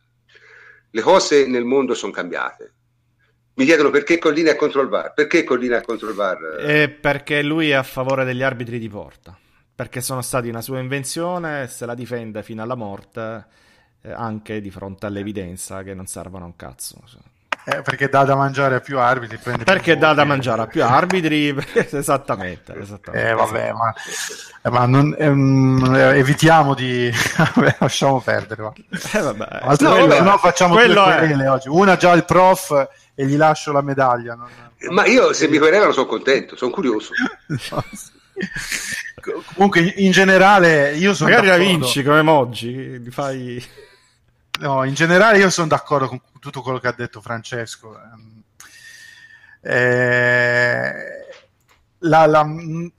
Le 0.91 1.02
cose 1.02 1.48
nel 1.48 1.64
mondo 1.64 1.94
sono 1.94 2.11
cambiate. 2.11 2.73
Mi 3.53 3.65
chiedono 3.65 3.90
perché 3.90 4.18
Collina 4.18 4.52
è 4.52 4.56
contro 4.56 4.81
il 4.81 4.88
VAR. 4.88 5.14
Perché 5.14 5.44
Collina 5.44 5.77
è 5.77 5.81
contro 5.81 6.10
il 6.10 6.15
VAR? 6.15 6.57
Eh, 6.60 6.90
perché 6.90 7.44
lui 7.44 7.69
è 7.69 7.73
a 7.73 7.84
favore 7.84 8.23
degli 8.23 8.41
arbitri 8.41 8.80
di 8.80 8.88
porta. 8.88 9.38
Perché 9.76 10.02
sono 10.02 10.22
stati 10.22 10.48
una 10.48 10.61
sua 10.61 10.80
invenzione 10.80 11.68
se 11.68 11.86
la 11.86 11.94
difende 11.94 12.41
fino 12.41 12.64
alla 12.64 12.76
morte, 12.76 13.45
eh, 14.01 14.11
anche 14.11 14.61
di 14.61 14.71
fronte 14.71 15.05
all'evidenza 15.05 15.84
che 15.84 15.93
non 15.93 16.05
servono 16.07 16.43
a 16.45 16.47
un 16.47 16.55
cazzo. 16.55 16.97
Eh, 17.65 17.81
perché 17.81 18.09
dà 18.09 18.23
da 18.23 18.35
mangiare 18.35 18.76
a 18.76 18.80
più 18.80 18.97
arbitri. 18.97 19.38
prende 19.38 19.63
più 19.63 19.71
Perché 19.73 19.97
dà 19.97 20.13
da 20.13 20.23
mangiare 20.23 20.61
a 20.63 20.67
più 20.67 20.84
arbitri. 20.84 21.55
esattamente, 21.91 22.73
esattamente. 22.80 23.30
Eh, 23.30 23.34
vabbè, 23.34 23.71
ma, 23.73 23.93
eh, 24.63 24.69
ma 24.69 24.85
non- 24.88 25.15
ehm, 25.17 25.93
eh, 25.95 26.17
evitiamo 26.17 26.73
di. 26.73 27.11
vabbè, 27.55 27.76
lasciamo 27.80 28.21
perdere. 28.21 28.61
va. 28.63 28.73
Eh, 29.13 29.19
vabbè. 29.21 29.47
Altrimenti 29.61 30.07
Quello- 30.07 30.23
no, 30.23 30.38
facciamo 30.38 30.73
quello 30.76 31.03
due 31.03 31.13
è- 31.13 31.17
querele 31.17 31.47
oggi. 31.47 31.67
Una 31.69 31.95
già 31.97 32.13
il 32.13 32.26
prof 32.26 32.88
e 33.13 33.26
gli 33.26 33.35
lascio 33.35 33.71
la 33.71 33.81
medaglia. 33.81 34.34
non- 34.35 34.47
Ma 34.91 35.05
io 35.05 35.34
se 35.34 35.47
mi 35.49 35.57
querelano 35.59 35.91
sono 35.91 36.05
contento, 36.07 36.55
sono 36.55 36.71
curioso. 36.71 37.11
No, 37.47 37.84
sì. 37.91 38.17
Co- 39.21 39.43
Comunque, 39.53 39.81
in- 39.97 40.11
generale, 40.11 40.95
io 40.95 41.13
sono 41.13 41.30
Magari 41.30 41.47
la 41.47 41.57
d'accordo. 41.57 41.77
vinci 41.80 42.03
come 42.03 42.21
Moggi, 42.21 42.99
li 42.99 43.11
fai... 43.11 43.63
No, 44.60 44.84
in 44.84 44.94
generale 44.94 45.40
io 45.40 45.49
sono 45.49 45.68
d'accordo 45.68 46.07
con 46.07 46.22
tutto 46.40 46.61
quello 46.61 46.77
che 46.80 46.88
ha 46.88 46.91
detto 46.94 47.19
Francesco. 47.22 47.98
Eh, 49.61 51.27
la, 51.99 52.26
la- 52.26 52.45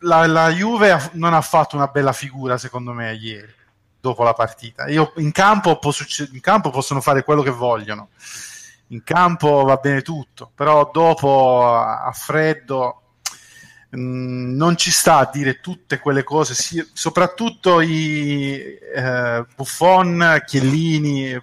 la- 0.01 0.27
la 0.27 0.49
Juve 0.51 1.11
non 1.15 1.33
ha 1.35 1.41
fatto 1.41 1.77
una 1.77 1.87
bella 1.87 2.13
figura, 2.13 2.59
secondo 2.59 2.93
me, 2.93 3.15
ieri, 3.15 3.53
dopo 3.99 4.23
la 4.23 4.35
partita. 4.35 4.87
Io, 4.89 5.13
in, 5.17 5.33
campo 5.33 5.79
succe- 5.91 6.29
in 6.33 6.41
campo 6.41 6.71
possono 6.71 7.01
fare 7.01 7.25
quello 7.25 7.43
che 7.43 7.51
vogliono, 7.51 8.11
in 8.89 9.03
campo 9.03 9.63
va 9.65 9.77
bene 9.77 10.03
tutto, 10.03 10.51
però 10.55 10.91
dopo 10.93 11.67
a, 11.73 12.11
freddo 12.13 13.03
mh, 13.91 14.55
non 14.57 14.77
ci 14.77 14.91
sta 14.91 15.19
a 15.19 15.31
dire 15.33 15.61
tutte 15.61 15.99
quelle 15.99 16.23
cose, 16.23 16.55
sì, 16.55 16.87
soprattutto 16.93 17.81
i 17.81 18.55
eh, 18.95 19.45
Buffon, 19.57 20.43
Chiellini, 20.47 21.41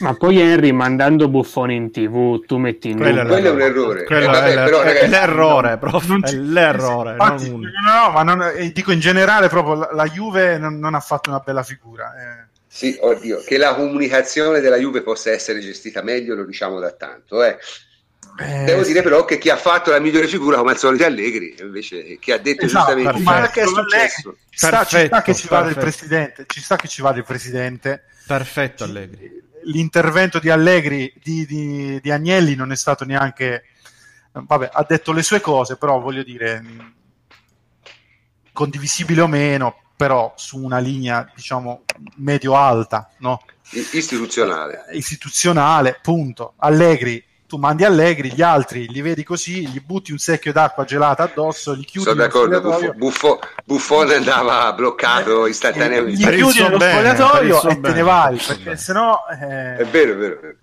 Ma 0.00 0.14
poi 0.14 0.40
Henry 0.40 0.72
mandando 0.72 1.28
Buffoni 1.28 1.74
in 1.76 1.90
tv, 1.90 2.44
tu 2.46 2.56
metti 2.58 2.90
in 2.90 2.96
Quello. 2.96 3.24
Quello 3.24 3.48
è 3.48 3.50
un 3.50 3.60
errore. 3.60 4.04
Quello 4.04 4.24
Eh, 4.24 4.26
vabbè, 4.26 4.44
è, 4.50 4.54
l'er- 4.54 4.64
però, 4.64 4.80
è 4.80 4.84
ragazzi, 4.84 5.08
l'errore, 5.08 5.78
prof, 5.78 6.06
non 6.06 6.20
è 6.24 6.32
l'errore, 6.32 7.10
Infatti, 7.12 7.48
non 7.50 7.60
no, 7.60 8.06
no, 8.06 8.10
ma 8.10 8.22
non- 8.22 8.42
eh, 8.56 8.72
dico 8.72 8.92
in 8.92 9.00
generale 9.00 9.48
proprio 9.48 9.74
la, 9.74 9.90
la 9.92 10.04
Juve 10.06 10.58
non, 10.58 10.78
non 10.78 10.94
ha 10.94 11.00
fatto 11.00 11.30
una 11.30 11.40
bella 11.40 11.62
figura. 11.62 12.12
eh. 12.14 12.48
Sì, 12.66 12.96
oddio, 13.00 13.42
che 13.44 13.56
la 13.58 13.74
comunicazione 13.74 14.60
della 14.60 14.76
Juve 14.76 15.02
possa 15.02 15.30
essere 15.32 15.58
gestita 15.60 16.02
meglio 16.02 16.34
lo 16.34 16.44
diciamo 16.44 16.78
da 16.78 16.92
tanto. 16.92 17.42
eh. 17.42 17.58
Eh, 18.38 18.64
Devo 18.64 18.82
dire 18.84 19.02
però 19.02 19.24
che 19.24 19.38
chi 19.38 19.50
ha 19.50 19.56
fatto 19.56 19.90
la 19.90 19.98
migliore 19.98 20.26
figura 20.28 20.56
come 20.58 20.70
al 20.70 20.78
solito 20.78 21.02
è 21.02 21.06
Allegri, 21.06 21.56
invece 21.60 22.16
chi 22.18 22.32
ha 22.32 22.38
detto 22.38 22.64
Esatto, 22.64 22.94
giustamente 22.94 23.22
perfetto. 23.24 23.40
ma 23.40 23.50
che 23.50 23.60
è 23.62 23.66
successo? 23.66 24.36
ci 24.48 24.58
sta, 24.66 24.84
ci 24.84 25.06
sta 25.06 25.22
che 25.22 25.34
ci 25.34 25.48
vada 25.48 25.68
il 25.68 25.74
perfetto. 25.74 25.96
presidente, 26.06 26.44
ci 26.46 26.60
sta 26.60 26.76
che 26.76 26.88
ci 26.88 27.02
vada 27.02 27.18
il 27.18 27.24
presidente. 27.24 28.04
Perfetto 28.26 28.84
Allegri. 28.84 29.48
L'intervento 29.64 30.38
di 30.38 30.50
Allegri, 30.50 31.12
di, 31.22 31.46
di- 31.46 32.00
di 32.00 32.10
Agnelli 32.10 32.54
non 32.54 32.72
è 32.72 32.76
stato 32.76 33.04
neanche... 33.04 33.64
Vabbè, 34.32 34.70
ha 34.72 34.86
detto 34.88 35.12
le 35.12 35.22
sue 35.22 35.40
cose, 35.40 35.76
però 35.76 35.98
voglio 35.98 36.22
dire, 36.22 36.62
condivisibile 38.52 39.22
o 39.22 39.26
meno, 39.26 39.76
però 39.96 40.32
su 40.36 40.62
una 40.62 40.78
linea, 40.78 41.30
diciamo, 41.34 41.82
medio-alta, 42.16 43.10
no? 43.18 43.40
Istituzionale. 43.70 44.86
istituzionale, 44.92 45.98
punto. 46.00 46.54
Allegri 46.58 47.22
tu 47.50 47.56
mandi 47.56 47.84
Allegri, 47.84 48.32
gli 48.32 48.42
altri 48.42 48.86
li 48.88 49.02
vedi 49.02 49.24
così, 49.24 49.66
gli 49.66 49.80
butti 49.80 50.12
un 50.12 50.18
secchio 50.18 50.52
d'acqua 50.52 50.84
gelata 50.84 51.24
addosso, 51.24 51.72
li 51.72 51.84
chiudi 51.84 52.06
Sono 52.06 52.20
d'accordo, 52.20 52.60
Buffo, 52.60 52.92
Buffo, 52.94 53.40
Buffone 53.64 54.14
andava 54.14 54.72
bloccato 54.72 55.48
istantaneamente. 55.48 56.22
Gli 56.22 56.36
chiudi 56.36 56.62
nello 56.62 56.78
spogliatoio 56.78 57.62
e 57.68 57.80
te 57.80 57.92
ne 57.92 58.02
vai, 58.02 58.40
perché 58.46 58.76
sennò... 58.76 59.24
Eh... 59.32 59.78
È 59.78 59.84
vero, 59.84 60.12
è 60.12 60.16
vero, 60.16 60.36
è 60.36 60.40
vero. 60.40 60.54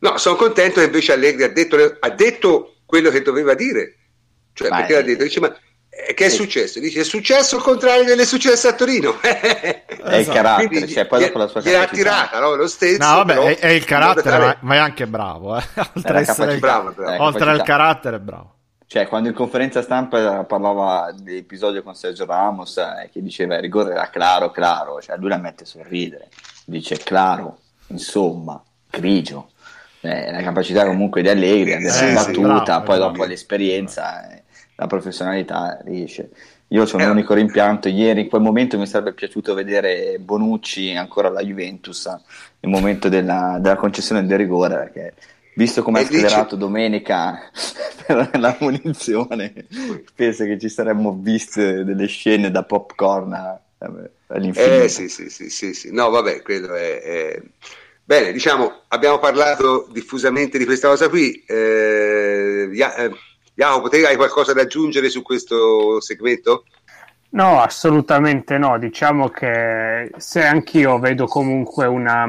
No, 0.00 0.18
sono 0.18 0.34
contento 0.34 0.80
che 0.80 0.86
invece 0.86 1.12
Allegri 1.12 1.44
ha 1.44 1.52
detto, 1.52 1.76
ha 2.00 2.10
detto 2.10 2.78
quello 2.84 3.10
che 3.10 3.22
doveva 3.22 3.54
dire. 3.54 3.98
Cioè, 4.54 4.70
ma 4.70 4.78
perché 4.78 4.94
è... 4.94 4.96
l'ha 4.96 5.02
detto? 5.02 5.22
Dice, 5.22 5.38
ma 5.38 5.54
eh, 5.54 5.60
che 6.14 6.26
è 6.26 6.28
successo? 6.30 6.80
Dice 6.80 7.00
è 7.00 7.04
successo 7.04 7.56
il 7.56 7.62
contrario 7.62 8.04
delle 8.04 8.24
successe 8.24 8.66
a 8.66 8.72
Torino. 8.72 9.20
è 9.20 9.82
il 9.86 10.12
esatto. 10.12 10.34
carattere, 10.34 10.68
Quindi, 10.68 10.92
cioè, 10.92 11.06
poi 11.06 11.24
dopo 11.24 11.38
la 11.38 11.46
sua 11.48 11.60
gliel'ha 11.60 11.86
tirata, 11.86 12.40
no? 12.40 12.54
Lo 12.54 12.66
stesso. 12.66 12.96
No, 12.98 13.16
vabbè, 13.16 13.34
è, 13.34 13.58
è, 13.58 13.68
il 13.68 13.84
carattere, 13.84 14.38
ma, 14.38 14.56
ma, 14.60 14.74
è 14.74 14.78
anche 14.78 15.06
bravo. 15.06 15.58
Eh? 15.58 15.62
Oltre, 15.94 16.20
essere, 16.20 16.58
bravo, 16.58 16.92
bravo. 16.92 17.22
oltre 17.22 17.50
al 17.50 17.62
carattere, 17.62 18.16
è 18.16 18.20
bravo. 18.20 18.54
Cioè, 18.86 19.06
quando 19.06 19.28
in 19.28 19.34
conferenza 19.34 19.80
stampa 19.80 20.44
parlava 20.44 21.14
dell'episodio 21.16 21.82
con 21.82 21.94
Sergio 21.94 22.26
Ramos, 22.26 22.76
eh, 22.78 23.08
che 23.10 23.22
diceva 23.22 23.56
il 23.56 23.62
rigore 23.62 23.92
era 23.92 24.10
claro, 24.10 24.50
claro, 24.50 25.00
cioè 25.00 25.16
lui 25.16 25.28
la 25.28 25.38
mette 25.38 25.62
a 25.64 25.66
sorridere. 25.66 26.28
Dice 26.64 26.98
claro, 26.98 27.58
insomma, 27.86 28.62
grigio. 28.90 29.48
Eh, 30.00 30.32
la 30.32 30.42
capacità 30.42 30.84
comunque 30.84 31.22
di 31.22 31.28
Allegri, 31.28 31.72
eh, 31.72 32.12
battuta, 32.12 32.78
sì, 32.78 32.82
poi 32.84 32.98
dopo 32.98 33.24
l'esperienza, 33.24 34.28
eh, 34.30 34.41
la 34.82 34.88
professionalità 34.88 35.78
riesce. 35.84 36.30
Io 36.68 36.82
ho 36.82 36.96
un 36.96 37.02
unico 37.02 37.34
rimpianto, 37.34 37.88
ieri 37.88 38.22
in 38.22 38.28
quel 38.28 38.40
momento 38.40 38.78
mi 38.78 38.86
sarebbe 38.86 39.12
piaciuto 39.12 39.54
vedere 39.54 40.18
Bonucci 40.18 40.94
ancora 40.94 41.28
alla 41.28 41.42
Juventus, 41.42 42.06
nel 42.06 42.72
momento 42.72 43.08
della, 43.08 43.58
della 43.60 43.76
concessione 43.76 44.26
del 44.26 44.38
rigore, 44.38 44.74
perché 44.74 45.14
visto 45.54 45.82
come 45.82 45.98
ha 45.98 46.02
accelerato 46.02 46.56
dice... 46.56 46.56
domenica 46.56 47.50
per 48.06 48.30
la 48.38 48.56
munizione, 48.60 49.66
penso 50.14 50.44
che 50.44 50.58
ci 50.58 50.68
saremmo 50.68 51.18
viste 51.20 51.84
delle 51.84 52.06
scene 52.06 52.50
da 52.50 52.64
popcorn 52.64 53.58
all'infinito. 54.28 54.84
Eh 54.84 54.88
sì, 54.88 55.08
sì, 55.08 55.28
sì, 55.28 55.50
sì, 55.50 55.74
sì. 55.74 55.92
no 55.92 56.10
vabbè, 56.10 56.42
credo 56.42 56.74
è... 56.74 57.00
è... 57.00 57.42
Bene, 58.04 58.32
diciamo, 58.32 58.80
abbiamo 58.88 59.20
parlato 59.20 59.86
diffusamente 59.92 60.58
di 60.58 60.64
questa 60.64 60.88
cosa 60.88 61.08
qui. 61.08 61.44
Eh, 61.46 62.68
Jacopo, 63.54 63.88
te 63.88 64.06
hai 64.06 64.16
qualcosa 64.16 64.52
da 64.52 64.62
aggiungere 64.62 65.10
su 65.10 65.22
questo 65.22 66.00
segmento? 66.00 66.64
No, 67.30 67.60
assolutamente 67.60 68.58
no. 68.58 68.78
Diciamo 68.78 69.28
che 69.28 70.10
se 70.16 70.44
anch'io 70.44 70.98
vedo 70.98 71.26
comunque 71.26 71.86
una, 71.86 72.26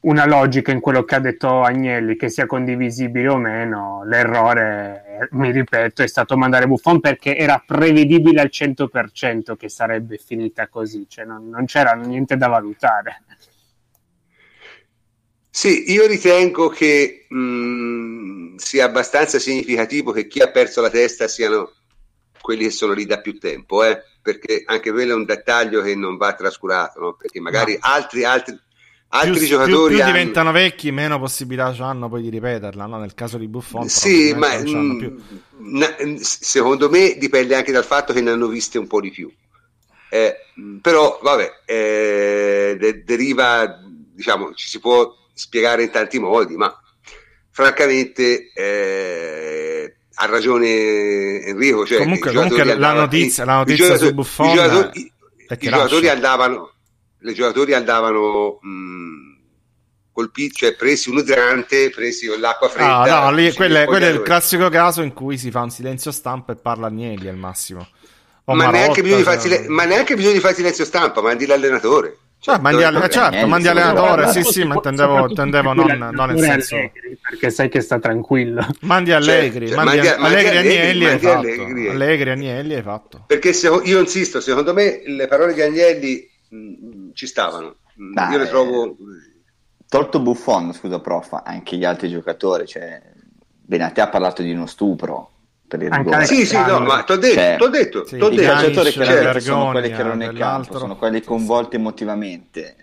una, 0.00 0.26
logica 0.26 0.72
in 0.72 0.80
quello 0.80 1.04
che 1.04 1.14
ha 1.14 1.20
detto 1.20 1.62
Agnelli, 1.62 2.16
che 2.16 2.28
sia 2.28 2.46
condivisibile 2.46 3.28
o 3.28 3.36
meno, 3.36 4.04
l'errore, 4.04 5.28
mi 5.32 5.50
ripeto, 5.50 6.02
è 6.02 6.06
stato 6.06 6.36
mandare 6.36 6.66
Buffon 6.66 7.00
perché 7.00 7.36
era 7.36 7.62
prevedibile 7.64 8.40
al 8.40 8.50
100% 8.50 9.56
che 9.56 9.68
sarebbe 9.68 10.16
finita 10.18 10.68
così, 10.68 11.06
cioè 11.08 11.24
non, 11.24 11.48
non 11.48 11.66
c'era 11.66 11.92
niente 11.92 12.36
da 12.36 12.48
valutare. 12.48 13.22
Sì, 15.56 15.90
io 15.90 16.06
ritengo 16.06 16.68
che 16.68 17.24
mh, 17.26 18.56
sia 18.56 18.84
abbastanza 18.84 19.38
significativo 19.38 20.12
che 20.12 20.26
chi 20.26 20.40
ha 20.40 20.50
perso 20.50 20.82
la 20.82 20.90
testa 20.90 21.28
siano 21.28 21.72
quelli 22.42 22.64
che 22.64 22.70
sono 22.70 22.92
lì 22.92 23.06
da 23.06 23.22
più 23.22 23.38
tempo, 23.38 23.82
eh? 23.82 24.02
perché 24.20 24.64
anche 24.66 24.92
quello 24.92 25.12
è 25.12 25.14
un 25.14 25.24
dettaglio 25.24 25.80
che 25.80 25.94
non 25.94 26.18
va 26.18 26.34
trascurato, 26.34 27.00
no? 27.00 27.14
perché 27.14 27.40
magari 27.40 27.72
no. 27.72 27.78
altri, 27.80 28.24
altri, 28.24 28.54
altri 29.08 29.38
più, 29.38 29.46
giocatori 29.46 29.94
più, 29.94 29.94
più 29.94 30.02
hanno... 30.02 30.12
diventano 30.12 30.52
vecchi, 30.52 30.92
meno 30.92 31.18
possibilità 31.18 31.74
hanno 31.86 32.10
poi 32.10 32.20
di 32.20 32.28
ripeterla. 32.28 32.84
No? 32.84 32.98
Nel 32.98 33.14
caso 33.14 33.38
di 33.38 33.48
Buffon, 33.48 33.88
sì, 33.88 34.34
ma 34.34 34.58
mh, 34.58 35.22
na, 35.56 35.86
secondo 36.18 36.90
me 36.90 37.16
dipende 37.16 37.54
anche 37.54 37.72
dal 37.72 37.86
fatto 37.86 38.12
che 38.12 38.20
ne 38.20 38.28
hanno 38.28 38.48
viste 38.48 38.76
un 38.76 38.86
po' 38.86 39.00
di 39.00 39.10
più. 39.10 39.32
Eh, 40.10 40.36
però, 40.82 41.18
vabbè, 41.22 41.62
eh, 41.64 42.76
de- 42.78 43.04
deriva, 43.04 43.80
diciamo, 44.12 44.52
ci 44.52 44.68
si 44.68 44.80
può 44.80 45.24
spiegare 45.36 45.82
in 45.82 45.90
tanti 45.90 46.18
modi, 46.18 46.56
ma 46.56 46.74
francamente 47.50 48.50
eh, 48.54 49.96
ha 50.14 50.26
ragione 50.26 51.42
Enrico. 51.42 51.84
Cioè, 51.84 51.98
comunque, 51.98 52.32
comunque 52.32 52.64
la, 52.64 52.92
notizia, 52.92 53.44
la 53.44 53.56
notizia 53.56 53.96
su 53.96 54.14
Buffon 54.14 54.48
i 54.48 54.54
giocatori, 54.54 55.00
i, 55.00 55.12
i 55.48 55.68
giocatori 55.68 56.08
andavano, 56.08 56.72
le 57.18 57.32
giocatori 57.34 57.74
andavano 57.74 58.58
mh, 58.62 59.38
colpiti, 60.12 60.54
cioè 60.54 60.74
presi 60.74 61.10
un 61.10 61.18
idrante, 61.18 61.90
presi 61.90 62.26
con 62.26 62.40
l'acqua 62.40 62.68
fredda. 62.68 63.00
Ah, 63.02 63.24
no, 63.24 63.36
lì, 63.36 63.52
quello, 63.52 63.78
è, 63.78 63.84
quello 63.84 64.06
è 64.06 64.10
il 64.10 64.22
classico 64.22 64.70
caso 64.70 65.02
in 65.02 65.12
cui 65.12 65.36
si 65.36 65.50
fa 65.50 65.60
un 65.60 65.70
silenzio 65.70 66.10
stampa 66.10 66.52
e 66.52 66.56
parla 66.56 66.86
Agnelli 66.86 67.28
al 67.28 67.36
massimo. 67.36 67.86
Ma, 68.44 68.70
neanche 68.70 69.02
cioè... 69.02 69.38
sile- 69.40 69.68
ma, 69.68 69.84
neanche 69.84 70.14
bisogno 70.14 70.34
di 70.34 70.40
fare 70.40 70.54
silenzio 70.54 70.84
stampa, 70.84 71.20
mandi 71.20 71.46
l'allenatore. 71.46 72.18
Cioè, 72.46 72.60
mandi, 72.60 72.84
al, 72.84 73.08
certo, 73.10 73.44
mandi 73.48 73.66
allenatore, 73.66 74.30
sì, 74.30 74.44
sì, 74.44 74.62
ma 74.62 74.74
intendevo, 74.74 75.30
intendevo 75.30 75.72
non, 75.72 76.10
non 76.12 76.28
nel 76.30 76.38
senso... 76.38 76.76
Allegri, 76.76 77.18
perché 77.20 77.50
sai 77.50 77.68
che 77.68 77.80
sta 77.80 77.98
tranquillo. 77.98 78.64
Mandi 78.82 79.10
Allegri, 79.10 79.66
cioè, 79.66 79.74
mandi, 79.74 79.96
mandi, 79.96 80.08
Allegri, 80.22 80.56
Agnelli 80.56 81.04
hai 81.06 81.18
fatto. 81.18 81.38
Allegri. 81.38 81.88
Allegri, 81.88 82.30
Agnelli 82.30 82.74
hai 82.74 82.82
fatto. 82.82 83.24
Perché 83.26 83.52
se, 83.52 83.68
io 83.82 83.98
insisto, 83.98 84.40
secondo 84.40 84.72
me 84.72 85.02
le 85.04 85.26
parole 85.26 85.54
di 85.54 85.62
Agnelli 85.62 86.30
mh, 86.50 86.56
mm, 86.56 87.08
ci 87.14 87.26
stavano. 87.26 87.78
Mm, 88.00 88.12
Dai, 88.12 88.30
io 88.30 88.38
le 88.38 88.48
trovo... 88.48 88.96
Tolto 89.88 90.20
Buffon, 90.20 90.72
scusa 90.72 91.00
prof, 91.00 91.40
anche 91.42 91.76
gli 91.76 91.84
altri 91.84 92.08
giocatori, 92.08 92.64
cioè... 92.64 93.02
Benate 93.60 94.00
ha 94.00 94.08
parlato 94.08 94.42
di 94.42 94.52
uno 94.52 94.66
stupro, 94.66 95.35
per 95.66 95.82
il 95.82 95.90
rigore. 95.90 96.24
Sì, 96.26 96.46
sì, 96.46 96.56
no, 96.56 96.80
ma 96.80 97.02
ti 97.02 97.12
ho 97.12 97.16
detto, 97.16 97.34
cioè, 97.34 97.56
t'ho 97.58 97.68
detto, 97.68 98.06
sì, 98.06 98.16
t'ho 98.18 98.28
detto. 98.28 98.42
I 98.42 98.44
calciatori 98.44 98.92
che 98.92 99.04
certo, 99.04 99.40
sono 99.40 99.70
quelli 99.70 99.88
che 99.88 99.94
erano 99.94 100.14
nel 100.14 100.36
campo, 100.36 100.78
sono 100.78 100.96
quelli 100.96 101.22
coinvolti 101.22 101.76
emotivamente. 101.76 102.76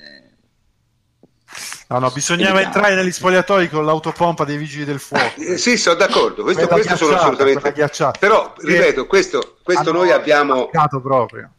No, 1.89 1.99
no, 1.99 2.09
bisognava 2.09 2.61
entrare 2.61 2.95
negli 2.95 3.11
spogliatoi 3.11 3.69
con 3.69 3.85
l'autopompa 3.85 4.45
dei 4.45 4.57
vigili 4.57 4.83
del 4.83 4.99
fuoco. 4.99 5.39
Eh, 5.39 5.57
sì, 5.57 5.77
sono 5.77 5.95
d'accordo, 5.95 6.41
questo, 6.41 6.67
questo 6.67 6.95
sono 6.95 7.15
assolutamente... 7.15 7.59
Però, 8.19 8.53
ripeto, 8.57 9.05
questo, 9.05 9.57
questo 9.61 9.91
noi 9.91 10.09
abbiamo... 10.11 10.69
proprio. 11.01 11.51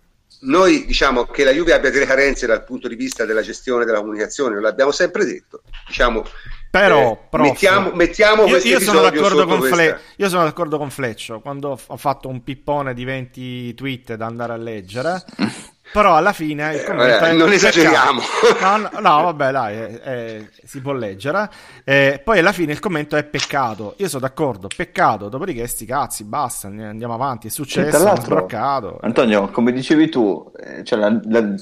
Noi 0.44 0.84
diciamo 0.86 1.24
che 1.24 1.44
la 1.44 1.52
Juve 1.52 1.72
abbia 1.72 1.90
delle 1.90 2.06
carenze 2.06 2.46
dal 2.46 2.64
punto 2.64 2.88
di 2.88 2.94
vista 2.94 3.24
della 3.24 3.42
gestione 3.42 3.84
della 3.84 3.98
comunicazione, 3.98 4.60
l'abbiamo 4.60 4.92
sempre 4.92 5.24
detto. 5.24 5.62
Diciamo, 5.86 6.24
però, 6.70 7.12
eh, 7.12 7.26
prof, 7.30 7.46
mettiamo, 7.46 7.90
mettiamo 7.92 8.46
io, 8.46 8.56
io, 8.56 8.80
sono 8.80 9.00
d'accordo 9.00 9.46
con 9.46 9.62
Fle- 9.62 10.00
io 10.16 10.28
sono 10.28 10.42
d'accordo 10.42 10.76
con 10.76 10.90
Fleccio 10.90 11.40
quando 11.40 11.78
ho 11.86 11.96
fatto 11.96 12.28
un 12.28 12.42
pippone 12.42 12.94
di 12.94 13.04
20 13.04 13.74
tweet 13.74 14.14
da 14.14 14.26
andare 14.26 14.52
a 14.52 14.56
leggere. 14.56 15.22
Però 15.94 16.16
alla 16.16 16.32
fine 16.32 16.74
il 16.74 16.80
eh, 16.80 16.84
commento 16.84 17.24
eh, 17.24 17.32
non 17.34 17.52
esageriamo. 17.52 18.20
No, 18.60 18.76
no, 18.78 18.90
no, 18.98 19.22
vabbè, 19.22 19.52
dai, 19.52 19.76
eh, 19.76 20.00
eh, 20.02 20.48
si 20.64 20.80
può 20.80 20.92
leggere. 20.92 21.48
Eh, 21.84 22.20
poi 22.24 22.40
alla 22.40 22.50
fine 22.50 22.72
il 22.72 22.80
commento 22.80 23.14
è 23.14 23.22
peccato. 23.22 23.94
Io 23.98 24.08
sono 24.08 24.26
d'accordo, 24.26 24.66
peccato. 24.74 25.28
Dopodiché, 25.28 25.68
sti 25.68 25.86
cazzi, 25.86 26.24
basta, 26.24 26.66
andiamo 26.66 27.14
avanti. 27.14 27.46
È 27.46 27.50
successo, 27.50 28.12
è 28.12 28.16
sbroccato. 28.20 28.98
Antonio, 29.02 29.50
come 29.50 29.70
dicevi 29.70 30.08
tu, 30.08 30.50
eh, 30.58 30.82
cioè, 30.82 30.98
la, 30.98 31.20
la, 31.26 31.54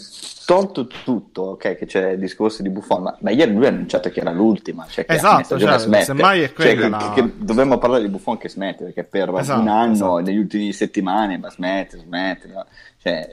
tolto 0.46 0.86
tutto, 0.86 1.42
ok, 1.42 1.76
che 1.76 1.84
c'è 1.84 2.12
il 2.12 2.18
discorso 2.18 2.62
di 2.62 2.70
Buffon, 2.70 3.02
ma, 3.02 3.16
ma, 3.20 3.30
ieri 3.32 3.52
lui 3.52 3.66
ha 3.66 3.68
annunciato 3.68 4.08
che 4.08 4.20
era 4.20 4.30
l'ultima. 4.30 4.86
Cioè 4.88 5.04
che 5.04 5.12
esatto, 5.12 5.58
cioè, 5.58 5.78
semmai 5.78 6.40
è 6.40 6.52
cioè, 6.56 6.74
quella. 6.74 6.98
Cioè, 6.98 7.12
che, 7.12 7.22
che 7.22 7.32
dovremmo 7.36 7.76
parlare 7.76 8.02
di 8.02 8.08
Buffon 8.08 8.38
che 8.38 8.48
smette, 8.48 8.84
perché 8.84 9.04
per 9.04 9.30
esatto, 9.36 9.60
un 9.60 9.68
anno, 9.68 9.92
esatto. 9.92 10.18
negli 10.20 10.38
ultimi 10.38 10.72
settimane, 10.72 11.36
ma 11.36 11.50
smette, 11.50 11.98
smette. 11.98 12.48
No? 12.48 12.64
Cioè, 12.96 13.28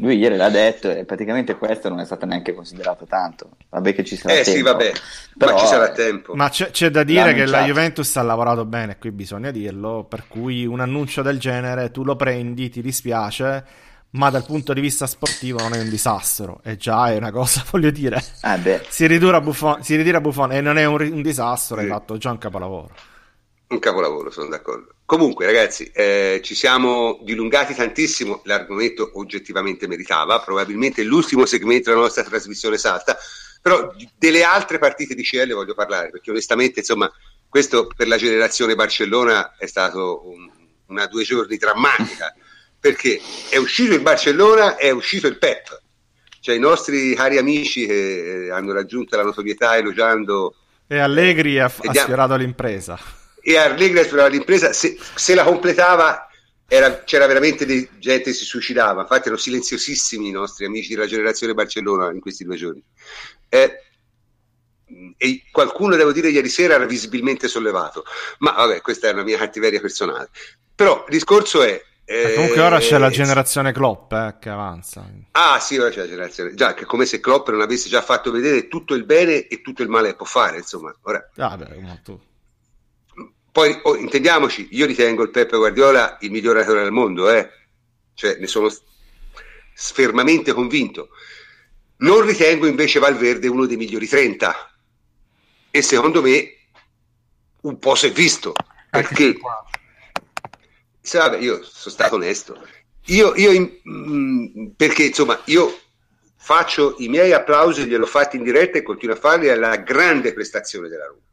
lui 0.00 0.16
ieri 0.16 0.36
l'ha 0.36 0.48
detto 0.48 0.90
e 0.90 1.04
praticamente 1.04 1.56
questo 1.56 1.88
non 1.88 1.98
è 2.00 2.04
stato 2.04 2.24
neanche 2.24 2.54
considerato 2.54 3.04
tanto. 3.06 3.50
Vabbè 3.70 3.94
che 3.94 4.04
ci 4.04 4.16
sarà 4.16 4.34
eh, 4.34 4.42
tempo. 4.42 4.50
sì, 4.50 4.62
vabbè, 4.62 4.92
però 5.36 5.54
ma 5.54 5.58
ci 5.58 5.66
sarà 5.66 5.90
tempo. 5.90 6.34
Ma 6.34 6.48
c'è, 6.48 6.70
c'è 6.70 6.90
da 6.90 7.02
dire 7.02 7.34
che 7.34 7.46
la 7.46 7.64
Juventus 7.64 8.16
ha 8.16 8.22
lavorato 8.22 8.64
bene, 8.64 8.96
qui 8.98 9.10
bisogna 9.10 9.50
dirlo, 9.50 10.04
per 10.08 10.24
cui 10.28 10.66
un 10.66 10.80
annuncio 10.80 11.22
del 11.22 11.38
genere 11.38 11.90
tu 11.90 12.04
lo 12.04 12.14
prendi, 12.14 12.70
ti 12.70 12.80
dispiace, 12.80 13.64
ma 14.10 14.30
dal 14.30 14.44
punto 14.44 14.72
di 14.72 14.80
vista 14.80 15.06
sportivo 15.06 15.58
non 15.58 15.74
è 15.74 15.80
un 15.80 15.88
disastro. 15.88 16.60
E 16.62 16.76
già 16.76 17.10
è 17.10 17.16
una 17.16 17.32
cosa, 17.32 17.64
voglio 17.70 17.90
dire. 17.90 18.22
Ah, 18.42 18.56
si, 18.88 19.06
ritira 19.06 19.40
Buffon, 19.40 19.82
si 19.82 19.96
ritira 19.96 20.20
Buffon 20.20 20.52
e 20.52 20.60
non 20.60 20.78
è 20.78 20.84
un, 20.84 21.00
un 21.00 21.22
disastro, 21.22 21.76
sì. 21.76 21.82
hai 21.82 21.88
fatto 21.88 22.16
già 22.18 22.30
un 22.30 22.38
capolavoro. 22.38 22.94
Un 23.68 23.78
capolavoro, 23.80 24.30
sono 24.30 24.48
d'accordo. 24.48 24.92
Comunque, 25.08 25.46
ragazzi, 25.46 25.90
eh, 25.94 26.42
ci 26.44 26.54
siamo 26.54 27.18
dilungati 27.22 27.74
tantissimo. 27.74 28.42
L'argomento 28.44 29.12
oggettivamente 29.14 29.88
meritava. 29.88 30.38
Probabilmente 30.40 31.02
l'ultimo 31.02 31.46
segmento 31.46 31.88
della 31.88 32.02
nostra 32.02 32.24
trasmissione 32.24 32.76
salta. 32.76 33.16
Però 33.62 33.90
delle 34.18 34.42
altre 34.44 34.78
partite 34.78 35.14
di 35.14 35.22
CL 35.22 35.54
voglio 35.54 35.72
parlare 35.72 36.10
perché, 36.10 36.30
onestamente, 36.30 36.80
insomma, 36.80 37.10
questo 37.48 37.86
per 37.96 38.06
la 38.06 38.18
generazione 38.18 38.74
Barcellona 38.74 39.56
è 39.56 39.64
stato 39.64 40.28
un, 40.28 40.46
una 40.88 41.06
due 41.06 41.24
giorni 41.24 41.56
drammatica. 41.56 42.34
Perché 42.78 43.18
è 43.48 43.56
uscito 43.56 43.94
il 43.94 44.02
Barcellona, 44.02 44.76
è 44.76 44.90
uscito 44.90 45.26
il 45.26 45.38
Pep. 45.38 45.84
Cioè, 46.38 46.54
i 46.54 46.60
nostri 46.60 47.14
cari 47.14 47.38
amici 47.38 47.86
che 47.86 48.44
eh, 48.44 48.50
hanno 48.50 48.74
raggiunto 48.74 49.16
la 49.16 49.22
notorietà 49.22 49.74
elogiando 49.74 50.54
E 50.86 50.98
Allegri 50.98 51.58
ha, 51.58 51.64
ha 51.64 51.94
sfiorato 51.94 52.36
l'impresa. 52.36 53.18
E 53.52 53.56
Allegri 53.56 54.00
esplorava 54.00 54.28
l'impresa, 54.28 54.72
se, 54.74 54.98
se 55.14 55.34
la 55.34 55.42
completava 55.44 56.28
era- 56.68 57.02
c'era 57.04 57.26
veramente 57.26 57.64
di- 57.64 57.88
gente 57.98 58.24
che 58.24 58.32
si 58.34 58.44
suicidava, 58.44 59.00
infatti 59.02 59.22
erano 59.28 59.38
silenziosissimi 59.40 60.28
i 60.28 60.32
nostri 60.32 60.66
amici 60.66 60.92
della 60.94 61.06
generazione 61.06 61.54
Barcellona 61.54 62.10
in 62.12 62.20
questi 62.20 62.44
due 62.44 62.56
giorni. 62.56 62.82
Eh, 63.48 63.82
e 65.16 65.42
qualcuno, 65.50 65.96
devo 65.96 66.12
dire, 66.12 66.28
ieri 66.28 66.50
sera 66.50 66.74
era 66.74 66.84
visibilmente 66.84 67.48
sollevato, 67.48 68.04
ma 68.38 68.52
vabbè, 68.52 68.82
questa 68.82 69.08
è 69.08 69.12
una 69.12 69.22
mia 69.22 69.38
cattiveria 69.38 69.80
personale. 69.80 70.28
Però 70.74 71.04
il 71.06 71.12
discorso 71.12 71.62
è... 71.62 71.82
E 72.04 72.32
comunque 72.34 72.60
ora 72.60 72.78
c'è 72.78 72.96
la 72.98 73.08
eh, 73.08 73.10
generazione 73.10 73.72
Klopp 73.72 74.12
eh, 74.12 74.36
che 74.40 74.48
avanza. 74.48 75.06
Ah 75.32 75.58
sì, 75.60 75.76
ora 75.76 75.90
c'è 75.90 76.00
la 76.00 76.08
generazione. 76.08 76.54
Già, 76.54 76.72
che 76.74 76.84
come 76.86 77.04
se 77.04 77.20
Klopp 77.20 77.48
non 77.48 77.60
avesse 77.60 77.88
già 77.88 78.00
fatto 78.00 78.30
vedere 78.30 78.68
tutto 78.68 78.94
il 78.94 79.04
bene 79.04 79.46
e 79.46 79.60
tutto 79.60 79.82
il 79.82 79.88
male 79.90 80.08
che 80.10 80.16
può 80.16 80.24
fare, 80.26 80.56
insomma. 80.58 80.94
Ora, 81.02 81.26
Vabbè, 81.34 81.76
ma 81.80 81.98
tu. 82.02 82.18
Poi 83.58 83.76
oh, 83.82 83.96
intendiamoci, 83.96 84.68
io 84.70 84.86
ritengo 84.86 85.24
il 85.24 85.30
Peppe 85.30 85.56
Guardiola 85.56 86.16
il 86.20 86.30
miglior 86.30 86.54
allenatore 86.54 86.84
del 86.84 86.92
mondo, 86.92 87.28
eh. 87.28 87.50
Cioè, 88.14 88.36
ne 88.38 88.46
sono 88.46 88.72
fermamente 89.74 90.52
convinto. 90.52 91.08
Non 91.96 92.24
ritengo 92.24 92.68
invece 92.68 93.00
Valverde 93.00 93.48
uno 93.48 93.66
dei 93.66 93.76
migliori 93.76 94.06
30. 94.06 94.54
E 95.72 95.82
secondo 95.82 96.22
me 96.22 96.56
un 97.62 97.80
po' 97.80 97.96
si 97.96 98.06
è 98.06 98.12
visto. 98.12 98.52
Perché 98.90 99.36
vabbè, 101.12 101.38
io 101.38 101.60
sono 101.64 101.94
stato 101.94 102.14
onesto. 102.14 102.64
Io, 103.06 103.34
io 103.34 103.50
in- 103.50 103.80
mm, 103.90 104.66
perché 104.76 105.06
insomma, 105.06 105.40
io 105.46 105.76
faccio 106.36 106.94
i 106.98 107.08
miei 107.08 107.32
applausi, 107.32 107.86
gliel'ho 107.86 108.06
fatti 108.06 108.36
in 108.36 108.44
diretta 108.44 108.78
e 108.78 108.82
continuo 108.82 109.16
a 109.16 109.18
farli 109.18 109.48
alla 109.48 109.74
grande 109.78 110.32
prestazione 110.32 110.88
della 110.88 111.06
Roma. 111.06 111.26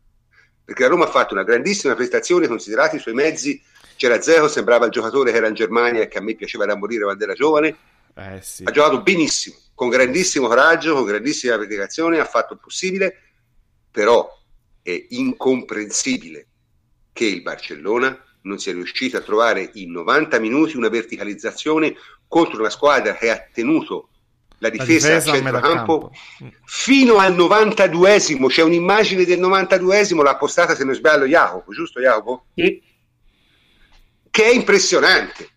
Perché 0.66 0.82
la 0.82 0.90
Roma 0.90 1.06
ha 1.06 1.10
fatto 1.10 1.34
una 1.34 1.44
grandissima 1.44 1.94
prestazione, 1.94 2.48
considerati 2.48 2.96
i 2.96 3.00
suoi 3.00 3.14
mezzi. 3.14 3.62
C'era 3.96 4.20
Zeo, 4.20 4.48
sembrava 4.48 4.86
il 4.86 4.92
giocatore 4.92 5.32
che 5.32 5.38
era 5.38 5.48
in 5.48 5.54
Germania 5.54 6.02
e 6.02 6.08
che 6.08 6.18
a 6.18 6.22
me 6.22 6.36
piaceva 6.36 6.66
da 6.66 6.76
morire 6.76 7.04
quando 7.04 7.24
era 7.24 7.34
giovane. 7.34 7.78
Eh 8.16 8.42
sì. 8.42 8.64
Ha 8.66 8.72
giocato 8.72 9.02
benissimo, 9.02 9.56
con 9.74 9.90
grandissimo 9.90 10.48
coraggio, 10.48 10.96
con 10.96 11.06
grandissima 11.06 11.56
dedicazione, 11.58 12.20
ha 12.20 12.26
fatto 12.26 12.54
il 12.54 12.60
possibile, 12.60 13.16
però 13.92 14.28
è 14.82 15.06
incomprensibile 15.10 16.48
che 17.14 17.26
il 17.26 17.42
Barcellona 17.42 18.20
non 18.42 18.60
sia 18.60 18.74
riuscito 18.74 19.18
a 19.18 19.22
trovare 19.22 19.70
in 19.76 19.92
90 19.92 20.40
minuti 20.40 20.78
una 20.78 20.90
verticalizzazione 20.90 21.96
contro 22.28 22.60
una 22.60 22.70
squadra 22.70 23.16
che 23.16 23.30
ha 23.30 23.48
tenuto 23.52 24.10
la 24.60 24.68
La 24.68 24.70
difesa, 24.70 25.08
difesa 25.10 25.30
a 25.30 25.34
a 25.34 25.36
centrocampo 25.36 26.00
campo. 26.10 26.52
fino 26.66 27.18
al 27.18 27.36
92esimo. 27.36 28.48
C'è 28.48 28.62
un'immagine 28.64 29.26
del 29.26 29.40
92esimo, 29.40 30.22
l'ha 30.24 30.36
postata 30.38 30.76
se 30.76 30.84
non 30.84 30.94
sbaglio 30.96 31.26
Jacopo, 31.26 31.72
giusto 31.74 32.00
Jacopo? 32.00 32.46
Sì. 32.56 32.82
Che 34.30 34.44
è 34.44 34.54
impressionante. 34.54 35.50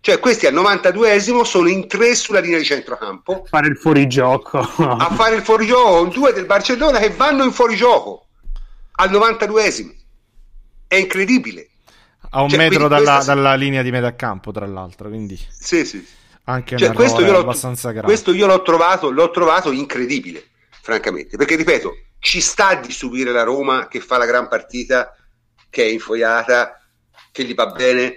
Cioè 0.00 0.20
questi 0.20 0.46
al 0.46 0.54
92esimo 0.54 1.42
sono 1.42 1.68
in 1.68 1.88
tre 1.88 2.14
sulla 2.14 2.38
linea 2.40 2.58
di 2.58 2.64
centrocampo 2.64 3.44
fare 3.48 3.66
il 3.66 3.76
fuorigioco. 3.76 4.58
a 4.58 5.10
fare 5.14 5.34
il 5.36 5.42
fuorigioco 5.42 5.98
con 5.98 6.08
due 6.10 6.32
del 6.32 6.46
Barcellona 6.46 6.98
che 7.00 7.10
vanno 7.10 7.44
in 7.44 7.52
fuorigioco 7.52 8.26
al 8.92 9.10
92esimo. 9.10 9.92
È 10.86 10.94
incredibile. 10.94 11.68
A 12.30 12.42
un 12.42 12.48
Cioè, 12.48 12.58
metro 12.58 12.88
dalla, 12.88 13.14
questa- 13.16 13.34
dalla 13.34 13.54
linea 13.54 13.82
di 13.82 13.90
metà 13.90 14.14
campo, 14.14 14.52
tra 14.52 14.66
l'altro. 14.66 15.08
Quindi 15.08 15.38
Sì, 15.50 15.84
sì. 15.84 16.06
Anche 16.48 16.76
Cioè, 16.76 16.92
questo, 16.92 17.20
io 17.20 17.36
abbastanza 17.36 17.90
grave. 17.90 18.06
questo 18.06 18.32
io 18.32 18.46
l'ho 18.46 18.62
trovato, 18.62 19.10
l'ho 19.10 19.30
trovato 19.30 19.70
incredibile, 19.70 20.48
francamente. 20.80 21.36
Perché, 21.36 21.56
ripeto, 21.56 21.92
ci 22.18 22.40
sta 22.40 22.74
di 22.74 22.90
subire 22.90 23.32
la 23.32 23.42
Roma 23.42 23.86
che 23.86 24.00
fa 24.00 24.16
la 24.16 24.24
gran 24.24 24.48
partita, 24.48 25.14
che 25.68 25.84
è 25.84 25.88
infoiata, 25.88 26.80
che 27.30 27.44
gli 27.44 27.54
va 27.54 27.66
bene, 27.66 28.16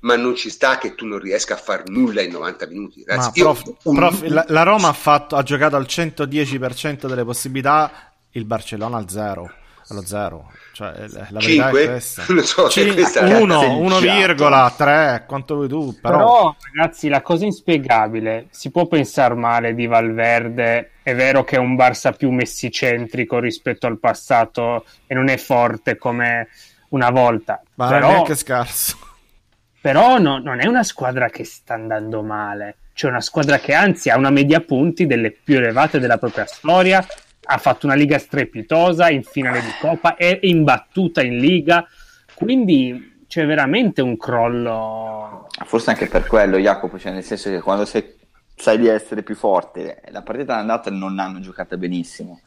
ma 0.00 0.16
non 0.16 0.34
ci 0.34 0.50
sta 0.50 0.76
che 0.78 0.96
tu 0.96 1.06
non 1.06 1.20
riesca 1.20 1.54
a 1.54 1.58
far 1.58 1.88
nulla 1.88 2.20
in 2.20 2.32
90 2.32 2.66
minuti. 2.66 3.04
Ragazzi, 3.06 3.38
io- 3.38 3.44
prof, 3.44 3.72
un- 3.84 3.94
prof, 3.94 4.22
la, 4.26 4.44
la 4.48 4.62
Roma 4.64 4.88
ha, 4.88 4.92
fatto, 4.92 5.36
ha 5.36 5.42
giocato 5.44 5.76
al 5.76 5.86
110% 5.88 7.06
delle 7.06 7.24
possibilità, 7.24 8.12
il 8.32 8.44
Barcellona 8.44 8.96
al 8.96 9.08
0, 9.08 9.52
allo 9.88 10.04
0. 10.04 10.50
Cioè, 10.72 10.88
eh, 10.88 11.08
la 11.08 11.38
verità 11.40 11.40
Cinque? 11.40 11.82
è 11.82 11.86
questa. 11.86 12.24
Non 12.28 12.44
so 12.44 12.68
se 12.68 12.82
Cin- 12.82 12.94
questa 12.94 13.20
è 13.20 13.40
uno, 13.40 13.60
cazzeggiato. 13.60 14.44
1,3, 14.44 15.26
quanto 15.26 15.54
vuoi 15.54 15.68
tu, 15.68 15.98
però... 16.00 16.16
Però, 16.18 16.56
ragazzi, 16.74 17.08
la 17.08 17.22
cosa 17.22 17.44
inspiegabile, 17.44 18.48
si 18.50 18.70
può 18.70 18.86
pensare 18.86 19.34
male 19.34 19.74
di 19.74 19.86
Valverde, 19.86 20.90
è 21.02 21.14
vero 21.14 21.44
che 21.44 21.56
è 21.56 21.58
un 21.58 21.76
Barça 21.76 22.12
più 22.14 22.30
messicentrico 22.30 23.38
rispetto 23.38 23.86
al 23.86 23.98
passato 23.98 24.84
e 25.06 25.14
non 25.14 25.28
è 25.28 25.36
forte 25.36 25.96
come 25.96 26.48
una 26.90 27.10
volta, 27.10 27.62
ma 27.74 27.84
non 27.86 27.94
è 27.94 27.98
però, 27.98 28.10
neanche 28.12 28.34
scarso. 28.36 28.98
però 29.80 30.18
no- 30.18 30.38
non 30.38 30.60
è 30.60 30.66
una 30.66 30.82
squadra 30.82 31.28
che 31.30 31.44
sta 31.44 31.74
andando 31.74 32.22
male, 32.22 32.76
c'è 32.92 33.08
una 33.08 33.20
squadra 33.20 33.58
che 33.58 33.74
anzi 33.74 34.08
ha 34.10 34.16
una 34.16 34.30
media 34.30 34.60
punti 34.60 35.06
delle 35.06 35.30
più 35.30 35.56
elevate 35.56 35.98
della 35.98 36.18
propria 36.18 36.46
storia, 36.46 37.06
ha 37.46 37.58
fatto 37.58 37.86
una 37.86 37.94
liga 37.94 38.18
strepitosa 38.18 39.08
in 39.10 39.22
finale 39.22 39.60
di 39.60 39.70
Coppa, 39.80 40.16
è 40.16 40.38
imbattuta 40.42 41.22
in 41.22 41.38
liga, 41.38 41.86
quindi 42.34 43.24
c'è 43.28 43.46
veramente 43.46 44.02
un 44.02 44.16
crollo 44.16 45.46
Forse 45.64 45.90
anche 45.90 46.06
per 46.06 46.26
quello, 46.26 46.58
Jacopo, 46.58 46.98
cioè 46.98 47.12
nel 47.12 47.24
senso 47.24 47.50
che 47.50 47.60
quando 47.60 47.84
sei- 47.84 48.14
sai 48.54 48.78
di 48.78 48.88
essere 48.88 49.22
più 49.22 49.34
forte, 49.34 50.02
la 50.10 50.22
partita 50.22 50.54
d'andata 50.54 50.90
non 50.90 51.18
hanno 51.18 51.40
giocata 51.40 51.76
benissimo 51.76 52.40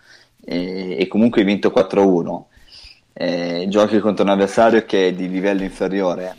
e, 0.45 0.95
e 0.99 1.07
comunque 1.07 1.41
hai 1.41 1.47
vinto 1.47 1.73
4-1. 1.75 2.43
Eh, 3.13 3.65
giochi 3.67 3.99
contro 3.99 4.23
un 4.23 4.29
avversario 4.29 4.85
che 4.85 5.07
è 5.07 5.13
di 5.13 5.27
livello 5.29 5.63
inferiore. 5.63 6.35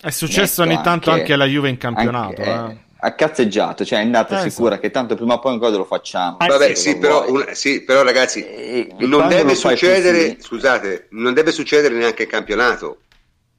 È 0.00 0.10
successo 0.10 0.62
ogni 0.62 0.74
tanto 0.82 1.10
anche- 1.10 1.20
anche 1.20 1.32
alla 1.32 1.46
Juve 1.46 1.68
in 1.70 1.78
campionato. 1.78 2.42
anche- 2.42 2.72
eh. 2.72 2.78
Ha 3.04 3.12
cazzeggiato, 3.14 3.84
cioè 3.84 3.98
è 3.98 4.02
andata 4.02 4.42
Eh, 4.42 4.48
sicura 4.48 4.76
sì. 4.76 4.80
che 4.80 4.90
tanto 4.90 5.14
prima 5.14 5.34
o 5.34 5.38
poi 5.38 5.52
un 5.52 5.58
gol 5.58 5.74
lo 5.76 5.84
facciamo. 5.84 6.38
Ah, 6.38 6.46
Vabbè, 6.46 6.74
sì, 6.74 6.96
però, 6.96 7.30
un- 7.30 7.48
sì, 7.52 7.82
però 7.82 8.02
ragazzi, 8.02 8.42
E- 8.42 8.88
e 8.96 9.06
non 9.06 9.28
deve 9.28 9.54
succedere, 9.54 10.36
scusate, 10.40 11.08
non 11.10 11.34
deve 11.34 11.52
succedere 11.52 11.94
neanche 11.94 12.22
in 12.22 12.28
campionato, 12.30 13.00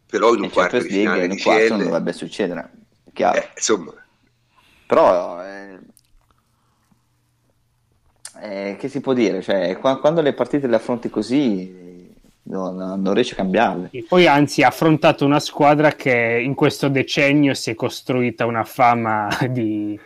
però 0.07 0.33
in 0.33 0.39
un 0.39 0.45
in 0.45 0.49
quarto 0.49 0.77
di 0.79 0.89
finale 0.89 1.25
in 1.25 1.31
un 1.31 1.37
quarto 1.37 1.75
non 1.75 1.83
dovrebbe 1.83 2.13
succedere, 2.13 2.71
chiaro. 3.13 3.37
eh, 3.37 3.49
insomma, 3.55 3.93
Però 4.87 5.43
eh, 5.43 5.79
eh, 8.41 8.75
che 8.79 8.89
si 8.89 8.99
può 8.99 9.13
dire? 9.13 9.41
Cioè, 9.41 9.77
qua- 9.77 9.99
quando 9.99 10.21
le 10.21 10.33
partite 10.33 10.67
le 10.67 10.75
affronti 10.75 11.09
così 11.09 11.84
non, 12.45 13.01
non 13.01 13.13
riesci 13.13 13.33
a 13.33 13.37
cambiarle. 13.37 13.89
E 13.91 14.05
poi 14.07 14.27
anzi 14.27 14.63
ha 14.63 14.67
affrontato 14.67 15.25
una 15.25 15.39
squadra 15.39 15.93
che 15.93 16.41
in 16.43 16.53
questo 16.53 16.87
decennio 16.89 17.53
si 17.53 17.71
è 17.71 17.75
costruita 17.75 18.45
una 18.45 18.63
fama 18.63 19.29
di 19.49 19.99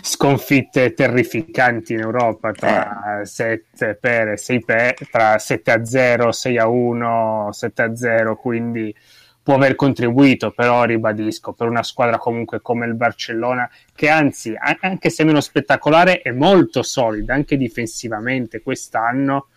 sconfitte 0.00 0.94
terrificanti 0.94 1.92
in 1.92 2.00
Europa 2.00 2.52
tra 2.52 3.20
7 3.22 3.96
per 3.96 4.28
e 4.28 4.36
6 4.38 4.64
per, 4.64 4.94
tra 5.10 5.38
7 5.38 5.70
a 5.70 5.84
0, 5.84 6.32
6 6.32 6.58
a 6.58 6.66
1, 6.66 7.48
7 7.52 7.82
a 7.82 7.94
0, 7.94 8.36
quindi 8.36 8.94
può 9.42 9.56
aver 9.56 9.74
contribuito, 9.74 10.52
però 10.52 10.84
ribadisco, 10.84 11.52
per 11.52 11.68
una 11.68 11.82
squadra 11.82 12.16
comunque 12.16 12.62
come 12.62 12.86
il 12.86 12.94
Barcellona, 12.94 13.70
che 13.94 14.08
anzi, 14.08 14.54
anche 14.80 15.10
se 15.10 15.22
meno 15.22 15.42
spettacolare, 15.42 16.22
è 16.22 16.30
molto 16.30 16.82
solida, 16.82 17.34
anche 17.34 17.58
difensivamente 17.58 18.62
quest'anno, 18.62 19.48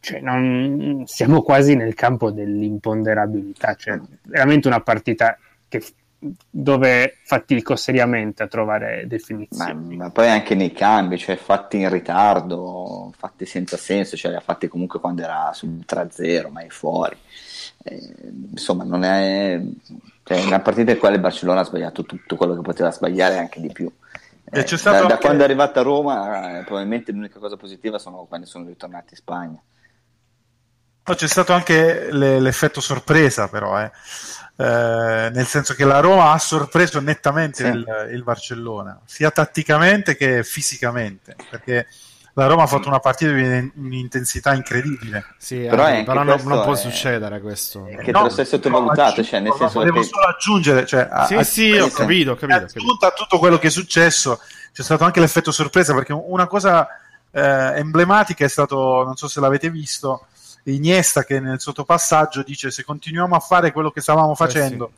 cioè 0.00 0.20
non, 0.20 1.04
siamo 1.06 1.42
quasi 1.42 1.76
nel 1.76 1.94
campo 1.94 2.30
dell'imponderabilità, 2.30 3.74
cioè 3.74 4.00
veramente 4.22 4.66
una 4.66 4.80
partita 4.80 5.38
che, 5.68 5.82
dove 6.50 7.16
fatico 7.22 7.76
seriamente 7.76 8.42
a 8.42 8.46
trovare 8.46 9.02
Ma, 9.02 9.08
definizioni. 9.08 9.96
ma 9.96 10.10
poi 10.10 10.28
anche 10.28 10.54
nei 10.54 10.72
cambi, 10.72 11.16
cioè 11.18 11.36
fatti 11.36 11.78
in 11.78 11.88
ritardo, 11.88 13.12
fatti 13.16 13.46
senza 13.46 13.76
senso, 13.76 14.16
cioè 14.16 14.30
li 14.30 14.36
ha 14.36 14.40
fatti 14.40 14.68
comunque 14.68 15.00
quando 15.00 15.22
era 15.22 15.50
sul 15.52 15.84
3-0, 15.86 16.50
ma 16.50 16.60
è 16.60 16.68
fuori. 16.68 17.16
Eh, 17.82 18.12
insomma, 18.50 18.84
non 18.84 19.04
è 19.04 19.60
cioè, 20.24 20.44
una 20.44 20.60
partita 20.60 20.92
in 20.92 20.98
quale 20.98 21.14
il 21.14 21.20
Barcellona 21.22 21.60
ha 21.60 21.64
sbagliato 21.64 22.04
tutto 22.04 22.36
quello 22.36 22.54
che 22.54 22.60
poteva 22.60 22.90
sbagliare 22.90 23.38
anche 23.38 23.60
di 23.60 23.72
più. 23.72 23.90
Eh, 24.52 24.64
c'è 24.64 24.76
stato 24.76 25.02
da, 25.02 25.02
da 25.02 25.14
anche- 25.14 25.24
quando 25.24 25.42
è 25.42 25.46
arrivata 25.46 25.80
a 25.80 25.84
Roma, 25.84 26.58
eh, 26.58 26.64
probabilmente 26.64 27.12
l'unica 27.12 27.38
cosa 27.38 27.56
positiva 27.56 27.98
sono 27.98 28.26
quando 28.28 28.46
sono 28.46 28.66
ritornati 28.66 29.08
in 29.10 29.16
Spagna. 29.16 29.62
Poi 31.10 31.18
c'è 31.18 31.26
stato 31.26 31.52
anche 31.52 32.06
le- 32.12 32.38
l'effetto 32.38 32.80
sorpresa, 32.80 33.48
però, 33.48 33.80
eh. 33.80 33.90
Eh, 34.54 35.30
nel 35.32 35.46
senso 35.46 35.74
che 35.74 35.84
la 35.84 35.98
Roma 35.98 36.30
ha 36.30 36.38
sorpreso 36.38 37.00
nettamente 37.00 37.64
Sì. 37.64 37.68
il, 37.68 38.08
il 38.12 38.22
Barcellona, 38.22 39.00
sia 39.06 39.32
tatticamente 39.32 40.16
che 40.16 40.44
fisicamente, 40.44 41.34
perché 41.50 41.88
la 42.34 42.46
Roma 42.46 42.62
ha 42.62 42.66
fatto 42.68 42.86
una 42.86 43.00
partita 43.00 43.32
di 43.32 43.72
un'intensità 43.74 44.54
incredibile. 44.54 45.24
Sì, 45.36 45.66
Però 45.68 45.88
eh, 45.88 46.00
è 46.00 46.04
però 46.04 46.22
non, 46.22 46.40
non 46.44 46.62
può 46.62 46.74
è- 46.74 46.76
succedere 46.76 47.40
questo. 47.40 47.82
Che 47.86 48.04
te 48.04 48.12
lo 48.12 48.28
sei 48.28 48.46
sottovalutato, 48.46 49.24
cioè, 49.24 49.40
nel 49.40 49.48
no, 49.50 49.56
senso 49.56 49.78
volevo 49.80 49.98
che- 50.00 50.06
solo 50.06 50.26
aggiungere, 50.26 50.86
cioè, 50.86 51.08
Sì, 51.26 51.34
a- 51.34 51.42
sì, 51.42 51.72
ho 51.72 51.88
capito, 51.88 52.30
ho 52.32 52.34
capito. 52.36 52.56
ho 52.58 52.60
capito. 52.60 52.78
aggiunto 52.78 53.06
a 53.06 53.10
tutto 53.10 53.38
quello 53.40 53.58
che 53.58 53.66
è 53.66 53.70
successo, 53.70 54.38
c'è 54.72 54.82
stato 54.84 55.02
anche 55.02 55.18
l'effetto 55.18 55.50
sorpresa, 55.50 55.92
perché 55.92 56.12
una 56.12 56.46
cosa 56.46 56.86
eh, 57.32 57.40
emblematica 57.78 58.44
è 58.44 58.48
stato, 58.48 59.02
non 59.04 59.16
so 59.16 59.26
se 59.26 59.40
l'avete 59.40 59.70
visto, 59.70 60.26
Iniesta 60.64 61.24
che 61.24 61.40
nel 61.40 61.60
sottopassaggio 61.60 62.42
dice 62.42 62.70
se 62.70 62.84
continuiamo 62.84 63.34
a 63.34 63.40
fare 63.40 63.72
quello 63.72 63.90
che 63.90 64.00
stavamo 64.00 64.34
facendo 64.34 64.92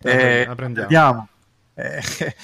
sì. 0.00 0.08
eh, 0.08 0.44
La 0.46 0.54
prendiamo. 0.54 0.88
andiamo. 0.88 1.28
Eh, 1.74 2.34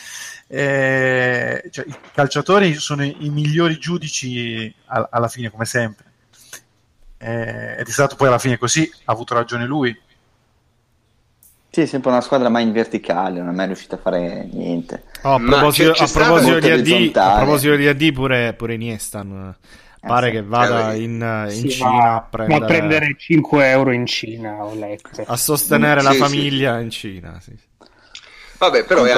eh, 0.48 1.68
cioè, 1.70 1.84
i 1.86 1.94
calciatori 2.12 2.74
sono 2.74 3.04
i, 3.04 3.16
i 3.20 3.30
migliori 3.30 3.78
giudici 3.78 4.72
al- 4.86 5.08
alla 5.10 5.28
fine 5.28 5.50
come 5.50 5.64
sempre 5.64 6.04
Eh, 7.18 7.76
ed 7.78 7.86
è 7.86 7.90
stato 7.90 8.16
poi 8.16 8.28
alla 8.28 8.38
fine 8.38 8.58
così 8.58 8.90
ha 9.04 9.12
avuto 9.12 9.34
ragione 9.34 9.66
lui 9.66 9.96
Sì, 11.70 11.82
è 11.82 11.86
sempre 11.86 12.10
una 12.10 12.20
squadra 12.22 12.48
mai 12.48 12.64
in 12.64 12.72
verticale, 12.72 13.38
non 13.38 13.50
è 13.50 13.52
mai 13.52 13.66
riuscita 13.66 13.94
a 13.94 13.98
fare 13.98 14.48
niente. 14.50 15.04
Oh, 15.22 15.34
a 15.34 15.38
proposito, 15.38 15.92
c'è- 15.92 16.04
c'è 16.06 16.18
a 16.18 16.24
proposito 16.24 16.56
AD, 16.56 17.12
a 17.16 17.36
proposito 17.36 17.76
di 17.76 17.86
AD 17.86 18.12
pure, 18.12 18.54
pure 18.54 18.74
Iniesta 18.74 19.20
eh, 19.20 19.54
pare 20.04 20.26
sì. 20.28 20.32
che 20.32 20.42
vada 20.42 20.92
Cioè, 20.92 20.94
in, 20.94 21.48
in 21.52 21.68
Sì, 21.68 21.68
Cina 21.68 21.90
va, 21.90 22.14
a 22.16 22.22
prendere, 22.22 22.58
va 22.58 22.64
a 22.64 22.68
prendere 22.68 23.16
5 23.16 23.68
euro 23.70 23.92
in 23.92 24.06
Cina, 24.06 24.64
ho 24.64 24.74
letto. 24.74 25.22
a 25.26 25.36
sostenere 25.36 26.00
Sì, 26.00 26.06
la 26.06 26.14
sì. 26.14 26.18
famiglia 26.18 26.80
in 26.80 26.90
Cina. 26.90 27.40
Sì. 27.40 27.56
Vabbè, 28.58 28.84
però 28.84 29.04
è. 29.04 29.12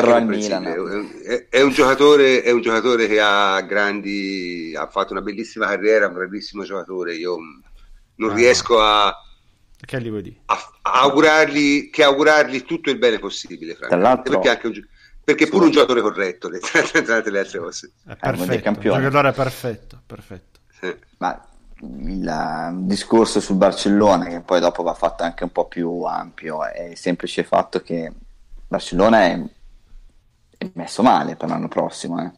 È, 1.23 1.49
è 1.49 1.61
un 1.63 1.71
giocatore, 1.73 2.43
è 2.43 2.51
un 2.53 2.61
giocatore 2.61 3.07
che 3.09 3.21
ha 3.21 3.61
grandi, 3.63 4.73
ha 4.77 4.89
fatto 4.89 5.13
una 5.13 5.23
bellissima 5.23 5.67
carriera, 5.67 6.07
un 6.07 6.15
grandissimo 6.15 6.63
giocatore. 6.65 7.15
Io 7.15 7.37
non 8.17 8.31
Ah. 8.31 8.35
riesco 8.35 8.81
a, 8.81 9.15
Che 9.85 10.01
gli 10.01 10.09
vuoi 10.09 10.23
dire? 10.23 10.37
a- 10.47 10.79
a 10.83 11.01
augurargli, 11.03 11.91
che 11.91 12.03
augurargli 12.05 12.63
tutto 12.65 12.91
il 12.91 12.99
bene 12.99 13.19
possibile, 13.19 13.75
perché, 13.77 14.49
è 14.49 14.49
anche 14.51 14.67
un, 14.69 14.87
perché 15.25 15.49
pure 15.49 15.65
un 15.67 15.71
giocatore 15.73 16.01
corretto, 16.03 16.49
tra, 16.61 17.23
le 17.25 17.39
altre 17.39 17.59
cose. 17.59 17.93
È 18.05 18.17
dei 18.47 18.61
perfetto, 18.61 18.69
un 18.71 18.79
giocatore 18.81 19.33
perfetto, 19.33 20.03
perfetto. 20.07 20.52
Ma 21.19 21.47
il 21.83 22.27
eh, 22.27 22.73
discorso 22.87 23.41
sul 23.41 23.57
Barcellona, 23.57 24.27
che 24.27 24.41
poi 24.41 24.61
dopo 24.61 24.83
va 24.83 24.95
fatto 24.95 25.23
anche 25.23 25.45
un 25.45 25.51
po' 25.51 25.67
più 25.67 26.03
ampio, 26.03 26.65
è 26.65 26.83
il 26.83 26.97
semplice 26.97 27.45
fatto 27.45 27.81
che 27.81 28.13
Barcellona 28.67 29.23
è, 29.23 29.41
è 30.59 30.71
messo 30.75 31.03
male 31.03 31.37
per 31.37 31.49
l'anno 31.49 31.69
prossimo. 31.69 32.21
eh. 32.23 32.33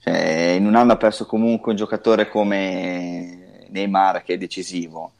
Cioè, 0.00 0.54
in 0.58 0.66
un 0.66 0.74
anno 0.76 0.92
ha 0.92 0.96
perso 0.96 1.26
comunque 1.26 1.70
un 1.72 1.76
giocatore 1.78 2.28
come 2.28 3.66
Neymar 3.68 4.22
che 4.22 4.34
è 4.34 4.38
decisivo. 4.38 5.12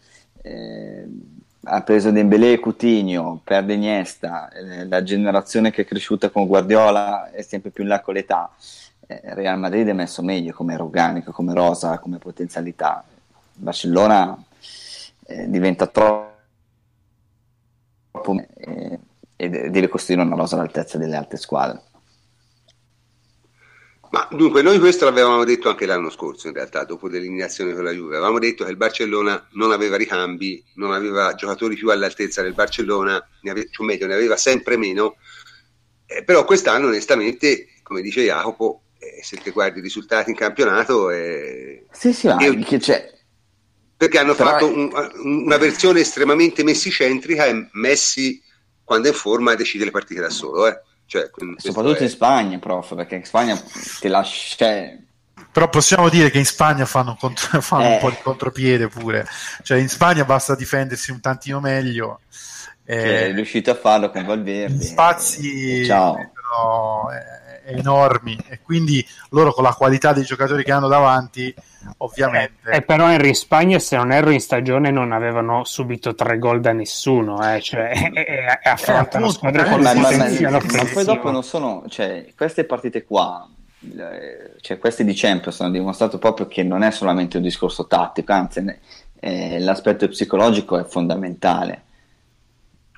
Eh, 0.42 1.06
ha 1.66 1.82
preso 1.82 2.10
Dembélé 2.10 2.52
e 2.52 2.60
Coutinho, 2.60 3.40
perde 3.42 3.72
Iniesta, 3.72 4.50
eh, 4.50 4.86
la 4.86 5.02
generazione 5.02 5.70
che 5.70 5.82
è 5.82 5.84
cresciuta 5.86 6.28
con 6.28 6.46
Guardiola 6.46 7.30
è 7.30 7.40
sempre 7.40 7.70
più 7.70 7.84
in 7.84 7.88
là 7.88 8.00
con 8.00 8.14
l'età. 8.14 8.50
Eh, 9.06 9.34
Real 9.34 9.58
Madrid 9.58 9.88
è 9.88 9.92
messo 9.92 10.22
meglio 10.22 10.52
come 10.52 10.74
organico, 10.76 11.30
come 11.32 11.52
rosa, 11.52 11.98
come 11.98 12.18
potenzialità. 12.18 13.04
Barcellona 13.52 14.36
eh, 15.26 15.48
diventa 15.48 15.86
troppo 15.86 16.32
eh, 18.56 18.98
e 19.36 19.48
de- 19.48 19.70
deve 19.70 19.88
costruire 19.88 20.22
una 20.22 20.36
rosa 20.36 20.54
all'altezza 20.54 20.96
delle 20.98 21.16
altre 21.16 21.36
squadre. 21.36 21.82
Ma 24.10 24.28
dunque, 24.30 24.62
noi 24.62 24.78
questo 24.78 25.04
l'avevamo 25.06 25.42
detto 25.42 25.68
anche 25.68 25.86
l'anno 25.86 26.08
scorso, 26.08 26.46
in 26.46 26.54
realtà, 26.54 26.84
dopo 26.84 27.08
l'eliminazione 27.08 27.74
con 27.74 27.82
la 27.82 27.90
Juve. 27.90 28.14
Avevamo 28.14 28.38
detto 28.38 28.62
che 28.64 28.70
il 28.70 28.76
Barcellona 28.76 29.48
non 29.54 29.72
aveva 29.72 29.96
ricambi, 29.96 30.64
non 30.74 30.92
aveva 30.92 31.34
giocatori 31.34 31.74
più 31.74 31.90
all'altezza 31.90 32.40
del 32.40 32.54
Barcellona, 32.54 33.26
ne 33.40 33.50
ave- 33.50 33.68
cioè 33.70 33.84
meglio, 33.84 34.06
ne 34.06 34.14
aveva 34.14 34.36
sempre 34.36 34.76
meno. 34.76 35.16
Eh, 36.06 36.22
però 36.22 36.44
quest'anno, 36.44 36.86
onestamente, 36.86 37.70
come 37.82 38.02
dice 38.02 38.22
Jacopo, 38.22 38.83
se 39.24 39.36
te 39.38 39.50
guardi 39.50 39.78
i 39.78 39.82
risultati 39.82 40.30
in 40.30 40.36
campionato, 40.36 41.10
eh, 41.10 41.86
Sì, 41.92 42.12
sì, 42.12 42.26
ma 42.28 42.36
Io- 42.42 42.58
che 42.64 42.78
c'è? 42.78 43.12
perché 43.96 44.18
hanno 44.18 44.34
Però 44.34 44.50
fatto 44.50 44.68
è- 44.68 44.72
un- 44.72 44.90
una 45.44 45.56
versione 45.56 46.00
estremamente 46.00 46.62
messicentrica 46.62 47.46
e 47.46 47.68
Messi, 47.72 48.42
quando 48.82 49.08
è 49.08 49.10
in 49.10 49.16
forma, 49.16 49.54
decide 49.54 49.84
le 49.84 49.90
partite 49.90 50.20
da 50.20 50.30
solo. 50.30 50.66
Eh. 50.66 50.78
Cioè, 51.06 51.30
Soprattutto 51.56 51.98
è- 51.98 52.02
in 52.02 52.08
Spagna, 52.08 52.58
prof, 52.58 52.94
perché 52.94 53.14
in 53.16 53.24
Spagna 53.24 53.60
ti 54.00 54.08
lascia... 54.08 54.56
cioè, 54.56 54.98
Però 55.52 55.68
possiamo 55.68 56.08
dire 56.08 56.30
che 56.30 56.38
in 56.38 56.44
Spagna 56.46 56.84
fanno, 56.86 57.10
un 57.10 57.16
contro- 57.18 57.60
fanno 57.62 57.84
Eh. 57.84 57.92
un 57.94 57.98
po' 58.00 58.10
di 58.10 58.16
contropiede 58.22 58.88
pure. 58.88 59.26
Cioè 59.62 59.78
in 59.78 59.88
Spagna 59.88 60.24
basta 60.24 60.54
difendersi 60.54 61.10
un 61.10 61.20
tantino 61.20 61.60
meglio. 61.60 62.20
che 62.86 62.92
Eh, 62.92 63.28
è 63.28 63.32
riuscito 63.32 63.70
a 63.70 63.74
farlo 63.76 64.10
con 64.10 64.24
Valverde. 64.26 64.82
spazi 64.84 65.84
ciao. 65.86 66.16
sono, 66.34 67.10
eh, 67.12 67.43
enormi 67.64 68.38
e 68.48 68.60
quindi 68.62 69.04
loro 69.30 69.52
con 69.52 69.64
la 69.64 69.72
qualità 69.72 70.12
dei 70.12 70.24
giocatori 70.24 70.64
che 70.64 70.72
hanno 70.72 70.88
davanti 70.88 71.54
ovviamente 71.98 72.70
E 72.70 72.82
però 72.82 73.10
in 73.12 73.34
Spagna, 73.34 73.78
se 73.78 73.96
non 73.96 74.12
erro, 74.12 74.30
in 74.30 74.40
stagione 74.40 74.90
non 74.90 75.12
avevano 75.12 75.64
subito 75.64 76.14
tre 76.14 76.38
gol 76.38 76.60
da 76.60 76.72
nessuno, 76.72 77.54
eh, 77.54 77.60
cioè, 77.60 77.90
e, 78.12 78.20
e- 78.20 78.58
e 78.62 78.68
affrontano 78.68 79.30
squadre 79.30 79.66
eh, 79.66 79.70
con 79.70 79.80
ma- 79.80 79.92
potenziale 79.92 80.60
ma 80.64 80.84
poi 80.92 81.04
dopo 81.04 81.30
non 81.30 81.42
sono, 81.42 81.84
cioè, 81.88 82.26
queste 82.36 82.64
partite 82.64 83.04
qua, 83.04 83.46
eh, 83.80 84.52
cioè 84.60 84.78
queste 84.78 85.04
di 85.04 85.14
Champions 85.14 85.60
hanno 85.60 85.72
dimostrato 85.72 86.18
proprio 86.18 86.46
che 86.46 86.62
non 86.62 86.82
è 86.82 86.90
solamente 86.90 87.36
un 87.36 87.42
discorso 87.42 87.86
tattico, 87.86 88.32
anzi 88.32 88.64
eh, 89.20 89.58
l'aspetto 89.58 90.08
psicologico 90.08 90.78
è 90.78 90.84
fondamentale. 90.84 91.82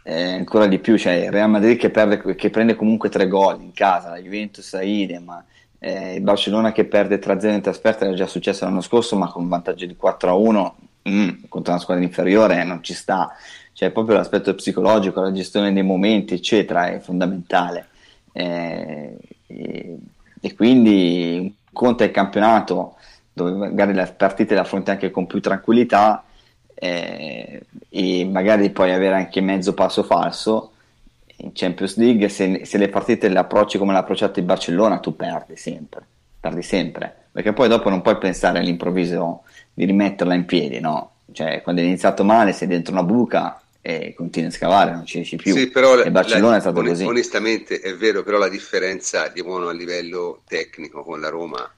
Eh, 0.09 0.35
ancora 0.35 0.69
di 0.69 0.78
più, 0.78 0.97
cioè 0.97 1.15
il 1.15 1.33
Real 1.33 1.51
Madrid 1.51 1.77
che, 1.77 1.91
perde, 1.91 2.37
che 2.37 2.49
prende 2.49 2.77
comunque 2.77 3.09
tre 3.09 3.27
gol 3.27 3.61
in 3.61 3.73
casa, 3.73 4.11
la 4.11 4.20
Juventus 4.20 4.73
a 4.74 4.83
idem, 4.83 5.45
eh, 5.81 6.15
il 6.15 6.20
Barcellona 6.20 6.70
che 6.70 6.85
perde 6.85 7.19
3-0 7.19 7.53
in 7.53 7.61
trasferta 7.61 8.05
era 8.05 8.15
già 8.15 8.28
successo 8.28 8.65
l'anno 8.65 8.83
scorso, 8.83 9.16
ma 9.16 9.27
con 9.27 9.49
vantaggio 9.49 9.85
di 9.85 9.97
4-1 10.01 10.73
mm, 11.09 11.28
contro 11.49 11.73
una 11.73 11.81
squadra 11.81 12.05
inferiore 12.05 12.62
non 12.62 12.85
ci 12.85 12.95
sta. 12.95 13.35
Cioè, 13.73 13.91
proprio 13.91 14.15
l'aspetto 14.16 14.55
psicologico, 14.55 15.20
la 15.20 15.33
gestione 15.33 15.73
dei 15.73 15.83
momenti, 15.83 16.35
eccetera, 16.35 16.87
è 16.87 17.01
fondamentale. 17.01 17.89
Eh, 18.31 19.16
e, 19.49 19.99
e 20.41 20.55
quindi 20.55 21.37
un 21.41 21.53
conto 21.73 22.05
è 22.05 22.07
il 22.07 22.12
campionato 22.12 22.95
dove 23.33 23.51
magari 23.51 23.93
le 23.93 24.15
partite 24.16 24.55
le 24.55 24.61
affronti 24.61 24.91
anche 24.91 25.11
con 25.11 25.27
più 25.27 25.41
tranquillità 25.41 26.23
eh, 26.77 27.61
e 27.89 28.24
magari 28.24 28.70
puoi 28.70 28.93
avere 28.93 29.15
anche 29.16 29.40
mezzo 29.40 29.74
passo 29.74 30.03
falso 30.03 30.73
in 31.39 31.51
Champions 31.53 31.97
League. 31.97 32.28
Se, 32.28 32.65
se 32.65 32.78
le 32.78 32.89
partite 32.89 33.28
le 33.28 33.39
approcci 33.39 33.78
come 33.78 33.93
l'ha 33.93 34.01
approcciato 34.01 34.39
il 34.39 34.44
Barcellona 34.44 34.98
tu 34.98 35.16
perdi 35.16 35.57
sempre 35.57 36.07
perdi 36.47 36.62
sempre. 36.62 37.15
Perché 37.32 37.53
poi 37.53 37.69
dopo 37.69 37.90
non 37.90 38.03
puoi 38.03 38.16
pensare 38.19 38.59
all'improvviso 38.59 39.43
di 39.74 39.85
rimetterla 39.85 40.35
in 40.35 40.47
piedi 40.47 40.81
no? 40.81 41.11
cioè 41.32 41.61
quando 41.61 41.82
è 41.82 41.85
iniziato 41.85 42.24
male 42.24 42.53
sei 42.53 42.66
dentro 42.66 42.93
una 42.93 43.03
buca 43.03 43.61
e 43.82 44.15
continui 44.16 44.48
a 44.48 44.53
scavare 44.53 44.93
non 44.93 45.05
ci 45.05 45.16
riesci 45.16 45.36
più. 45.36 45.55
Sì, 45.55 45.69
però 45.69 45.98
e 45.98 46.11
Barcellona 46.11 46.53
la- 46.53 46.57
è 46.57 46.61
stato 46.61 46.78
on- 46.78 46.86
così. 46.86 47.05
Onestamente 47.05 47.81
è 47.81 47.94
vero, 47.94 48.23
però 48.23 48.39
la 48.39 48.48
differenza 48.48 49.28
di 49.28 49.43
buono 49.43 49.69
a 49.69 49.73
livello 49.73 50.40
tecnico 50.48 51.05
con 51.05 51.20
la 51.20 51.28
Roma 51.28 51.70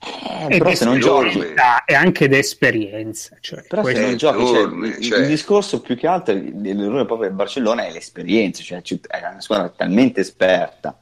Eh, 0.00 0.46
Ed 0.50 0.58
però 0.58 0.74
se 0.74 0.84
non 0.84 1.00
giochi 1.00 1.40
e 1.86 1.94
anche 1.94 2.28
d'esperienza. 2.28 3.36
Cioè, 3.40 3.64
Però 3.66 3.84
se 3.84 4.00
non 4.00 4.16
giochi, 4.16 4.46
cioè, 4.46 4.58
enorme, 4.58 5.00
cioè- 5.00 5.18
il 5.20 5.26
discorso 5.26 5.80
più 5.80 5.96
che 5.96 6.06
altro 6.06 6.34
dell'errore 6.34 7.04
proprio 7.04 7.28
del 7.28 7.36
Barcellona 7.36 7.84
è 7.84 7.90
l'esperienza, 7.92 8.62
cioè 8.62 8.80
ci- 8.82 9.00
è 9.06 9.18
una 9.18 9.40
squadra 9.40 9.68
talmente 9.70 10.20
esperta 10.20 10.96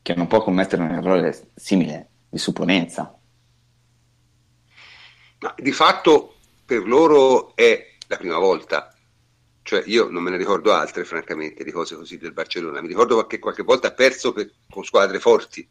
che 0.00 0.14
non 0.14 0.28
può 0.28 0.42
commettere 0.42 0.82
un 0.82 0.92
errore 0.92 1.48
simile 1.54 2.08
di 2.28 2.38
supponenza. 2.38 3.12
Ma 5.40 5.54
di 5.58 5.72
fatto 5.72 6.36
per 6.64 6.86
loro 6.86 7.56
è 7.56 7.94
la 8.06 8.16
prima 8.16 8.38
volta, 8.38 8.94
cioè 9.62 9.82
io 9.86 10.08
non 10.08 10.22
me 10.22 10.30
ne 10.30 10.36
ricordo 10.36 10.72
altre 10.72 11.04
francamente 11.04 11.64
di 11.64 11.72
cose 11.72 11.96
così 11.96 12.18
del 12.18 12.32
Barcellona, 12.32 12.80
mi 12.80 12.88
ricordo 12.88 13.26
che 13.26 13.40
qualche 13.40 13.64
volta 13.64 13.88
ha 13.88 13.92
perso 13.92 14.32
per- 14.32 14.50
con 14.70 14.84
squadre 14.84 15.18
forti, 15.18 15.68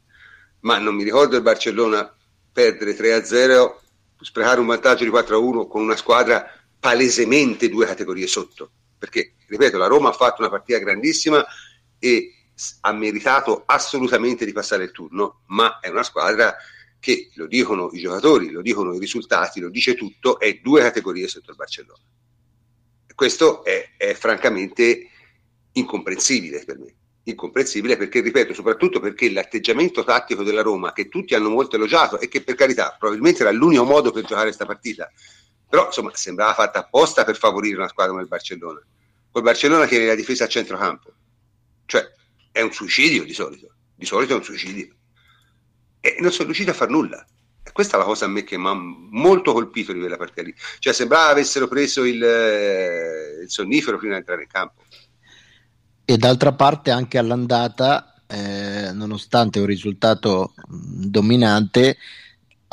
ma 0.61 0.77
non 0.79 0.95
mi 0.95 1.03
ricordo 1.03 1.37
il 1.37 1.41
Barcellona 1.41 2.13
perdere 2.51 2.95
3-0, 2.95 3.75
sprecare 4.21 4.59
un 4.59 4.67
vantaggio 4.67 5.03
di 5.03 5.09
4-1 5.09 5.67
con 5.67 5.81
una 5.81 5.95
squadra 5.95 6.45
palesemente 6.79 7.69
due 7.69 7.85
categorie 7.85 8.27
sotto, 8.27 8.71
perché 8.97 9.33
ripeto 9.47 9.77
la 9.77 9.87
Roma 9.87 10.09
ha 10.09 10.13
fatto 10.13 10.41
una 10.41 10.49
partita 10.49 10.79
grandissima 10.79 11.45
e 11.99 12.33
ha 12.81 12.91
meritato 12.91 13.63
assolutamente 13.65 14.45
di 14.45 14.51
passare 14.51 14.83
il 14.83 14.91
turno, 14.91 15.41
ma 15.47 15.79
è 15.79 15.89
una 15.89 16.03
squadra 16.03 16.55
che 16.99 17.31
lo 17.33 17.47
dicono 17.47 17.89
i 17.93 17.99
giocatori, 17.99 18.51
lo 18.51 18.61
dicono 18.61 18.93
i 18.93 18.99
risultati, 18.99 19.59
lo 19.59 19.69
dice 19.69 19.95
tutto, 19.95 20.39
è 20.39 20.59
due 20.61 20.81
categorie 20.81 21.27
sotto 21.27 21.49
il 21.49 21.57
Barcellona. 21.57 22.03
Questo 23.15 23.63
è, 23.63 23.91
è 23.97 24.13
francamente 24.13 25.09
incomprensibile 25.73 26.63
per 26.63 26.77
me. 26.77 26.95
Incomprensibile 27.23 27.97
perché, 27.97 28.21
ripeto, 28.21 28.53
soprattutto 28.53 28.99
perché 28.99 29.31
l'atteggiamento 29.31 30.03
tattico 30.03 30.43
della 30.43 30.61
Roma, 30.61 30.91
che 30.91 31.07
tutti 31.07 31.35
hanno 31.35 31.49
molto 31.49 31.75
elogiato 31.75 32.19
e 32.19 32.27
che 32.27 32.41
per 32.43 32.55
carità 32.55 32.95
probabilmente 32.97 33.41
era 33.41 33.51
l'unico 33.51 33.83
modo 33.83 34.11
per 34.11 34.23
giocare 34.23 34.45
questa 34.45 34.65
partita, 34.65 35.11
però 35.69 35.85
insomma 35.85 36.11
sembrava 36.13 36.53
fatta 36.53 36.79
apposta 36.79 37.23
per 37.23 37.37
favorire 37.37 37.77
una 37.77 37.87
squadra 37.87 38.11
come 38.11 38.23
il 38.23 38.29
Barcellona. 38.29 38.81
Col 39.31 39.43
Barcellona 39.43 39.85
che 39.85 40.05
la 40.05 40.15
difesa 40.15 40.45
a 40.45 40.47
centrocampo, 40.47 41.13
cioè 41.85 42.11
è 42.51 42.61
un 42.61 42.73
suicidio 42.73 43.23
di 43.23 43.33
solito, 43.33 43.73
di 43.95 44.05
solito 44.05 44.33
è 44.33 44.35
un 44.35 44.43
suicidio 44.43 44.95
e 46.01 46.17
non 46.19 46.31
sono 46.31 46.45
riusciti 46.45 46.71
a 46.71 46.73
far 46.73 46.89
nulla. 46.89 47.23
questa 47.71 47.95
è 47.95 47.99
la 47.99 48.05
cosa 48.05 48.25
a 48.25 48.27
me 48.27 48.43
che 48.43 48.57
mi 48.57 48.67
ha 48.67 48.73
molto 48.73 49.53
colpito 49.53 49.93
di 49.93 49.99
quella 49.99 50.17
partita 50.17 50.41
lì. 50.41 50.53
Cioè, 50.79 50.91
sembrava 50.91 51.29
avessero 51.29 51.67
preso 51.67 52.03
il, 52.03 52.15
il 53.43 53.49
sonnifero 53.49 53.97
prima 53.97 54.13
di 54.13 54.19
entrare 54.19 54.41
in 54.41 54.47
campo. 54.47 54.81
E 56.11 56.17
d'altra 56.17 56.51
parte, 56.51 56.91
anche 56.91 57.17
all'andata, 57.17 58.15
eh, 58.27 58.91
nonostante 58.91 59.59
un 59.59 59.65
risultato 59.65 60.53
dominante, 60.67 61.95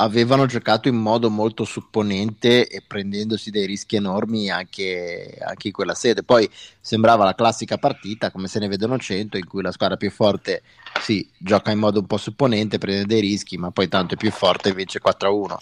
avevano 0.01 0.45
giocato 0.45 0.87
in 0.87 0.95
modo 0.95 1.29
molto 1.29 1.65
supponente 1.65 2.67
e 2.67 2.81
prendendosi 2.85 3.49
dei 3.51 3.65
rischi 3.65 3.97
enormi 3.97 4.49
anche, 4.49 5.37
anche, 5.41 5.67
in 5.67 5.73
quella 5.73 5.93
sede. 5.93 6.23
Poi 6.23 6.49
sembrava 6.79 7.25
la 7.25 7.35
classica 7.35 7.77
partita, 7.77 8.31
come 8.31 8.47
se 8.47 8.59
ne 8.59 8.69
vedono 8.69 8.97
100, 8.97 9.37
in 9.37 9.45
cui 9.45 9.61
la 9.61 9.71
squadra 9.71 9.97
più 9.97 10.09
forte 10.09 10.61
sì, 11.01 11.27
gioca 11.37 11.71
in 11.71 11.79
modo 11.79 11.99
un 11.99 12.07
po' 12.07 12.17
supponente, 12.17 12.77
prende 12.77 13.05
dei 13.05 13.19
rischi, 13.19 13.57
ma 13.57 13.71
poi 13.71 13.89
tanto 13.89 14.13
è 14.13 14.17
più 14.17 14.31
forte 14.31 14.69
e 14.69 14.73
vince 14.73 14.99
4-1. 14.99 15.57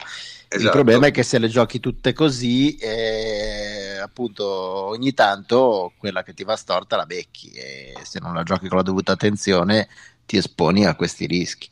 Esatto. 0.50 0.64
Il 0.64 0.70
problema 0.70 1.08
è 1.08 1.12
che 1.12 1.24
se 1.24 1.40
le 1.40 1.48
giochi 1.48 1.80
tutte 1.80 2.14
così, 2.14 2.76
eh, 2.76 3.98
appunto, 3.98 4.46
ogni 4.46 5.14
tanto 5.14 5.94
quella 5.98 6.22
che 6.22 6.34
ti 6.34 6.44
va 6.44 6.56
storta 6.56 6.96
la 6.96 7.06
becchi 7.08 7.50
e 7.52 7.94
se 8.04 8.20
non 8.20 8.36
la 8.36 8.44
giochi 8.44 8.68
con 8.68 8.78
la 8.78 8.84
dovuta 8.84 9.14
attenzione 9.14 9.88
ti 10.28 10.38
esponi 10.38 10.86
a 10.86 10.96
questi 10.96 11.26
rischi. 11.26 11.70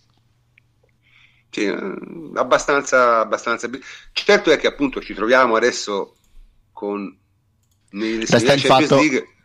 Sì, 1.55 1.63
eh, 1.63 1.97
abbastanza, 2.33 3.21
abbastanza. 3.21 3.69
Certo 4.11 4.51
è 4.51 4.57
che 4.57 4.67
appunto 4.67 4.99
ci 4.99 5.13
troviamo 5.13 5.55
adesso 5.55 6.17
con 6.73 7.17
resta 7.91 8.51
il, 8.51 8.59
fatto, 8.59 8.99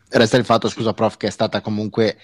resta 0.09 0.37
il 0.37 0.45
fatto, 0.45 0.69
scusa 0.69 0.93
prof, 0.93 1.17
che 1.17 1.29
è 1.29 1.31
stata 1.31 1.61
comunque 1.61 2.19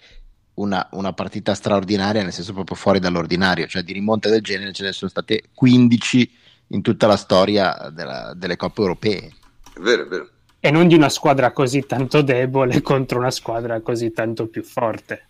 una, 0.54 0.88
una, 0.90 1.12
partita 1.12 1.54
straordinaria, 1.54 2.24
nel 2.24 2.32
senso 2.32 2.52
proprio 2.52 2.76
fuori 2.76 2.98
dall'ordinario, 2.98 3.68
cioè 3.68 3.82
di 3.82 3.92
rimonte 3.92 4.28
del 4.28 4.42
genere 4.42 4.72
ce 4.72 4.82
ne 4.82 4.90
sono 4.90 5.08
state 5.08 5.50
15 5.54 6.32
in 6.70 6.82
tutta 6.82 7.06
la 7.06 7.16
storia 7.16 7.88
della, 7.92 8.32
delle 8.34 8.56
coppe 8.56 8.80
europee. 8.80 9.32
È 9.72 9.78
vero, 9.78 10.02
è 10.02 10.06
vero. 10.08 10.30
E 10.58 10.70
non 10.72 10.88
di 10.88 10.96
una 10.96 11.10
squadra 11.10 11.52
così 11.52 11.86
tanto 11.86 12.22
debole 12.22 12.82
contro 12.82 13.20
una 13.20 13.30
squadra 13.30 13.80
così 13.82 14.10
tanto 14.10 14.48
più 14.48 14.64
forte. 14.64 15.28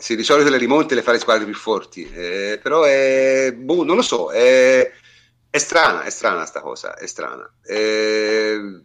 Sì, 0.00 0.16
di 0.16 0.22
solito 0.22 0.48
le 0.48 0.56
rimonte 0.56 0.94
le 0.94 1.02
fa 1.02 1.12
le 1.12 1.18
squadre 1.18 1.44
più 1.44 1.54
forti, 1.54 2.10
eh, 2.10 2.58
però 2.62 2.84
è, 2.84 3.52
boh, 3.54 3.84
non 3.84 3.96
lo 3.96 4.02
so, 4.02 4.32
è, 4.32 4.90
è, 5.50 5.58
strana, 5.58 6.04
è 6.04 6.10
strana 6.10 6.46
sta 6.46 6.60
cosa, 6.60 6.96
è 6.96 7.06
strana. 7.06 7.48
Eh, 7.62 8.80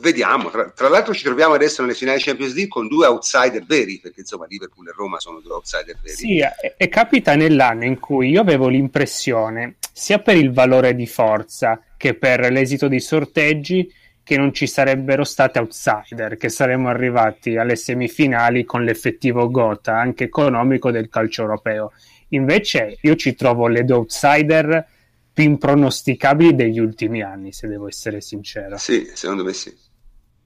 vediamo, 0.00 0.48
tra, 0.48 0.70
tra, 0.70 0.88
l'altro 0.88 1.12
ci 1.12 1.22
troviamo 1.22 1.52
adesso 1.52 1.82
nelle 1.82 1.94
finali 1.94 2.18
Champions 2.18 2.54
League 2.54 2.70
con 2.70 2.88
due 2.88 3.06
outsider 3.06 3.62
veri, 3.66 4.00
perché 4.00 4.20
insomma 4.20 4.46
Liverpool 4.48 4.88
e 4.88 4.92
Roma 4.96 5.20
sono 5.20 5.40
due 5.40 5.52
outsider 5.52 5.98
veri. 6.00 6.16
Sì, 6.16 6.38
e, 6.38 6.74
e 6.78 6.88
capita 6.88 7.34
nell'anno 7.34 7.84
in 7.84 7.98
cui 7.98 8.30
io 8.30 8.40
avevo 8.40 8.68
l'impressione, 8.68 9.76
sia 9.92 10.18
per 10.18 10.36
il 10.36 10.50
valore 10.50 10.94
di 10.94 11.06
forza 11.06 11.78
che 11.98 12.14
per 12.14 12.50
l'esito 12.50 12.88
dei 12.88 13.00
sorteggi, 13.00 13.92
che 14.26 14.36
non 14.36 14.52
ci 14.52 14.66
sarebbero 14.66 15.22
stati 15.22 15.58
outsider, 15.58 16.36
che 16.36 16.48
saremmo 16.48 16.88
arrivati 16.88 17.56
alle 17.56 17.76
semifinali 17.76 18.64
con 18.64 18.82
l'effettivo 18.82 19.48
gota 19.48 19.96
anche 19.96 20.24
economico 20.24 20.90
del 20.90 21.08
calcio 21.08 21.42
europeo. 21.42 21.92
Invece 22.30 22.98
io 23.02 23.14
ci 23.14 23.36
trovo 23.36 23.68
le 23.68 23.84
due 23.84 23.98
outsider 23.98 24.84
più 25.32 25.44
impronosticabili 25.44 26.56
degli 26.56 26.80
ultimi 26.80 27.22
anni, 27.22 27.52
se 27.52 27.68
devo 27.68 27.86
essere 27.86 28.20
sincero. 28.20 28.76
Sì, 28.78 29.08
secondo 29.14 29.44
me 29.44 29.52
sì. 29.52 29.72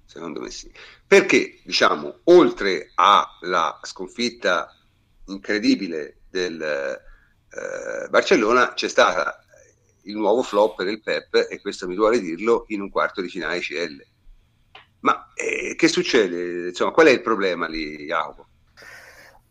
Secondo 0.05 0.43
me 0.43 0.51
sì. 0.51 0.71
Perché, 1.07 1.61
diciamo, 1.65 2.19
oltre 2.25 2.91
alla 2.97 3.81
sconfitta 3.83 4.77
incredibile 5.29 6.19
del 6.29 6.61
eh, 6.61 8.09
Barcellona, 8.11 8.75
c'è 8.75 8.89
stata 8.89 9.43
il 10.05 10.17
nuovo 10.17 10.43
flop 10.43 10.83
del 10.83 11.01
Pep, 11.01 11.47
e 11.49 11.61
questo 11.61 11.87
mi 11.87 11.95
duole 11.95 12.21
dirlo, 12.21 12.65
in 12.69 12.81
un 12.81 12.91
quarto 12.91 13.21
di 13.21 13.29
finale 13.29 13.61
CL. 13.61 14.05
Ma 15.01 15.29
eh, 15.35 15.75
che 15.77 15.89
succede? 15.89 16.69
Insomma, 16.69 16.91
qual 16.91 17.07
è 17.07 17.11
il 17.11 17.23
problema 17.23 17.67
lì, 17.67 18.05
Jacopo? 18.05 18.47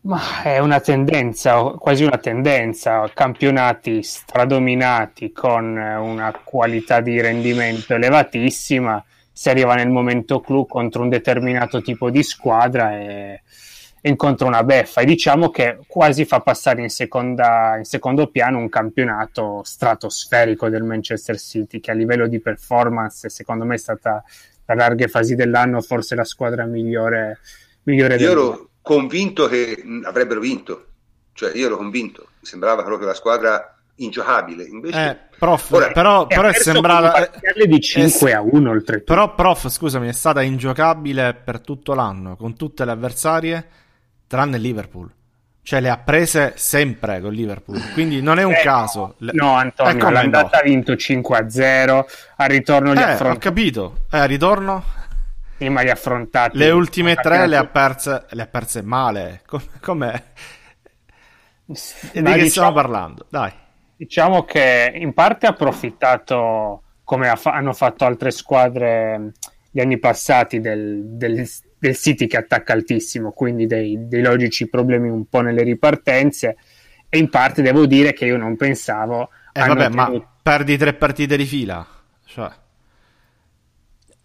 Ma 0.02 0.42
è 0.42 0.58
una 0.58 0.80
tendenza, 0.80 1.60
quasi 1.72 2.04
una 2.04 2.16
tendenza, 2.16 3.10
campionati 3.12 4.02
stradominati 4.02 5.30
con 5.30 5.76
una 5.76 6.32
qualità 6.42 7.00
di 7.00 7.20
rendimento 7.20 7.94
elevatissima, 7.94 9.04
si 9.30 9.50
arriva 9.50 9.74
nel 9.74 9.90
momento 9.90 10.40
clou 10.40 10.66
contro 10.66 11.02
un 11.02 11.10
determinato 11.10 11.82
tipo 11.82 12.10
di 12.10 12.22
squadra 12.22 12.98
e 12.98 13.42
incontra 14.02 14.46
una 14.46 14.64
beffa 14.64 15.00
e 15.00 15.04
diciamo 15.04 15.50
che 15.50 15.78
quasi 15.86 16.24
fa 16.24 16.40
passare 16.40 16.80
in, 16.80 16.88
seconda, 16.88 17.76
in 17.76 17.84
secondo 17.84 18.28
piano 18.28 18.58
un 18.58 18.68
campionato 18.68 19.60
stratosferico 19.62 20.68
del 20.68 20.82
Manchester 20.82 21.38
City 21.38 21.80
che 21.80 21.90
a 21.90 21.94
livello 21.94 22.26
di 22.26 22.40
performance 22.40 23.28
secondo 23.28 23.64
me 23.64 23.74
è 23.74 23.78
stata 23.78 24.24
per 24.64 24.76
larghe 24.76 25.08
fasi 25.08 25.34
dell'anno 25.34 25.80
forse 25.80 26.14
la 26.14 26.24
squadra 26.24 26.64
migliore, 26.64 27.40
migliore 27.82 28.16
io 28.16 28.30
ero 28.30 28.70
convinto 28.82 29.46
che 29.48 29.82
avrebbero 30.04 30.40
vinto. 30.40 30.86
Cioè 31.32 31.56
io 31.56 31.66
ero 31.66 31.76
convinto. 31.76 32.28
Mi 32.40 32.46
sembrava 32.46 32.82
proprio 32.82 33.08
la 33.08 33.14
squadra 33.14 33.76
ingiocabile. 33.96 34.64
Invece 34.64 35.10
eh, 35.10 35.36
prof, 35.38 35.70
ora, 35.70 35.90
però, 35.90 36.26
però 36.26 36.48
è 36.48 36.54
sembrata 36.54 37.30
di 37.64 37.80
5 37.80 38.32
a 38.32 38.40
1 38.40 38.70
oltre 38.70 39.00
però 39.00 39.34
prof 39.34 39.68
scusami 39.68 40.08
è 40.08 40.12
stata 40.12 40.42
ingiocabile 40.42 41.34
per 41.34 41.60
tutto 41.60 41.94
l'anno 41.94 42.36
con 42.36 42.56
tutte 42.56 42.84
le 42.84 42.90
avversarie 42.90 43.68
tranne 44.30 44.58
Liverpool. 44.58 45.12
Cioè 45.60 45.80
le 45.80 45.88
ha 45.90 45.98
prese 45.98 46.52
sempre 46.54 47.20
con 47.20 47.32
Liverpool, 47.32 47.92
quindi 47.92 48.22
non 48.22 48.38
è 48.38 48.44
un 48.44 48.52
eh, 48.52 48.62
caso. 48.62 49.16
No, 49.18 49.54
Antonio, 49.54 50.08
eh, 50.08 50.12
l'andata 50.12 50.58
no. 50.58 50.58
ha 50.58 50.62
vinto 50.62 50.92
5-0, 50.92 52.04
al 52.36 52.48
ritorno 52.48 52.92
li 52.92 53.00
eh, 53.00 53.02
ha 53.02 53.08
affrontati. 53.08 53.36
Ho 53.36 53.50
capito, 53.50 53.98
eh, 54.10 54.18
al 54.18 54.28
ritorno... 54.28 54.84
Prima 55.56 55.82
li 55.82 55.90
affrontati. 55.90 56.56
Le 56.56 56.70
ultime 56.70 57.16
tre 57.16 57.46
le 57.48 57.56
ha 57.56 57.66
perse, 57.66 58.26
le 58.30 58.42
ha 58.42 58.46
perse 58.46 58.82
male. 58.82 59.42
Com- 59.46 59.60
com'è? 59.80 60.22
E 61.66 61.72
di 61.72 61.76
che 62.12 62.20
diciamo, 62.22 62.48
stiamo 62.48 62.72
parlando? 62.72 63.26
Dai. 63.28 63.52
Diciamo 63.96 64.44
che 64.44 64.92
in 64.94 65.12
parte 65.12 65.46
ha 65.46 65.50
approfittato, 65.50 66.82
come 67.04 67.28
ha 67.28 67.36
fa- 67.36 67.52
hanno 67.52 67.72
fatto 67.72 68.04
altre 68.04 68.30
squadre 68.30 69.32
gli 69.70 69.80
anni 69.80 69.98
passati, 69.98 70.60
del, 70.60 71.02
del 71.04 71.46
del 71.80 71.96
City 71.96 72.26
che 72.26 72.36
attacca 72.36 72.74
altissimo, 72.74 73.32
quindi 73.32 73.66
dei, 73.66 74.06
dei, 74.06 74.22
logici 74.22 74.68
problemi 74.68 75.08
un 75.08 75.24
po' 75.24 75.40
nelle 75.40 75.62
ripartenze. 75.62 76.56
E 77.08 77.18
in 77.18 77.28
parte 77.28 77.62
devo 77.62 77.86
dire 77.86 78.12
che 78.12 78.26
io 78.26 78.36
non 78.36 78.56
pensavo. 78.56 79.30
Eh, 79.52 79.60
vabbè, 79.60 79.88
tenuto... 79.88 79.96
ma 79.96 80.28
perdi 80.42 80.76
tre 80.76 80.92
partite 80.92 81.36
di 81.36 81.46
fila. 81.46 81.84
Cioè. 82.24 82.50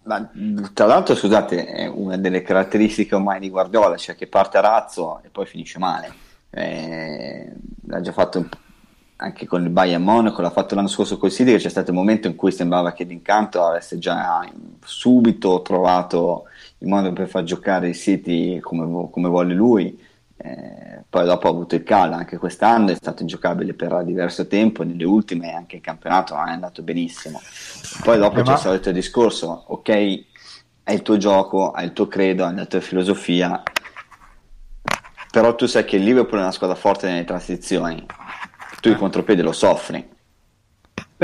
Ma, 0.04 0.30
tra 0.74 0.86
l'altro, 0.86 1.16
scusate, 1.16 1.66
è 1.66 1.88
una 1.88 2.18
delle 2.18 2.44
caratteristiche 2.44 3.16
ormai 3.16 3.40
di 3.40 3.50
Guardiola, 3.50 3.96
cioè 3.98 4.16
che 4.16 4.28
parte 4.28 4.58
a 4.58 4.62
razzo 4.62 5.22
e 5.24 5.30
poi 5.30 5.48
finisce 5.48 5.80
male. 5.80 6.14
Eh, 6.52 7.52
l'ha 7.88 8.02
già 8.02 8.12
fatto 8.12 8.48
anche 9.18 9.48
con 9.48 9.64
il 9.64 9.70
Bayern 9.70 10.04
Monaco, 10.04 10.42
l'ha 10.42 10.52
fatto 10.52 10.76
l'anno 10.76 10.88
scorso 10.88 11.18
col 11.18 11.32
City, 11.32 11.52
che 11.52 11.58
c'è 11.58 11.70
stato 11.70 11.92
un 11.92 11.98
momento 11.98 12.28
in 12.28 12.36
cui 12.36 12.52
sembrava 12.52 12.92
che 12.92 13.06
d'incanto 13.06 13.66
avesse 13.66 13.98
già 13.98 14.48
subito 14.84 15.62
trovato 15.62 16.44
il 16.80 16.88
modo 16.88 17.14
per 17.14 17.28
far 17.28 17.44
giocare 17.44 17.90
il 17.90 17.96
City 17.96 18.60
come, 18.60 19.10
come 19.10 19.30
vuole 19.30 19.54
lui. 19.54 20.00
Eh, 20.38 21.04
poi 21.10 21.26
dopo 21.26 21.48
ha 21.48 21.52
avuto 21.52 21.76
il 21.76 21.84
calo 21.84 22.16
anche 22.16 22.38
quest'anno, 22.38 22.92
è 22.92 22.96
stato 22.96 23.22
ingiocabile 23.22 23.74
per 23.74 24.04
diverso 24.04 24.48
tempo, 24.48 24.84
nelle 24.84 25.06
ultime 25.06 25.54
anche 25.54 25.78
il 25.78 25.82
campionato 25.82 26.36
non 26.36 26.50
è 26.50 26.52
andato 26.52 26.82
benissimo. 26.82 27.40
Poi 28.04 28.18
dopo 28.18 28.40
eh, 28.40 28.44
c'è 28.44 28.50
ma... 28.50 28.56
il 28.56 28.60
solito 28.60 28.92
discorso, 28.92 29.64
ok, 29.68 29.90
è 30.84 30.92
il 30.92 31.02
tuo 31.02 31.18
gioco, 31.18 31.72
hai 31.72 31.86
il 31.86 31.94
tuo 31.94 32.08
credo, 32.08 32.44
hai 32.46 32.54
la 32.54 32.66
tua 32.66 32.82
filosofia, 32.82 33.64
però 35.32 35.56
tu 35.56 35.66
sai 35.68 35.86
che 35.86 35.96
il 35.96 36.04
Liverpool 36.04 36.40
è 36.40 36.44
una 36.44 36.52
squadra 36.52 36.76
forte 36.76 37.08
nelle 37.08 37.24
transizioni, 37.24 38.06
tu 38.82 38.90
il 38.90 38.98
contropiede 38.98 39.42
lo 39.42 39.54
soffri, 39.54 40.06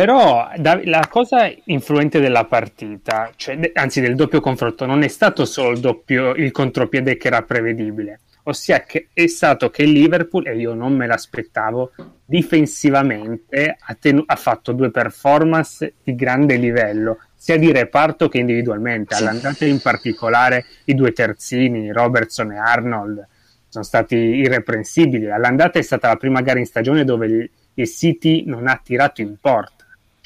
però 0.02 0.50
la 0.86 1.08
cosa 1.08 1.48
influente 1.66 2.20
della 2.20 2.46
partita, 2.46 3.32
cioè, 3.36 3.70
anzi 3.76 4.02
del 4.02 4.16
doppio 4.16 4.42
confronto, 4.42 4.88
non 4.88 5.04
è 5.04 5.08
stato 5.08 5.46
solo 5.46 5.70
il, 5.70 5.80
doppio, 5.80 6.34
il 6.34 6.52
contropiede 6.52 7.18
che 7.18 7.28
era 7.28 7.44
prevedibile, 7.44 8.22
ossia 8.46 8.82
che 8.82 9.10
è 9.14 9.28
stato 9.28 9.70
che 9.70 9.84
il 9.84 9.92
Liverpool, 9.92 10.48
e 10.48 10.58
io 10.58 10.74
non 10.74 10.96
me 10.96 11.06
l'aspettavo, 11.06 11.92
difensivamente 12.26 13.78
ha, 13.80 13.94
tenu- 13.94 14.24
ha 14.26 14.36
fatto 14.38 14.72
due 14.72 14.90
performance 14.90 15.94
di 16.04 16.16
grande 16.16 16.56
livello, 16.56 17.20
sia 17.36 17.60
di 17.60 17.72
reparto 17.72 18.28
che 18.28 18.40
individualmente. 18.40 19.14
All'andata 19.14 19.66
in 19.66 19.82
particolare 19.82 20.66
i 20.86 20.96
due 20.96 21.12
terzini, 21.12 21.92
Robertson 21.92 22.54
e 22.54 22.58
Arnold, 22.58 23.28
sono 23.70 23.84
stati 23.84 24.16
irreprensibili. 24.16 25.30
All'andata 25.30 25.78
è 25.78 25.84
stata 25.84 26.08
la 26.08 26.16
prima 26.16 26.42
gara 26.42 26.58
in 26.58 26.66
stagione 26.66 27.04
dove 27.04 27.28
il, 27.28 27.50
il 27.76 27.88
City 27.88 28.46
non 28.48 28.66
ha 28.66 28.82
tirato 28.84 29.22
in 29.22 29.36
porta 29.40 29.81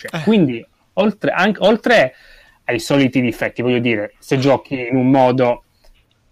cioè, 0.08 0.20
eh. 0.20 0.24
Quindi, 0.24 0.66
oltre, 0.94 1.32
anche, 1.32 1.60
oltre, 1.64 2.14
ai 2.66 2.80
soliti 2.80 3.22
difetti, 3.22 3.62
voglio 3.62 3.80
dire, 3.80 4.14
se 4.20 4.38
giochi 4.38 4.88
in 4.88 4.96
un 4.96 5.10
modo 5.10 5.64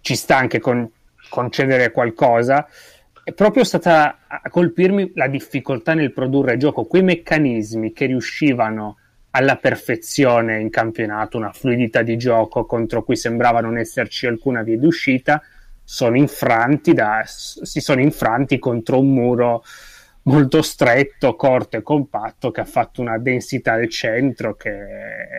ci 0.01 0.15
sta 0.15 0.37
anche 0.37 0.59
con, 0.59 0.89
concedere 1.33 1.89
qualcosa, 1.89 2.67
è 3.23 3.31
proprio 3.33 3.63
stata 3.63 4.19
a 4.27 4.49
colpirmi 4.49 5.13
la 5.15 5.27
difficoltà 5.27 5.95
nel 5.95 6.13
produrre 6.13 6.57
gioco, 6.57 6.83
quei 6.83 7.01
meccanismi 7.01 7.91
che 7.91 8.05
riuscivano 8.05 8.97
alla 9.31 9.55
perfezione 9.55 10.59
in 10.59 10.69
campionato, 10.69 11.37
una 11.37 11.51
fluidità 11.51 12.03
di 12.03 12.17
gioco 12.17 12.65
contro 12.65 13.03
cui 13.03 13.15
sembrava 13.15 13.61
non 13.61 13.79
esserci 13.79 14.27
alcuna 14.27 14.61
via 14.61 14.77
d'uscita, 14.77 15.41
sono 15.83 16.17
infranti 16.17 16.93
da, 16.93 17.23
si 17.25 17.81
sono 17.81 17.99
infranti 17.99 18.59
contro 18.59 18.99
un 18.99 19.11
muro 19.11 19.63
molto 20.23 20.61
stretto, 20.61 21.35
corto 21.35 21.77
e 21.77 21.81
compatto 21.81 22.51
che 22.51 22.61
ha 22.61 22.65
fatto 22.65 23.01
una 23.01 23.17
densità 23.17 23.73
al 23.73 23.89
centro 23.89 24.55
che 24.55 25.37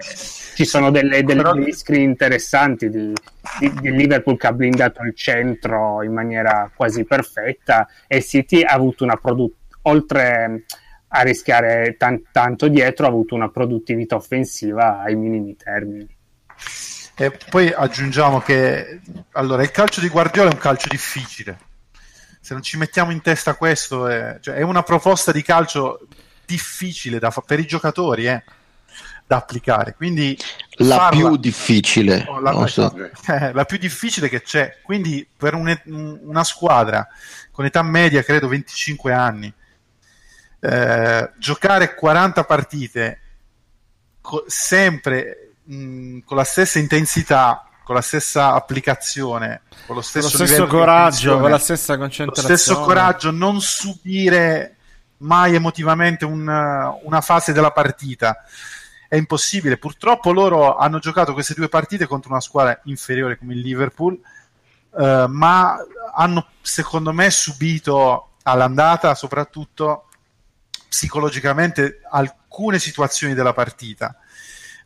ci 0.55 0.65
sono 0.65 0.90
delle, 0.90 1.23
delle, 1.23 1.73
screen 1.73 2.02
interessanti 2.02 2.90
di, 2.90 3.12
di, 3.59 3.73
di, 3.81 3.90
Liverpool 3.90 4.36
che 4.36 4.47
ha 4.47 4.52
blindato 4.52 5.02
il 5.02 5.15
centro 5.15 6.02
in 6.02 6.12
maniera 6.12 6.70
quasi 6.74 7.05
perfetta 7.05 7.89
e 8.06 8.23
City 8.23 8.62
ha 8.62 8.73
avuto 8.73 9.05
una 9.05 9.16
produzione 9.16 9.62
oltre 9.86 10.65
a 11.09 11.23
rischiare 11.23 11.97
tan- 11.97 12.23
tanto 12.32 12.69
dietro 12.69 13.06
ha 13.06 13.09
avuto 13.09 13.35
una 13.35 13.51
produttività 13.51 14.16
offensiva 14.16 15.01
ai 15.01 15.15
minimi 15.15 15.56
termini. 15.56 16.09
E 17.16 17.39
poi 17.51 17.73
aggiungiamo 17.73 18.40
che 18.40 19.01
allora 19.32 19.62
il 19.62 19.70
calcio 19.70 20.01
di 20.01 20.09
Guardiola 20.09 20.51
è 20.51 20.52
un 20.52 20.59
calcio 20.59 20.89
difficile 20.89 21.73
se 22.44 22.52
non 22.52 22.62
ci 22.62 22.76
mettiamo 22.76 23.10
in 23.10 23.22
testa 23.22 23.54
questo, 23.54 24.06
è, 24.06 24.36
cioè, 24.42 24.56
è 24.56 24.60
una 24.60 24.82
proposta 24.82 25.32
di 25.32 25.40
calcio 25.40 26.06
difficile 26.44 27.18
da, 27.18 27.30
per 27.30 27.58
i 27.58 27.64
giocatori 27.64 28.26
eh, 28.26 28.44
da 29.26 29.36
applicare. 29.36 29.94
Quindi 29.94 30.36
la 30.72 30.96
farla, 30.96 31.28
più 31.28 31.36
difficile, 31.38 32.22
no, 32.22 32.40
la, 32.40 32.66
so. 32.66 32.94
eh, 33.28 33.50
la, 33.50 33.64
più 33.64 33.78
difficile 33.78 34.28
che 34.28 34.42
c'è. 34.42 34.80
Quindi 34.82 35.26
per 35.34 35.54
un, 35.54 35.74
una 35.86 36.44
squadra 36.44 37.08
con 37.50 37.64
età 37.64 37.82
media, 37.82 38.22
credo 38.22 38.46
25 38.48 39.10
anni, 39.10 39.50
eh, 40.60 41.30
giocare 41.38 41.94
40 41.94 42.44
partite 42.44 43.20
co- 44.20 44.44
sempre 44.46 45.54
mh, 45.62 46.18
con 46.26 46.36
la 46.36 46.44
stessa 46.44 46.78
intensità 46.78 47.63
con 47.85 47.94
la 47.94 48.01
stessa 48.01 48.55
applicazione, 48.55 49.62
con 49.86 49.97
lo 49.97 50.02
stesso, 50.02 50.31
con 50.31 50.40
lo 50.40 50.47
stesso 50.47 50.66
coraggio, 50.66 51.39
con 51.39 51.51
la 51.51 51.59
stessa 51.59 51.98
concentrazione. 51.98 52.48
Lo 52.48 52.56
stesso 52.56 52.81
coraggio, 52.81 53.31
non 53.31 53.61
subire 53.61 54.77
mai 55.19 55.55
emotivamente 55.55 56.24
un, 56.24 56.40
una 56.40 57.20
fase 57.20 57.52
della 57.52 57.70
partita. 57.70 58.43
È 59.06 59.16
impossibile. 59.16 59.77
Purtroppo 59.77 60.32
loro 60.32 60.77
hanno 60.77 60.98
giocato 60.98 61.35
queste 61.35 61.55
due 61.55 61.69
partite 61.69 62.06
contro 62.06 62.31
una 62.31 62.40
squadra 62.40 62.81
inferiore 62.85 63.39
come 63.39 63.52
il 63.52 63.61
Liverpool, 63.61 64.19
eh, 64.98 65.27
ma 65.28 65.77
hanno 66.15 66.48
secondo 66.62 67.12
me 67.12 67.31
subito 67.31 68.31
all'andata 68.44 69.15
soprattutto 69.15 70.09
psicologicamente 70.89 72.01
alcune 72.11 72.78
situazioni 72.78 73.35
della 73.35 73.52
partita 73.52 74.16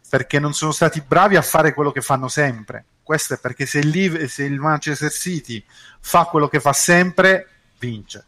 perché 0.08 0.38
non 0.38 0.54
sono 0.54 0.72
stati 0.72 1.00
bravi 1.00 1.36
a 1.36 1.42
fare 1.42 1.74
quello 1.74 1.92
che 1.92 2.00
fanno 2.00 2.28
sempre. 2.28 2.84
Questo 3.02 3.34
è 3.34 3.38
perché 3.38 3.66
se 3.66 3.78
il, 3.78 4.28
se 4.28 4.44
il 4.44 4.58
Manchester 4.58 5.10
City 5.10 5.64
fa 6.00 6.24
quello 6.24 6.48
che 6.48 6.60
fa 6.60 6.72
sempre, 6.72 7.48
vince. 7.78 8.24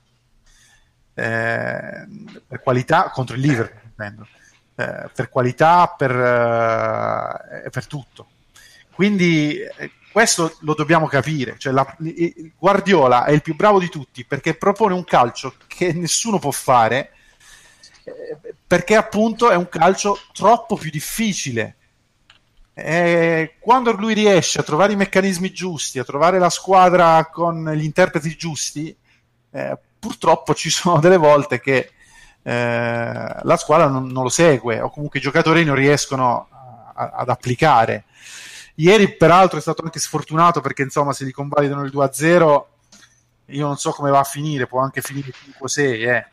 Eh, 1.15 2.07
per 2.47 2.61
qualità 2.63 3.11
contro 3.11 3.37
il 3.37 3.43
Liverpool. 3.43 4.27
Eh, 4.75 5.11
per 5.15 5.29
qualità, 5.29 5.95
per, 5.97 6.11
eh, 6.11 7.71
per 7.71 7.87
tutto. 7.87 8.29
Quindi 8.93 9.59
eh, 9.61 9.93
questo 10.11 10.57
lo 10.61 10.75
dobbiamo 10.75 11.07
capire. 11.07 11.57
Cioè, 11.59 11.73
la, 11.73 11.97
Guardiola 12.57 13.25
è 13.25 13.33
il 13.33 13.43
più 13.43 13.55
bravo 13.55 13.79
di 13.79 13.89
tutti 13.89 14.25
perché 14.25 14.55
propone 14.55 14.95
un 14.95 15.05
calcio 15.05 15.55
che 15.67 15.93
nessuno 15.93 16.39
può 16.39 16.51
fare 16.51 17.13
perché 18.67 18.95
appunto 18.95 19.51
è 19.51 19.57
un 19.57 19.69
calcio 19.69 20.19
troppo 20.33 20.77
più 20.77 20.91
difficile. 20.91 21.77
E 22.73 23.57
quando 23.59 23.93
lui 23.93 24.15
riesce 24.15 24.61
a 24.61 24.63
trovare 24.63 24.93
i 24.93 24.97
meccanismi 24.97 25.53
giusti, 25.53 25.99
a 25.99 26.05
trovare 26.05 26.39
la 26.39 26.51
squadra 26.51 27.27
con 27.27 27.69
gli 27.75 27.83
interpreti 27.83 28.37
giusti, 28.37 28.97
eh, 29.51 29.79
purtroppo 29.99 30.55
ci 30.55 30.71
sono 30.71 31.01
delle 31.01 31.17
volte 31.17 31.61
che 31.61 31.91
eh, 32.43 33.37
la 33.43 33.57
squadra 33.57 33.89
non, 33.89 34.07
non, 34.07 34.23
lo 34.23 34.29
segue 34.29 34.81
o 34.81 34.89
comunque 34.89 35.19
i 35.19 35.23
giocatori 35.23 35.65
non 35.65 35.75
riescono 35.75 36.49
a, 36.95 37.11
ad 37.17 37.29
applicare. 37.29 38.05
Ieri, 38.77 39.15
peraltro, 39.15 39.59
è 39.59 39.61
stato 39.61 39.83
anche 39.83 39.99
sfortunato 39.99 40.61
perché 40.61 40.83
insomma, 40.83 41.13
se 41.13 41.25
gli 41.27 41.33
convalidano 41.33 41.83
il 41.83 41.93
2-0, 41.93 42.65
io 43.47 43.67
non 43.67 43.77
so 43.77 43.91
come 43.91 44.11
va 44.11 44.21
a 44.21 44.25
finire, 44.25 44.67
può 44.67 44.81
anche 44.81 45.03
finire 45.03 45.33
5-6. 45.61 46.09
Eh 46.09 46.27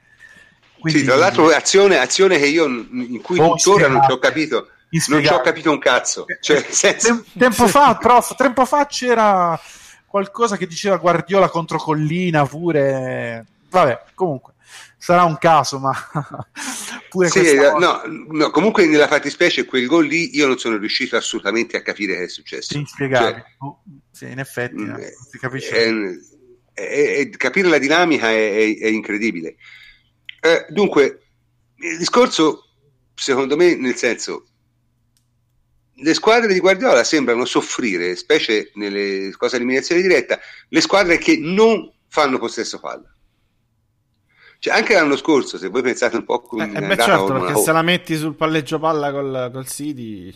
quindi, 0.80 1.00
sì, 1.00 1.06
tra 1.06 1.16
l'altro 1.16 1.50
azione, 1.50 1.98
azione 1.98 2.38
che 2.38 2.48
io 2.48 2.66
in 2.66 3.20
cui 3.22 3.38
tuttora 3.38 3.88
non 3.88 4.04
ci 4.04 4.12
ho 4.12 4.20
capito 4.20 4.70
non 5.08 5.24
ci 5.24 5.34
ho 5.34 5.42
capito 5.42 5.72
un 5.72 5.80
cazzo. 5.80 6.26
Cioè, 6.40 6.66
senza... 6.70 7.22
tempo 7.38 7.68
fa 7.68 7.96
prof, 7.96 8.36
tempo 8.36 8.66
fa 8.66 8.86
c'era 8.86 9.60
qualcosa 10.06 10.56
che 10.56 10.68
diceva 10.68 10.98
Guardiola 10.98 11.50
contro 11.50 11.78
Collina 11.78 12.46
pure 12.46 13.46
vabbè 13.70 14.04
comunque 14.16 14.54
sarà 14.98 15.26
un 15.26 15.38
caso 15.38 15.80
ma 15.80 15.92
pure 17.10 17.28
sì, 17.28 17.56
no, 17.56 18.02
no, 18.32 18.50
comunque 18.52 18.86
nella 18.86 19.08
fattispecie 19.08 19.66
quel 19.66 19.86
gol 19.86 20.08
lì 20.08 20.36
io 20.36 20.48
non 20.48 20.58
sono 20.58 20.78
riuscito 20.78 21.18
assolutamente 21.18 21.76
a 21.76 21.82
capire 21.82 22.16
che 22.16 22.24
è 22.24 22.30
successo. 22.30 22.78
Inspiegabile. 22.78 23.34
Cioè, 23.34 23.68
oh, 23.68 23.82
sì, 24.10 24.32
in 24.32 24.40
effetti 24.40 24.82
mm, 24.82 24.88
no, 24.88 24.98
si 25.30 25.38
capisce. 25.38 25.76
è, 25.76 25.92
è, 26.74 27.18
è, 27.18 27.30
capire 27.32 27.68
la 27.68 27.78
dinamica 27.78 28.30
è 28.30 28.88
incredibile 28.88 29.58
eh, 30.40 30.66
dunque, 30.70 31.22
il 31.76 31.98
discorso, 31.98 32.68
secondo 33.14 33.56
me, 33.56 33.76
nel 33.76 33.96
senso, 33.96 34.46
le 35.94 36.14
squadre 36.14 36.54
di 36.54 36.60
Guardiola 36.60 37.04
sembrano 37.04 37.46
soffrire, 37.46 38.16
specie 38.16 38.72
nelle 38.76 39.32
cose 39.38 39.56
a 39.56 39.60
eliminazione 39.60 40.02
diretta, 40.02 40.40
le 40.70 40.82
squadre 40.82 41.18
che 41.18 41.38
non 41.40 41.92
fanno 42.08 42.38
possesso 42.38 42.80
palla. 42.80 43.12
Cioè, 44.60 44.74
anche 44.74 44.94
l'anno 44.94 45.16
scorso, 45.16 45.58
se 45.58 45.70
voi 45.70 45.82
pensate 45.82 46.18
un 46.18 46.24
po' 46.24 46.42
come... 46.42 46.72
Eh, 46.72 46.84
eh 46.84 46.88
beh, 46.88 46.98
certo, 46.98 47.26
perché 47.26 47.56
se 47.62 47.72
la 47.72 47.82
metti 47.84 48.16
sul 48.16 48.36
palleggio 48.36 48.80
palla 48.80 49.12
col, 49.12 49.50
col 49.52 49.68
City, 49.68 50.34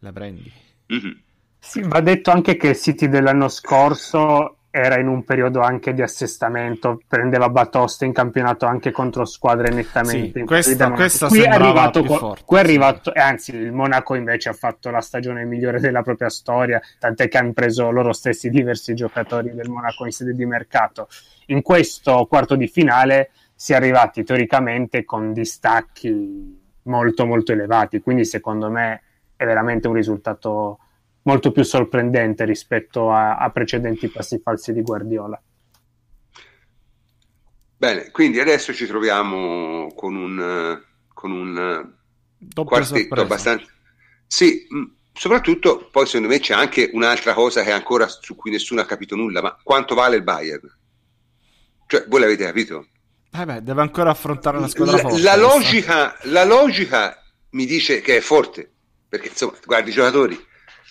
la 0.00 0.12
prendi. 0.12 0.50
Mm-hmm. 0.92 1.12
Sì, 1.58 1.82
va 1.82 2.00
detto 2.00 2.30
anche 2.30 2.56
che 2.56 2.68
il 2.68 2.76
City 2.76 3.08
dell'anno 3.08 3.48
scorso 3.48 4.59
era 4.70 5.00
in 5.00 5.08
un 5.08 5.24
periodo 5.24 5.60
anche 5.60 5.92
di 5.92 6.00
assestamento, 6.00 7.00
prendeva 7.06 7.48
batoste 7.48 8.04
in 8.04 8.12
campionato 8.12 8.66
anche 8.66 8.92
contro 8.92 9.24
squadre 9.24 9.70
nettamente 9.70 10.40
sì, 10.40 10.44
questa, 10.44 10.90
questa 10.92 11.26
qui 11.26 11.40
è 11.40 11.48
arrivato, 11.48 12.04
forte, 12.04 12.42
qui 12.44 12.56
è 12.56 12.60
arrivato 12.60 13.10
sì. 13.12 13.18
anzi 13.18 13.56
il 13.56 13.72
Monaco 13.72 14.14
invece 14.14 14.48
ha 14.48 14.52
fatto 14.52 14.90
la 14.90 15.00
stagione 15.00 15.44
migliore 15.44 15.80
della 15.80 16.02
propria 16.02 16.28
storia, 16.28 16.80
tant'è 17.00 17.26
che 17.26 17.38
hanno 17.38 17.52
preso 17.52 17.90
loro 17.90 18.12
stessi 18.12 18.48
diversi 18.48 18.94
giocatori 18.94 19.52
del 19.52 19.68
Monaco 19.68 20.04
in 20.04 20.12
sede 20.12 20.34
di 20.34 20.46
mercato. 20.46 21.08
In 21.46 21.62
questo 21.62 22.26
quarto 22.26 22.54
di 22.54 22.68
finale 22.68 23.30
si 23.52 23.72
è 23.72 23.76
arrivati 23.76 24.22
teoricamente 24.22 25.04
con 25.04 25.32
distacchi 25.32 26.58
molto 26.84 27.26
molto 27.26 27.50
elevati, 27.50 28.00
quindi 28.00 28.24
secondo 28.24 28.70
me 28.70 29.02
è 29.34 29.44
veramente 29.44 29.88
un 29.88 29.94
risultato 29.94 30.78
molto 31.30 31.52
più 31.52 31.62
sorprendente 31.62 32.44
rispetto 32.44 33.12
a, 33.12 33.36
a 33.36 33.50
precedenti 33.50 34.08
passi 34.08 34.40
falsi 34.42 34.72
di 34.72 34.82
Guardiola. 34.82 35.40
Bene, 37.76 38.10
quindi 38.10 38.40
adesso 38.40 38.74
ci 38.74 38.84
troviamo 38.86 39.92
con 39.94 40.16
un, 40.16 40.82
con 41.14 41.30
un 41.30 41.92
quartetto 42.52 42.84
sorpresa. 42.84 43.22
abbastanza... 43.22 43.66
Sì, 44.26 44.66
mm, 44.74 44.84
soprattutto 45.12 45.88
poi 45.90 46.06
secondo 46.06 46.28
me 46.28 46.40
c'è 46.40 46.52
anche 46.52 46.90
un'altra 46.92 47.32
cosa 47.32 47.62
che 47.62 47.70
ancora 47.70 48.08
su 48.08 48.34
cui 48.34 48.50
nessuno 48.50 48.80
ha 48.80 48.84
capito 48.84 49.14
nulla, 49.14 49.40
ma 49.40 49.56
quanto 49.62 49.94
vale 49.94 50.16
il 50.16 50.22
Bayern? 50.22 50.78
Cioè, 51.86 52.06
voi 52.08 52.20
l'avete 52.20 52.44
capito? 52.44 52.86
Eh 53.32 53.44
beh, 53.44 53.62
deve 53.62 53.80
ancora 53.80 54.10
affrontare 54.10 54.58
una 54.58 54.68
squadra 54.68 54.96
la, 54.96 55.02
forte. 55.02 55.22
La 55.22 55.36
logica, 55.36 56.18
la 56.24 56.44
logica 56.44 57.22
mi 57.50 57.66
dice 57.66 58.00
che 58.00 58.16
è 58.16 58.20
forte, 58.20 58.68
perché 59.08 59.28
insomma, 59.28 59.56
guardi 59.64 59.90
i 59.90 59.92
giocatori, 59.92 60.48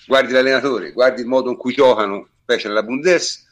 guardi 0.09 0.33
l'allenatore, 0.33 0.91
guardi 0.91 1.21
il 1.21 1.27
modo 1.27 1.51
in 1.51 1.55
cui 1.55 1.71
giocano, 1.71 2.29
specie 2.41 2.67
nella 2.67 2.81
Bundes, 2.81 3.45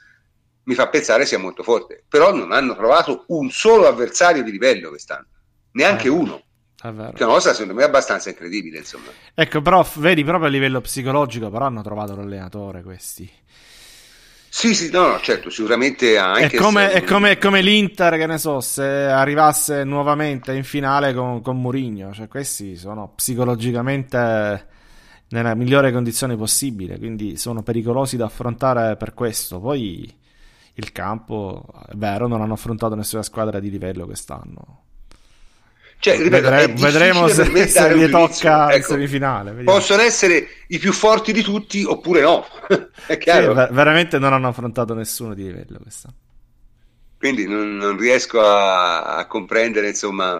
mi 0.63 0.73
fa 0.73 0.87
pensare 0.89 1.23
sia 1.27 1.37
molto 1.37 1.61
forte. 1.61 2.03
Però 2.09 2.33
non 2.33 2.51
hanno 2.51 2.75
trovato 2.75 3.25
un 3.27 3.51
solo 3.51 3.87
avversario 3.87 4.41
di 4.41 4.49
livello 4.49 4.89
quest'anno, 4.89 5.27
neanche 5.73 6.07
eh, 6.07 6.09
uno. 6.09 6.41
È 6.81 6.89
vero. 6.89 7.11
Che 7.11 7.21
è 7.21 7.25
una 7.25 7.33
cosa 7.33 7.51
secondo 7.51 7.75
me 7.75 7.83
abbastanza 7.83 8.29
incredibile, 8.29 8.79
insomma. 8.79 9.11
Ecco, 9.35 9.61
però 9.61 9.87
vedi 9.97 10.23
proprio 10.23 10.47
a 10.47 10.49
livello 10.49 10.81
psicologico, 10.81 11.51
però 11.51 11.65
hanno 11.65 11.83
trovato 11.83 12.15
l'allenatore 12.15 12.81
questi. 12.81 13.31
Sì, 14.49 14.73
sì, 14.73 14.89
no, 14.89 15.09
no, 15.09 15.19
certo, 15.19 15.51
sicuramente 15.51 16.17
anche 16.17 16.57
è 16.57 16.59
come, 16.59 16.89
è 16.89 17.03
come, 17.03 17.31
è 17.31 17.37
come 17.37 17.61
l'Inter, 17.61 18.17
che 18.17 18.25
ne 18.25 18.39
so, 18.39 18.59
se 18.61 18.83
arrivasse 18.83 19.83
nuovamente 19.83 20.53
in 20.53 20.63
finale 20.63 21.13
con, 21.13 21.43
con 21.43 21.61
Mourinho, 21.61 22.11
cioè 22.13 22.27
questi 22.27 22.75
sono 22.75 23.13
psicologicamente 23.15 24.75
nella 25.29 25.55
migliore 25.55 25.91
condizione 25.91 26.35
possibile, 26.37 26.97
quindi 26.97 27.37
sono 27.37 27.63
pericolosi 27.63 28.17
da 28.17 28.25
affrontare 28.25 28.95
per 28.97 29.13
questo. 29.13 29.59
Poi 29.59 30.13
il 30.75 30.91
campo, 30.91 31.65
è 31.89 31.95
vero, 31.95 32.27
non 32.27 32.41
hanno 32.41 32.53
affrontato 32.53 32.95
nessuna 32.95 33.23
squadra 33.23 33.59
di 33.59 33.69
livello 33.69 34.05
quest'anno. 34.05 34.83
Cioè, 35.99 36.17
ripeto, 36.21 36.51
difficile 36.51 36.73
vedremo 36.77 37.27
se, 37.27 37.67
se 37.67 37.91
gli 37.97 38.07
tocca 38.09 38.73
in 38.73 38.81
Ecco, 38.81 38.83
semifinale. 38.83 39.51
vediamo. 39.53 39.79
Possono 39.79 40.01
essere 40.03 40.47
i 40.67 40.79
più 40.79 40.93
forti 40.93 41.33
di 41.33 41.41
tutti 41.41 41.83
oppure 41.83 42.21
no, 42.21 42.45
è 43.05 43.17
Sì, 43.23 43.47
chiaro. 43.47 43.53
ver- 43.53 43.71
veramente 43.73 44.17
non 44.19 44.33
hanno 44.33 44.47
affrontato 44.47 44.93
nessuno 44.95 45.33
di 45.35 45.43
livello 45.43 45.77
quest'anno. 45.79 46.15
Quindi 47.17 47.47
non, 47.47 47.75
non 47.77 47.97
riesco 47.97 48.39
a, 48.41 49.15
a 49.17 49.25
comprendere, 49.27 49.87
insomma, 49.89 50.39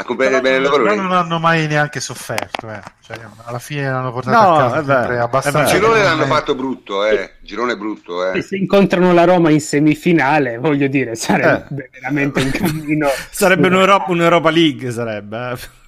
a 0.00 0.04
comprendere 0.04 0.40
bene 0.42 0.56
il 0.56 0.62
Però 0.62 0.76
lavoro. 0.78 1.02
non 1.02 1.12
hanno 1.12 1.38
mai 1.38 1.66
neanche 1.66 2.00
sofferto, 2.00 2.70
eh. 2.70 2.80
Cioè, 3.02 3.18
alla 3.44 3.58
fine 3.58 3.88
l'hanno 3.90 4.12
portato 4.12 4.36
No, 4.50 4.56
a 4.56 4.70
casa 4.70 5.22
abbastanza. 5.22 5.58
vero. 5.62 5.70
Il 5.76 5.80
girone 5.80 6.02
l'hanno 6.02 6.24
fatto 6.26 6.54
brutto, 6.54 7.04
eh. 7.04 7.34
Girone 7.40 7.76
brutto, 7.76 8.32
E 8.32 8.38
eh. 8.38 8.42
se 8.42 8.56
incontrano 8.56 9.12
la 9.12 9.24
Roma 9.24 9.50
in 9.50 9.60
semifinale, 9.60 10.58
voglio 10.58 10.86
dire, 10.88 11.14
sarebbe 11.14 11.90
veramente 11.92 12.40
un 12.42 12.50
cammino. 12.50 13.08
Sarebbe 13.30 13.66
un'Europa, 13.68 14.10
un'Europa 14.10 14.50
League, 14.50 14.90
sarebbe. 14.90 15.50
eh. 15.52 15.58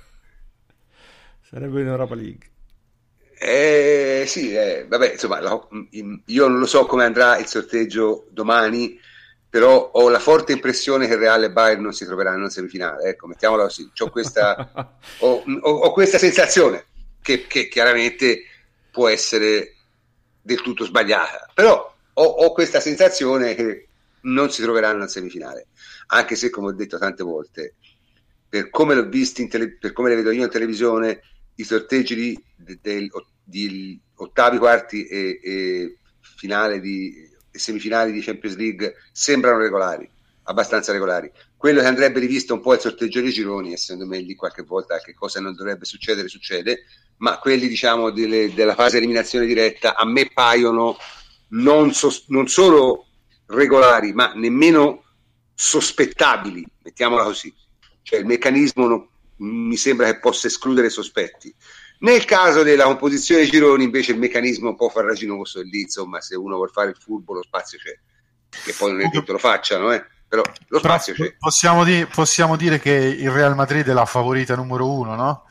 Sarebbe 1.51 1.81
un'Europa 1.83 2.15
League. 2.15 2.47
Eh, 3.39 4.25
sì, 4.27 4.55
eh, 4.55 4.87
vabbè, 4.89 5.13
insomma, 5.13 5.41
la- 5.41 5.61
io 6.27 6.47
non 6.49 6.59
lo 6.61 6.67
so 6.67 6.87
come 6.87 7.05
andrà 7.05 7.37
il 7.39 7.47
sorteggio 7.47 8.27
domani, 8.31 8.99
però 9.53 9.91
ho 9.93 10.09
la 10.09 10.19
forte 10.19 10.53
impressione 10.53 11.07
che 11.07 11.17
Real 11.17 11.43
e 11.45 11.53
Bayern 11.53 11.83
non 11.83 11.93
si 11.93 12.07
troveranno 12.07 12.45
in 12.45 12.51
semifinale, 12.51 13.11
ecco, 13.11 13.27
mettiamola 13.27 13.65
così. 13.65 13.91
C'ho 13.93 14.09
questa, 14.09 14.67
ho, 15.19 15.45
ho- 15.45 15.71
ho 15.71 15.93
questa 15.93 16.17
sensazione 16.17 16.87
che, 17.21 17.47
che 17.47 17.69
chiaramente 17.69 18.45
può 18.91 19.09
essere 19.09 19.75
del 20.41 20.63
tutto 20.63 20.85
sbagliata, 20.87 21.51
però 21.53 21.95
ho, 22.15 22.25
ho 22.25 22.53
questa 22.53 22.81
sensazione 22.81 23.55
che 23.55 23.91
non 24.21 24.51
si 24.51 24.63
troveranno 24.63 25.03
in 25.03 25.09
semifinale, 25.09 25.69
anche 26.07 26.35
se, 26.35 26.49
come 26.49 26.69
ho 26.69 26.73
detto 26.73 26.97
tante 26.99 27.23
volte, 27.23 27.77
per 28.49 28.71
come 28.71 28.95
l'ho 28.95 29.07
visto 29.09 29.43
in 29.43 29.49
tele- 29.51 29.77
per 29.77 29.93
come 29.93 30.09
le 30.09 30.17
vedo 30.17 30.31
io 30.31 30.45
in 30.45 30.51
televisione, 30.51 31.21
i 31.57 31.65
sorteggi 31.65 32.15
di, 32.15 32.47
de- 32.55 32.79
del- 32.81 33.11
di 33.43 34.01
ottavi, 34.15 34.57
quarti 34.59 35.05
e, 35.07 35.41
e 35.43 35.99
finale 36.21 36.81
di 36.81 37.29
semifinali 37.59 38.13
di 38.13 38.21
Champions 38.21 38.57
League 38.57 38.95
sembrano 39.13 39.59
regolari, 39.59 40.09
abbastanza 40.45 40.93
regolari. 40.93 41.31
Quello 41.57 41.81
che 41.81 41.87
andrebbe 41.87 42.19
rivisto 42.21 42.55
un 42.55 42.61
po' 42.61 42.73
è 42.73 42.77
il 42.77 42.81
sorteggio 42.81 43.21
dei 43.21 43.33
gironi, 43.33 43.73
e 43.73 43.77
secondo 43.77 44.07
me 44.07 44.19
lì 44.19 44.35
qualche 44.35 44.63
volta 44.63 44.99
che 44.99 45.15
cosa 45.15 45.41
non 45.41 45.55
dovrebbe 45.55 45.85
succedere 45.85 46.29
succede, 46.29 46.85
ma 47.19 47.39
quelli 47.39 47.69
diciamo 47.69 48.11
delle- 48.11 48.53
della 48.53 48.75
fase 48.75 48.97
eliminazione 48.97 49.47
diretta 49.47 49.95
a 49.97 50.05
me 50.05 50.29
paiono 50.33 50.97
non, 51.49 51.93
sos- 51.93 52.25
non 52.29 52.49
solo 52.49 53.07
regolari, 53.47 54.13
ma 54.13 54.33
nemmeno 54.35 55.05
sospettabili, 55.55 56.67
mettiamola 56.83 57.23
così. 57.25 57.55
Cioè 58.03 58.19
il 58.19 58.27
meccanismo 58.27 58.87
non- 58.87 59.09
mi 59.37 59.77
sembra 59.77 60.07
che 60.07 60.19
possa 60.19 60.47
escludere 60.47 60.89
sospetti. 60.89 61.55
Nel 62.03 62.25
caso 62.25 62.63
della 62.63 62.85
composizione 62.85 63.47
gironi, 63.47 63.85
invece, 63.85 64.13
il 64.13 64.19
meccanismo 64.19 64.67
è 64.67 64.71
un 64.71 64.77
po' 64.77 64.89
farraginoso 64.89 65.61
e 65.61 65.65
lì, 65.65 65.83
insomma, 65.83 66.21
se 66.21 66.35
uno 66.37 66.57
vuole 66.57 66.71
fare 66.73 66.91
il 66.91 66.97
furbo, 66.99 67.35
lo 67.35 67.43
spazio 67.43 67.79
c'è. 67.79 67.97
Che 68.65 68.75
poi 68.77 68.93
non 68.93 69.01
è 69.03 69.09
detto 69.09 69.33
lo 69.33 69.39
facciano, 69.39 69.93
eh? 69.93 70.05
però 70.29 70.43
lo 70.43 70.81
Però 70.81 70.95
spazio 70.95 71.15
c'è. 71.15 71.37
possiamo, 71.39 71.85
di- 71.85 72.07
possiamo 72.13 72.57
dire 72.57 72.81
che 72.81 72.91
il 72.91 73.31
Real 73.31 73.55
Madrid 73.55 73.87
è 73.87 73.93
la 73.93 74.05
favorita 74.05 74.57
numero 74.57 74.91
uno, 74.91 75.15
no? 75.15 75.47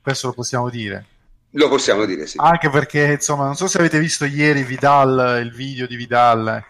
Questo 0.00 0.28
lo 0.28 0.32
possiamo 0.34 0.70
dire. 0.70 1.06
Lo 1.50 1.68
possiamo 1.68 2.04
dire, 2.04 2.26
sì. 2.26 2.36
Anche 2.40 2.70
perché, 2.70 3.12
insomma, 3.14 3.44
non 3.44 3.56
so 3.56 3.66
se 3.66 3.78
avete 3.78 3.98
visto 3.98 4.24
ieri 4.26 4.62
Vidal, 4.62 5.40
il 5.42 5.52
video 5.52 5.86
di 5.86 5.96
Vidal, 5.96 6.62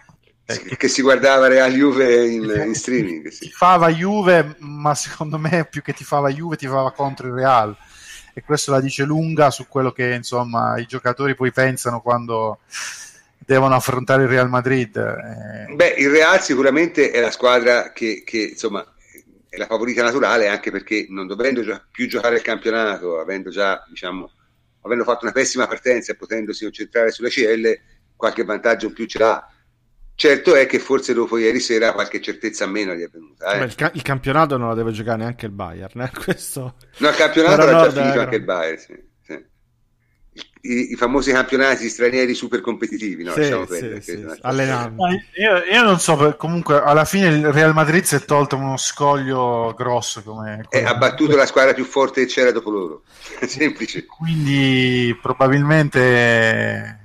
eh, 0.45 0.75
Che 0.77 0.87
si 0.87 1.01
guardava 1.01 1.47
Real 1.47 1.71
Juve 1.73 2.25
in, 2.25 2.63
in 2.65 2.73
streaming, 2.73 3.27
sì. 3.27 3.47
tifava 3.49 3.89
Juve, 3.89 4.55
ma 4.59 4.95
secondo 4.95 5.37
me 5.37 5.67
più 5.69 5.81
che 5.81 5.93
tifava 5.93 6.29
Juve, 6.29 6.55
tifava 6.55 6.91
contro 6.91 7.27
il 7.27 7.33
Real. 7.33 7.77
E 8.37 8.43
questo 8.43 8.69
la 8.69 8.79
dice 8.79 9.03
lunga 9.03 9.49
su 9.49 9.67
quello 9.67 9.91
che 9.91 10.13
insomma 10.13 10.77
i 10.77 10.85
giocatori 10.85 11.33
poi 11.33 11.51
pensano 11.51 12.01
quando 12.01 12.59
devono 13.39 13.73
affrontare 13.73 14.21
il 14.21 14.29
Real 14.29 14.47
Madrid. 14.47 14.95
Eh, 14.95 15.73
Beh, 15.73 15.95
il 15.97 16.11
Real 16.11 16.39
sicuramente 16.39 17.09
è 17.09 17.19
la 17.19 17.31
squadra 17.31 17.91
che, 17.93 18.21
che, 18.23 18.49
insomma 18.51 18.85
è 19.49 19.57
la 19.57 19.65
favorita 19.65 20.03
naturale 20.03 20.49
anche 20.49 20.69
perché 20.69 21.07
non 21.09 21.25
dovendo 21.25 21.63
gio- 21.63 21.81
più 21.89 22.07
giocare 22.07 22.35
il 22.35 22.43
campionato, 22.43 23.19
avendo 23.19 23.49
già 23.49 23.83
diciamo 23.89 24.29
avendo 24.81 25.03
fatto 25.03 25.23
una 25.23 25.33
pessima 25.33 25.65
partenza 25.65 26.11
e 26.11 26.15
potendosi 26.15 26.63
concentrare 26.63 27.09
sulla 27.09 27.29
CL, 27.29 27.79
qualche 28.15 28.43
vantaggio 28.43 28.85
in 28.85 28.93
più 28.93 29.07
ce 29.07 29.17
l'ha. 29.17 29.51
Certo 30.19 30.55
è 30.55 30.65
che 30.65 30.79
forse 30.79 31.13
dopo 31.13 31.37
ieri 31.37 31.59
sera 31.59 31.93
qualche 31.93 32.19
certezza 32.19 32.65
meno 32.65 32.95
gli 32.95 33.03
è 33.03 33.07
venuta. 33.07 33.51
eh. 33.51 33.63
Il, 33.65 33.75
ca- 33.75 33.91
il 33.93 34.01
campionato 34.01 34.57
non 34.57 34.69
lo 34.69 34.73
deve 34.73 34.91
giocare 34.91 35.17
neanche 35.17 35.45
il 35.45 35.51
Bayern. 35.51 36.01
eh, 36.01 36.09
Questo... 36.23 36.73
No, 36.97 37.09
il 37.09 37.15
campionato 37.15 37.61
era 37.61 37.71
già 37.71 37.77
Nord, 37.77 37.95
finito 37.95 38.19
anche 38.21 38.35
il 38.37 38.43
Bayern. 38.43 38.79
sì, 38.79 38.93
sì. 39.21 39.45
I, 40.61 40.91
i 40.93 40.95
famosi 40.95 41.31
campionati 41.31 41.87
stranieri 41.87 42.33
super 42.33 42.61
competitivi, 42.61 43.23
no? 43.23 43.31
Sì, 43.33 43.41
perdere, 43.41 44.01
Io, 45.35 45.63
io 45.71 45.83
non 45.83 45.99
so, 45.99 46.17
per- 46.17 46.35
comunque 46.35 46.81
alla 46.81 47.05
fine 47.05 47.27
il 47.27 47.53
Real 47.53 47.75
Madrid 47.75 48.03
si 48.03 48.15
è 48.15 48.25
tolto 48.25 48.55
uno 48.55 48.75
scoglio 48.75 49.75
grosso 49.77 50.23
come... 50.23 50.65
Eh, 50.71 50.83
ha 50.83 50.95
battuto 50.95 51.35
la 51.35 51.45
squadra 51.45 51.75
più 51.75 51.85
forte 51.85 52.21
che 52.21 52.27
c'era 52.27 52.51
dopo 52.51 52.71
loro. 52.71 53.03
Semplice. 53.45 54.03
Quindi 54.07 55.15
probabilmente... 55.21 56.96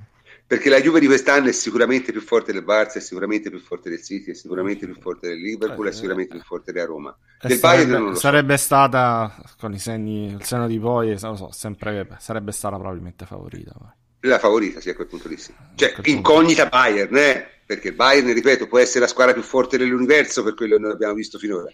Perché 0.53 0.69
la 0.69 0.79
Juve 0.79 0.99
di 0.99 1.07
quest'anno 1.07 1.47
è 1.47 1.51
sicuramente 1.51 2.11
più 2.11 2.21
forte 2.21 2.53
del 2.53 2.63
Barça, 2.63 2.97
è 2.97 2.99
sicuramente 2.99 3.49
più 3.49 3.59
forte 3.59 3.89
del 3.89 4.03
City, 4.03 4.31
è 4.31 4.33
sicuramente 4.35 4.85
più 4.85 4.95
forte 4.99 5.27
del 5.29 5.39
Liverpool, 5.39 5.87
è 5.87 5.89
Eh, 5.89 5.93
sicuramente 5.93 6.35
più 6.35 6.43
forte 6.45 6.71
della 6.71 6.85
Roma. 6.85 7.17
E 7.39 7.47
Del 7.47 7.57
Bayern 7.59 7.89
sarebbe, 7.89 7.97
non 7.97 8.09
lo 8.11 8.15
so. 8.15 8.19
sarebbe 8.19 8.57
stata 8.57 9.35
con 9.57 9.73
i 9.73 9.79
segni, 9.79 10.31
il 10.31 10.43
seno 10.43 10.67
di 10.67 10.79
poi, 10.79 11.17
non 11.19 11.31
lo 11.31 11.35
so, 11.35 11.51
sempre 11.51 12.07
sarebbe 12.19 12.51
stata 12.51 12.77
probabilmente 12.77 13.25
favorita. 13.25 13.73
ma- 13.79 13.95
La 14.21 14.39
favorita, 14.39 14.79
sì, 14.79 14.89
a 14.89 14.95
quel 14.95 15.07
punto 15.07 15.27
lì 15.27 15.37
sì. 15.37 15.53
Cioè, 15.75 15.93
incognita 16.03 16.67
Bayern, 16.67 17.15
eh? 17.17 17.47
Perché 17.65 17.89
il 17.89 17.95
Bayern, 17.95 18.33
ripeto, 18.33 18.67
può 18.67 18.79
essere 18.79 19.01
la 19.01 19.07
squadra 19.07 19.33
più 19.33 19.41
forte 19.43 19.77
dell'universo 19.77 20.43
per 20.43 20.53
quello 20.55 20.75
che 20.77 20.81
noi 20.81 20.91
abbiamo 20.91 21.13
visto 21.13 21.37
finora. 21.37 21.69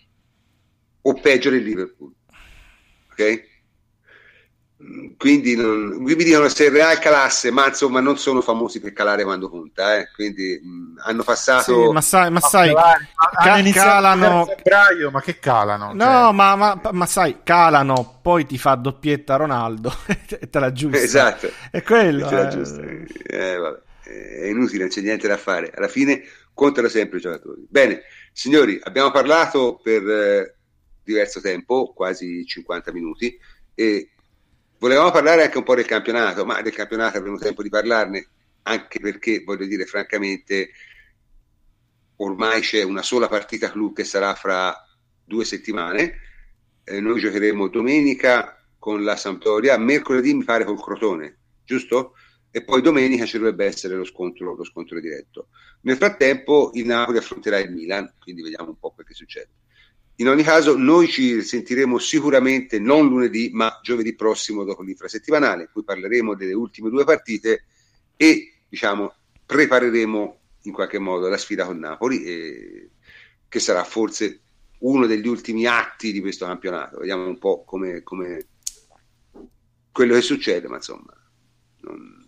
O 1.01 1.13
peggio 1.19 1.49
del 1.49 1.63
Liverpool. 1.63 2.13
Ok? 3.11 3.48
Quindi 5.17 5.57
non, 5.57 6.01
qui 6.03 6.15
mi 6.15 6.23
dicono 6.23 6.47
se 6.47 6.65
il 6.65 6.71
Real 6.71 6.97
calasse, 6.99 7.51
ma 7.51 7.67
insomma 7.67 7.99
non 7.99 8.17
sono 8.17 8.39
famosi 8.39 8.79
per 8.79 8.93
calare 8.93 9.25
quando 9.25 9.49
conta, 9.49 9.97
eh? 9.97 10.09
quindi 10.15 10.57
mh, 10.63 11.01
hanno 11.03 11.23
passato... 11.23 11.87
Sì, 11.87 11.91
ma 11.91 11.99
sai, 11.99 12.31
ma 12.31 12.39
sai, 12.39 12.73
Calare, 12.73 13.71
ca- 13.71 13.83
calano... 13.83 14.45
febbraio, 14.45 15.11
ma 15.11 15.19
che 15.21 15.37
calano? 15.37 15.91
No, 15.93 15.99
Cioè, 16.01 16.33
ma, 16.33 16.55
ma- 16.55 16.81
ma 16.93 17.05
sai, 17.05 17.39
calano, 17.43 18.19
poi 18.21 18.45
ti 18.45 18.57
fa 18.57 18.75
doppietta 18.75 19.35
Ronaldo 19.35 19.93
e 20.07 20.49
te 20.49 20.59
la 20.59 20.71
giusta. 20.71 20.97
Esatto. 20.97 21.51
È 21.69 21.83
quello. 21.83 22.29
Eh. 22.29 23.05
Eh, 23.25 23.57
vabbè, 23.57 23.79
è 24.03 24.45
inutile, 24.45 24.79
non 24.83 24.87
c'è 24.87 25.01
niente 25.01 25.27
da 25.27 25.35
fare. 25.35 25.73
Alla 25.75 25.89
fine 25.89 26.21
contano 26.53 26.87
sempre 26.87 27.17
i 27.17 27.21
giocatori. 27.21 27.65
Bene, 27.67 28.03
signori, 28.31 28.79
abbiamo 28.81 29.11
parlato 29.11 29.77
per 29.83 30.07
eh, 30.09 30.55
diverso 31.03 31.41
tempo, 31.41 31.91
quasi 31.93 32.45
50 32.45 32.93
minuti, 32.93 33.37
e 33.75 34.11
volevamo 34.79 35.11
parlare 35.11 35.43
anche 35.43 35.57
un 35.57 35.63
po' 35.63 35.75
del 35.75 35.85
campionato, 35.85 36.45
ma 36.45 36.61
del 36.61 36.73
campionato 36.73 37.17
avremo 37.17 37.37
tempo 37.37 37.61
di 37.61 37.69
parlarne, 37.69 38.27
anche 38.63 38.99
perché, 38.99 39.43
voglio 39.43 39.65
dire, 39.65 39.85
francamente, 39.85 40.71
ormai 42.17 42.61
c'è 42.61 42.83
una 42.83 43.03
sola 43.03 43.27
partita 43.27 43.71
clou 43.71 43.93
che 43.93 44.03
sarà 44.03 44.33
fra 44.33 44.75
due 45.23 45.45
settimane. 45.45 46.27
Eh, 46.83 46.99
noi 46.99 47.19
giocheremo 47.19 47.67
domenica 47.67 48.57
con 48.79 49.03
la 49.03 49.15
Sampdoria, 49.15 49.77
mercoledì 49.77 50.33
mi 50.33 50.43
pare 50.43 50.63
col 50.63 50.81
Crotone, 50.81 51.37
giusto? 51.63 52.13
E 52.51 52.63
poi 52.63 52.81
domenica 52.81 53.25
ci 53.25 53.37
dovrebbe 53.37 53.65
essere 53.65 53.95
lo 53.95 54.05
scontro, 54.05 54.55
lo 54.55 54.63
scontro 54.63 54.99
diretto. 54.99 55.49
Nel 55.81 55.97
frattempo 55.97 56.71
il 56.73 56.85
Napoli 56.85 57.19
affronterà 57.19 57.59
il 57.59 57.71
Milan, 57.71 58.11
quindi 58.19 58.41
vediamo 58.41 58.69
un 58.69 58.79
po' 58.79 58.91
quel 58.91 59.05
che 59.05 59.13
succede. 59.13 59.49
In 60.19 60.27
ogni 60.27 60.43
caso, 60.43 60.75
noi 60.75 61.07
ci 61.07 61.41
sentiremo 61.41 61.97
sicuramente 61.97 62.77
non 62.77 63.07
lunedì, 63.07 63.51
ma 63.53 63.79
giovedì 63.81 64.15
prossimo 64.15 64.65
dopo 64.65 64.81
l'infrasettimanale, 64.81 65.63
in 65.63 65.69
cui 65.71 65.85
parleremo 65.85 66.35
delle 66.35 66.53
ultime 66.53 66.89
due 66.89 67.05
partite 67.05 67.65
e 68.17 68.55
diciamo 68.67 69.15
prepareremo 69.45 70.39
in 70.63 70.73
qualche 70.73 70.99
modo 70.99 71.29
la 71.29 71.37
sfida 71.37 71.65
con 71.65 71.79
Napoli, 71.79 72.23
e, 72.25 72.89
che 73.47 73.59
sarà 73.59 73.85
forse 73.85 74.41
uno 74.79 75.05
degli 75.05 75.25
ultimi 75.25 75.65
atti 75.65 76.11
di 76.11 76.19
questo 76.19 76.45
campionato. 76.45 76.97
Vediamo 76.99 77.25
un 77.25 77.37
po' 77.37 77.63
come, 77.63 78.03
come 78.03 78.47
quello 79.89 80.15
che 80.15 80.21
succede, 80.21 80.67
ma 80.67 80.75
insomma, 80.75 81.13
non- 81.79 82.27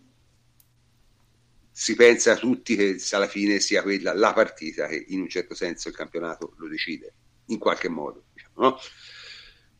si 1.73 1.95
pensa 1.95 2.33
a 2.33 2.37
tutti 2.37 2.77
che 2.77 3.01
alla 3.11 3.27
fine 3.27 3.59
sia 3.59 3.81
quella 3.81 4.13
la 4.13 4.31
partita 4.31 4.87
che 4.87 5.03
in 5.09 5.19
un 5.19 5.27
certo 5.27 5.55
senso 5.55 5.89
il 5.89 5.95
campionato 5.95 6.53
lo 6.57 6.67
decide, 6.67 7.15
in 7.53 7.59
qualche 7.59 7.89
modo. 7.89 8.23
Diciamo, 8.33 8.53
no? 8.55 8.79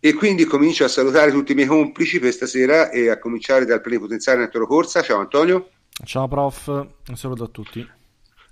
E 0.04 0.14
quindi 0.14 0.46
comincio 0.46 0.84
a 0.84 0.88
salutare 0.88 1.32
tutti 1.32 1.52
i 1.52 1.56
miei 1.56 1.68
complici 1.68 2.20
per 2.20 2.34
stasera 2.34 2.90
e 2.90 3.10
a 3.10 3.20
cominciare 3.20 3.66
dal 3.66 3.82
plenipotenziario 3.82 4.44
Antonio 4.44 4.68
Corsa. 4.68 5.02
Ciao 5.02 5.20
Antonio. 5.20 5.70
Ciao 6.04 6.28
prof, 6.28 6.68
un 6.68 7.16
saluto 7.16 7.44
a 7.44 7.48
tutti. 7.48 7.88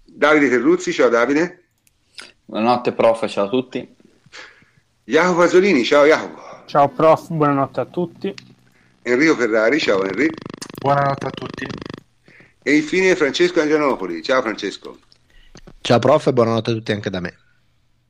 Davide 0.05 0.49
Terruzzi, 0.49 0.93
ciao 0.93 1.09
Davide. 1.09 1.63
Buonanotte 2.45 2.93
prof, 2.93 3.27
ciao 3.27 3.45
a 3.45 3.49
tutti. 3.49 3.95
Jacopo 5.03 5.39
Pasolini, 5.39 5.83
ciao 5.83 6.05
Jacopo. 6.05 6.41
Ciao 6.65 6.87
prof, 6.89 7.29
buonanotte 7.29 7.79
a 7.79 7.85
tutti. 7.85 8.33
Enrico 9.01 9.35
Ferrari, 9.35 9.79
ciao 9.79 10.03
Enrico. 10.03 10.35
Buonanotte 10.79 11.25
a 11.25 11.31
tutti. 11.31 11.65
E 12.61 12.75
infine 12.75 13.15
Francesco 13.15 13.59
Angianopoli, 13.59 14.21
ciao 14.21 14.43
Francesco. 14.43 14.99
Ciao 15.81 15.97
prof 15.97 16.27
e 16.27 16.33
buonanotte 16.33 16.69
a 16.69 16.73
tutti 16.75 16.91
anche 16.91 17.09
da 17.09 17.19
me. 17.19 17.35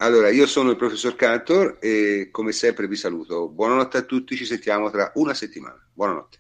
Allora, 0.02 0.30
io 0.30 0.46
sono 0.48 0.70
il 0.72 0.78
professor 0.78 1.16
Cantor 1.16 1.78
e 1.82 2.30
come 2.32 2.54
sempre 2.54 2.88
vi 2.88 2.96
saluto. 2.96 3.50
Buonanotte 3.50 3.98
a 3.98 4.02
tutti, 4.04 4.36
ci 4.38 4.46
sentiamo 4.46 4.90
tra 4.90 5.12
una 5.16 5.34
settimana. 5.34 5.86
Buonanotte. 5.94 6.40